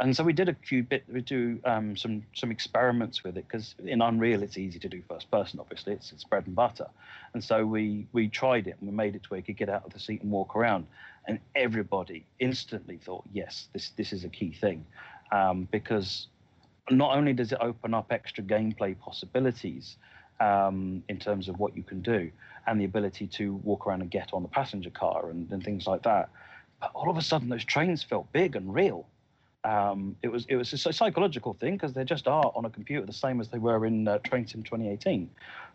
And 0.00 0.16
so 0.16 0.24
we 0.24 0.32
did 0.32 0.48
a 0.48 0.56
few 0.66 0.82
bit, 0.82 1.04
we 1.12 1.20
do 1.20 1.60
um, 1.64 1.96
some 1.96 2.24
some 2.34 2.50
experiments 2.50 3.22
with 3.22 3.36
it 3.36 3.46
because 3.46 3.74
in 3.84 4.02
Unreal 4.02 4.42
it's 4.42 4.58
easy 4.58 4.78
to 4.78 4.88
do 4.88 5.02
first 5.08 5.30
person. 5.30 5.60
Obviously, 5.60 5.92
it's 5.92 6.12
it's 6.12 6.24
bread 6.24 6.46
and 6.46 6.54
butter. 6.54 6.88
And 7.34 7.42
so 7.42 7.64
we 7.64 8.06
we 8.12 8.28
tried 8.28 8.66
it 8.66 8.76
and 8.80 8.90
we 8.90 8.96
made 8.96 9.14
it 9.14 9.22
to 9.24 9.28
where 9.28 9.38
you 9.38 9.44
could 9.44 9.56
get 9.56 9.68
out 9.68 9.84
of 9.84 9.92
the 9.92 10.00
seat 10.00 10.22
and 10.22 10.30
walk 10.30 10.56
around. 10.56 10.86
And 11.26 11.38
everybody 11.54 12.26
instantly 12.40 12.98
thought, 12.98 13.24
yes, 13.32 13.68
this 13.72 13.90
this 13.90 14.12
is 14.12 14.24
a 14.24 14.28
key 14.28 14.52
thing, 14.52 14.84
um, 15.30 15.68
because 15.70 16.28
not 16.90 17.16
only 17.16 17.32
does 17.32 17.52
it 17.52 17.58
open 17.60 17.94
up 17.94 18.10
extra 18.10 18.42
gameplay 18.42 18.98
possibilities 18.98 19.96
um, 20.40 21.02
in 21.08 21.18
terms 21.18 21.48
of 21.48 21.58
what 21.58 21.76
you 21.76 21.82
can 21.82 22.02
do 22.02 22.30
and 22.66 22.80
the 22.80 22.84
ability 22.84 23.26
to 23.26 23.54
walk 23.62 23.86
around 23.86 24.02
and 24.02 24.10
get 24.10 24.32
on 24.32 24.42
the 24.42 24.48
passenger 24.48 24.90
car 24.90 25.30
and, 25.30 25.50
and 25.52 25.64
things 25.64 25.86
like 25.86 26.02
that, 26.02 26.28
but 26.80 26.90
all 26.94 27.08
of 27.08 27.16
a 27.16 27.22
sudden 27.22 27.48
those 27.48 27.64
trains 27.64 28.02
felt 28.02 28.32
big 28.32 28.56
and 28.56 28.74
real. 28.74 29.06
Um, 29.64 30.16
it 30.22 30.28
was 30.28 30.44
it 30.48 30.56
was 30.56 30.72
a 30.72 30.92
psychological 30.92 31.54
thing 31.54 31.74
because 31.74 31.92
they 31.92 32.04
just 32.04 32.26
are 32.26 32.52
on 32.54 32.64
a 32.64 32.70
computer 32.70 33.06
the 33.06 33.12
same 33.12 33.40
as 33.40 33.48
they 33.48 33.58
were 33.58 33.86
in 33.86 34.08
uh, 34.08 34.18
Train 34.18 34.46
Sim 34.46 34.62
2018. 34.62 35.30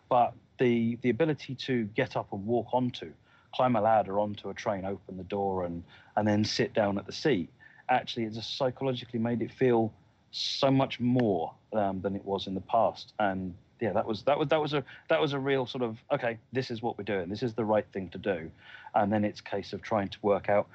But 0.08 0.34
the 0.58 0.98
the 1.02 1.10
ability 1.10 1.54
to 1.54 1.84
get 1.84 2.16
up 2.16 2.32
and 2.32 2.46
walk 2.46 2.68
onto, 2.72 3.12
climb 3.54 3.76
a 3.76 3.80
ladder 3.80 4.20
onto 4.20 4.50
a 4.50 4.54
train, 4.54 4.84
open 4.84 5.16
the 5.16 5.24
door, 5.24 5.64
and 5.64 5.82
and 6.16 6.28
then 6.28 6.44
sit 6.44 6.74
down 6.74 6.98
at 6.98 7.06
the 7.06 7.12
seat, 7.12 7.48
actually, 7.88 8.24
it 8.24 8.34
just 8.34 8.56
psychologically 8.56 9.18
made 9.18 9.42
it 9.42 9.52
feel 9.52 9.92
so 10.30 10.70
much 10.70 11.00
more 11.00 11.54
um, 11.72 12.00
than 12.00 12.14
it 12.14 12.24
was 12.24 12.46
in 12.46 12.54
the 12.54 12.60
past. 12.60 13.12
And 13.18 13.54
yeah, 13.80 13.92
that 13.92 14.06
was 14.06 14.22
that 14.24 14.38
was 14.38 14.48
that 14.48 14.60
was 14.60 14.74
a 14.74 14.84
that 15.08 15.20
was 15.20 15.32
a 15.32 15.38
real 15.38 15.66
sort 15.66 15.82
of 15.82 15.98
okay, 16.12 16.38
this 16.52 16.70
is 16.70 16.82
what 16.82 16.98
we're 16.98 17.04
doing. 17.04 17.28
This 17.28 17.42
is 17.42 17.54
the 17.54 17.64
right 17.64 17.86
thing 17.92 18.08
to 18.10 18.18
do. 18.18 18.50
And 18.94 19.12
then 19.12 19.24
it's 19.24 19.40
a 19.40 19.44
case 19.44 19.72
of 19.72 19.82
trying 19.82 20.08
to 20.08 20.18
work 20.22 20.48
out 20.48 20.68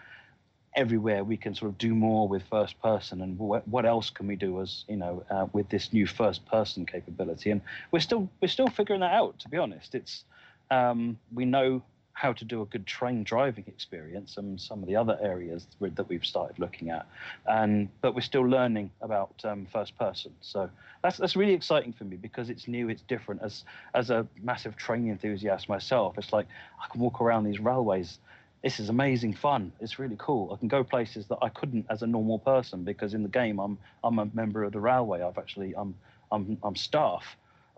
everywhere 0.76 1.24
we 1.24 1.38
can 1.38 1.54
sort 1.54 1.70
of 1.70 1.78
do 1.78 1.94
more 1.94 2.28
with 2.28 2.44
first 2.50 2.82
person 2.82 3.22
and 3.22 3.38
wh- 3.38 3.68
what 3.68 3.86
else 3.86 4.10
can 4.10 4.28
we 4.28 4.36
do 4.36 4.62
as 4.62 4.86
you 4.88 4.98
know 4.98 5.24
uh, 5.30 5.46
with 5.54 5.70
this 5.70 5.94
new 5.94 6.06
first 6.08 6.46
person 6.46 6.86
capability? 6.86 7.52
And 7.52 7.62
we're 7.92 8.00
still 8.00 8.30
we're 8.42 8.48
still 8.48 8.68
figuring 8.68 9.02
that 9.02 9.14
out 9.14 9.40
to 9.40 9.50
be 9.50 9.58
honest. 9.58 9.96
It's 9.96 10.24
um, 10.72 11.18
we 11.34 11.46
know 11.46 11.82
how 12.16 12.32
to 12.32 12.46
do 12.46 12.62
a 12.62 12.66
good 12.66 12.86
train 12.86 13.24
driving 13.24 13.64
experience 13.68 14.38
and 14.38 14.62
some 14.62 14.84
of 14.84 14.88
the 14.88 14.96
other 14.96 15.18
areas 15.20 15.66
that 15.82 16.08
we've 16.08 16.26
started 16.26 16.60
looking 16.60 16.92
at. 16.92 17.08
And 17.48 17.90
but 18.02 18.14
we're 18.14 18.22
still 18.22 18.48
learning 18.48 18.92
about 19.02 19.34
um, 19.44 19.66
first 19.72 19.98
person. 19.98 20.32
So 20.42 20.70
that's 21.04 21.18
that's 21.18 21.36
really 21.36 21.54
exciting 21.54 21.94
for 21.94 22.04
me 22.04 22.16
because 22.18 22.50
it's 22.50 22.68
new 22.68 22.90
it's 22.90 23.02
different. 23.02 23.42
As 23.42 23.64
as 23.94 24.10
a 24.10 24.28
massive 24.42 24.76
train 24.76 25.10
enthusiast 25.10 25.70
myself 25.70 26.18
it's 26.18 26.34
like 26.34 26.48
i 26.82 26.88
can 26.92 27.02
walk 27.02 27.22
around 27.22 27.44
these 27.44 27.60
railways 27.60 28.20
this 28.64 28.80
is 28.80 28.90
amazing 28.90 29.34
fun. 29.34 29.72
It's 29.82 30.00
really 30.00 30.16
cool. 30.18 30.54
I 30.54 30.58
can 30.58 30.68
go 30.68 30.84
places 30.84 31.28
that 31.28 31.38
i 31.42 31.50
couldn't 31.50 31.86
as 31.90 32.02
a 32.02 32.08
normal 32.08 32.40
person 32.40 32.84
because 32.84 33.14
in 33.14 33.24
the 33.24 33.30
game 33.30 33.60
i'm 33.60 33.78
i'm 34.04 34.20
a 34.20 34.26
member 34.34 34.64
of 34.64 34.72
the 34.72 34.80
railway. 34.80 35.22
I've 35.22 35.38
actually 35.38 35.74
i'm 35.76 35.96
i'm, 36.32 36.58
I'm 36.64 36.76
staff. 36.76 37.24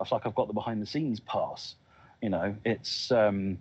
It's 0.00 0.12
like 0.12 0.26
i've 0.26 0.34
got 0.34 0.46
the 0.46 0.54
behind 0.54 0.80
the 0.80 0.86
scenes 0.86 1.20
pass 1.20 1.74
you 2.22 2.30
know? 2.30 2.54
It's 2.64 3.10
um 3.10 3.58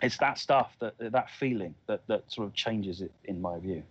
it's 0.00 0.16
that 0.18 0.38
stuff 0.38 0.72
that 0.80 0.94
that 0.98 1.30
feeling 1.30 1.74
that 1.86 2.06
that 2.08 2.30
sort 2.30 2.48
of 2.48 2.54
changes 2.54 3.00
it 3.00 3.12
in 3.24 3.40
my 3.40 3.58
view 3.58 3.82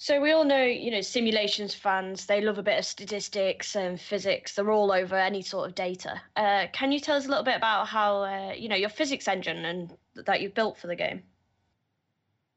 so 0.00 0.20
we 0.20 0.30
all 0.30 0.44
know 0.44 0.62
you 0.62 0.90
know 0.90 1.00
simulations 1.00 1.74
fans 1.74 2.24
they 2.24 2.40
love 2.40 2.56
a 2.56 2.62
bit 2.62 2.78
of 2.78 2.84
statistics 2.84 3.74
and 3.76 4.00
physics 4.00 4.54
they're 4.54 4.70
all 4.70 4.92
over 4.92 5.16
any 5.16 5.42
sort 5.42 5.68
of 5.68 5.74
data 5.74 6.20
uh, 6.36 6.66
can 6.72 6.90
you 6.90 7.00
tell 7.00 7.16
us 7.16 7.26
a 7.26 7.28
little 7.28 7.44
bit 7.44 7.56
about 7.56 7.86
how 7.86 8.22
uh, 8.22 8.52
you 8.56 8.68
know 8.68 8.76
your 8.76 8.88
physics 8.88 9.28
engine 9.28 9.64
and 9.64 9.96
that 10.14 10.40
you 10.40 10.48
built 10.48 10.78
for 10.78 10.86
the 10.86 10.96
game 10.96 11.22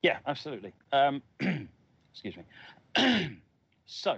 yeah 0.04 0.20
absolutely 0.28 0.72
um, 0.94 1.22
excuse 2.14 2.36
me 2.38 3.38
so 3.86 4.18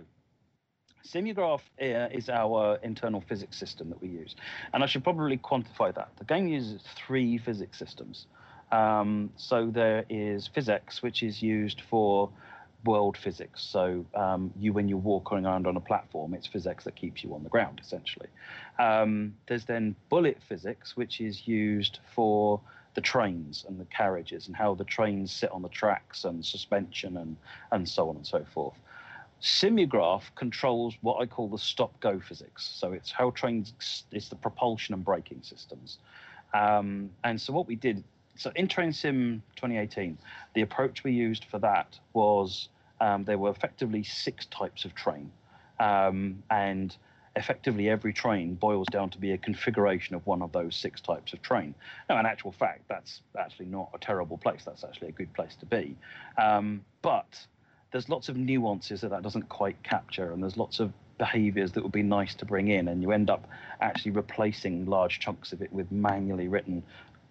Simugraph 1.06 1.62
uh, 1.82 2.08
is 2.12 2.30
our 2.30 2.80
internal 2.82 3.22
physics 3.28 3.58
system 3.58 3.90
that 3.90 4.02
we 4.02 4.08
use. 4.08 4.38
And 4.74 4.82
I 4.82 4.88
should 4.88 5.04
probably 5.04 5.38
quantify 5.38 5.94
that. 5.96 6.12
The 6.18 6.24
game 6.24 6.48
uses 6.48 6.82
three 6.96 7.38
physics 7.38 7.78
systems. 7.78 8.28
Um, 8.72 9.30
so 9.36 9.70
there 9.70 10.06
is 10.10 10.50
PhysX, 10.56 11.02
which 11.02 11.22
is 11.22 11.42
used 11.42 11.82
for 11.82 12.30
world 12.84 13.18
physics. 13.18 13.64
So 13.64 14.06
um, 14.14 14.52
you, 14.60 14.74
when 14.74 14.88
you're 14.90 14.98
walking 14.98 15.46
around 15.46 15.68
on 15.68 15.78
a 15.78 15.82
platform, 15.82 16.34
it's 16.34 16.48
physics 16.48 16.84
that 16.84 16.96
keeps 16.96 17.24
you 17.24 17.34
on 17.34 17.44
the 17.44 17.50
ground, 17.50 17.80
essentially. 17.82 18.28
Um, 18.80 19.36
there's 19.48 19.66
then 19.66 19.96
bullet 20.10 20.38
physics, 20.48 20.98
which 20.98 21.22
is 21.22 21.48
used 21.48 22.00
for 22.14 22.60
the 22.96 23.02
trains 23.02 23.66
and 23.68 23.80
the 23.80 23.86
carriages 23.86 24.48
and 24.48 24.56
how 24.56 24.76
the 24.76 24.84
trains 24.84 25.32
sit 25.32 25.52
on 25.52 25.62
the 25.62 25.70
tracks 25.70 26.26
and 26.26 26.46
suspension 26.46 27.18
and, 27.18 27.38
and 27.72 27.88
so 27.88 28.10
on 28.10 28.16
and 28.18 28.28
so 28.28 28.46
forth. 28.54 28.76
Simugraph 29.42 30.24
controls 30.36 30.96
what 31.02 31.22
I 31.22 31.26
call 31.26 31.50
the 31.50 31.58
stop-go 31.58 32.20
physics. 32.20 32.70
So 32.80 32.94
it's 32.94 33.12
how 33.12 33.32
trains, 33.32 33.74
it's 34.12 34.30
the 34.30 34.36
propulsion 34.36 34.94
and 34.94 35.04
braking 35.04 35.42
systems. 35.42 35.98
Um, 36.54 37.10
and 37.24 37.42
so 37.42 37.52
what 37.52 37.68
we 37.68 37.76
did, 37.76 38.04
so 38.36 38.52
in 38.56 38.68
Train 38.68 38.94
Sim 38.94 39.44
2018, 39.56 40.18
the 40.54 40.62
approach 40.62 41.04
we 41.04 41.12
used 41.12 41.46
for 41.46 41.60
that 41.60 42.00
was 42.14 42.70
um, 43.00 43.24
there 43.26 43.38
were 43.38 43.50
effectively 43.50 44.04
six 44.04 44.46
types 44.48 44.86
of 44.86 44.96
train. 44.96 45.32
Um, 45.80 46.44
and 46.50 46.96
effectively 47.36 47.90
every 47.90 48.14
train 48.14 48.54
boils 48.56 48.88
down 48.92 49.10
to 49.10 49.18
be 49.18 49.32
a 49.32 49.38
configuration 49.38 50.16
of 50.16 50.26
one 50.28 50.42
of 50.42 50.52
those 50.52 50.76
six 50.76 51.02
types 51.02 51.34
of 51.34 51.42
train. 51.42 51.74
Now, 52.10 52.20
in 52.20 52.26
actual 52.26 52.52
fact, 52.52 52.82
that's 52.88 53.22
actually 53.38 53.66
not 53.66 53.90
a 53.94 53.98
terrible 53.98 54.38
place. 54.38 54.64
That's 54.66 54.84
actually 54.84 55.10
a 55.10 55.14
good 55.14 55.34
place 55.34 55.56
to 55.60 55.66
be. 55.66 55.96
Um, 56.38 56.86
but 57.02 57.46
there's 57.92 58.08
lots 58.10 58.30
of 58.30 58.38
nuances 58.38 59.02
that 59.02 59.10
that 59.10 59.24
doesn't 59.24 59.50
quite 59.50 59.82
capture, 59.84 60.32
and 60.32 60.42
there's 60.42 60.58
lots 60.58 60.80
of 60.80 60.94
behaviors 61.18 61.72
that 61.72 61.84
would 61.84 61.92
be 61.92 62.04
nice 62.04 62.36
to 62.36 62.46
bring 62.46 62.68
in, 62.68 62.88
and 62.88 63.02
you 63.02 63.12
end 63.12 63.30
up 63.30 63.48
actually 63.82 64.12
replacing 64.12 64.86
large 64.86 65.20
chunks 65.20 65.54
of 65.54 65.62
it 65.62 65.72
with 65.72 65.92
manually 65.92 66.48
written 66.48 66.84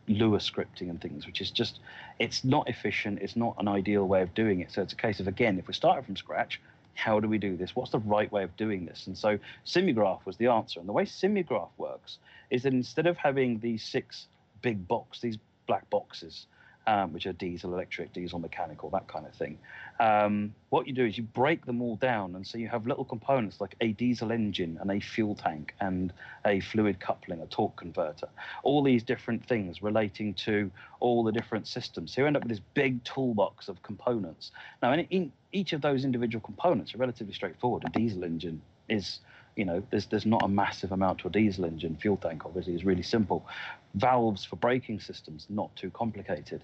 Lua 0.08 0.38
scripting 0.38 0.90
and 0.90 1.00
things, 1.00 1.26
which 1.26 1.40
is 1.40 1.50
just 1.50 1.80
it's 2.18 2.44
not 2.44 2.68
efficient. 2.68 3.20
It's 3.20 3.36
not 3.36 3.54
an 3.58 3.68
ideal 3.68 4.06
way 4.06 4.22
of 4.22 4.34
doing 4.34 4.60
it. 4.60 4.72
So 4.72 4.82
it's 4.82 4.92
a 4.92 4.96
case 4.96 5.20
of 5.20 5.28
again, 5.28 5.58
if 5.58 5.68
we 5.68 5.74
start 5.74 6.04
from 6.04 6.16
scratch, 6.16 6.60
how 6.94 7.20
do 7.20 7.28
we 7.28 7.38
do 7.38 7.56
this? 7.56 7.74
What's 7.74 7.90
the 7.90 7.98
right 8.00 8.30
way 8.30 8.42
of 8.42 8.56
doing 8.56 8.84
this? 8.84 9.06
And 9.06 9.16
so 9.16 9.38
Simugraph 9.64 10.24
was 10.26 10.36
the 10.36 10.48
answer. 10.48 10.80
And 10.80 10.88
the 10.88 10.92
way 10.92 11.04
Simugraph 11.04 11.70
works 11.78 12.18
is 12.50 12.64
that 12.64 12.72
instead 12.72 13.06
of 13.06 13.16
having 13.16 13.60
these 13.60 13.82
six 13.82 14.26
big 14.60 14.86
box, 14.86 15.20
these 15.20 15.38
black 15.66 15.88
boxes 15.90 16.46
um, 16.86 17.12
which 17.12 17.26
are 17.26 17.32
diesel, 17.32 17.72
electric, 17.72 18.12
diesel, 18.12 18.38
mechanical, 18.38 18.90
that 18.90 19.06
kind 19.08 19.26
of 19.26 19.34
thing. 19.34 19.58
Um, 20.00 20.54
what 20.70 20.86
you 20.86 20.92
do 20.92 21.04
is 21.04 21.16
you 21.16 21.22
break 21.22 21.64
them 21.66 21.80
all 21.80 21.96
down, 21.96 22.34
and 22.34 22.46
so 22.46 22.58
you 22.58 22.68
have 22.68 22.86
little 22.86 23.04
components 23.04 23.60
like 23.60 23.76
a 23.80 23.92
diesel 23.92 24.32
engine 24.32 24.78
and 24.80 24.90
a 24.90 25.00
fuel 25.00 25.34
tank 25.34 25.74
and 25.80 26.12
a 26.44 26.60
fluid 26.60 26.98
coupling, 26.98 27.40
a 27.40 27.46
torque 27.46 27.76
converter, 27.76 28.28
all 28.62 28.82
these 28.82 29.02
different 29.02 29.46
things 29.46 29.82
relating 29.82 30.34
to 30.34 30.70
all 31.00 31.22
the 31.22 31.32
different 31.32 31.66
systems. 31.68 32.14
So 32.14 32.22
you 32.22 32.26
end 32.26 32.36
up 32.36 32.42
with 32.42 32.50
this 32.50 32.62
big 32.74 33.02
toolbox 33.04 33.68
of 33.68 33.82
components. 33.82 34.50
Now, 34.82 34.92
in, 34.92 35.00
in 35.10 35.32
each 35.52 35.72
of 35.72 35.82
those 35.82 36.04
individual 36.04 36.40
components 36.40 36.94
are 36.94 36.98
relatively 36.98 37.34
straightforward. 37.34 37.84
A 37.86 37.90
diesel 37.90 38.24
engine 38.24 38.60
is 38.88 39.20
you 39.56 39.64
know, 39.64 39.82
there's 39.90 40.06
there's 40.06 40.26
not 40.26 40.42
a 40.42 40.48
massive 40.48 40.92
amount 40.92 41.18
to 41.20 41.28
a 41.28 41.30
diesel 41.30 41.64
engine. 41.64 41.96
Fuel 41.96 42.16
tank 42.16 42.44
obviously 42.44 42.74
is 42.74 42.84
really 42.84 43.02
simple. 43.02 43.46
Valves 43.94 44.44
for 44.44 44.56
braking 44.56 45.00
systems 45.00 45.46
not 45.48 45.74
too 45.76 45.90
complicated. 45.90 46.62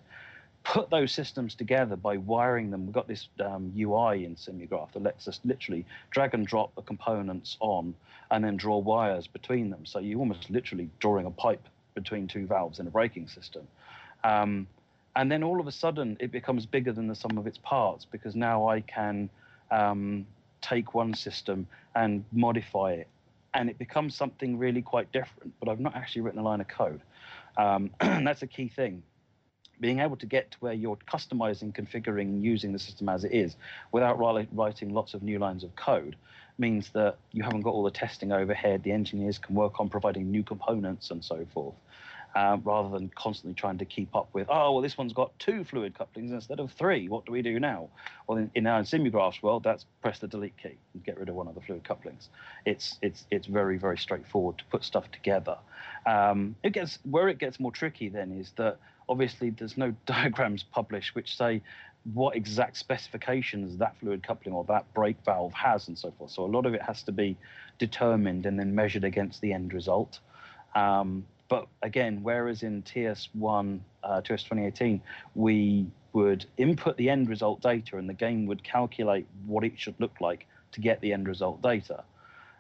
Put 0.65 0.91
those 0.91 1.13
systems 1.13 1.55
together 1.55 1.97
by 1.97 2.17
wiring 2.17 2.71
them. 2.71 2.87
We've 2.87 2.95
got 2.95 3.09
this 3.09 3.29
um, 3.41 3.73
UI 3.79 4.25
in 4.25 4.37
Simugraph 4.37 4.93
that 4.93 5.03
lets 5.03 5.29
us 5.29 5.41
literally 5.45 5.87
drag 6.11 6.35
and 6.35 6.47
drop 6.47 6.75
the 6.75 6.83
components 6.83 7.57
on 7.61 7.95
and 8.31 8.45
then 8.45 8.57
draw 8.57 8.79
wires 8.79 9.27
between 9.27 9.71
them. 9.71 9.87
So 9.87 9.99
you're 9.99 10.19
almost 10.19 10.51
literally 10.51 10.91
drawing 10.99 11.27
a 11.27 11.31
pipe 11.31 11.67
between 11.95 12.27
two 12.27 12.47
valves 12.47 12.81
in 12.81 12.87
a 12.87 12.91
braking 12.91 13.29
system. 13.29 13.67
Um, 14.25 14.67
and 15.17 15.31
then 15.33 15.43
all 15.43 15.61
of 15.61 15.67
a 15.67 15.73
sudden 15.73 16.17
it 16.21 16.31
becomes 16.31 16.67
bigger 16.67 16.93
than 16.93 17.09
the 17.09 17.15
sum 17.15 17.39
of 17.39 17.47
its 17.47 17.59
parts 17.59 18.05
because 18.05 18.37
now 18.37 18.69
I 18.69 18.81
can 18.83 19.31
um, 19.71 20.27
take 20.61 20.95
one 20.95 21.15
system 21.15 21.67
and 21.95 22.25
modify 22.33 22.93
it, 22.93 23.09
and 23.55 23.69
it 23.71 23.79
becomes 23.79 24.15
something 24.15 24.59
really 24.59 24.83
quite 24.83 25.11
different. 25.13 25.53
But 25.61 25.69
I've 25.69 25.81
not 25.81 25.95
actually 25.95 26.23
written 26.23 26.41
a 26.41 26.43
line 26.43 26.61
of 26.61 26.69
code. 26.69 27.01
Um, 27.57 27.91
and 28.01 28.27
that's 28.27 28.43
a 28.43 28.47
key 28.47 28.69
thing. 28.69 29.03
Being 29.81 30.01
able 30.01 30.17
to 30.17 30.27
get 30.27 30.51
to 30.53 30.59
where 30.59 30.73
you're 30.73 30.99
customizing, 31.09 31.73
configuring, 31.73 32.43
using 32.43 32.73
the 32.73 32.79
system 32.81 33.09
as 33.09 33.25
it 33.25 33.33
is 33.33 33.57
without 33.93 34.19
writing 34.19 34.93
lots 34.93 35.15
of 35.15 35.23
new 35.23 35.39
lines 35.39 35.63
of 35.63 35.75
code 35.77 36.17
means 36.59 36.91
that 36.91 37.17
you 37.31 37.45
haven't 37.45 37.61
got 37.61 37.71
all 37.71 37.85
the 37.85 37.91
testing 37.91 38.33
overhead. 38.33 38.83
The 38.83 38.91
engineers 38.91 39.39
can 39.39 39.55
work 39.55 39.79
on 39.79 39.89
providing 39.89 40.33
new 40.33 40.43
components 40.43 41.13
and 41.13 41.25
so 41.25 41.47
forth 41.55 41.77
um, 42.35 42.63
rather 42.65 42.89
than 42.91 43.11
constantly 43.15 43.55
trying 43.55 43.79
to 43.79 43.85
keep 43.85 44.15
up 44.15 44.29
with, 44.33 44.47
oh, 44.51 44.73
well, 44.73 44.83
this 44.83 44.99
one's 44.99 45.13
got 45.13 45.37
two 45.39 45.65
fluid 45.65 45.97
couplings 45.97 46.31
instead 46.31 46.61
of 46.61 46.73
three. 46.73 47.09
What 47.09 47.27
do 47.27 47.33
we 47.33 47.43
do 47.43 47.59
now? 47.59 47.89
Well, 48.27 48.39
in, 48.39 48.51
in 48.55 48.67
in 48.67 48.85
Simugraph's 48.85 49.43
world, 49.43 49.65
that's 49.65 49.87
press 50.03 50.19
the 50.19 50.29
delete 50.29 50.57
key 50.57 50.77
and 50.95 51.05
get 51.05 51.19
rid 51.19 51.29
of 51.29 51.35
one 51.35 51.49
of 51.49 51.55
the 51.55 51.61
fluid 51.61 51.85
couplings. 51.85 52.29
It's 52.67 52.99
it's 53.03 53.27
it's 53.31 53.47
very 53.47 53.79
very 53.79 53.99
straightforward 53.99 54.59
to 54.59 54.65
put 54.67 54.85
stuff 54.85 55.11
together. 55.11 55.57
Um, 56.07 56.57
it 56.63 56.73
gets 56.73 56.99
where 57.05 57.29
it 57.29 57.39
gets 57.39 57.59
more 57.59 57.73
tricky 57.73 58.09
then 58.09 58.33
is 58.33 58.53
that 58.57 58.79
obviously 59.09 59.51
there's 59.51 59.77
no 59.77 59.95
diagrams 60.07 60.63
published 60.63 61.15
which 61.15 61.37
say 61.37 61.63
what 62.15 62.37
exact 62.37 62.77
specifications 62.77 63.77
that 63.79 63.99
fluid 63.99 64.23
coupling 64.23 64.55
or 64.55 64.65
that 64.65 64.93
brake 64.95 65.17
valve 65.25 65.53
has 65.53 65.89
and 65.89 65.99
so 65.99 66.13
forth. 66.13 66.31
So 66.31 66.45
a 66.45 66.47
lot 66.47 66.65
of 66.65 66.75
it 66.75 66.83
has 66.83 67.03
to 67.05 67.13
be 67.13 67.37
determined 67.79 68.47
and 68.47 68.59
then 68.59 68.75
measured 68.75 69.05
against 69.05 69.41
the 69.41 69.53
end 69.53 69.75
result. 69.75 70.21
Um, 70.75 71.27
but 71.49 71.67
again, 71.83 72.21
whereas 72.23 72.63
in 72.63 72.83
TS1, 72.83 73.81
uh, 74.03 74.21
TS 74.21 74.43
2018, 74.43 75.01
we 75.35 75.87
would 76.13 76.47
input 76.57 76.97
the 76.97 77.11
end 77.11 77.29
result 77.29 77.61
data 77.61 77.97
and 77.97 78.09
the 78.09 78.15
game 78.15 78.47
would 78.47 78.63
calculate 78.63 79.27
what 79.47 79.65
it 79.65 79.73
should 79.77 79.95
look 79.99 80.21
like 80.21 80.47
to 80.73 80.81
get 80.81 81.01
the 81.01 81.13
end 81.13 81.29
result 81.29 81.63
data. 81.63 82.05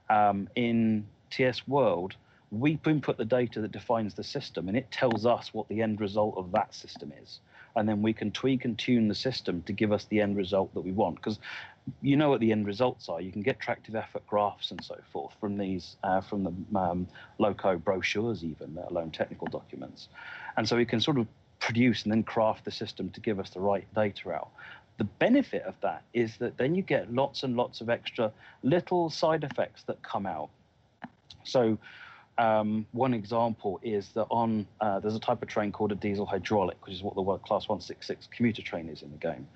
Um, 0.09 0.48
in 0.55 1.06
TS 1.31 1.66
World, 1.69 2.16
we 2.51 2.78
input 2.86 3.19
the 3.19 3.24
data 3.24 3.60
that 3.60 3.73
defines 3.73 4.15
the 4.15 4.24
system 4.24 4.69
and 4.69 4.77
it 4.77 4.90
tells 4.90 5.27
us 5.27 5.52
what 5.52 5.69
the 5.69 5.82
end 5.82 6.01
result 6.01 6.35
of 6.36 6.51
that 6.52 6.74
system 6.74 7.12
is 7.23 7.40
and 7.78 7.89
then 7.89 8.02
we 8.02 8.12
can 8.12 8.31
tweak 8.31 8.65
and 8.65 8.77
tune 8.78 9.09
the 9.09 9.15
system 9.15 9.62
to 9.62 9.73
give 9.73 9.93
us 9.93 10.05
the 10.06 10.20
end 10.20 10.36
result 10.36 10.73
that 10.74 10.81
we 10.81 10.93
want. 10.93 11.16
Because 11.16 11.39
you 12.02 12.16
know 12.16 12.28
what 12.31 12.40
the 12.40 12.52
end 12.52 12.66
results 12.66 13.09
are. 13.09 13.20
You 13.20 13.32
can 13.32 13.43
get 13.43 13.60
tractive 13.60 13.94
effort 13.94 14.27
graphs 14.27 14.70
and 14.70 14.82
so 14.85 14.97
forth 15.12 15.32
from 15.40 15.56
these, 15.56 15.97
uh, 16.02 16.20
from 16.20 16.44
the 16.44 16.78
um, 16.78 17.09
loco 17.39 17.77
brochures, 17.77 18.44
even 18.44 18.74
let 18.74 18.90
alone 18.90 19.10
technical 19.10 19.47
documents. 19.47 20.09
And 20.56 20.69
so 20.69 20.77
we 20.77 20.85
can 20.85 21.01
sort 21.01 21.19
of 21.19 21.27
produce 21.60 22.05
and 22.05 22.12
then 22.12 22.23
craft 22.23 22.65
the 22.65 22.70
system 22.70 23.10
to 23.10 23.20
give 23.20 23.40
us 23.40 23.51
the 23.51 23.60
right 23.60 23.86
data 23.94 24.31
out. 24.32 24.51
The 24.98 25.05
benefit 25.05 25.62
of 25.62 25.74
that 25.82 26.02
is 26.12 26.36
that 26.39 26.56
then 26.56 26.74
you 26.74 26.82
get 26.82 27.12
lots 27.12 27.43
and 27.43 27.56
lots 27.56 27.81
of 27.81 27.89
extra 27.89 28.32
little 28.62 29.10
side 29.10 29.44
effects 29.44 29.82
that 29.85 30.02
come 30.02 30.27
out. 30.27 30.51
So 31.44 31.78
um, 32.39 32.86
one 32.93 33.15
example 33.15 33.81
is 33.82 34.09
that 34.10 34.27
on 34.31 34.66
uh, 34.81 35.01
there's 35.01 35.15
a 35.15 35.20
type 35.20 35.43
of 35.43 35.48
train 35.48 35.73
called 35.73 35.93
a 35.93 35.97
diesel 35.97 36.27
hydraulic, 36.27 36.85
which 36.86 36.94
is 36.94 37.02
what 37.02 37.15
the 37.15 37.23
word 37.23 37.43
Class 37.43 37.69
166 37.69 38.28
commuter 38.35 38.62
train 38.62 38.89
is 38.89 39.02
in 39.02 39.10
the 39.10 39.16
game, 39.16 39.47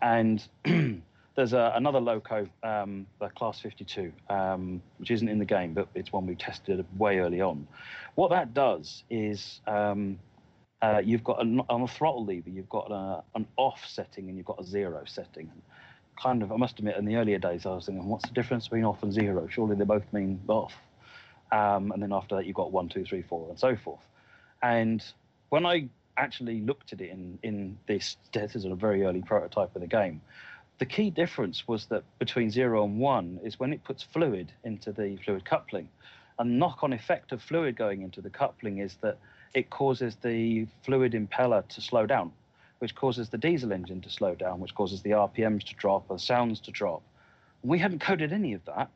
and 0.00 0.46
there's 1.34 1.52
a, 1.52 1.72
another 1.74 2.00
loco, 2.00 2.46
um, 2.62 3.06
the 3.20 3.28
Class 3.28 3.60
52, 3.60 4.12
um, 4.28 4.82
which 4.98 5.10
isn't 5.10 5.28
in 5.28 5.38
the 5.38 5.44
game, 5.44 5.72
but 5.72 5.88
it's 5.94 6.12
one 6.12 6.26
we 6.26 6.34
tested 6.34 6.84
way 6.98 7.18
early 7.18 7.40
on. 7.40 7.66
What 8.14 8.30
that 8.30 8.52
does 8.52 9.04
is 9.08 9.60
um, 9.66 10.18
uh, 10.82 11.00
you've 11.02 11.24
got 11.24 11.40
an, 11.40 11.60
on 11.68 11.82
a 11.82 11.88
throttle 11.88 12.24
lever, 12.24 12.50
you've 12.50 12.68
got 12.68 12.90
a, 12.90 13.22
an 13.34 13.46
off 13.56 13.84
setting 13.86 14.28
and 14.28 14.36
you've 14.36 14.46
got 14.46 14.60
a 14.60 14.64
zero 14.64 15.02
setting. 15.06 15.50
Kind 16.20 16.42
of, 16.42 16.52
I 16.52 16.56
must 16.56 16.78
admit, 16.78 16.96
in 16.96 17.06
the 17.06 17.16
earlier 17.16 17.38
days, 17.38 17.64
I 17.64 17.70
was 17.70 17.86
thinking, 17.86 18.06
what's 18.06 18.28
the 18.28 18.34
difference 18.34 18.64
between 18.64 18.84
off 18.84 19.02
and 19.02 19.12
zero? 19.12 19.48
Surely 19.50 19.76
they 19.76 19.84
both 19.84 20.04
mean 20.12 20.40
off. 20.48 20.74
Um, 21.50 21.92
and 21.92 22.02
then 22.02 22.12
after 22.12 22.36
that, 22.36 22.46
you've 22.46 22.56
got 22.56 22.72
one, 22.72 22.88
two, 22.88 23.04
three, 23.04 23.22
four, 23.22 23.48
and 23.48 23.58
so 23.58 23.76
forth. 23.76 24.00
And 24.62 25.02
when 25.48 25.64
I 25.64 25.88
actually 26.16 26.60
looked 26.60 26.92
at 26.92 27.00
it 27.00 27.10
in, 27.10 27.38
in 27.42 27.78
this, 27.86 28.16
this 28.32 28.54
is 28.54 28.64
a 28.64 28.74
very 28.74 29.04
early 29.04 29.22
prototype 29.22 29.74
of 29.74 29.80
the 29.80 29.88
game, 29.88 30.20
the 30.82 30.86
key 30.86 31.10
difference 31.10 31.68
was 31.68 31.86
that 31.86 32.02
between 32.18 32.50
zero 32.50 32.84
and 32.84 32.98
one 32.98 33.38
is 33.44 33.60
when 33.60 33.72
it 33.72 33.84
puts 33.84 34.02
fluid 34.02 34.50
into 34.64 34.90
the 34.90 35.16
fluid 35.24 35.44
coupling. 35.44 35.88
A 36.40 36.44
knock 36.44 36.82
on 36.82 36.92
effect 36.92 37.30
of 37.30 37.40
fluid 37.40 37.76
going 37.76 38.02
into 38.02 38.20
the 38.20 38.30
coupling 38.30 38.78
is 38.78 38.96
that 38.96 39.16
it 39.54 39.70
causes 39.70 40.16
the 40.16 40.66
fluid 40.82 41.12
impeller 41.12 41.64
to 41.68 41.80
slow 41.80 42.04
down, 42.04 42.32
which 42.80 42.96
causes 42.96 43.28
the 43.28 43.38
diesel 43.38 43.72
engine 43.72 44.00
to 44.00 44.10
slow 44.10 44.34
down, 44.34 44.58
which 44.58 44.74
causes 44.74 45.02
the 45.02 45.10
RPMs 45.10 45.62
to 45.68 45.76
drop, 45.76 46.08
the 46.08 46.18
sounds 46.18 46.58
to 46.62 46.72
drop. 46.72 47.00
We 47.62 47.78
hadn't 47.78 48.00
coded 48.00 48.32
any 48.32 48.52
of 48.52 48.64
that. 48.64 48.90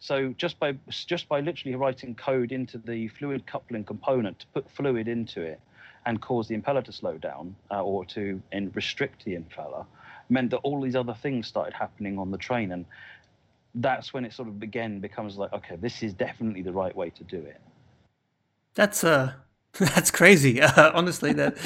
So 0.00 0.32
just 0.38 0.58
by 0.58 0.78
just 0.88 1.28
by 1.28 1.40
literally 1.40 1.76
writing 1.76 2.14
code 2.14 2.50
into 2.50 2.78
the 2.78 3.08
fluid 3.08 3.46
coupling 3.46 3.84
component 3.84 4.38
to 4.38 4.46
put 4.54 4.70
fluid 4.70 5.06
into 5.06 5.42
it 5.42 5.60
and 6.06 6.18
cause 6.18 6.48
the 6.48 6.56
impeller 6.56 6.82
to 6.84 6.92
slow 6.92 7.18
down 7.18 7.54
uh, 7.70 7.82
or 7.82 8.06
to 8.06 8.40
restrict 8.72 9.26
the 9.26 9.36
impeller 9.36 9.84
meant 10.28 10.50
that 10.50 10.58
all 10.58 10.80
these 10.80 10.96
other 10.96 11.14
things 11.14 11.46
started 11.46 11.72
happening 11.72 12.18
on 12.18 12.30
the 12.30 12.38
train 12.38 12.72
and 12.72 12.84
that's 13.76 14.14
when 14.14 14.24
it 14.24 14.32
sort 14.32 14.48
of 14.48 14.62
again 14.62 15.00
becomes 15.00 15.36
like 15.36 15.52
okay 15.52 15.76
this 15.76 16.02
is 16.02 16.12
definitely 16.12 16.62
the 16.62 16.72
right 16.72 16.96
way 16.96 17.10
to 17.10 17.24
do 17.24 17.38
it 17.38 17.60
That's 18.74 19.04
uh 19.04 19.34
that's 19.78 20.10
crazy. 20.10 20.60
Uh, 20.60 20.90
honestly, 20.94 21.32
that 21.34 21.56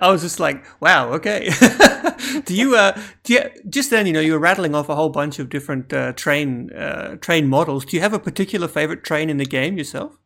I 0.00 0.10
was 0.10 0.22
just 0.22 0.38
like, 0.38 0.64
wow, 0.80 1.12
okay. 1.14 1.50
do 2.44 2.54
you 2.54 2.76
uh 2.76 2.98
do 3.24 3.34
you 3.34 3.40
just 3.68 3.90
then 3.90 4.06
you 4.06 4.12
know 4.12 4.20
you 4.20 4.32
were 4.32 4.38
rattling 4.38 4.74
off 4.74 4.88
a 4.88 4.94
whole 4.94 5.08
bunch 5.08 5.38
of 5.38 5.48
different 5.48 5.92
uh, 5.92 6.12
train 6.12 6.72
uh, 6.72 7.16
train 7.16 7.48
models. 7.48 7.84
Do 7.84 7.96
you 7.96 8.02
have 8.02 8.12
a 8.12 8.18
particular 8.18 8.68
favorite 8.68 9.02
train 9.02 9.28
in 9.28 9.38
the 9.38 9.44
game 9.44 9.76
yourself? 9.76 10.18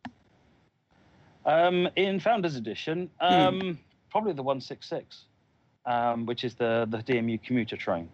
Um, 1.45 1.89
in 1.95 2.19
Founders 2.19 2.55
Edition, 2.55 3.09
um, 3.19 3.79
probably 4.09 4.31
the 4.31 4.43
166, 4.43 5.25
um, 5.85 6.25
which 6.25 6.43
is 6.43 6.55
the 6.55 6.87
the 6.89 6.97
DMU 6.99 7.41
commuter 7.43 7.77
train. 7.77 8.09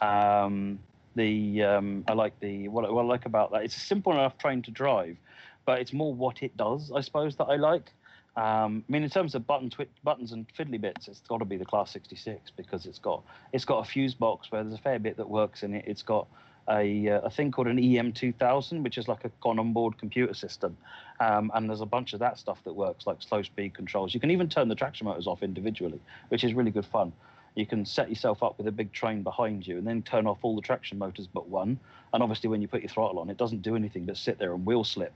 Um, 0.00 0.78
the 1.16 1.62
um, 1.64 2.04
I 2.06 2.12
like 2.12 2.38
the 2.40 2.68
what, 2.68 2.84
I- 2.84 2.90
what 2.90 3.02
I 3.04 3.08
like 3.08 3.26
about 3.26 3.50
that. 3.52 3.62
It's 3.64 3.76
a 3.76 3.80
simple 3.80 4.12
enough 4.12 4.38
train 4.38 4.62
to 4.62 4.70
drive, 4.70 5.16
but 5.64 5.80
it's 5.80 5.92
more 5.92 6.14
what 6.14 6.42
it 6.42 6.56
does, 6.56 6.92
I 6.94 7.00
suppose, 7.00 7.36
that 7.36 7.44
I 7.46 7.56
like. 7.56 7.92
Um, 8.36 8.84
I 8.88 8.92
mean, 8.92 9.02
in 9.02 9.10
terms 9.10 9.34
of 9.34 9.46
button 9.48 9.68
twi- 9.68 9.88
buttons 10.04 10.30
and 10.30 10.46
fiddly 10.56 10.80
bits, 10.80 11.08
it's 11.08 11.20
got 11.20 11.38
to 11.38 11.44
be 11.44 11.56
the 11.56 11.64
Class 11.64 11.90
66 11.90 12.52
because 12.56 12.86
it's 12.86 13.00
got 13.00 13.24
it's 13.52 13.64
got 13.64 13.84
a 13.84 13.90
fuse 13.90 14.14
box 14.14 14.52
where 14.52 14.62
there's 14.62 14.74
a 14.78 14.82
fair 14.82 15.00
bit 15.00 15.16
that 15.16 15.28
works 15.28 15.64
in 15.64 15.74
it. 15.74 15.84
It's 15.88 16.02
got 16.02 16.28
a, 16.70 17.08
uh, 17.08 17.20
a 17.20 17.30
thing 17.30 17.50
called 17.50 17.66
an 17.68 17.78
EM2000, 17.78 18.82
which 18.82 18.98
is 18.98 19.08
like 19.08 19.24
a 19.24 19.30
gone 19.40 19.58
onboard 19.58 19.98
computer 19.98 20.34
system, 20.34 20.76
um, 21.20 21.50
and 21.54 21.68
there's 21.68 21.80
a 21.80 21.86
bunch 21.86 22.12
of 22.12 22.20
that 22.20 22.38
stuff 22.38 22.58
that 22.64 22.72
works, 22.72 23.06
like 23.06 23.22
slow 23.22 23.42
speed 23.42 23.74
controls. 23.74 24.12
You 24.14 24.20
can 24.20 24.30
even 24.30 24.48
turn 24.48 24.68
the 24.68 24.74
traction 24.74 25.06
motors 25.06 25.26
off 25.26 25.42
individually, 25.42 26.00
which 26.28 26.44
is 26.44 26.54
really 26.54 26.70
good 26.70 26.86
fun. 26.86 27.12
You 27.54 27.66
can 27.66 27.84
set 27.84 28.08
yourself 28.08 28.42
up 28.42 28.56
with 28.58 28.66
a 28.68 28.72
big 28.72 28.92
train 28.92 29.22
behind 29.22 29.66
you, 29.66 29.78
and 29.78 29.86
then 29.86 30.02
turn 30.02 30.26
off 30.26 30.38
all 30.42 30.54
the 30.54 30.62
traction 30.62 30.98
motors 30.98 31.26
but 31.26 31.48
one. 31.48 31.78
And 32.12 32.22
obviously, 32.22 32.48
when 32.48 32.62
you 32.62 32.68
put 32.68 32.82
your 32.82 32.90
throttle 32.90 33.18
on, 33.18 33.30
it 33.30 33.36
doesn't 33.36 33.62
do 33.62 33.74
anything 33.74 34.04
but 34.06 34.16
sit 34.16 34.38
there 34.38 34.52
and 34.54 34.64
wheel 34.64 34.84
slip. 34.84 35.12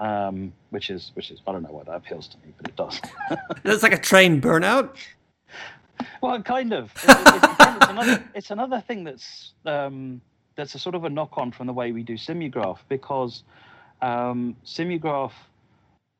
Um, 0.00 0.52
which 0.70 0.90
is 0.90 1.10
which 1.14 1.30
is 1.32 1.40
I 1.46 1.50
don't 1.52 1.62
know 1.62 1.72
why 1.72 1.82
that 1.84 1.94
appeals 1.96 2.28
to 2.28 2.36
me, 2.38 2.52
but 2.56 2.68
it 2.68 2.76
does. 2.76 3.00
That's 3.64 3.82
like 3.82 3.92
a 3.92 3.98
train 3.98 4.40
burnout. 4.40 4.94
Well, 6.22 6.40
kind 6.42 6.72
of. 6.72 6.92
It- 7.02 7.10
it- 7.10 7.34
it's, 7.34 7.76
it's 7.76 7.88
another, 7.90 8.24
it's 8.34 8.50
another 8.52 8.80
thing 8.86 9.04
that's 9.04 9.52
um, 9.66 10.20
that's 10.58 10.74
a 10.74 10.78
sort 10.78 10.96
of 10.96 11.04
a 11.04 11.08
knock 11.08 11.38
on 11.38 11.52
from 11.52 11.68
the 11.68 11.72
way 11.72 11.92
we 11.92 12.02
do 12.02 12.14
Simugraph 12.14 12.78
because 12.88 13.44
um, 14.02 14.56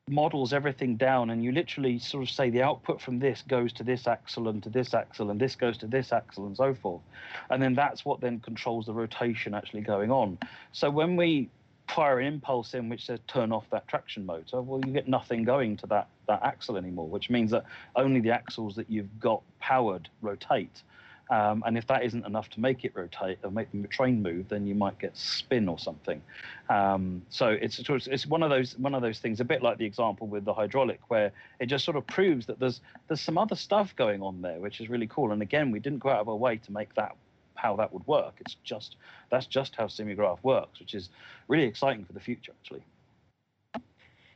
models 0.09 0.53
everything 0.53 0.95
down, 0.95 1.29
and 1.29 1.43
you 1.43 1.51
literally 1.51 1.99
sort 1.99 2.23
of 2.23 2.29
say 2.29 2.49
the 2.49 2.63
output 2.63 3.01
from 3.01 3.19
this 3.19 3.43
goes 3.47 3.71
to 3.73 3.83
this 3.83 4.07
axle 4.07 4.47
and 4.47 4.63
to 4.63 4.69
this 4.69 4.93
axle, 4.93 5.29
and 5.29 5.39
this 5.39 5.55
goes 5.55 5.77
to 5.77 5.87
this 5.87 6.11
axle, 6.11 6.47
and 6.47 6.57
so 6.57 6.73
forth, 6.73 7.01
and 7.49 7.61
then 7.61 7.75
that's 7.75 8.03
what 8.05 8.21
then 8.21 8.39
controls 8.39 8.85
the 8.87 8.93
rotation 8.93 9.53
actually 9.53 9.81
going 9.81 10.09
on. 10.09 10.37
So 10.71 10.89
when 10.89 11.15
we 11.15 11.49
fire 11.89 12.19
an 12.19 12.27
impulse 12.27 12.73
in 12.73 12.87
which 12.87 13.05
says 13.05 13.19
turn 13.27 13.51
off 13.51 13.65
that 13.71 13.87
traction 13.87 14.25
motor, 14.25 14.61
well, 14.61 14.81
you 14.85 14.93
get 14.93 15.07
nothing 15.07 15.43
going 15.43 15.75
to 15.77 15.87
that, 15.87 16.07
that 16.27 16.41
axle 16.43 16.77
anymore, 16.77 17.07
which 17.07 17.29
means 17.29 17.51
that 17.51 17.65
only 17.95 18.21
the 18.21 18.31
axles 18.31 18.75
that 18.75 18.89
you've 18.89 19.19
got 19.19 19.41
powered 19.59 20.07
rotate. 20.21 20.81
Um, 21.29 21.63
and 21.65 21.77
if 21.77 21.85
that 21.87 22.03
isn't 22.03 22.25
enough 22.25 22.49
to 22.51 22.59
make 22.59 22.83
it 22.83 22.91
rotate 22.95 23.37
or 23.43 23.51
make 23.51 23.71
the 23.71 23.87
train 23.87 24.21
move, 24.21 24.49
then 24.49 24.65
you 24.65 24.73
might 24.73 24.97
get 24.97 25.15
spin 25.15 25.69
or 25.69 25.77
something. 25.77 26.21
Um, 26.69 27.21
so 27.29 27.49
it's 27.49 27.79
it's 27.79 28.25
one 28.25 28.41
of 28.41 28.49
those 28.49 28.77
one 28.77 28.95
of 28.95 29.01
those 29.01 29.19
things, 29.19 29.39
a 29.39 29.45
bit 29.45 29.61
like 29.61 29.77
the 29.77 29.85
example 29.85 30.27
with 30.27 30.43
the 30.43 30.53
hydraulic, 30.53 30.99
where 31.09 31.31
it 31.59 31.67
just 31.67 31.85
sort 31.85 31.97
of 31.97 32.07
proves 32.07 32.47
that 32.47 32.59
there's 32.59 32.81
there's 33.07 33.21
some 33.21 33.37
other 33.37 33.55
stuff 33.55 33.95
going 33.95 34.21
on 34.21 34.41
there, 34.41 34.59
which 34.59 34.81
is 34.81 34.89
really 34.89 35.07
cool. 35.07 35.31
And 35.31 35.41
again, 35.41 35.71
we 35.71 35.79
didn't 35.79 35.99
go 35.99 36.09
out 36.09 36.21
of 36.21 36.29
our 36.29 36.35
way 36.35 36.57
to 36.57 36.71
make 36.71 36.95
that 36.95 37.15
how 37.55 37.75
that 37.75 37.93
would 37.93 38.07
work. 38.07 38.35
It's 38.39 38.55
just 38.63 38.95
that's 39.29 39.45
just 39.45 39.75
how 39.75 39.85
Simugraph 39.85 40.39
works, 40.43 40.79
which 40.79 40.95
is 40.95 41.09
really 41.47 41.65
exciting 41.65 42.05
for 42.05 42.13
the 42.13 42.19
future, 42.19 42.53
actually. 42.59 42.83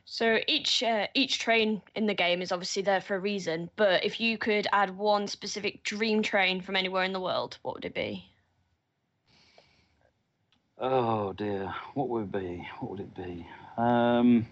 So 0.06 0.38
each 0.46 0.82
uh, 0.82 1.06
each 1.14 1.38
train 1.38 1.80
in 1.94 2.06
the 2.06 2.14
game 2.14 2.42
is 2.42 2.52
obviously 2.52 2.82
there 2.82 3.00
for 3.00 3.16
a 3.16 3.20
reason. 3.20 3.70
But 3.76 4.04
if 4.04 4.20
you 4.20 4.36
could 4.36 4.66
add 4.72 4.96
one 4.96 5.26
specific 5.26 5.82
dream 5.82 6.22
train 6.22 6.60
from 6.60 6.76
anywhere 6.76 7.04
in 7.04 7.12
the 7.12 7.20
world, 7.20 7.58
what 7.62 7.74
would 7.74 7.84
it 7.84 7.94
be? 7.94 8.24
Oh 10.78 11.32
dear, 11.32 11.72
what 11.94 12.08
would 12.08 12.24
it 12.24 12.32
be? 12.32 12.68
What 12.80 12.90
would 12.90 13.00
it 13.00 13.14
be? 13.14 13.46
Um, 13.78 14.46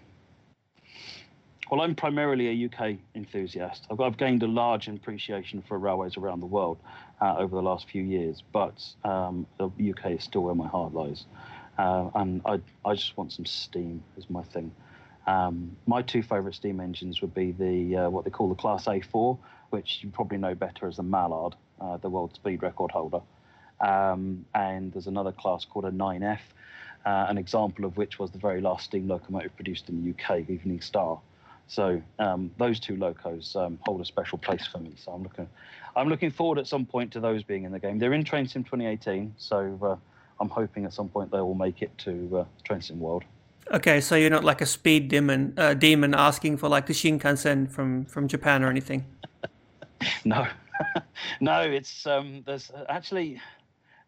well, 1.69 1.81
I'm 1.81 1.95
primarily 1.95 2.47
a 2.49 2.65
UK 2.65 2.97
enthusiast. 3.15 3.85
I've, 3.91 3.99
I've 3.99 4.17
gained 4.17 4.43
a 4.43 4.47
large 4.47 4.87
appreciation 4.87 5.63
for 5.67 5.77
railways 5.77 6.17
around 6.17 6.39
the 6.39 6.45
world 6.47 6.77
uh, 7.21 7.35
over 7.37 7.55
the 7.55 7.61
last 7.61 7.89
few 7.89 8.03
years, 8.03 8.43
but 8.51 8.83
um, 9.03 9.45
the 9.57 9.67
UK 9.91 10.11
is 10.11 10.23
still 10.23 10.41
where 10.41 10.55
my 10.55 10.67
heart 10.67 10.93
lies. 10.93 11.25
Uh, 11.77 12.09
and 12.15 12.41
I, 12.45 12.59
I 12.85 12.95
just 12.95 13.17
want 13.17 13.33
some 13.33 13.45
steam, 13.45 14.03
is 14.17 14.29
my 14.29 14.43
thing. 14.43 14.71
Um, 15.25 15.75
my 15.87 16.01
two 16.01 16.21
favourite 16.21 16.55
steam 16.55 16.79
engines 16.79 17.21
would 17.21 17.33
be 17.33 17.51
the 17.51 17.97
uh, 17.97 18.09
what 18.09 18.25
they 18.25 18.31
call 18.31 18.49
the 18.49 18.55
Class 18.55 18.85
A4, 18.85 19.37
which 19.69 19.99
you 20.01 20.09
probably 20.09 20.37
know 20.37 20.55
better 20.55 20.87
as 20.87 20.97
the 20.97 21.03
Mallard, 21.03 21.55
uh, 21.79 21.97
the 21.97 22.09
world 22.09 22.33
speed 22.35 22.61
record 22.61 22.91
holder. 22.91 23.21
Um, 23.79 24.45
and 24.53 24.93
there's 24.93 25.07
another 25.07 25.31
class 25.31 25.65
called 25.65 25.85
a 25.85 25.91
9F, 25.91 26.39
uh, 27.05 27.25
an 27.27 27.37
example 27.37 27.85
of 27.85 27.97
which 27.97 28.17
was 28.19 28.31
the 28.31 28.37
very 28.37 28.61
last 28.61 28.85
steam 28.85 29.07
locomotive 29.07 29.55
produced 29.55 29.89
in 29.89 30.03
the 30.03 30.11
UK, 30.11 30.45
the 30.45 30.53
Evening 30.53 30.81
Star. 30.81 31.19
So 31.67 32.01
um, 32.19 32.51
those 32.57 32.79
two 32.79 32.95
locos 32.95 33.55
um, 33.55 33.79
hold 33.81 34.01
a 34.01 34.05
special 34.05 34.37
place 34.37 34.67
for 34.67 34.79
me. 34.79 34.93
So 34.97 35.11
I'm 35.11 35.23
looking, 35.23 35.49
I'm 35.95 36.07
looking 36.07 36.31
forward 36.31 36.59
at 36.59 36.67
some 36.67 36.85
point 36.85 37.11
to 37.13 37.19
those 37.19 37.43
being 37.43 37.63
in 37.63 37.71
the 37.71 37.79
game. 37.79 37.99
They're 37.99 38.13
in 38.13 38.23
Train 38.23 38.47
Sim 38.47 38.63
2018, 38.63 39.35
so 39.37 39.79
uh, 39.81 39.95
I'm 40.39 40.49
hoping 40.49 40.85
at 40.85 40.93
some 40.93 41.09
point 41.09 41.31
they 41.31 41.39
will 41.39 41.55
make 41.55 41.81
it 41.81 41.97
to 41.99 42.39
uh, 42.39 42.45
Train 42.63 42.81
Sim 42.81 42.99
World. 42.99 43.23
Okay, 43.71 44.01
so 44.01 44.15
you're 44.15 44.29
not 44.29 44.43
like 44.43 44.61
a 44.61 44.65
speed 44.65 45.07
demon, 45.07 45.53
uh, 45.57 45.73
demon 45.73 46.13
asking 46.13 46.57
for 46.57 46.67
like 46.67 46.85
the 46.85 46.93
Shinkansen 46.93 47.69
from 47.69 48.05
from 48.05 48.27
Japan 48.27 48.63
or 48.63 48.69
anything. 48.69 49.05
No, 50.25 50.45
no, 51.39 51.61
it's 51.61 52.05
um, 52.05 52.43
there's 52.45 52.71
actually 52.89 53.39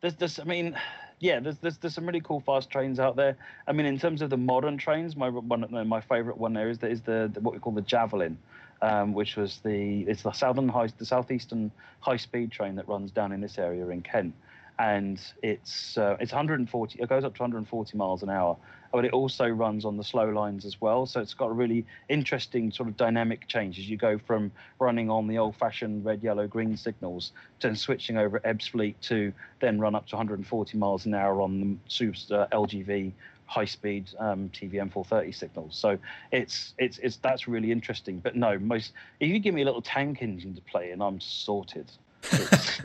there's 0.02 0.15
there's 0.15 0.40
I 0.40 0.44
mean, 0.44 0.77
yeah, 1.19 1.40
there's, 1.40 1.57
there's 1.60 1.77
there's 1.77 1.95
some 1.95 2.06
really 2.06 2.22
cool 2.22 2.41
fast 2.41 2.69
trains 2.69 2.99
out 2.99 3.15
there. 3.15 3.38
I 3.68 3.72
mean, 3.72 3.86
in 3.86 3.98
terms 3.98 4.22
of 4.22 4.30
the 4.30 4.38
modern 4.38 4.77
trains, 4.77 5.15
my 5.15 5.30
one 5.30 5.65
my 5.88 6.02
favorite 6.02 6.38
one 6.38 6.53
there 6.53 6.69
is 6.69 6.80
the, 6.80 6.90
is 6.90 7.02
the, 7.02 7.32
the 7.34 7.40
what 7.40 7.53
we 7.53 7.60
call 7.60 7.73
the 7.73 7.82
Javelin, 7.82 8.38
um, 8.82 9.14
which 9.14 9.36
was 9.36 9.60
the 9.64 10.02
it's 10.02 10.23
the 10.23 10.32
southern 10.32 10.68
high 10.68 10.88
the 10.98 11.06
southeastern 11.06 11.72
high 12.02 12.18
speed 12.18 12.52
train 12.52 12.76
that 12.76 12.88
runs 12.88 13.11
down 13.11 13.32
in 13.32 13.41
this 13.41 13.57
area 13.57 13.88
in 13.88 14.02
Kent, 14.02 14.34
and 14.80 15.20
it's 15.42 15.98
uh, 15.98 16.18
it's 16.20 16.32
140 16.32 17.00
it 17.00 17.10
goes 17.10 17.24
up 17.24 17.36
to 17.36 17.42
140 17.42 17.98
miles 17.98 18.24
an 18.24 18.30
hour 18.30 18.58
but 18.92 19.04
it 19.06 19.14
also 19.14 19.48
runs 19.48 19.86
on 19.86 19.98
the 19.98 20.04
slow 20.04 20.30
lines 20.30 20.66
as 20.66 20.80
well 20.82 21.06
so 21.06 21.20
it's 21.20 21.34
got 21.34 21.48
a 21.48 21.54
really 21.54 21.86
interesting 22.10 22.72
sort 22.72 22.90
of 22.90 22.98
dynamic 22.98 23.48
change 23.48 23.80
as 23.80 23.90
you 23.90 23.98
go 23.98 24.18
from 24.18 24.52
running 24.80 25.10
on 25.10 25.28
the 25.28 25.38
old 25.38 25.56
fashioned 25.56 26.04
red 26.04 26.22
yellow 26.24 26.48
green 26.48 26.76
signals 26.76 27.32
to 27.60 27.76
switching 27.76 28.18
over 28.18 28.38
at 28.38 28.44
Ebbsfleet 28.44 28.96
to 29.02 29.32
then 29.60 29.80
run 29.80 29.96
up 29.96 30.08
to 30.08 30.16
140 30.16 30.78
miles 30.78 31.06
an 31.06 31.14
hour 31.14 31.42
on 31.42 31.60
the 31.60 32.06
uh, 32.32 32.48
LGV 32.52 33.12
high 33.48 33.66
speed 33.66 34.10
um, 34.20 34.50
TVM 34.50 34.92
430 34.92 35.32
signals. 35.32 35.78
So 35.78 35.98
it's 36.32 36.74
it's 36.78 36.98
it's 37.00 37.18
that's 37.18 37.48
really 37.48 37.72
interesting. 37.72 38.20
But 38.20 38.36
no, 38.36 38.58
most 38.60 38.94
if 39.20 39.30
you 39.30 39.40
give 39.40 39.54
me 39.54 39.62
a 39.62 39.66
little 39.66 39.82
tank 39.82 40.22
engine 40.22 40.56
to 40.56 40.62
play 40.62 40.92
and 40.92 41.02
I'm 41.02 41.20
sorted. 41.20 41.92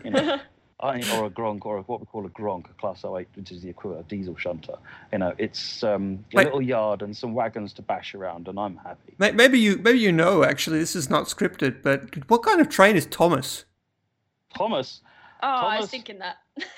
You 0.05 0.11
know, 0.11 0.41
or 0.81 1.27
a 1.27 1.31
Gronk, 1.31 1.67
or 1.67 1.79
a, 1.79 1.83
what 1.83 2.01
we 2.01 2.07
call 2.07 2.27
a 2.27 2.31
Gronk, 2.31 2.71
a 2.71 2.73
Class 2.81 3.05
08, 3.05 3.29
which 3.35 3.53
is 3.53 3.63
the 3.63 3.69
equivalent 3.69 4.01
of 4.01 4.09
diesel 4.09 4.37
shunter. 4.37 4.75
You 5.13 5.19
know, 5.19 5.35
it's 5.39 5.83
um, 5.83 6.25
a 6.33 6.37
Wait. 6.37 6.45
little 6.45 6.63
yard 6.63 7.03
and 7.03 7.17
some 7.17 7.35
wagons 7.35 7.73
to 7.75 7.83
bash 7.83 8.15
around, 8.15 8.49
and 8.49 8.59
I'm 8.59 8.77
happy. 8.77 9.15
Maybe 9.19 9.59
you 9.59 9.79
maybe 9.79 9.99
you 9.99 10.13
know 10.13 10.45
actually 10.45 10.79
this 10.79 10.97
is 10.97 11.11
not 11.11 11.27
scripted, 11.27 11.83
but 11.83 12.29
what 12.29 12.43
kind 12.43 12.61
of 12.61 12.69
train 12.69 12.97
is 12.97 13.07
Thomas? 13.07 13.65
Thomas, 14.57 15.03
Oh, 15.43 15.49
I 15.49 15.81
was 15.81 15.91
thinking 15.91 16.19
that. 16.19 16.39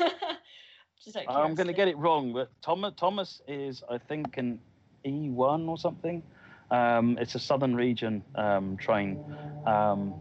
Just 1.05 1.17
I'm 1.29 1.57
going 1.57 1.67
to 1.67 1.73
get 1.73 1.89
it 1.89 1.97
wrong, 1.99 2.33
but 2.33 2.51
Thomas, 2.63 2.93
Thomas 2.97 3.43
is, 3.49 3.83
I 3.91 3.99
think, 3.99 4.37
an 4.37 4.61
E1 5.05 5.69
or 5.69 5.77
something. 5.77 6.23
Um, 6.71 7.19
it's 7.21 7.35
a 7.35 7.41
southern 7.41 7.75
region 7.75 8.23
um, 8.37 8.77
train. 8.77 9.19
Um, 9.67 10.15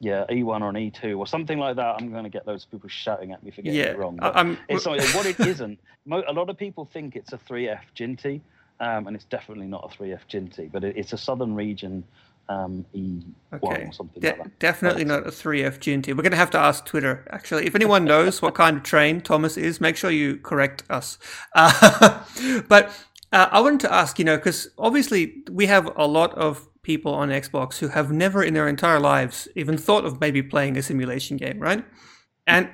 yeah, 0.00 0.24
E1 0.30 0.62
or 0.62 0.68
an 0.70 0.76
E2 0.76 1.18
or 1.18 1.26
something 1.26 1.58
like 1.58 1.76
that. 1.76 1.96
I'm 1.98 2.10
going 2.12 2.24
to 2.24 2.30
get 2.30 2.46
those 2.46 2.64
people 2.64 2.88
shouting 2.88 3.32
at 3.32 3.42
me 3.42 3.50
for 3.50 3.62
getting 3.62 3.80
Yeah, 3.80 3.86
it 3.86 3.98
wrong. 3.98 4.18
I- 4.22 4.56
it's 4.68 4.86
not, 4.86 4.98
what 5.14 5.26
it 5.26 5.40
isn't. 5.46 5.80
Mo- 6.06 6.24
a 6.26 6.32
lot 6.32 6.48
of 6.50 6.56
people 6.56 6.84
think 6.84 7.16
it's 7.16 7.32
a 7.32 7.38
3F 7.38 7.80
Jinty, 7.96 8.40
um, 8.80 9.06
and 9.08 9.16
it's 9.16 9.24
definitely 9.24 9.66
not 9.66 9.84
a 9.92 9.96
3F 9.96 10.20
Jinty, 10.30 10.70
but 10.70 10.84
it, 10.84 10.96
it's 10.96 11.12
a 11.12 11.18
southern 11.18 11.54
region 11.54 12.04
um, 12.48 12.86
E1 12.94 13.34
Okay, 13.52 13.84
or 13.86 13.92
something 13.92 14.22
De- 14.22 14.28
like 14.28 14.38
that. 14.38 14.50
definitely 14.58 15.04
not 15.04 15.26
a 15.26 15.30
3F 15.30 15.78
Jinty. 15.78 16.08
We're 16.08 16.22
going 16.22 16.30
to 16.32 16.36
have 16.38 16.50
to 16.52 16.58
ask 16.58 16.84
Twitter 16.86 17.26
actually. 17.30 17.66
If 17.66 17.74
anyone 17.74 18.04
knows 18.04 18.40
what 18.40 18.54
kind 18.54 18.76
of 18.78 18.82
train 18.84 19.20
Thomas 19.20 19.56
is, 19.56 19.80
make 19.80 19.96
sure 19.96 20.10
you 20.10 20.36
correct 20.38 20.82
us. 20.90 21.18
Uh, 21.54 22.22
but 22.68 22.90
uh, 23.32 23.48
I 23.50 23.60
wanted 23.60 23.80
to 23.80 23.92
ask, 23.92 24.18
you 24.18 24.24
know, 24.24 24.36
because 24.36 24.68
obviously 24.78 25.42
we 25.50 25.66
have 25.66 25.90
a 25.96 26.06
lot 26.06 26.34
of 26.34 26.68
people 26.88 27.12
on 27.12 27.28
Xbox 27.28 27.80
who 27.80 27.88
have 27.88 28.10
never 28.10 28.42
in 28.42 28.54
their 28.54 28.66
entire 28.66 28.98
lives 28.98 29.46
even 29.54 29.76
thought 29.76 30.06
of 30.06 30.22
maybe 30.22 30.42
playing 30.42 30.78
a 30.78 30.82
simulation 30.82 31.36
game, 31.36 31.58
right? 31.60 31.84
And 32.46 32.70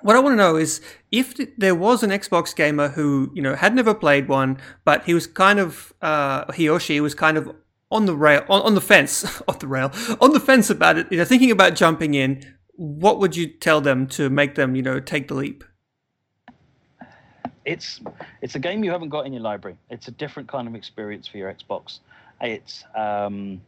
what 0.00 0.16
I 0.16 0.20
want 0.20 0.32
to 0.32 0.42
know 0.44 0.56
is 0.56 0.80
if 1.12 1.34
there 1.58 1.74
was 1.74 2.02
an 2.02 2.08
Xbox 2.08 2.56
gamer 2.56 2.88
who 2.88 3.30
you 3.34 3.42
know 3.42 3.54
had 3.54 3.74
never 3.74 3.92
played 3.92 4.26
one, 4.26 4.56
but 4.86 5.04
he 5.04 5.12
was 5.12 5.26
kind 5.26 5.58
of 5.58 5.92
uh, 6.00 6.50
he 6.54 6.66
or 6.66 6.80
she 6.80 6.98
was 6.98 7.14
kind 7.14 7.36
of 7.36 7.54
on 7.90 8.06
the 8.06 8.16
rail 8.16 8.42
on, 8.48 8.62
on 8.62 8.74
the 8.74 8.80
fence 8.80 9.14
on 9.48 9.58
the 9.58 9.68
rail 9.68 9.90
on 10.24 10.32
the 10.32 10.40
fence 10.40 10.70
about 10.70 10.96
it, 10.96 11.06
you 11.12 11.18
know, 11.18 11.24
thinking 11.26 11.50
about 11.50 11.76
jumping 11.76 12.14
in. 12.14 12.30
What 12.78 13.18
would 13.20 13.36
you 13.36 13.46
tell 13.46 13.80
them 13.82 14.06
to 14.16 14.30
make 14.30 14.54
them 14.54 14.74
you 14.76 14.82
know 14.82 14.98
take 14.98 15.28
the 15.28 15.34
leap? 15.34 15.62
it's 17.66 18.00
it's 18.40 18.54
a 18.54 18.58
game 18.58 18.84
you 18.84 18.92
haven't 18.92 19.10
got 19.10 19.26
in 19.26 19.32
your 19.32 19.42
library. 19.42 19.76
It's 19.90 20.08
a 20.08 20.12
different 20.12 20.48
kind 20.48 20.66
of 20.68 20.74
experience 20.74 21.26
for 21.26 21.36
your 21.36 21.52
Xbox. 21.52 21.98
It's 22.40 22.84
um, 22.94 23.60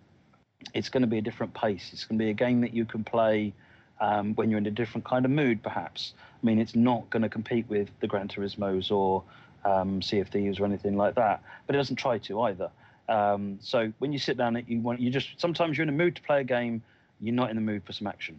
it's 0.75 0.89
going 0.89 1.03
to 1.03 1.07
be 1.07 1.19
a 1.19 1.23
different 1.23 1.55
pace. 1.55 1.91
It's 1.93 2.05
going 2.05 2.19
to 2.19 2.25
be 2.25 2.31
a 2.31 2.35
game 2.35 2.61
that 2.61 2.75
you 2.75 2.85
can 2.85 3.05
play 3.05 3.53
um, 4.01 4.35
when 4.35 4.51
you're 4.51 4.59
in 4.59 4.67
a 4.67 4.71
different 4.71 5.05
kind 5.05 5.25
of 5.25 5.31
mood, 5.31 5.63
perhaps. 5.63 6.15
I 6.43 6.47
mean, 6.47 6.59
it's 6.61 6.75
not 6.75 7.09
going 7.11 7.23
to 7.23 7.29
compete 7.29 7.69
with 7.69 7.89
the 8.01 8.07
Gran 8.07 8.29
Turismo's 8.29 8.91
or 8.91 9.25
um, 9.65 10.03
Sea 10.03 10.21
of 10.21 10.29
Thieves 10.29 10.61
or 10.61 10.65
anything 10.65 10.97
like 10.97 11.15
that, 11.15 11.43
but 11.67 11.75
it 11.75 11.79
doesn't 11.79 11.97
try 11.97 12.19
to 12.19 12.43
either. 12.43 12.71
Um, 13.09 13.59
so 13.63 13.93
when 13.99 14.13
you 14.13 14.19
sit 14.19 14.37
down, 14.37 14.63
you 14.69 14.81
want 14.81 15.01
you 15.01 15.11
just 15.11 15.41
sometimes 15.41 15.79
you're 15.79 15.85
in 15.85 15.89
a 15.89 15.93
mood 15.93 16.17
to 16.17 16.23
play 16.23 16.41
a 16.41 16.45
game. 16.45 16.83
You're 17.21 17.35
not 17.35 17.51
in 17.51 17.57
the 17.57 17.63
mood 17.63 17.83
for 17.85 17.93
some 17.93 18.07
action 18.07 18.39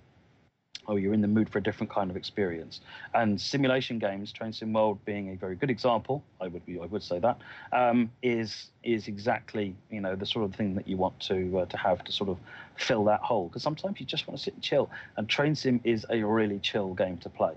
or 0.89 0.99
you're 0.99 1.13
in 1.13 1.21
the 1.21 1.27
mood 1.27 1.49
for 1.49 1.59
a 1.59 1.63
different 1.63 1.91
kind 1.91 2.09
of 2.09 2.17
experience. 2.17 2.81
And 3.13 3.39
simulation 3.39 3.99
games, 3.99 4.31
Train 4.31 4.51
Sim 4.51 4.73
World 4.73 4.97
being 5.05 5.29
a 5.29 5.35
very 5.35 5.55
good 5.55 5.69
example, 5.69 6.23
I 6.41 6.47
would 6.47 6.65
be, 6.65 6.79
I 6.79 6.85
would 6.85 7.03
say 7.03 7.19
that 7.19 7.37
um, 7.71 8.11
is 8.23 8.67
is 8.83 9.07
exactly 9.07 9.75
you 9.91 10.01
know 10.01 10.15
the 10.15 10.25
sort 10.25 10.45
of 10.45 10.55
thing 10.55 10.73
that 10.75 10.87
you 10.87 10.97
want 10.97 11.19
to 11.21 11.59
uh, 11.59 11.65
to 11.65 11.77
have 11.77 12.03
to 12.05 12.11
sort 12.11 12.29
of 12.29 12.37
fill 12.77 13.03
that 13.05 13.21
hole. 13.21 13.47
Because 13.47 13.63
sometimes 13.63 13.99
you 13.99 14.05
just 14.05 14.27
want 14.27 14.37
to 14.37 14.43
sit 14.43 14.55
and 14.55 14.63
chill, 14.63 14.89
and 15.17 15.29
Train 15.29 15.55
Sim 15.55 15.79
is 15.83 16.05
a 16.09 16.23
really 16.23 16.59
chill 16.59 16.93
game 16.93 17.17
to 17.19 17.29
play. 17.29 17.53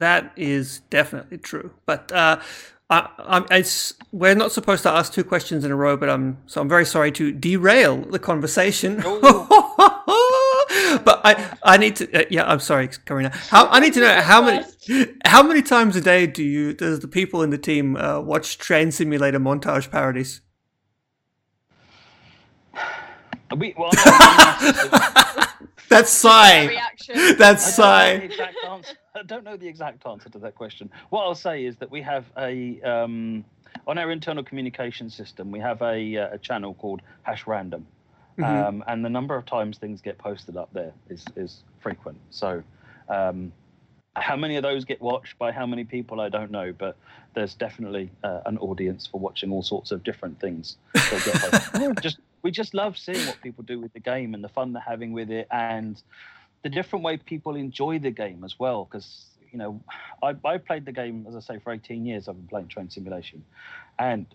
That 0.00 0.32
is 0.34 0.80
definitely 0.90 1.38
true. 1.38 1.70
But 1.86 2.10
uh, 2.10 2.40
I, 2.90 3.08
I, 3.18 3.58
it's, 3.58 3.94
we're 4.10 4.34
not 4.34 4.50
supposed 4.50 4.82
to 4.82 4.90
ask 4.90 5.12
two 5.12 5.22
questions 5.22 5.64
in 5.64 5.70
a 5.70 5.76
row, 5.76 5.96
but 5.96 6.10
I'm 6.10 6.38
so 6.46 6.60
I'm 6.60 6.68
very 6.68 6.84
sorry 6.84 7.12
to 7.12 7.30
derail 7.32 7.98
the 7.98 8.18
conversation. 8.18 8.96
but 10.98 11.20
I 11.24 11.56
I 11.62 11.76
need 11.78 11.96
to 11.96 12.22
uh, 12.22 12.24
yeah 12.30 12.44
I'm 12.44 12.60
sorry 12.60 12.88
Carina. 13.06 13.30
How 13.50 13.68
I 13.68 13.80
need 13.80 13.94
to 13.94 14.00
know 14.00 14.20
how 14.22 14.42
many 14.42 14.64
how 15.26 15.42
many 15.42 15.62
times 15.62 15.96
a 15.96 16.00
day 16.00 16.26
do 16.26 16.42
you 16.44 16.74
does 16.74 17.00
the 17.00 17.08
people 17.08 17.42
in 17.42 17.50
the 17.50 17.58
team 17.58 17.96
uh, 17.96 18.20
watch 18.20 18.58
Train 18.58 18.92
Simulator 18.92 19.40
montage 19.40 19.90
parodies? 19.90 20.40
We, 23.56 23.74
well, 23.78 23.90
I'm 23.96 25.46
That's 25.88 26.10
sigh. 26.10 26.66
reaction. 26.66 27.16
That's 27.38 27.64
I 27.66 27.70
sigh. 27.70 28.16
the 28.18 28.24
exact 28.24 28.64
answer, 28.64 28.94
I 29.14 29.22
don't 29.24 29.44
know 29.44 29.56
the 29.56 29.68
exact 29.68 30.06
answer 30.06 30.30
to 30.30 30.38
that 30.40 30.54
question. 30.54 30.90
What 31.10 31.22
I'll 31.24 31.34
say 31.34 31.64
is 31.66 31.76
that 31.78 31.90
we 31.90 32.02
have 32.02 32.24
a 32.38 32.80
um, 32.82 33.44
on 33.86 33.98
our 33.98 34.10
internal 34.10 34.44
communication 34.44 35.10
system 35.10 35.50
we 35.50 35.60
have 35.60 35.82
a, 35.82 36.16
uh, 36.16 36.34
a 36.34 36.38
channel 36.38 36.74
called 36.74 37.02
Hash 37.22 37.46
Random, 37.46 37.86
um, 38.42 38.84
and 38.86 39.04
the 39.04 39.10
number 39.10 39.34
of 39.36 39.46
times 39.46 39.78
things 39.78 40.00
get 40.00 40.18
posted 40.18 40.56
up 40.56 40.72
there 40.72 40.92
is 41.08 41.24
is 41.36 41.64
frequent. 41.80 42.18
So. 42.30 42.62
Um, 43.08 43.52
how 44.14 44.36
many 44.36 44.56
of 44.56 44.62
those 44.62 44.84
get 44.84 45.00
watched 45.00 45.38
by 45.38 45.52
how 45.52 45.64
many 45.64 45.84
people 45.84 46.20
I 46.20 46.28
don't 46.28 46.50
know, 46.50 46.72
but 46.76 46.96
there's 47.34 47.54
definitely 47.54 48.10
uh, 48.22 48.40
an 48.44 48.58
audience 48.58 49.06
for 49.06 49.18
watching 49.18 49.50
all 49.50 49.62
sorts 49.62 49.90
of 49.90 50.02
different 50.04 50.38
things. 50.38 50.76
just 52.02 52.18
we 52.42 52.50
just 52.50 52.74
love 52.74 52.98
seeing 52.98 53.26
what 53.26 53.40
people 53.40 53.64
do 53.64 53.80
with 53.80 53.92
the 53.92 54.00
game 54.00 54.34
and 54.34 54.44
the 54.44 54.48
fun 54.48 54.72
they're 54.72 54.82
having 54.82 55.12
with 55.12 55.30
it, 55.30 55.46
and 55.50 56.02
the 56.62 56.68
different 56.68 57.04
way 57.04 57.16
people 57.16 57.56
enjoy 57.56 57.98
the 57.98 58.10
game 58.10 58.44
as 58.44 58.58
well. 58.58 58.84
Because 58.84 59.24
you 59.50 59.58
know, 59.58 59.80
I, 60.22 60.34
I 60.44 60.58
played 60.58 60.84
the 60.84 60.92
game 60.92 61.24
as 61.28 61.34
I 61.34 61.40
say 61.40 61.58
for 61.58 61.72
18 61.72 62.04
years. 62.04 62.28
I've 62.28 62.36
been 62.36 62.48
playing 62.48 62.68
Train 62.68 62.90
Simulation, 62.90 63.44
and 63.98 64.26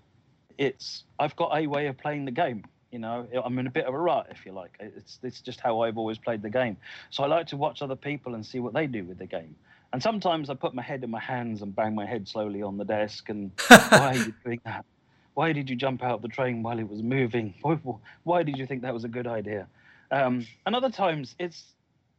it's 0.57 1.03
I've 1.19 1.35
got 1.35 1.55
a 1.55 1.67
way 1.67 1.87
of 1.87 1.97
playing 1.97 2.25
the 2.25 2.31
game. 2.31 2.63
You 2.91 2.99
know, 2.99 3.27
I'm 3.43 3.59
in 3.59 3.67
a 3.67 3.71
bit 3.71 3.85
of 3.85 3.93
a 3.93 3.97
rut, 3.97 4.27
if 4.31 4.45
you 4.45 4.53
like. 4.53 4.77
It's 4.79 5.19
it's 5.21 5.41
just 5.41 5.59
how 5.59 5.81
I've 5.81 5.97
always 5.97 6.17
played 6.17 6.41
the 6.41 6.49
game. 6.49 6.77
So 7.09 7.23
I 7.23 7.27
like 7.27 7.47
to 7.47 7.57
watch 7.57 7.81
other 7.81 7.95
people 7.95 8.35
and 8.35 8.45
see 8.45 8.59
what 8.59 8.73
they 8.73 8.87
do 8.87 9.03
with 9.03 9.17
the 9.17 9.25
game. 9.25 9.55
And 9.93 10.01
sometimes 10.01 10.49
I 10.49 10.53
put 10.53 10.73
my 10.73 10.81
head 10.81 11.03
in 11.03 11.09
my 11.09 11.19
hands 11.19 11.61
and 11.61 11.75
bang 11.75 11.95
my 11.95 12.05
head 12.05 12.27
slowly 12.27 12.61
on 12.61 12.77
the 12.77 12.85
desk. 12.85 13.29
And 13.29 13.51
why 13.67 13.79
are 13.89 14.15
you 14.15 14.33
doing 14.43 14.61
that? 14.65 14.85
Why 15.33 15.53
did 15.53 15.69
you 15.69 15.75
jump 15.75 16.03
out 16.03 16.15
of 16.15 16.21
the 16.21 16.27
train 16.27 16.63
while 16.63 16.79
it 16.79 16.89
was 16.89 17.01
moving? 17.01 17.53
Why, 17.61 17.79
why 18.23 18.43
did 18.43 18.57
you 18.57 18.65
think 18.65 18.81
that 18.81 18.93
was 18.93 19.03
a 19.03 19.09
good 19.09 19.27
idea? 19.27 19.67
Um, 20.11 20.47
and 20.65 20.75
other 20.75 20.89
times 20.89 21.35
it's 21.37 21.63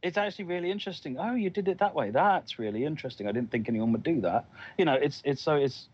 it's 0.01 0.17
actually 0.17 0.45
really 0.45 0.71
interesting. 0.71 1.17
Oh, 1.19 1.35
you 1.35 1.49
did 1.49 1.67
it 1.67 1.79
that 1.79 1.93
way. 1.93 2.11
That's 2.11 2.57
really 2.57 2.85
interesting. 2.85 3.27
I 3.27 3.31
didn't 3.31 3.51
think 3.51 3.67
anyone 3.67 3.91
would 3.91 4.03
do 4.03 4.21
that. 4.21 4.45
You 4.77 4.85
know, 4.85 4.93
it's 4.93 5.21
it's 5.25 5.41
so 5.41 5.55
it's 5.55 5.87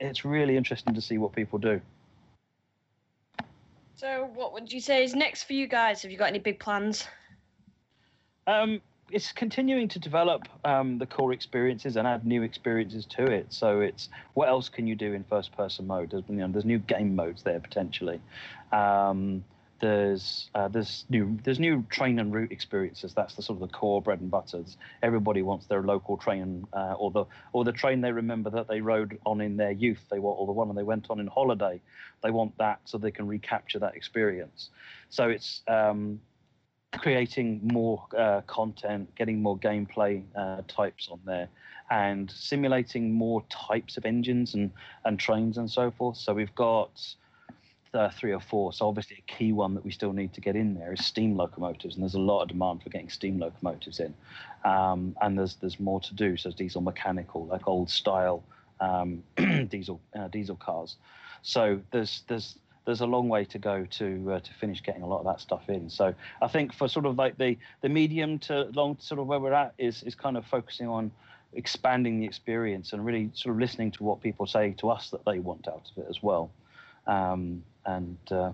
it's 0.00 0.24
really 0.24 0.56
interesting 0.56 0.94
to 0.94 1.00
see 1.00 1.18
what 1.18 1.32
people 1.32 1.58
do. 1.58 1.80
So, 4.02 4.28
what 4.34 4.52
would 4.52 4.72
you 4.72 4.80
say 4.80 5.04
is 5.04 5.14
next 5.14 5.44
for 5.44 5.52
you 5.52 5.68
guys? 5.68 6.02
Have 6.02 6.10
you 6.10 6.18
got 6.18 6.26
any 6.26 6.40
big 6.40 6.58
plans? 6.58 7.06
Um, 8.48 8.80
it's 9.12 9.30
continuing 9.30 9.86
to 9.90 10.00
develop 10.00 10.48
um, 10.64 10.98
the 10.98 11.06
core 11.06 11.32
experiences 11.32 11.94
and 11.94 12.04
add 12.04 12.26
new 12.26 12.42
experiences 12.42 13.06
to 13.10 13.24
it. 13.26 13.52
So 13.52 13.78
it's 13.78 14.08
what 14.34 14.48
else 14.48 14.68
can 14.68 14.88
you 14.88 14.96
do 14.96 15.12
in 15.12 15.22
first-person 15.22 15.86
mode? 15.86 16.10
There's, 16.10 16.24
you 16.28 16.34
know, 16.34 16.48
there's 16.50 16.64
new 16.64 16.80
game 16.80 17.14
modes 17.14 17.44
there 17.44 17.60
potentially. 17.60 18.20
Um, 18.72 19.44
there's 19.82 20.48
uh, 20.54 20.68
there's 20.68 21.04
new 21.10 21.36
there's 21.42 21.58
new 21.60 21.84
train 21.90 22.20
and 22.20 22.32
route 22.32 22.52
experiences. 22.52 23.12
That's 23.12 23.34
the 23.34 23.42
sort 23.42 23.60
of 23.60 23.68
the 23.68 23.76
core 23.76 24.00
bread 24.00 24.20
and 24.20 24.30
butters. 24.30 24.78
Everybody 25.02 25.42
wants 25.42 25.66
their 25.66 25.82
local 25.82 26.16
train 26.16 26.64
uh, 26.72 26.94
or 26.94 27.10
the 27.10 27.24
or 27.52 27.64
the 27.64 27.72
train 27.72 28.00
they 28.00 28.12
remember 28.12 28.48
that 28.50 28.68
they 28.68 28.80
rode 28.80 29.18
on 29.26 29.40
in 29.42 29.56
their 29.56 29.72
youth. 29.72 30.06
They 30.10 30.20
want 30.20 30.38
or 30.38 30.46
the 30.46 30.52
one 30.52 30.74
they 30.74 30.84
went 30.84 31.10
on 31.10 31.20
in 31.20 31.26
holiday. 31.26 31.80
They 32.22 32.30
want 32.30 32.56
that 32.58 32.80
so 32.84 32.96
they 32.96 33.10
can 33.10 33.26
recapture 33.26 33.80
that 33.80 33.96
experience. 33.96 34.70
So 35.10 35.28
it's 35.28 35.62
um, 35.68 36.20
creating 36.98 37.60
more 37.64 38.06
uh, 38.16 38.42
content, 38.46 39.14
getting 39.16 39.42
more 39.42 39.58
gameplay 39.58 40.22
uh, 40.36 40.62
types 40.68 41.08
on 41.10 41.20
there, 41.24 41.48
and 41.90 42.30
simulating 42.30 43.12
more 43.12 43.42
types 43.50 43.96
of 43.96 44.04
engines 44.04 44.54
and, 44.54 44.70
and 45.04 45.18
trains 45.18 45.58
and 45.58 45.68
so 45.70 45.90
forth. 45.90 46.16
So 46.16 46.32
we've 46.32 46.54
got 46.54 47.14
uh, 47.94 48.10
three 48.10 48.32
or 48.32 48.40
four. 48.40 48.72
So 48.72 48.88
obviously 48.88 49.22
a 49.26 49.32
key 49.32 49.52
one 49.52 49.74
that 49.74 49.84
we 49.84 49.90
still 49.90 50.12
need 50.12 50.32
to 50.34 50.40
get 50.40 50.56
in 50.56 50.74
there 50.74 50.92
is 50.92 51.04
steam 51.04 51.36
locomotives, 51.36 51.94
and 51.94 52.02
there's 52.02 52.14
a 52.14 52.20
lot 52.20 52.42
of 52.42 52.48
demand 52.48 52.82
for 52.82 52.90
getting 52.90 53.10
steam 53.10 53.38
locomotives 53.38 54.00
in. 54.00 54.14
Um, 54.64 55.16
and 55.20 55.38
there's 55.38 55.56
there's 55.56 55.78
more 55.78 56.00
to 56.00 56.14
do. 56.14 56.36
So 56.36 56.50
diesel 56.50 56.80
mechanical, 56.80 57.46
like 57.46 57.68
old 57.68 57.90
style 57.90 58.44
um, 58.80 59.22
diesel 59.68 60.00
uh, 60.18 60.28
diesel 60.28 60.56
cars. 60.56 60.96
So 61.42 61.80
there's 61.90 62.22
there's 62.28 62.58
there's 62.84 63.00
a 63.00 63.06
long 63.06 63.28
way 63.28 63.44
to 63.44 63.58
go 63.58 63.84
to 63.84 64.32
uh, 64.32 64.40
to 64.40 64.54
finish 64.54 64.82
getting 64.82 65.02
a 65.02 65.06
lot 65.06 65.20
of 65.20 65.26
that 65.26 65.40
stuff 65.40 65.68
in. 65.68 65.88
So 65.88 66.14
I 66.40 66.48
think 66.48 66.72
for 66.72 66.88
sort 66.88 67.06
of 67.06 67.16
like 67.16 67.38
the 67.38 67.56
the 67.80 67.88
medium 67.88 68.38
to 68.40 68.64
long 68.74 68.96
sort 69.00 69.20
of 69.20 69.26
where 69.26 69.38
we're 69.38 69.52
at 69.52 69.74
is 69.78 70.02
is 70.02 70.14
kind 70.14 70.36
of 70.36 70.46
focusing 70.46 70.88
on 70.88 71.10
expanding 71.54 72.18
the 72.18 72.24
experience 72.24 72.92
and 72.92 73.04
really 73.04 73.30
sort 73.34 73.54
of 73.54 73.60
listening 73.60 73.90
to 73.92 74.02
what 74.02 74.22
people 74.22 74.46
say 74.46 74.72
to 74.78 74.88
us 74.88 75.10
that 75.10 75.22
they 75.26 75.38
want 75.38 75.68
out 75.68 75.90
of 75.94 76.02
it 76.02 76.06
as 76.08 76.22
well. 76.22 76.50
Um, 77.06 77.62
and 77.86 78.18
uh, 78.30 78.52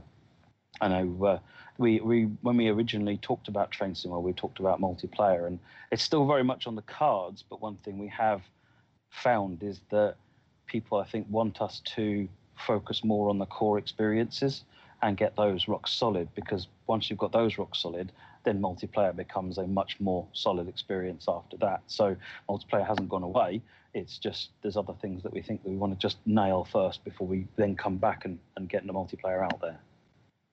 I 0.81 0.89
know 0.89 1.25
uh, 1.25 1.39
we, 1.79 2.01
we 2.01 2.25
when 2.43 2.57
we 2.57 2.69
originally 2.69 3.19
talked 3.19 3.49
about 3.49 3.71
Train 3.71 3.95
Sim, 3.95 4.11
well, 4.11 4.23
we 4.23 4.33
talked 4.33 4.61
about 4.61 4.81
multiplayer, 4.81 5.47
and 5.47 5.59
it's 5.91 6.03
still 6.03 6.27
very 6.27 6.45
much 6.45 6.67
on 6.67 6.75
the 6.75 6.83
cards. 6.83 7.45
But 7.49 7.61
one 7.61 7.77
thing 7.77 7.99
we 7.99 8.09
have 8.09 8.43
found 9.11 9.63
is 9.63 9.81
that 9.91 10.17
people, 10.67 10.99
I 10.99 11.05
think, 11.05 11.27
want 11.31 11.61
us 11.61 11.81
to 11.97 12.29
focus 12.57 13.05
more 13.05 13.29
on 13.29 13.39
the 13.39 13.47
core 13.47 13.79
experiences 13.79 14.65
and 15.03 15.17
get 15.17 15.37
those 15.37 15.69
rock 15.69 15.87
solid. 15.87 16.29
Because 16.35 16.69
once 16.87 17.09
you've 17.09 17.19
got 17.19 17.33
those 17.33 17.59
rock 17.59 17.75
solid, 17.75 18.13
then 18.45 18.61
multiplayer 18.61 19.15
becomes 19.15 19.59
a 19.59 19.67
much 19.67 19.97
more 20.01 20.27
solid 20.33 20.69
experience 20.69 21.27
after 21.29 21.57
that. 21.59 21.83
So 21.87 22.17
multiplayer 22.49 22.87
hasn't 22.87 23.09
gone 23.09 23.23
away. 23.23 23.63
It's 23.95 24.19
just 24.19 24.51
there's 24.63 24.77
other 24.77 24.95
things 25.01 25.23
that 25.23 25.33
we 25.33 25.43
think 25.43 25.63
that 25.63 25.71
we 25.71 25.77
want 25.77 25.93
to 25.93 25.99
just 25.99 26.19
nail 26.27 26.67
first 26.71 27.05
before 27.05 27.27
we 27.27 27.47
then 27.57 27.77
come 27.77 27.97
back 27.97 28.25
and, 28.25 28.39
and 28.57 28.69
get 28.69 28.87
the 28.87 28.93
multiplayer 28.93 29.43
out 29.43 29.61
there. 29.61 29.81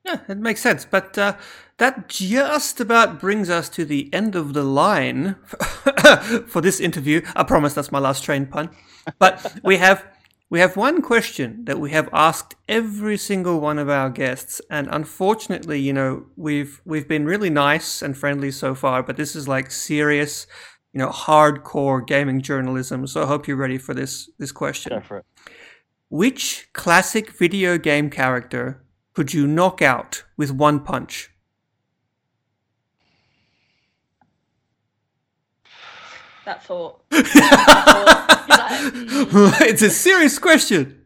Yeah, 0.06 0.20
it 0.28 0.38
makes 0.38 0.62
sense. 0.62 0.86
But 0.86 1.18
uh, 1.18 1.36
that 1.78 2.08
just 2.08 2.80
about 2.80 3.20
brings 3.20 3.50
us 3.50 3.70
to 3.70 3.86
the 3.86 4.14
end 4.14 4.36
of 4.36 4.54
the 4.54 4.64
line 4.64 5.36
for 6.48 6.62
this 6.62 6.80
interview. 6.80 7.22
I 7.36 7.44
promise 7.44 7.74
that's 7.74 7.92
my 7.92 7.98
last 8.00 8.24
train 8.24 8.46
pun. 8.46 8.70
But 9.18 9.60
we 9.64 9.78
have 9.78 10.06
we 10.50 10.60
have 10.60 10.78
one 10.78 11.02
question 11.02 11.66
that 11.66 11.80
we 11.80 11.92
have 11.92 12.08
asked 12.14 12.56
every 12.70 13.18
single 13.18 13.60
one 13.60 13.80
of 13.80 13.90
our 13.90 14.10
guests, 14.10 14.62
and 14.70 14.88
unfortunately, 14.92 15.80
you 15.80 15.92
know, 15.92 16.26
we've 16.36 16.82
we've 16.86 17.08
been 17.08 17.26
really 17.26 17.50
nice 17.50 18.02
and 18.02 18.16
friendly 18.16 18.52
so 18.52 18.76
far, 18.76 19.02
but 19.02 19.18
this 19.18 19.36
is 19.36 19.48
like 19.48 19.72
serious, 19.72 20.46
you 20.94 21.00
know, 21.00 21.10
hardcore 21.10 22.06
gaming 22.06 22.42
journalism. 22.42 23.08
So 23.08 23.24
I 23.24 23.26
hope 23.26 23.48
you're 23.48 23.58
ready 23.58 23.80
for 23.80 23.94
this 23.96 24.30
this 24.38 24.52
question. 24.52 24.92
Go 24.92 25.02
for 25.02 25.18
it. 25.18 25.26
Which 26.10 26.70
classic 26.74 27.32
video 27.32 27.78
game 27.80 28.12
character 28.12 28.86
could 29.14 29.34
you 29.34 29.48
knock 29.48 29.82
out 29.82 30.24
with 30.38 30.52
one 30.52 30.80
punch? 30.82 31.32
That 36.46 36.64
thought. 36.64 37.02
That 37.12 37.26
thought. 37.26 38.32
It's 38.48 39.82
a 39.82 39.90
serious 39.90 40.40
question. 40.40 41.06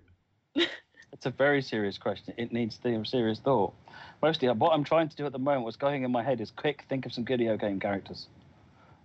It's 0.56 1.26
a 1.26 1.32
very 1.32 1.62
serious 1.62 1.98
question. 1.98 2.34
It 2.38 2.54
needs 2.54 2.78
the 2.78 3.04
serious 3.06 3.40
thought. 3.40 3.74
Mostly, 4.22 4.48
uh, 4.48 4.54
what 4.54 4.74
I'm 4.74 4.84
trying 4.84 5.10
to 5.10 5.16
do 5.16 5.26
at 5.26 5.32
the 5.32 5.40
moment, 5.40 5.64
what's 5.64 5.78
going 5.78 6.04
in 6.04 6.12
my 6.12 6.24
head 6.24 6.42
is 6.42 6.52
quick, 6.52 6.86
think 6.90 7.06
of 7.06 7.14
some 7.14 7.26
video 7.26 7.58
game 7.58 7.80
characters. 7.80 8.28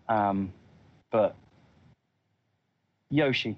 Um, 0.08 0.52
but 1.10 1.34
Yoshi. 3.10 3.56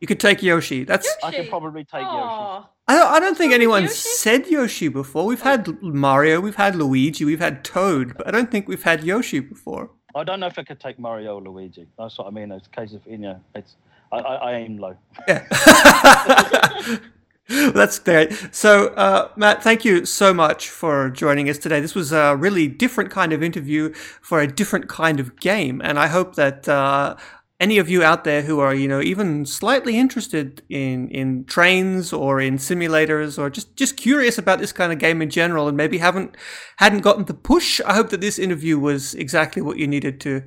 You 0.00 0.06
could 0.06 0.20
take 0.20 0.42
Yoshi. 0.42 0.84
That's 0.84 1.08
I 1.24 1.32
could 1.32 1.48
probably 1.48 1.84
take 1.84 2.02
Yoshi. 2.02 2.66
I 2.86 2.94
don't, 2.96 3.12
I 3.12 3.20
don't 3.20 3.36
think 3.36 3.50
wrong 3.50 3.54
anyone 3.54 3.82
Yoshi? 3.82 3.94
said 3.94 4.46
Yoshi 4.46 4.88
before. 4.88 5.26
We've 5.26 5.42
had 5.42 5.82
Mario, 5.82 6.40
we've 6.40 6.56
had 6.56 6.76
Luigi, 6.76 7.24
we've 7.24 7.40
had 7.40 7.64
Toad, 7.64 8.16
but 8.16 8.26
I 8.26 8.30
don't 8.30 8.50
think 8.50 8.68
we've 8.68 8.82
had 8.82 9.04
Yoshi 9.04 9.40
before. 9.40 9.90
I 10.14 10.24
don't 10.24 10.40
know 10.40 10.46
if 10.46 10.58
I 10.58 10.64
could 10.64 10.80
take 10.80 10.98
Mario 10.98 11.36
or 11.36 11.42
Luigi. 11.42 11.86
That's 11.98 12.16
what 12.18 12.26
I 12.26 12.30
mean. 12.30 12.50
It's 12.50 12.66
a 12.66 12.70
case 12.70 12.92
of, 12.92 13.06
you 13.06 13.18
know, 13.18 13.40
it's, 13.54 13.76
I, 14.12 14.18
I, 14.18 14.54
aim 14.54 14.78
low. 14.78 14.96
Yeah. 15.28 16.98
That's 17.48 17.98
great. 17.98 18.32
So, 18.52 18.88
uh, 18.88 19.30
Matt, 19.36 19.62
thank 19.62 19.82
you 19.82 20.04
so 20.04 20.34
much 20.34 20.68
for 20.68 21.08
joining 21.08 21.48
us 21.48 21.56
today. 21.56 21.80
This 21.80 21.94
was 21.94 22.12
a 22.12 22.36
really 22.36 22.68
different 22.68 23.10
kind 23.10 23.32
of 23.32 23.42
interview 23.42 23.94
for 24.20 24.40
a 24.40 24.46
different 24.46 24.86
kind 24.88 25.18
of 25.18 25.40
game, 25.40 25.80
and 25.82 25.98
I 25.98 26.08
hope 26.08 26.34
that 26.34 26.68
uh, 26.68 27.16
any 27.58 27.78
of 27.78 27.88
you 27.88 28.02
out 28.02 28.24
there 28.24 28.42
who 28.42 28.60
are, 28.60 28.74
you 28.74 28.86
know, 28.86 29.00
even 29.00 29.46
slightly 29.46 29.98
interested 29.98 30.62
in 30.68 31.08
in 31.08 31.44
trains 31.44 32.12
or 32.12 32.38
in 32.38 32.58
simulators 32.58 33.38
or 33.38 33.48
just 33.48 33.74
just 33.76 33.96
curious 33.96 34.36
about 34.36 34.58
this 34.58 34.72
kind 34.72 34.92
of 34.92 34.98
game 34.98 35.22
in 35.22 35.30
general, 35.30 35.68
and 35.68 35.76
maybe 35.76 35.98
haven't 35.98 36.36
hadn't 36.76 37.00
gotten 37.00 37.24
the 37.24 37.34
push, 37.34 37.80
I 37.86 37.94
hope 37.94 38.10
that 38.10 38.20
this 38.20 38.38
interview 38.38 38.78
was 38.78 39.14
exactly 39.14 39.62
what 39.62 39.78
you 39.78 39.86
needed 39.86 40.20
to. 40.20 40.42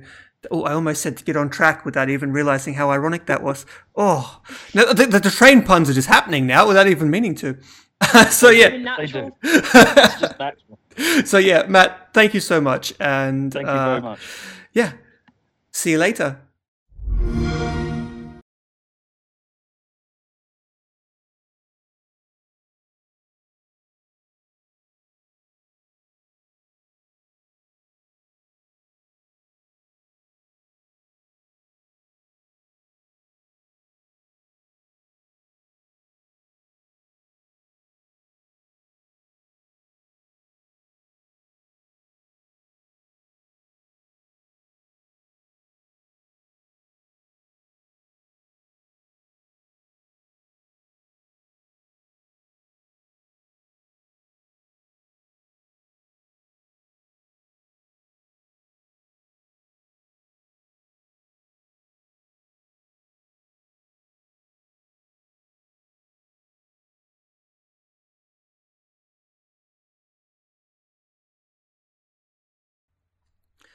Oh, 0.50 0.62
I 0.64 0.72
almost 0.72 1.02
said 1.02 1.16
to 1.18 1.24
get 1.24 1.36
on 1.36 1.50
track 1.50 1.84
without 1.84 2.10
even 2.10 2.32
realizing 2.32 2.74
how 2.74 2.90
ironic 2.90 3.26
that 3.26 3.42
was. 3.42 3.64
Oh, 3.94 4.40
no, 4.74 4.92
the, 4.92 5.06
the, 5.06 5.20
the 5.20 5.30
train 5.30 5.62
puns 5.62 5.88
are 5.88 5.92
just 5.92 6.08
happening 6.08 6.46
now 6.46 6.66
without 6.66 6.88
even 6.88 7.10
meaning 7.10 7.34
to. 7.36 7.58
so 8.30 8.50
yeah, 8.50 8.96
They 8.96 9.06
do. 9.06 9.32
It's 9.42 10.20
just 10.20 10.38
natural. 10.38 10.78
so 11.24 11.38
yeah, 11.38 11.66
Matt, 11.68 12.08
thank 12.12 12.34
you 12.34 12.40
so 12.40 12.60
much, 12.60 12.92
and 12.98 13.52
Thank 13.52 13.66
you 13.66 13.72
uh, 13.72 13.86
very 13.86 14.02
much. 14.02 14.20
Yeah, 14.72 14.92
see 15.70 15.92
you 15.92 15.98
later. 15.98 16.40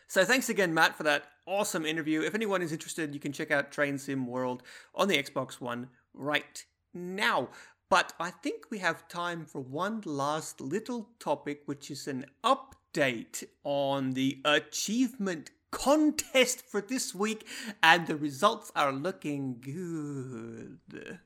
So 0.08 0.24
thanks 0.24 0.50
again, 0.50 0.74
Matt, 0.74 0.96
for 0.96 1.04
that 1.04 1.26
awesome 1.46 1.86
interview. 1.86 2.22
If 2.22 2.34
anyone 2.34 2.62
is 2.62 2.72
interested, 2.72 3.14
you 3.14 3.20
can 3.20 3.34
check 3.34 3.52
out 3.52 3.72
Train 3.72 3.98
Sim 3.98 4.26
World 4.26 4.64
on 4.96 5.08
the 5.08 5.22
Xbox 5.22 5.60
One 5.60 5.90
right 6.14 6.64
now. 6.94 7.50
But 7.90 8.14
I 8.20 8.32
think 8.32 8.66
we 8.70 8.80
have 8.80 9.08
time 9.08 9.46
for 9.46 9.62
one 9.62 10.02
last 10.06 10.60
little 10.60 11.10
topic, 11.20 11.62
which 11.66 11.90
is 11.90 12.08
an 12.08 12.26
update 12.44 13.44
on 13.64 14.14
the 14.14 14.42
achievement 14.44 15.52
contest 15.72 16.64
for 16.70 16.82
this 16.82 17.14
week, 17.14 17.46
and 17.84 18.08
the 18.08 18.16
results 18.16 18.72
are 18.76 18.92
looking 18.92 19.58
good. 19.62 21.20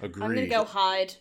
Agreed. 0.00 0.22
I'm 0.22 0.34
gonna 0.34 0.46
go 0.46 0.64
hide. 0.64 1.14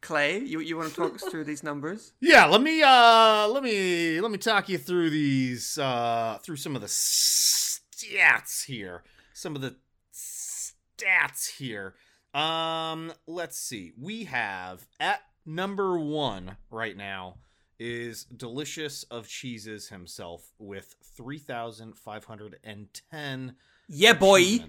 Clay, 0.00 0.38
you, 0.38 0.60
you 0.60 0.76
want 0.76 0.90
to 0.90 0.96
talk 0.96 1.14
us 1.14 1.22
through 1.24 1.44
these 1.44 1.62
numbers? 1.62 2.12
Yeah, 2.20 2.46
let 2.46 2.62
me 2.62 2.82
uh 2.82 3.46
let 3.48 3.62
me 3.62 4.20
let 4.20 4.30
me 4.30 4.38
talk 4.38 4.68
you 4.68 4.78
through 4.78 5.10
these 5.10 5.78
uh 5.78 6.38
through 6.42 6.56
some 6.56 6.74
of 6.74 6.82
the 6.82 6.88
stats 6.88 8.64
here. 8.64 9.02
Some 9.34 9.54
of 9.56 9.62
the 9.62 9.76
stats 10.12 11.56
here. 11.56 11.94
Um 12.34 13.12
let's 13.26 13.58
see. 13.58 13.92
We 13.98 14.24
have 14.24 14.86
at 14.98 15.20
number 15.44 15.98
1 15.98 16.56
right 16.70 16.96
now 16.96 17.36
is 17.78 18.24
Delicious 18.24 19.04
of 19.04 19.26
Cheeses 19.26 19.88
himself 19.88 20.52
with 20.58 20.94
3510 21.16 23.54
Yeah, 23.88 24.12
boy. 24.12 24.60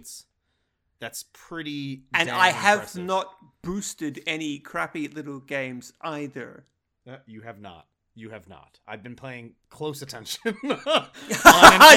That's 1.02 1.26
pretty 1.34 2.04
And 2.14 2.30
I 2.30 2.52
have 2.52 2.76
impressive. 2.76 3.04
not 3.04 3.36
boosted 3.64 4.24
any 4.26 4.60
crappy 4.60 5.10
little 5.10 5.40
games 5.40 5.92
either. 6.02 6.66
Uh, 7.10 7.18
you 7.26 7.42
have 7.42 7.60
not. 7.60 7.88
You 8.14 8.30
have 8.30 8.48
not. 8.48 8.80
I've 8.88 9.02
been 9.02 9.16
paying 9.16 9.54
close 9.70 10.02
attention. 10.04 10.56
on 10.64 11.08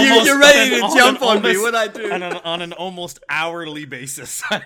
you, 0.00 0.14
you're 0.24 0.40
ready 0.40 0.70
to 0.70 0.86
an 0.86 0.96
jump 0.96 1.20
on 1.22 1.42
me, 1.42 1.58
what'd 1.58 1.74
I 1.74 1.88
do? 1.88 2.10
On 2.10 2.22
an, 2.22 2.32
on 2.44 2.62
an 2.62 2.72
almost 2.72 3.18
hourly 3.28 3.84
basis. 3.84 4.42
I 4.50 4.62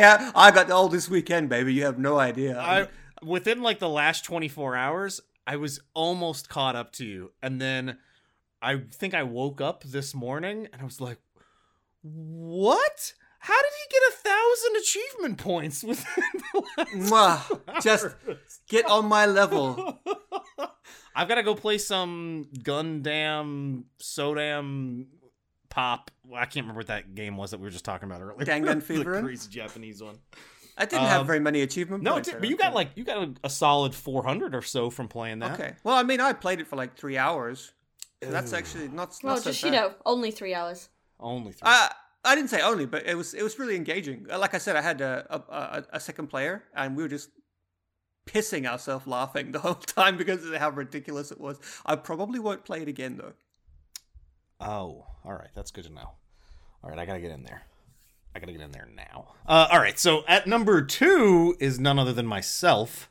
have 0.00 0.32
I 0.34 0.50
got 0.52 0.70
all 0.70 0.88
this 0.88 1.08
weekend, 1.08 1.48
baby. 1.48 1.74
You 1.74 1.84
have 1.84 1.98
no 1.98 2.18
idea. 2.18 2.60
I, 2.60 2.88
within 3.24 3.62
like 3.62 3.80
the 3.80 3.88
last 3.88 4.24
24 4.24 4.76
hours, 4.76 5.20
I 5.46 5.56
was 5.56 5.80
almost 5.94 6.48
caught 6.48 6.76
up 6.76 6.92
to 6.94 7.04
you. 7.04 7.32
And 7.42 7.60
then 7.60 7.98
I 8.62 8.78
think 8.90 9.14
I 9.14 9.22
woke 9.22 9.60
up 9.60 9.84
this 9.84 10.14
morning 10.14 10.68
and 10.72 10.82
I 10.82 10.84
was 10.84 11.00
like, 11.00 11.18
what? 12.02 13.12
How 13.42 13.54
did 13.56 13.70
he 13.78 13.88
get 13.90 14.02
a 14.08 14.16
thousand 14.28 14.76
achievement 14.76 15.38
points 15.38 15.82
within 15.82 16.24
the 16.52 16.62
last 16.76 16.90
Mwah. 17.46 17.82
Just 17.82 18.16
get 18.68 18.84
on 18.86 19.06
my 19.06 19.24
level. 19.26 19.98
I've 21.16 21.26
got 21.26 21.36
to 21.36 21.42
go 21.42 21.54
play 21.54 21.78
some 21.78 22.48
Gundam 22.58 23.84
Sodam 23.98 25.06
pop. 25.70 26.10
I 26.34 26.44
can't 26.44 26.64
remember 26.64 26.80
what 26.80 26.88
that 26.88 27.14
game 27.14 27.36
was 27.36 27.52
that 27.52 27.60
we 27.60 27.64
were 27.64 27.70
just 27.70 27.84
talking 27.84 28.08
about 28.10 28.20
earlier. 28.20 28.44
Dangan 28.44 28.86
the 29.04 29.20
crazy 29.22 29.48
Japanese 29.50 30.02
one. 30.02 30.18
I 30.76 30.84
didn't 30.84 31.06
have 31.06 31.22
Um, 31.22 31.26
very 31.26 31.40
many 31.40 31.62
achievement 31.62 32.02
No, 32.02 32.12
points. 32.14 32.28
did, 32.28 32.36
I 32.36 32.40
but 32.40 32.48
you 32.48 32.56
got 32.56 32.64
think. 32.66 32.74
like 32.74 32.90
you 32.94 33.04
got 33.04 33.22
a, 33.22 33.34
a 33.44 33.50
solid 33.50 33.94
400 33.94 34.54
or 34.54 34.62
so 34.62 34.90
from 34.90 35.08
playing 35.08 35.38
that. 35.40 35.58
Okay. 35.58 35.72
Well, 35.82 35.94
I 35.96 36.02
mean, 36.02 36.20
I 36.20 36.32
played 36.34 36.60
it 36.60 36.66
for 36.66 36.76
like 36.76 36.96
three 36.96 37.16
hours. 37.18 37.72
So 38.22 38.30
that's 38.30 38.52
actually 38.52 38.88
not. 38.88 39.16
Well, 39.22 39.34
not 39.34 39.42
so 39.44 39.50
just 39.50 39.62
you 39.62 39.70
bad. 39.70 39.76
know, 39.80 39.94
only 40.04 40.30
three 40.30 40.54
hours. 40.54 40.90
Only 41.20 41.52
three. 41.52 41.62
I 41.64 41.92
I 42.24 42.34
didn't 42.34 42.50
say 42.50 42.60
only, 42.60 42.86
but 42.86 43.06
it 43.06 43.16
was 43.16 43.34
it 43.34 43.42
was 43.42 43.58
really 43.58 43.76
engaging. 43.76 44.26
Uh, 44.30 44.38
Like 44.38 44.54
I 44.54 44.58
said, 44.58 44.76
I 44.76 44.82
had 44.82 45.00
a 45.00 45.26
a, 45.30 45.84
a, 45.92 46.00
second 46.00 46.28
player, 46.28 46.64
and 46.74 46.96
we 46.96 47.02
were 47.02 47.08
just 47.08 47.30
pissing 48.26 48.66
ourselves 48.66 49.06
laughing 49.06 49.52
the 49.52 49.58
whole 49.60 49.74
time 49.74 50.16
because 50.16 50.44
of 50.44 50.54
how 50.54 50.70
ridiculous 50.70 51.30
it 51.30 51.40
was. 51.40 51.58
I 51.86 51.96
probably 51.96 52.38
won't 52.38 52.64
play 52.64 52.82
it 52.82 52.88
again 52.88 53.16
though. 53.16 53.32
Oh, 54.60 55.06
all 55.24 55.32
right. 55.32 55.48
That's 55.54 55.70
good 55.70 55.84
to 55.84 55.92
know. 55.92 56.10
All 56.82 56.90
right, 56.90 56.98
I 56.98 57.06
gotta 57.06 57.20
get 57.20 57.30
in 57.30 57.44
there. 57.44 57.62
I 58.34 58.38
gotta 58.38 58.52
get 58.52 58.60
in 58.60 58.72
there 58.72 58.88
now. 58.94 59.32
Uh, 59.46 59.68
all 59.70 59.78
right, 59.78 59.98
so 59.98 60.24
at 60.28 60.46
number 60.46 60.82
two 60.82 61.56
is 61.58 61.80
none 61.80 61.98
other 61.98 62.12
than 62.12 62.26
myself, 62.26 63.10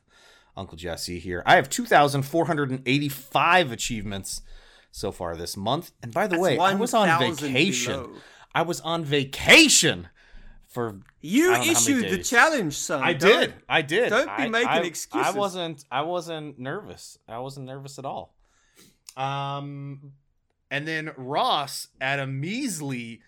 Uncle 0.55 0.77
Jesse 0.77 1.19
here. 1.19 1.43
I 1.45 1.55
have 1.55 1.69
2,485 1.69 3.71
achievements 3.71 4.41
so 4.91 5.11
far 5.11 5.35
this 5.35 5.55
month. 5.57 5.91
And 6.03 6.13
by 6.13 6.27
the 6.27 6.31
That's 6.31 6.41
way, 6.41 6.57
I 6.57 6.73
was 6.75 6.93
on 6.93 7.07
vacation. 7.19 7.93
below. 8.03 8.15
I 8.55 8.61
was 8.63 8.81
on 8.81 9.03
vacation 9.05 10.09
for. 10.67 10.99
You 11.21 11.51
I 11.51 11.57
don't 11.57 11.67
know 11.67 11.73
how 11.73 11.81
many 11.85 11.97
issued 12.07 12.09
the 12.19 12.23
challenge, 12.23 12.73
son. 12.77 13.03
I 13.03 13.13
Don't- 13.13 13.39
did. 13.41 13.53
I 13.67 13.81
did. 13.81 14.09
don't 14.09 14.25
be 14.37 14.43
I- 14.43 14.47
making 14.49 14.69
I, 14.69 14.79
excuses. 14.81 15.35
I 15.35 15.37
wasn't. 15.37 15.85
I 15.91 16.01
wasn't 16.01 16.57
nervous. 16.59 17.17
I 17.27 17.39
wasn't 17.39 17.65
nervous 17.65 17.99
at 17.99 18.05
all. 18.05 18.35
Um, 19.17 20.13
and 20.71 20.87
then 20.87 21.11
Ross 21.17 21.87
at 21.99 22.19
a 22.19 22.27
measly 22.27 23.21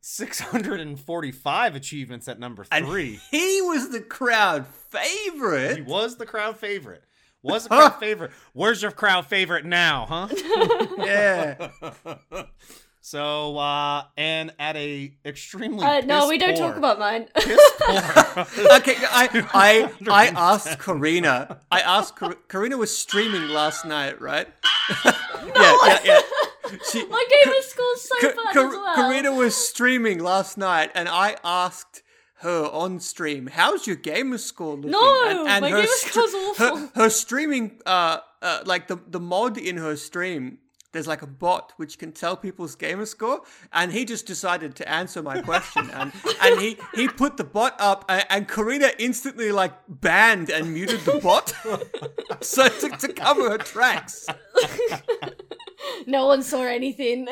645 0.00 1.74
achievements 1.74 2.28
at 2.28 2.38
number 2.38 2.66
And 2.70 2.86
three. 2.86 3.18
he 3.30 3.60
was 3.62 3.90
the 3.90 4.00
crowd 4.00 4.66
favorite. 4.66 5.76
He 5.76 5.82
was 5.82 6.16
the 6.16 6.26
crowd 6.26 6.58
favorite. 6.58 7.02
Was 7.42 7.64
the 7.64 7.68
crowd 7.70 7.96
favorite. 8.00 8.30
Where's 8.52 8.82
your 8.82 8.90
crowd 8.90 9.26
favorite 9.26 9.64
now, 9.64 10.06
huh? 10.08 10.28
Yeah. 10.98 11.70
so, 13.00 13.56
uh, 13.56 14.04
and 14.16 14.52
at 14.58 14.76
a 14.76 15.14
extremely 15.24 15.84
Uh, 15.84 16.00
no, 16.00 16.28
we 16.28 16.36
don't 16.38 16.56
poor- 16.56 16.68
talk 16.68 16.76
about 16.76 16.98
mine. 16.98 17.28
piss 17.36 17.58
poor. 17.80 17.96
okay, 18.76 18.96
I 19.10 19.46
I 19.54 19.90
I 20.10 20.26
asked 20.28 20.78
Carina. 20.78 21.60
I 21.70 21.80
asked 21.80 22.16
Kar- 22.16 22.36
Carina 22.48 22.76
was 22.76 22.96
streaming 22.96 23.48
last 23.48 23.84
night, 23.86 24.20
right? 24.20 24.48
yeah, 25.04 25.12
yeah, 25.54 25.98
yeah. 26.04 26.20
She, 26.90 27.06
My 27.06 27.24
game 27.30 27.54
of 27.56 27.64
school's 27.64 28.02
so 28.02 28.14
Ka- 28.20 28.36
bad 28.44 28.54
Ka- 28.54 28.66
as 28.66 28.72
well. 28.72 28.94
Carina 28.94 29.32
was 29.32 29.54
streaming 29.56 30.18
last 30.18 30.58
night, 30.58 30.90
and 30.94 31.08
I 31.08 31.36
asked 31.44 32.02
her 32.40 32.66
on 32.66 33.00
stream, 33.00 33.48
"How's 33.48 33.86
your 33.86 33.96
gamer 33.96 34.38
score 34.38 34.76
looking?" 34.76 34.90
No, 34.90 35.46
and, 35.46 35.62
my 35.62 35.70
her 35.70 35.76
gamer 35.82 35.88
stre- 35.88 36.10
score's 36.10 36.34
awful. 36.34 36.76
Her, 36.76 36.90
her 36.94 37.10
streaming, 37.10 37.80
uh, 37.86 38.18
uh, 38.42 38.60
like 38.64 38.86
the 38.88 38.96
the 39.06 39.20
mod 39.20 39.58
in 39.58 39.76
her 39.76 39.96
stream. 39.96 40.58
There's 40.92 41.06
like 41.06 41.20
a 41.20 41.26
bot 41.26 41.74
which 41.76 41.98
can 41.98 42.12
tell 42.12 42.34
people's 42.34 42.74
gamer 42.74 43.04
score, 43.04 43.42
and 43.74 43.92
he 43.92 44.06
just 44.06 44.26
decided 44.26 44.74
to 44.76 44.88
answer 44.88 45.22
my 45.22 45.42
question, 45.42 45.90
and 45.94 46.12
and 46.40 46.60
he 46.60 46.78
he 46.94 47.08
put 47.08 47.36
the 47.36 47.44
bot 47.44 47.74
up, 47.78 48.06
and, 48.08 48.24
and 48.30 48.48
Carina 48.48 48.90
instantly 48.98 49.52
like 49.52 49.74
banned 49.88 50.48
and 50.48 50.72
muted 50.72 51.00
the 51.00 51.18
bot, 51.18 51.52
so 52.40 52.68
to, 52.68 52.88
to 52.88 53.12
cover 53.12 53.50
her 53.50 53.58
tracks. 53.58 54.26
no 56.06 56.26
one 56.26 56.42
saw 56.42 56.62
anything. 56.62 57.28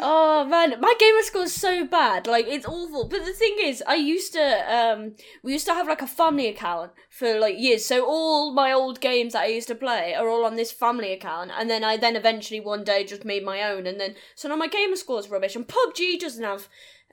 Oh 0.00 0.44
man, 0.44 0.80
my 0.80 0.94
gamer 0.98 1.22
score 1.22 1.42
is 1.44 1.54
so 1.54 1.84
bad. 1.86 2.26
Like 2.26 2.46
it's 2.48 2.66
awful. 2.66 3.08
But 3.08 3.24
the 3.24 3.32
thing 3.32 3.56
is, 3.62 3.82
I 3.86 3.94
used 3.94 4.32
to 4.32 4.74
um 4.74 5.14
we 5.42 5.52
used 5.52 5.66
to 5.66 5.74
have 5.74 5.86
like 5.86 6.02
a 6.02 6.06
family 6.06 6.48
account 6.48 6.92
for 7.08 7.38
like 7.38 7.58
years. 7.58 7.84
So 7.84 8.04
all 8.04 8.52
my 8.52 8.72
old 8.72 9.00
games 9.00 9.34
that 9.34 9.42
I 9.42 9.46
used 9.46 9.68
to 9.68 9.74
play 9.74 10.14
are 10.14 10.28
all 10.28 10.44
on 10.44 10.56
this 10.56 10.72
family 10.72 11.12
account 11.12 11.50
and 11.56 11.68
then 11.68 11.84
I 11.84 11.96
then 11.96 12.16
eventually 12.16 12.60
one 12.60 12.84
day 12.84 13.04
just 13.04 13.24
made 13.24 13.44
my 13.44 13.62
own 13.62 13.86
and 13.86 14.00
then 14.00 14.14
so 14.34 14.48
now 14.48 14.56
my 14.56 14.68
gamer 14.68 14.96
score 14.96 15.20
is 15.20 15.30
rubbish 15.30 15.56
and 15.56 15.68
PUBG 15.68 16.18
doesn't 16.18 16.44
have 16.44 16.68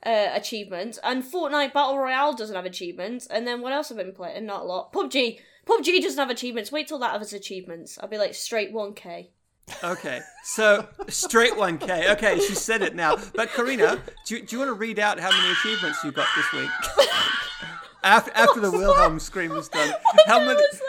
uh, 0.05 0.29
achievements 0.33 0.99
and 1.03 1.23
Fortnite 1.23 1.73
Battle 1.73 1.97
Royale 1.97 2.33
doesn't 2.33 2.55
have 2.55 2.65
achievements 2.65 3.27
and 3.27 3.47
then 3.47 3.61
what 3.61 3.73
else 3.73 3.89
have 3.89 3.99
I 3.99 4.03
been 4.03 4.13
playing? 4.13 4.45
Not 4.45 4.61
a 4.61 4.65
lot. 4.65 4.93
PUBG 4.93 5.39
PUBG 5.65 6.01
doesn't 6.01 6.19
have 6.19 6.29
achievements. 6.29 6.71
Wait 6.71 6.87
till 6.87 6.99
that 6.99 7.17
has 7.17 7.33
achievements. 7.33 7.99
I'll 8.01 8.07
be 8.09 8.17
like 8.17 8.33
straight 8.33 8.73
1k. 8.73 9.29
Okay, 9.83 10.21
so 10.43 10.87
straight 11.09 11.53
1K. 11.53 12.11
Okay, 12.13 12.39
she 12.39 12.55
said 12.55 12.81
it 12.81 12.95
now. 12.95 13.17
But 13.35 13.49
Carina, 13.49 14.01
do 14.25 14.35
you, 14.37 14.41
do 14.43 14.55
you 14.55 14.59
want 14.59 14.69
to 14.69 14.73
read 14.73 14.97
out 14.97 15.19
how 15.19 15.29
many 15.29 15.51
achievements 15.51 16.03
you 16.03 16.11
got 16.11 16.27
this 16.35 16.51
week? 16.53 16.69
after 18.03 18.31
after 18.33 18.59
the 18.61 18.71
Wilhelm 18.71 19.19
scream 19.19 19.51
is 19.51 19.67
done, 19.67 19.93
how 20.25 20.39
many 20.39 20.53
was 20.55 20.81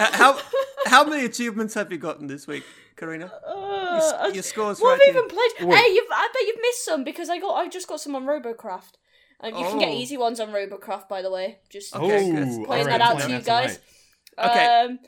h- 0.00 0.08
how 0.14 0.38
how 0.86 1.04
many 1.04 1.24
achievements 1.26 1.74
have 1.74 1.92
you 1.92 1.98
gotten 1.98 2.26
this 2.26 2.46
week, 2.46 2.64
Carina? 2.96 3.30
Your, 3.46 3.96
s- 3.96 4.12
Uh, 4.12 4.30
your 4.32 4.42
score's 4.42 4.80
what 4.80 4.98
right 4.98 5.06
have 5.06 5.14
you 5.14 5.20
even 5.24 5.28
played? 5.28 5.76
Hey, 5.78 5.92
you've, 5.92 6.06
I 6.10 6.28
bet 6.32 6.42
you've 6.46 6.60
missed 6.62 6.84
some 6.84 7.04
because 7.04 7.28
I 7.28 7.38
got 7.38 7.52
I 7.54 7.68
just 7.68 7.86
got 7.88 8.00
some 8.00 8.14
on 8.16 8.24
Robocraft. 8.24 8.94
And 9.40 9.54
you 9.58 9.64
can 9.64 9.78
get 9.78 9.90
Oh. 9.90 9.94
easy 9.94 10.16
ones 10.16 10.40
on 10.40 10.48
Robocraft, 10.48 11.08
by 11.08 11.20
the 11.20 11.30
way. 11.30 11.58
Just 11.68 11.94
Okay, 11.94 12.30
good. 12.30 12.64
Playing 12.64 12.66
all 12.66 12.74
right, 12.76 12.86
that 12.86 13.00
out 13.02 13.20
to 13.20 13.30
you 13.30 13.40
guys. 13.42 13.78
tonight. 14.38 14.50
Okay. 14.50 14.66
Um, 14.66 14.98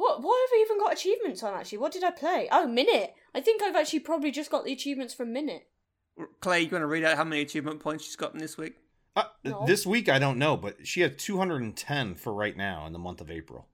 what 0.00 0.22
what 0.22 0.40
have 0.48 0.50
I 0.52 0.64
even 0.66 0.78
got 0.78 0.92
achievements 0.92 1.42
on 1.42 1.54
actually? 1.54 1.78
What 1.78 1.92
did 1.92 2.04
I 2.04 2.10
play? 2.10 2.48
Oh, 2.50 2.66
Minit. 2.66 3.14
I 3.34 3.40
think 3.40 3.62
I've 3.62 3.76
actually 3.76 4.00
probably 4.00 4.30
just 4.30 4.50
got 4.50 4.64
the 4.64 4.72
achievements 4.72 5.14
from 5.14 5.32
Minit. 5.32 5.68
Clay, 6.40 6.60
you 6.62 6.70
want 6.70 6.82
to 6.82 6.86
read 6.86 7.04
out 7.04 7.16
how 7.16 7.24
many 7.24 7.42
achievement 7.42 7.80
points 7.80 8.04
she's 8.04 8.16
gotten 8.16 8.40
this 8.40 8.58
week? 8.58 8.74
Uh, 9.16 9.24
No. 9.44 9.64
This 9.66 9.86
week, 9.86 10.08
I 10.08 10.18
don't 10.18 10.38
know, 10.38 10.56
but 10.56 10.86
she 10.86 11.00
had 11.00 11.18
210 11.18 12.14
for 12.14 12.32
right 12.34 12.56
now 12.56 12.86
in 12.86 12.92
the 12.92 12.98
month 12.98 13.20
of 13.20 13.30
April. 13.30 13.66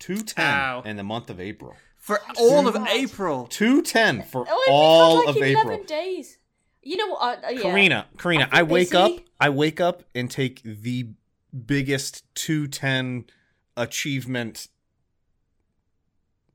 210 0.00 0.44
Ow. 0.44 0.82
in 0.84 0.96
the 0.96 1.02
month 1.04 1.30
of 1.30 1.40
April. 1.40 1.74
For 1.98 2.20
all 2.36 2.66
of 2.68 2.74
God. 2.74 2.88
April. 2.90 3.46
210 3.46 4.22
for 4.24 4.44
Oh, 4.48 4.66
all 4.70 5.16
we've 5.16 5.26
had 5.26 5.30
of 5.30 5.36
like 5.36 5.44
April. 5.50 5.64
eleven 5.68 5.86
days. 5.86 6.38
You 6.82 6.96
know 6.98 7.08
what? 7.08 7.42
Uh, 7.42 7.46
uh, 7.46 7.50
yeah. 7.50 7.60
Carina, 7.62 8.06
Carina, 8.18 8.44
I've 8.52 8.58
I 8.58 8.62
been 8.62 8.68
wake 8.70 8.94
up. 8.94 9.12
I 9.40 9.48
wake 9.48 9.80
up 9.80 10.02
and 10.14 10.30
take 10.30 10.62
the 10.62 11.08
biggest 11.66 12.22
210 12.34 13.24
achievement 13.76 14.68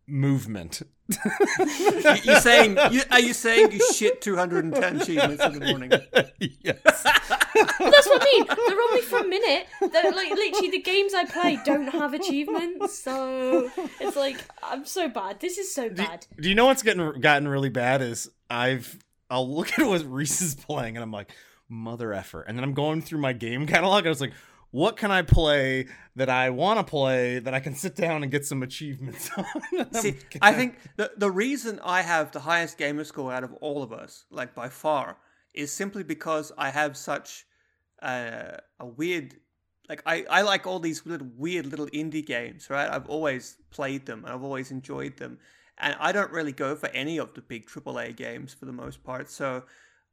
movement. 0.09 0.81
You- 1.09 2.15
You're 2.23 2.39
saying 2.39 2.77
you, 2.91 3.01
are 3.09 3.19
you 3.19 3.33
saying 3.33 3.71
you 3.71 3.79
shit 3.93 4.21
210 4.21 5.01
achievements 5.01 5.43
in 5.43 5.53
the 5.53 5.65
morning? 5.65 5.91
yes. 6.39 7.03
That's 7.03 8.07
what 8.07 8.21
I 8.21 8.25
mean. 8.25 8.45
They're 8.47 8.81
only 8.89 9.01
for 9.01 9.17
a 9.19 9.23
minute. 9.27 9.67
They're 9.91 10.11
like 10.11 10.29
literally 10.29 10.69
the 10.69 10.81
games 10.81 11.13
I 11.15 11.25
play 11.25 11.59
don't 11.65 11.87
have 11.87 12.13
achievements, 12.13 12.99
so 12.99 13.71
it's 13.99 14.15
like 14.15 14.37
I'm 14.61 14.85
so 14.85 15.09
bad. 15.09 15.39
This 15.39 15.57
is 15.57 15.73
so 15.73 15.89
Do, 15.89 15.95
bad. 15.95 16.27
do 16.39 16.47
you 16.47 16.53
know 16.55 16.65
what's 16.67 16.83
getting 16.83 17.19
gotten 17.19 17.47
really 17.47 17.69
bad 17.69 18.01
is 18.03 18.29
I've 18.49 18.97
I'll 19.31 19.51
look 19.51 19.77
at 19.79 19.85
what 19.87 20.03
Rhys 20.05 20.41
is 20.41 20.55
playing 20.55 20.95
and 20.95 21.03
I'm 21.03 21.11
like 21.11 21.31
mother 21.67 22.13
effer, 22.13 22.41
and 22.43 22.55
then 22.57 22.63
I'm 22.63 22.73
going 22.73 23.01
through 23.01 23.19
my 23.19 23.33
game 23.33 23.65
catalog 23.67 23.99
and 23.99 24.07
I 24.07 24.09
was 24.09 24.21
like, 24.21 24.33
what 24.71 24.97
can 24.97 25.11
I 25.11 25.23
play 25.23 25.87
that 26.15 26.29
I 26.29 26.49
want 26.51 26.79
to 26.79 26.83
play 26.83 27.39
that 27.39 27.53
I 27.53 27.59
can 27.59 27.75
sit 27.75 27.95
down 27.95 28.23
and 28.23 28.31
get 28.31 28.45
some 28.45 28.61
achievements 28.61 29.29
on? 29.37 29.93
See, 29.93 30.15
I 30.41 30.53
think 30.53 30.77
the 30.95 31.11
the 31.17 31.31
reason 31.31 31.79
I 31.83 32.01
have 32.01 32.31
the 32.31 32.39
highest 32.39 32.77
gamer 32.77 33.03
score 33.03 33.33
out 33.33 33.43
of 33.43 33.53
all 33.55 33.81
of 33.81 33.91
us, 33.91 34.25
like 34.29 34.53
by 34.53 34.69
far, 34.69 35.17
is 35.53 35.71
simply 35.71 36.03
because 36.03 36.51
I 36.57 36.69
have 36.69 36.95
such 36.97 37.45
uh, 38.01 38.57
a 38.79 38.85
weird, 38.85 39.35
like 39.87 40.03
I 40.05 40.25
I 40.29 40.41
like 40.43 40.67
all 40.67 40.79
these 40.79 41.05
little 41.05 41.27
weird 41.35 41.65
little 41.65 41.87
indie 41.87 42.25
games, 42.25 42.69
right? 42.69 42.89
I've 42.89 43.07
always 43.07 43.57
played 43.71 44.05
them 44.05 44.23
and 44.23 44.33
I've 44.33 44.43
always 44.43 44.69
enjoyed 44.71 45.17
them, 45.17 45.39
and 45.79 45.95
I 45.99 46.11
don't 46.11 46.31
really 46.31 46.51
go 46.53 46.75
for 46.75 46.89
any 46.89 47.17
of 47.17 47.33
the 47.33 47.41
big 47.41 47.67
AAA 47.67 48.15
games 48.15 48.53
for 48.53 48.65
the 48.65 48.73
most 48.73 49.03
part. 49.03 49.29
So. 49.29 49.63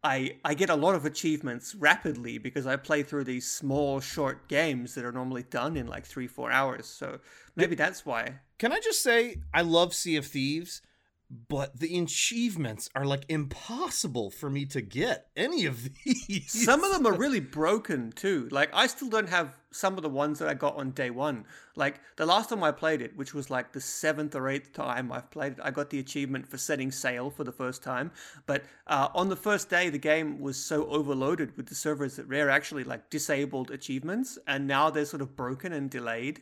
I, 0.07 0.37
I 0.45 0.55
get 0.55 0.70
a 0.70 0.77
lot 0.77 0.95
of 0.95 1.05
achievements 1.05 1.74
rapidly 1.74 2.39
because 2.39 2.65
I 2.65 2.77
play 2.77 3.03
through 3.03 3.24
these 3.24 3.51
small, 3.51 3.99
short 3.99 4.47
games 4.47 4.95
that 4.95 5.05
are 5.05 5.11
normally 5.11 5.43
done 5.43 5.77
in 5.77 5.89
like 5.89 6.07
three, 6.07 6.28
four 6.28 6.53
hours. 6.53 6.87
So 6.87 7.19
maybe 7.57 7.74
that's 7.74 8.07
why. 8.07 8.39
Can 8.59 8.73
I 8.73 8.78
just 8.78 9.03
say 9.03 9.39
I 9.53 9.62
love 9.62 9.93
Sea 9.95 10.15
of 10.15 10.24
Thieves, 10.24 10.81
but 11.28 11.81
the 11.81 11.98
achievements 11.98 12.89
are 12.94 13.05
like 13.05 13.24
impossible 13.28 14.31
for 14.31 14.48
me 14.48 14.65
to 14.66 14.81
get 14.81 15.27
any 15.36 15.66
of 15.66 15.89
these. 16.05 16.65
Some 16.65 16.85
of 16.85 16.93
them 16.93 17.05
are 17.05 17.16
really 17.16 17.40
broken 17.61 18.12
too. 18.12 18.48
Like 18.53 18.70
I 18.73 18.86
still 18.86 19.09
don't 19.09 19.28
have 19.28 19.59
some 19.73 19.97
of 19.97 20.05
the 20.05 20.09
ones 20.09 20.39
that 20.39 20.48
I 20.48 20.55
got 20.55 20.77
on 20.77 20.93
day 20.93 21.11
one. 21.11 21.44
Like 21.74 22.01
the 22.16 22.27
last 22.27 22.51
time 22.51 22.62
I 22.62 22.70
played 22.70 23.03
it, 23.03 23.16
which 23.16 23.35
was 23.35 23.51
like 23.51 23.73
the 23.73 23.81
seventh 23.81 24.36
or 24.36 24.48
eighth 24.48 24.73
time 24.73 25.11
I've 25.11 25.28
played 25.32 25.55
it, 25.55 25.59
I 25.62 25.73
got 25.73 25.90
the 25.90 25.98
achievement 25.98 26.47
for 26.47 26.59
setting 26.59 26.93
sail 26.93 27.28
for 27.28 27.43
the 27.43 27.53
first 27.53 27.82
time. 27.82 28.12
But 28.47 28.62
uh, 28.86 29.09
on 29.12 29.28
the 29.28 29.36
first 29.36 29.69
day, 29.69 29.90
the 29.90 29.98
game 29.98 30.40
was 30.40 30.57
so 30.57 30.86
overloaded 30.86 31.57
with 31.57 31.66
the 31.66 31.74
servers 31.74 32.16
that 32.16 32.28
Rare 32.28 32.51
actually 32.51 32.85
like 32.85 33.11
disabled 33.11 33.73
achievements, 33.73 34.39
and 34.47 34.69
now 34.69 34.90
they're 34.90 35.05
sort 35.05 35.23
of 35.23 35.35
broken 35.35 35.73
and 35.73 35.90
delayed. 35.90 36.40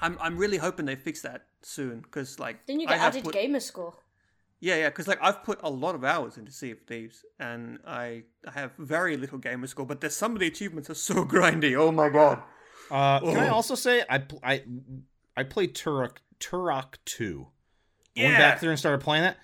I'm 0.00 0.16
I'm 0.20 0.36
really 0.36 0.58
hoping 0.58 0.86
they 0.86 0.96
fix 0.96 1.22
that 1.22 1.46
soon 1.64 2.00
because 2.00 2.38
like 2.38 2.66
Then 2.66 2.80
you 2.80 2.86
I 2.88 2.90
get 2.92 3.00
have 3.00 3.12
added 3.12 3.24
put- 3.24 3.34
gamer 3.34 3.60
score. 3.60 3.94
Yeah, 4.60 4.76
yeah, 4.76 4.88
because 4.90 5.08
like 5.08 5.18
I've 5.20 5.42
put 5.42 5.58
a 5.64 5.68
lot 5.70 5.96
of 5.96 6.04
hours 6.04 6.38
into 6.38 6.52
Sea 6.52 6.70
of 6.70 6.80
Thieves, 6.86 7.24
and 7.40 7.78
I 7.86 8.22
I 8.46 8.52
have 8.52 8.70
very 8.78 9.16
little 9.16 9.38
gamer 9.38 9.66
score, 9.66 9.84
but 9.84 10.00
there's 10.00 10.14
some 10.14 10.34
of 10.34 10.38
the 10.38 10.46
achievements 10.46 10.88
are 10.88 10.94
so 10.94 11.24
grindy. 11.32 11.74
Oh 11.76 11.90
my 11.90 12.08
god! 12.08 12.42
Uh, 12.90 13.18
can 13.20 13.36
I 13.38 13.48
Oh. 13.48 13.54
also 13.54 13.74
say 13.74 14.04
I 14.08 14.18
pl- 14.18 14.38
I 14.44 14.62
I 15.36 15.42
played 15.42 15.74
Turok 15.74 16.18
Turok 16.38 16.94
two. 17.04 17.48
I 18.16 18.20
Yeah. 18.20 18.26
Went 18.28 18.38
back 18.38 18.60
there 18.60 18.70
and 18.70 18.78
started 18.78 19.00
playing 19.00 19.24
that. 19.24 19.36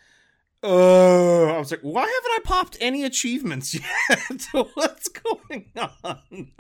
Oh, 0.62 1.46
I 1.46 1.58
was 1.58 1.70
like, 1.70 1.80
why 1.82 2.00
haven't 2.02 2.10
I 2.32 2.38
popped 2.44 2.76
any 2.80 3.04
achievements 3.04 3.74
yet? 4.10 4.46
What's 4.74 5.08
going 5.08 5.70
on? 5.76 6.50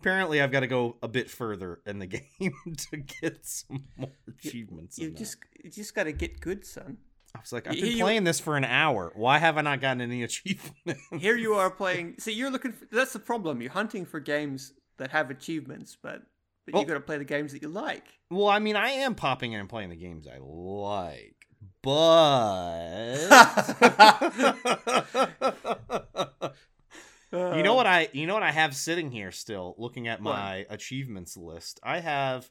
Apparently, 0.00 0.40
I've 0.42 0.52
got 0.52 0.60
to 0.60 0.66
go 0.66 0.96
a 1.02 1.08
bit 1.08 1.30
further 1.30 1.80
in 1.86 1.98
the 1.98 2.06
game 2.40 2.52
to 2.90 2.96
get 2.98 3.46
some 3.46 3.84
more 3.96 4.10
achievements. 4.28 4.98
You 4.98 5.10
that. 5.10 5.16
just 5.18 5.36
you 5.64 5.70
just 5.70 5.94
got 5.94 6.04
to 6.04 6.12
get 6.12 6.40
good, 6.40 6.66
son. 6.66 6.98
I 7.34 7.40
was 7.40 7.52
like, 7.52 7.66
I've 7.68 7.74
Here 7.74 7.84
been 7.86 7.96
you- 7.96 8.04
playing 8.04 8.24
this 8.24 8.40
for 8.40 8.56
an 8.56 8.64
hour. 8.64 9.12
Why 9.14 9.38
have 9.38 9.56
I 9.58 9.62
not 9.62 9.80
gotten 9.80 10.00
any 10.02 10.22
achievements? 10.24 11.02
Here 11.18 11.36
you 11.36 11.54
are 11.54 11.70
playing. 11.70 12.16
See, 12.18 12.32
you're 12.32 12.50
looking. 12.50 12.72
For, 12.72 12.86
that's 12.92 13.12
the 13.12 13.18
problem. 13.18 13.60
You're 13.62 13.72
hunting 13.72 14.04
for 14.06 14.20
games 14.20 14.72
that 14.98 15.10
have 15.10 15.30
achievements, 15.30 15.96
but 16.00 16.22
but 16.66 16.74
Well- 16.74 16.82
you 16.82 16.88
got 16.88 16.94
to 16.94 17.00
play 17.00 17.16
the 17.18 17.24
games 17.24 17.52
that 17.52 17.62
you 17.62 17.68
like. 17.68 18.04
Well, 18.30 18.48
I 18.48 18.58
mean, 18.58 18.76
I 18.76 18.90
am 18.90 19.14
popping 19.14 19.52
in 19.52 19.60
and 19.60 19.68
playing 19.70 19.88
the 19.90 19.96
games 19.96 20.26
I 20.26 20.36
like, 20.38 21.37
but 21.88 23.28
you 27.32 27.62
know 27.62 27.74
what 27.74 27.86
I 27.86 28.08
you 28.12 28.26
know 28.26 28.34
what 28.34 28.42
I 28.42 28.50
have 28.52 28.76
sitting 28.76 29.10
here 29.10 29.32
still 29.32 29.74
looking 29.78 30.06
at 30.06 30.20
What? 30.20 30.32
my 30.34 30.66
achievements 30.68 31.36
list. 31.36 31.80
I 31.82 32.00
have 32.00 32.50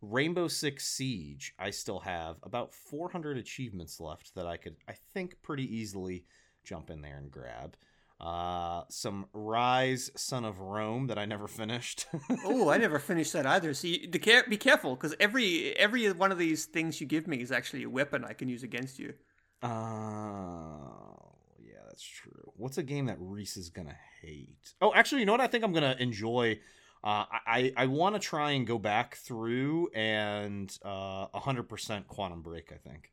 Rainbow 0.00 0.48
Six 0.48 0.86
Siege. 0.86 1.54
I 1.58 1.70
still 1.70 2.00
have 2.00 2.36
about 2.42 2.72
400 2.72 3.36
achievements 3.36 4.00
left 4.00 4.34
that 4.34 4.46
I 4.46 4.56
could 4.56 4.76
I 4.88 4.94
think 5.12 5.40
pretty 5.42 5.64
easily 5.76 6.24
jump 6.64 6.88
in 6.90 7.02
there 7.02 7.18
and 7.18 7.30
grab. 7.30 7.76
Uh 8.20 8.82
some 8.90 9.26
Ryse 9.34 10.10
Son 10.18 10.44
of 10.44 10.60
Rome 10.60 11.06
that 11.06 11.18
I 11.18 11.24
never 11.24 11.48
finished. 11.48 12.06
Oh, 12.44 12.68
I 12.68 12.76
never 12.76 12.98
finished 12.98 13.32
that 13.32 13.46
either. 13.46 13.72
See, 13.72 14.06
the 14.06 14.18
care, 14.18 14.44
be 14.48 14.58
careful 14.58 14.94
because 14.94 15.14
every 15.18 15.74
every 15.76 16.10
one 16.12 16.30
of 16.30 16.36
these 16.38 16.66
things 16.66 17.00
you 17.00 17.06
give 17.06 17.26
me 17.26 17.40
is 17.40 17.50
actually 17.50 17.82
a 17.84 17.88
weapon 17.90 18.24
I 18.24 18.34
can 18.34 18.48
use 18.48 18.62
against 18.62 18.98
you. 18.98 19.14
Oh, 19.62 21.34
yeah, 21.58 21.80
that's 21.86 22.04
true. 22.04 22.52
What's 22.56 22.76
a 22.78 22.82
game 22.82 23.06
that 23.06 23.16
Rhys 23.18 23.56
is 23.56 23.70
gonna 23.70 23.96
hate? 24.20 24.74
Oh, 24.82 24.92
actually, 24.94 25.20
you 25.20 25.26
know 25.26 25.32
what? 25.32 25.40
I 25.40 25.46
think 25.46 25.64
I'm 25.64 25.72
gonna 25.72 25.96
enjoy. 25.98 26.60
Uh, 27.02 27.24
I 27.32 27.40
I, 27.46 27.72
I 27.76 27.86
want 27.86 28.14
to 28.16 28.20
try 28.20 28.50
and 28.50 28.66
go 28.66 28.78
back 28.78 29.16
through 29.16 29.88
and 29.94 30.76
uh, 30.84 31.28
100% 31.28 32.06
Quantum 32.06 32.42
Break. 32.42 32.70
I 32.72 32.76
think. 32.76 33.12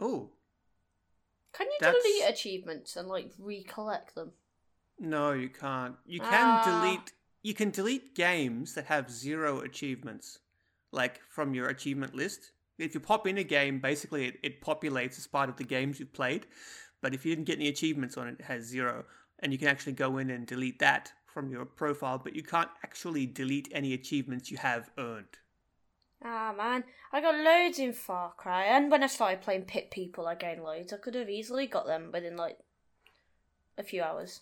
Oh 0.00 0.30
Can 1.56 1.66
you 1.68 1.76
That's- 1.80 2.02
delete 2.02 2.28
achievements 2.28 2.96
and 2.96 3.08
like 3.08 3.32
recollect 3.38 4.14
them? 4.14 4.32
no, 4.98 5.32
you 5.32 5.48
can't. 5.48 5.96
You 6.06 6.20
can 6.20 6.28
Ah. 6.32 6.64
delete. 6.64 7.12
You 7.42 7.54
can 7.54 7.70
delete 7.70 8.14
games 8.14 8.74
that 8.74 8.86
have 8.86 9.10
zero 9.10 9.60
achievements, 9.60 10.40
like 10.90 11.20
from 11.28 11.54
your 11.54 11.68
achievement 11.68 12.14
list. 12.14 12.52
If 12.78 12.92
you 12.94 13.00
pop 13.00 13.26
in 13.26 13.38
a 13.38 13.44
game, 13.44 13.78
basically 13.80 14.26
it, 14.26 14.38
it 14.42 14.60
populates 14.60 15.16
as 15.18 15.26
part 15.26 15.48
of 15.48 15.56
the 15.56 15.64
games 15.64 15.98
you've 16.00 16.12
played. 16.12 16.46
But 17.00 17.14
if 17.14 17.24
you 17.24 17.32
didn't 17.34 17.46
get 17.46 17.58
any 17.58 17.68
achievements 17.68 18.16
on 18.16 18.26
it, 18.28 18.36
it 18.40 18.44
has 18.46 18.64
zero, 18.64 19.04
and 19.38 19.52
you 19.52 19.58
can 19.58 19.68
actually 19.68 19.92
go 19.92 20.18
in 20.18 20.28
and 20.30 20.46
delete 20.46 20.78
that 20.80 21.12
from 21.26 21.50
your 21.50 21.64
profile. 21.64 22.18
But 22.18 22.34
you 22.34 22.42
can't 22.42 22.70
actually 22.82 23.26
delete 23.26 23.68
any 23.72 23.92
achievements 23.94 24.50
you 24.50 24.56
have 24.58 24.90
earned. 24.98 25.38
Ah 26.28 26.52
man, 26.56 26.82
I 27.12 27.20
got 27.20 27.36
loads 27.36 27.78
in 27.78 27.92
Far 27.92 28.32
Cry, 28.36 28.64
and 28.64 28.90
when 28.90 29.04
I 29.04 29.06
started 29.06 29.42
playing 29.42 29.62
Pit 29.62 29.92
People, 29.92 30.26
I 30.26 30.34
gained 30.34 30.64
loads. 30.64 30.92
I 30.92 30.96
could 30.96 31.14
have 31.14 31.30
easily 31.30 31.68
got 31.68 31.86
them 31.86 32.10
within 32.12 32.36
like 32.36 32.58
a 33.78 33.84
few 33.84 34.02
hours. 34.02 34.40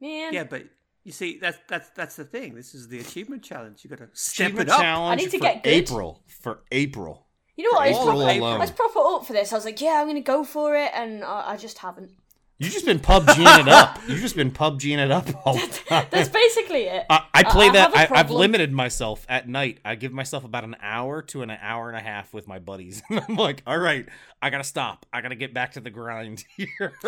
Man, 0.00 0.32
Yeah, 0.32 0.44
but 0.44 0.64
you 1.04 1.12
see, 1.12 1.38
that's 1.38 1.58
that's 1.68 1.90
that's 1.90 2.16
the 2.16 2.24
thing. 2.24 2.54
This 2.54 2.74
is 2.74 2.88
the 2.88 2.98
achievement 2.98 3.44
challenge. 3.44 3.84
You 3.84 3.90
got 3.90 4.00
to 4.00 4.08
step 4.12 4.54
it 4.58 4.68
up. 4.68 4.80
I 4.80 5.14
need 5.14 5.30
to 5.30 5.38
for 5.38 5.42
get 5.42 5.62
good. 5.62 5.70
April 5.70 6.24
for 6.26 6.64
April. 6.72 7.26
you 7.56 7.64
know 7.64 7.78
what? 7.78 7.86
I 7.86 7.90
was, 7.90 7.98
April 7.98 8.16
proper, 8.16 8.38
alone. 8.38 8.56
I 8.56 8.58
was 8.58 8.70
proper 8.72 8.98
up 8.98 9.26
for 9.26 9.32
this. 9.32 9.52
I 9.52 9.56
was 9.56 9.64
like, 9.64 9.80
yeah, 9.80 10.00
I'm 10.00 10.08
gonna 10.08 10.20
go 10.20 10.42
for 10.42 10.74
it, 10.74 10.90
and 10.94 11.22
I, 11.22 11.52
I 11.52 11.56
just 11.56 11.78
haven't. 11.78 12.10
You've 12.60 12.74
just 12.74 12.84
been 12.84 13.00
PUBGing 13.00 13.60
it 13.60 13.68
up. 13.68 13.98
You've 14.06 14.20
just 14.20 14.36
been 14.36 14.50
PUBGing 14.50 14.98
it 14.98 15.10
up 15.10 15.26
all 15.46 15.54
the 15.54 15.80
time. 15.88 16.06
That's 16.10 16.28
basically 16.28 16.82
it. 16.82 17.06
I, 17.08 17.24
I 17.32 17.42
play 17.42 17.68
I 17.68 17.72
that. 17.72 17.94
have 17.94 18.10
a 18.10 18.14
I, 18.14 18.20
I've 18.20 18.30
limited 18.30 18.70
myself 18.70 19.24
at 19.30 19.48
night. 19.48 19.80
I 19.82 19.94
give 19.94 20.12
myself 20.12 20.44
about 20.44 20.64
an 20.64 20.76
hour 20.82 21.22
to 21.22 21.40
an 21.40 21.50
hour 21.50 21.88
and 21.88 21.96
a 21.96 22.02
half 22.02 22.34
with 22.34 22.46
my 22.46 22.58
buddies. 22.58 23.02
And 23.10 23.24
I'm 23.26 23.36
like, 23.36 23.62
all 23.66 23.78
right, 23.78 24.06
I 24.42 24.50
gotta 24.50 24.64
stop. 24.64 25.06
I 25.10 25.22
gotta 25.22 25.36
get 25.36 25.54
back 25.54 25.72
to 25.72 25.80
the 25.80 25.88
grind 25.88 26.44
here. 26.56 26.92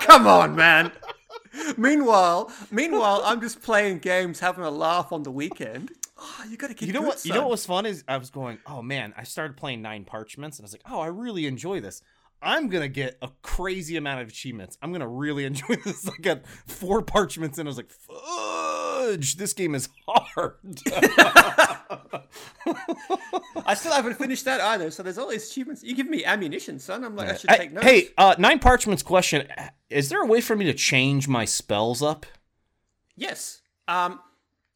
come 0.00 0.26
on, 0.26 0.56
man. 0.56 0.90
meanwhile, 1.76 2.50
meanwhile, 2.70 3.20
I'm 3.26 3.42
just 3.42 3.60
playing 3.60 3.98
games, 3.98 4.40
having 4.40 4.64
a 4.64 4.70
laugh 4.70 5.12
on 5.12 5.22
the 5.22 5.30
weekend. 5.30 5.90
Oh, 6.16 6.44
you 6.48 6.56
got 6.56 6.68
to 6.68 6.74
get. 6.74 6.86
you 6.86 6.94
know 6.94 7.00
good, 7.00 7.08
what? 7.08 7.24
You 7.26 7.32
know 7.32 7.40
son. 7.40 7.44
what 7.44 7.50
was 7.50 7.66
fun 7.66 7.86
is 7.86 8.04
I 8.08 8.16
was 8.16 8.30
going, 8.30 8.58
oh 8.66 8.80
man, 8.80 9.12
I 9.18 9.24
started 9.24 9.56
playing 9.58 9.82
Nine 9.82 10.04
Parchments, 10.04 10.58
and 10.58 10.64
I 10.64 10.66
was 10.66 10.72
like, 10.72 10.82
oh, 10.90 10.98
I 11.00 11.08
really 11.08 11.46
enjoy 11.46 11.80
this. 11.80 12.02
I'm 12.40 12.68
gonna 12.68 12.88
get 12.88 13.18
a 13.20 13.30
crazy 13.42 13.96
amount 13.96 14.22
of 14.22 14.28
achievements. 14.28 14.78
I'm 14.80 14.92
gonna 14.92 15.08
really 15.08 15.44
enjoy 15.46 15.76
this. 15.84 16.08
I 16.08 16.16
got 16.20 16.46
four 16.66 17.02
parchments, 17.02 17.58
and 17.58 17.68
I 17.68 17.70
was 17.70 17.76
like, 17.76 17.90
fudge, 17.90 19.36
this 19.36 19.52
game 19.52 19.74
is 19.74 19.88
hard. 20.06 20.54
I 23.66 23.74
still 23.74 23.92
haven't 23.92 24.14
finished 24.14 24.44
that 24.44 24.60
either. 24.60 24.90
So 24.90 25.02
there's 25.02 25.18
all 25.18 25.28
these 25.28 25.50
achievements. 25.50 25.82
You 25.82 25.94
give 25.94 26.08
me 26.08 26.24
ammunition, 26.24 26.78
son. 26.78 27.04
I'm 27.04 27.16
like, 27.16 27.30
I 27.30 27.36
should 27.36 27.50
take 27.50 27.72
notes. 27.72 27.86
Hey, 27.86 28.08
uh, 28.16 28.34
Nine 28.38 28.58
Parchments 28.58 29.02
question: 29.02 29.48
Is 29.90 30.08
there 30.08 30.22
a 30.22 30.26
way 30.26 30.40
for 30.40 30.54
me 30.54 30.64
to 30.66 30.74
change 30.74 31.28
my 31.28 31.44
spells 31.44 32.02
up? 32.02 32.26
Yes. 33.16 33.62
Um, 33.88 34.20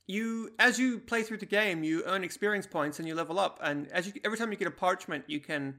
you 0.06 0.50
as 0.58 0.78
you 0.78 0.98
play 0.98 1.22
through 1.22 1.38
the 1.38 1.46
game, 1.46 1.84
you 1.84 2.02
earn 2.06 2.24
experience 2.24 2.66
points 2.66 2.98
and 2.98 3.06
you 3.06 3.14
level 3.14 3.38
up. 3.38 3.58
And 3.62 3.90
as 3.92 4.06
you 4.06 4.12
every 4.24 4.36
time 4.36 4.50
you 4.50 4.58
get 4.58 4.68
a 4.68 4.72
parchment, 4.72 5.24
you 5.28 5.40
can 5.40 5.76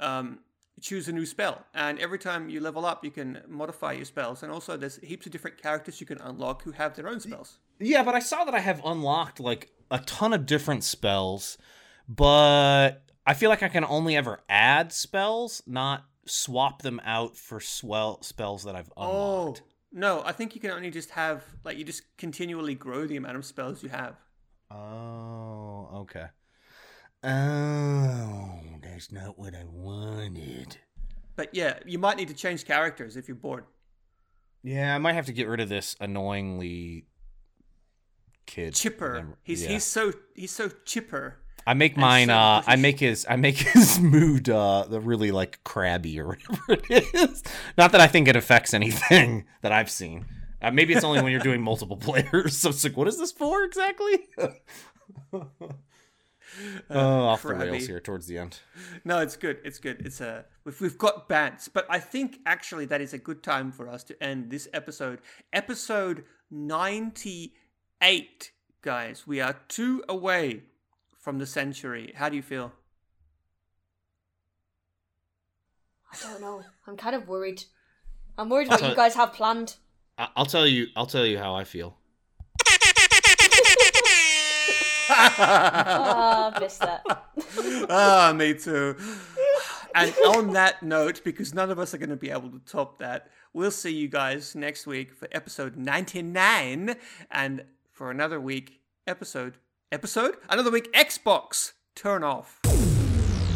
um, 0.00 0.38
choose 0.80 1.08
a 1.08 1.12
new 1.12 1.26
spell. 1.26 1.64
And 1.74 1.98
every 1.98 2.18
time 2.18 2.48
you 2.48 2.60
level 2.60 2.84
up, 2.86 3.04
you 3.04 3.10
can 3.10 3.42
modify 3.48 3.92
your 3.92 4.04
spells. 4.04 4.42
And 4.42 4.52
also, 4.52 4.76
there's 4.76 4.96
heaps 4.96 5.26
of 5.26 5.32
different 5.32 5.60
characters 5.60 6.00
you 6.00 6.06
can 6.06 6.20
unlock 6.20 6.62
who 6.62 6.72
have 6.72 6.94
their 6.94 7.08
own 7.08 7.20
spells. 7.20 7.58
Yeah, 7.78 8.02
but 8.02 8.14
I 8.14 8.20
saw 8.20 8.44
that 8.44 8.54
I 8.54 8.60
have 8.60 8.80
unlocked 8.84 9.40
like 9.40 9.70
a 9.90 9.98
ton 10.00 10.32
of 10.32 10.46
different 10.46 10.84
spells, 10.84 11.58
but 12.08 13.02
I 13.26 13.34
feel 13.34 13.50
like 13.50 13.62
I 13.62 13.68
can 13.68 13.84
only 13.84 14.16
ever 14.16 14.40
add 14.48 14.92
spells, 14.92 15.62
not 15.66 16.04
swap 16.26 16.82
them 16.82 17.00
out 17.04 17.36
for 17.36 17.60
swell 17.60 18.22
spells 18.22 18.64
that 18.64 18.74
I've 18.74 18.90
oh, 18.96 19.02
unlocked. 19.02 19.62
Oh 19.64 19.68
no, 19.92 20.22
I 20.24 20.32
think 20.32 20.54
you 20.54 20.60
can 20.60 20.70
only 20.70 20.90
just 20.90 21.10
have 21.10 21.44
like 21.64 21.78
you 21.78 21.84
just 21.84 22.02
continually 22.16 22.74
grow 22.74 23.06
the 23.06 23.16
amount 23.16 23.36
of 23.36 23.44
spells 23.44 23.82
you 23.82 23.88
have. 23.88 24.16
Oh, 24.70 25.88
okay. 25.94 26.26
Oh, 27.22 28.60
that's 28.82 29.10
not 29.10 29.38
what 29.38 29.54
I 29.54 29.64
wanted. 29.64 30.76
But 31.36 31.54
yeah, 31.54 31.78
you 31.86 31.98
might 31.98 32.16
need 32.16 32.28
to 32.28 32.34
change 32.34 32.64
characters 32.64 33.16
if 33.16 33.28
you're 33.28 33.36
bored. 33.36 33.64
Yeah, 34.62 34.94
I 34.94 34.98
might 34.98 35.14
have 35.14 35.26
to 35.26 35.32
get 35.32 35.48
rid 35.48 35.60
of 35.60 35.68
this 35.68 35.96
annoyingly 36.00 37.06
kid. 38.46 38.74
Chipper. 38.74 39.38
He's 39.42 39.62
yeah. 39.62 39.68
he's 39.70 39.84
so 39.84 40.12
he's 40.34 40.50
so 40.50 40.68
chipper. 40.84 41.38
I 41.66 41.74
make 41.74 41.96
mine. 41.96 42.28
so 42.28 42.34
Uh, 42.34 42.62
I 42.66 42.76
make 42.76 42.98
his. 42.98 43.26
I 43.28 43.36
make 43.36 43.56
his 43.74 44.00
mood. 44.00 44.48
Uh, 44.48 44.86
the 44.88 45.00
really 45.00 45.30
like 45.30 45.62
crabby 45.64 46.18
or 46.18 46.26
whatever 46.66 46.82
it 46.90 47.14
is. 47.14 47.42
Not 47.76 47.92
that 47.92 48.00
I 48.00 48.06
think 48.06 48.26
it 48.26 48.36
affects 48.36 48.74
anything 48.74 49.44
that 49.62 49.70
I've 49.70 49.90
seen. 49.90 50.24
Uh, 50.60 50.70
maybe 50.72 50.92
it's 50.94 51.04
only 51.04 51.22
when 51.22 51.30
you're 51.30 51.40
doing 51.40 51.62
multiple 51.62 51.96
players. 51.96 52.56
So 52.56 52.70
it's 52.70 52.82
like, 52.82 52.96
what 52.96 53.06
is 53.06 53.18
this 53.18 53.30
for 53.30 53.62
exactly? 53.62 54.26
Uh, 56.90 56.94
oh, 56.94 57.24
off 57.26 57.42
the 57.42 57.54
rails 57.54 57.86
here 57.86 58.00
towards 58.00 58.26
the 58.26 58.38
end. 58.38 58.60
No, 59.04 59.18
it's 59.18 59.36
good. 59.36 59.58
It's 59.64 59.78
good. 59.78 60.00
It's 60.04 60.20
a 60.20 60.44
we've, 60.64 60.80
we've 60.80 60.98
got 60.98 61.28
bants, 61.28 61.68
but 61.72 61.86
I 61.90 61.98
think 61.98 62.38
actually 62.46 62.86
that 62.86 63.00
is 63.00 63.12
a 63.12 63.18
good 63.18 63.42
time 63.42 63.72
for 63.72 63.88
us 63.88 64.04
to 64.04 64.22
end 64.22 64.50
this 64.50 64.68
episode. 64.72 65.20
Episode 65.52 66.24
ninety 66.50 67.54
eight, 68.02 68.52
guys. 68.82 69.26
We 69.26 69.40
are 69.40 69.56
two 69.68 70.02
away 70.08 70.62
from 71.18 71.38
the 71.38 71.46
century. 71.46 72.12
How 72.16 72.28
do 72.28 72.36
you 72.36 72.42
feel? 72.42 72.72
I 76.10 76.16
don't 76.22 76.40
know. 76.40 76.62
I'm 76.86 76.96
kind 76.96 77.14
of 77.14 77.28
worried. 77.28 77.64
I'm 78.38 78.48
worried 78.48 78.68
what 78.68 78.80
tell- 78.80 78.90
you 78.90 78.96
guys 78.96 79.14
have 79.14 79.34
planned. 79.34 79.76
I'll 80.16 80.46
tell 80.46 80.66
you. 80.66 80.86
I'll 80.96 81.06
tell 81.06 81.26
you 81.26 81.38
how 81.38 81.54
I 81.54 81.64
feel. 81.64 81.97
Ah, 85.38 86.52
I 86.54 86.60
missed 86.60 86.80
that. 86.80 87.02
ah, 87.90 88.32
me 88.34 88.54
too. 88.54 88.96
And 89.94 90.14
on 90.26 90.52
that 90.52 90.82
note, 90.82 91.22
because 91.24 91.54
none 91.54 91.70
of 91.70 91.78
us 91.78 91.94
are 91.94 91.98
going 91.98 92.10
to 92.10 92.16
be 92.16 92.30
able 92.30 92.50
to 92.50 92.60
top 92.66 92.98
that, 92.98 93.30
we'll 93.52 93.70
see 93.70 93.92
you 93.92 94.08
guys 94.08 94.54
next 94.54 94.86
week 94.86 95.12
for 95.14 95.28
episode 95.32 95.76
99 95.76 96.96
and 97.30 97.64
for 97.92 98.10
another 98.10 98.40
week 98.40 98.80
episode 99.06 99.56
episode 99.90 100.36
another 100.50 100.70
week 100.70 100.92
Xbox 100.92 101.72
turn 101.94 102.22
off. 102.22 102.60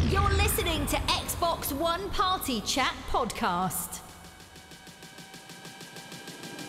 You're 0.08 0.32
listening 0.34 0.86
to 0.86 0.96
Xbox 0.96 1.72
One 1.72 2.10
Party 2.10 2.60
Chat 2.62 2.94
Podcast. 3.10 4.00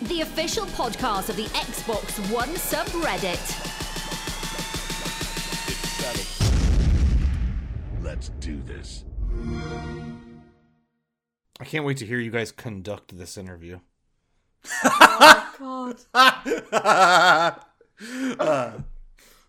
The 0.03 0.21
official 0.21 0.65
podcast 0.67 1.29
of 1.29 1.37
the 1.37 1.45
Xbox 1.45 2.31
One 2.31 2.49
subreddit. 2.49 3.72
Let's 8.23 8.31
do 8.39 8.61
this. 8.61 9.03
I 11.59 11.65
can't 11.65 11.83
wait 11.83 11.97
to 11.97 12.05
hear 12.05 12.19
you 12.19 12.31
guys 12.31 12.53
conduct 12.53 13.17
this 13.17 13.37
interview. 13.37 13.81
God. 15.59 15.97
Uh, 18.39 18.79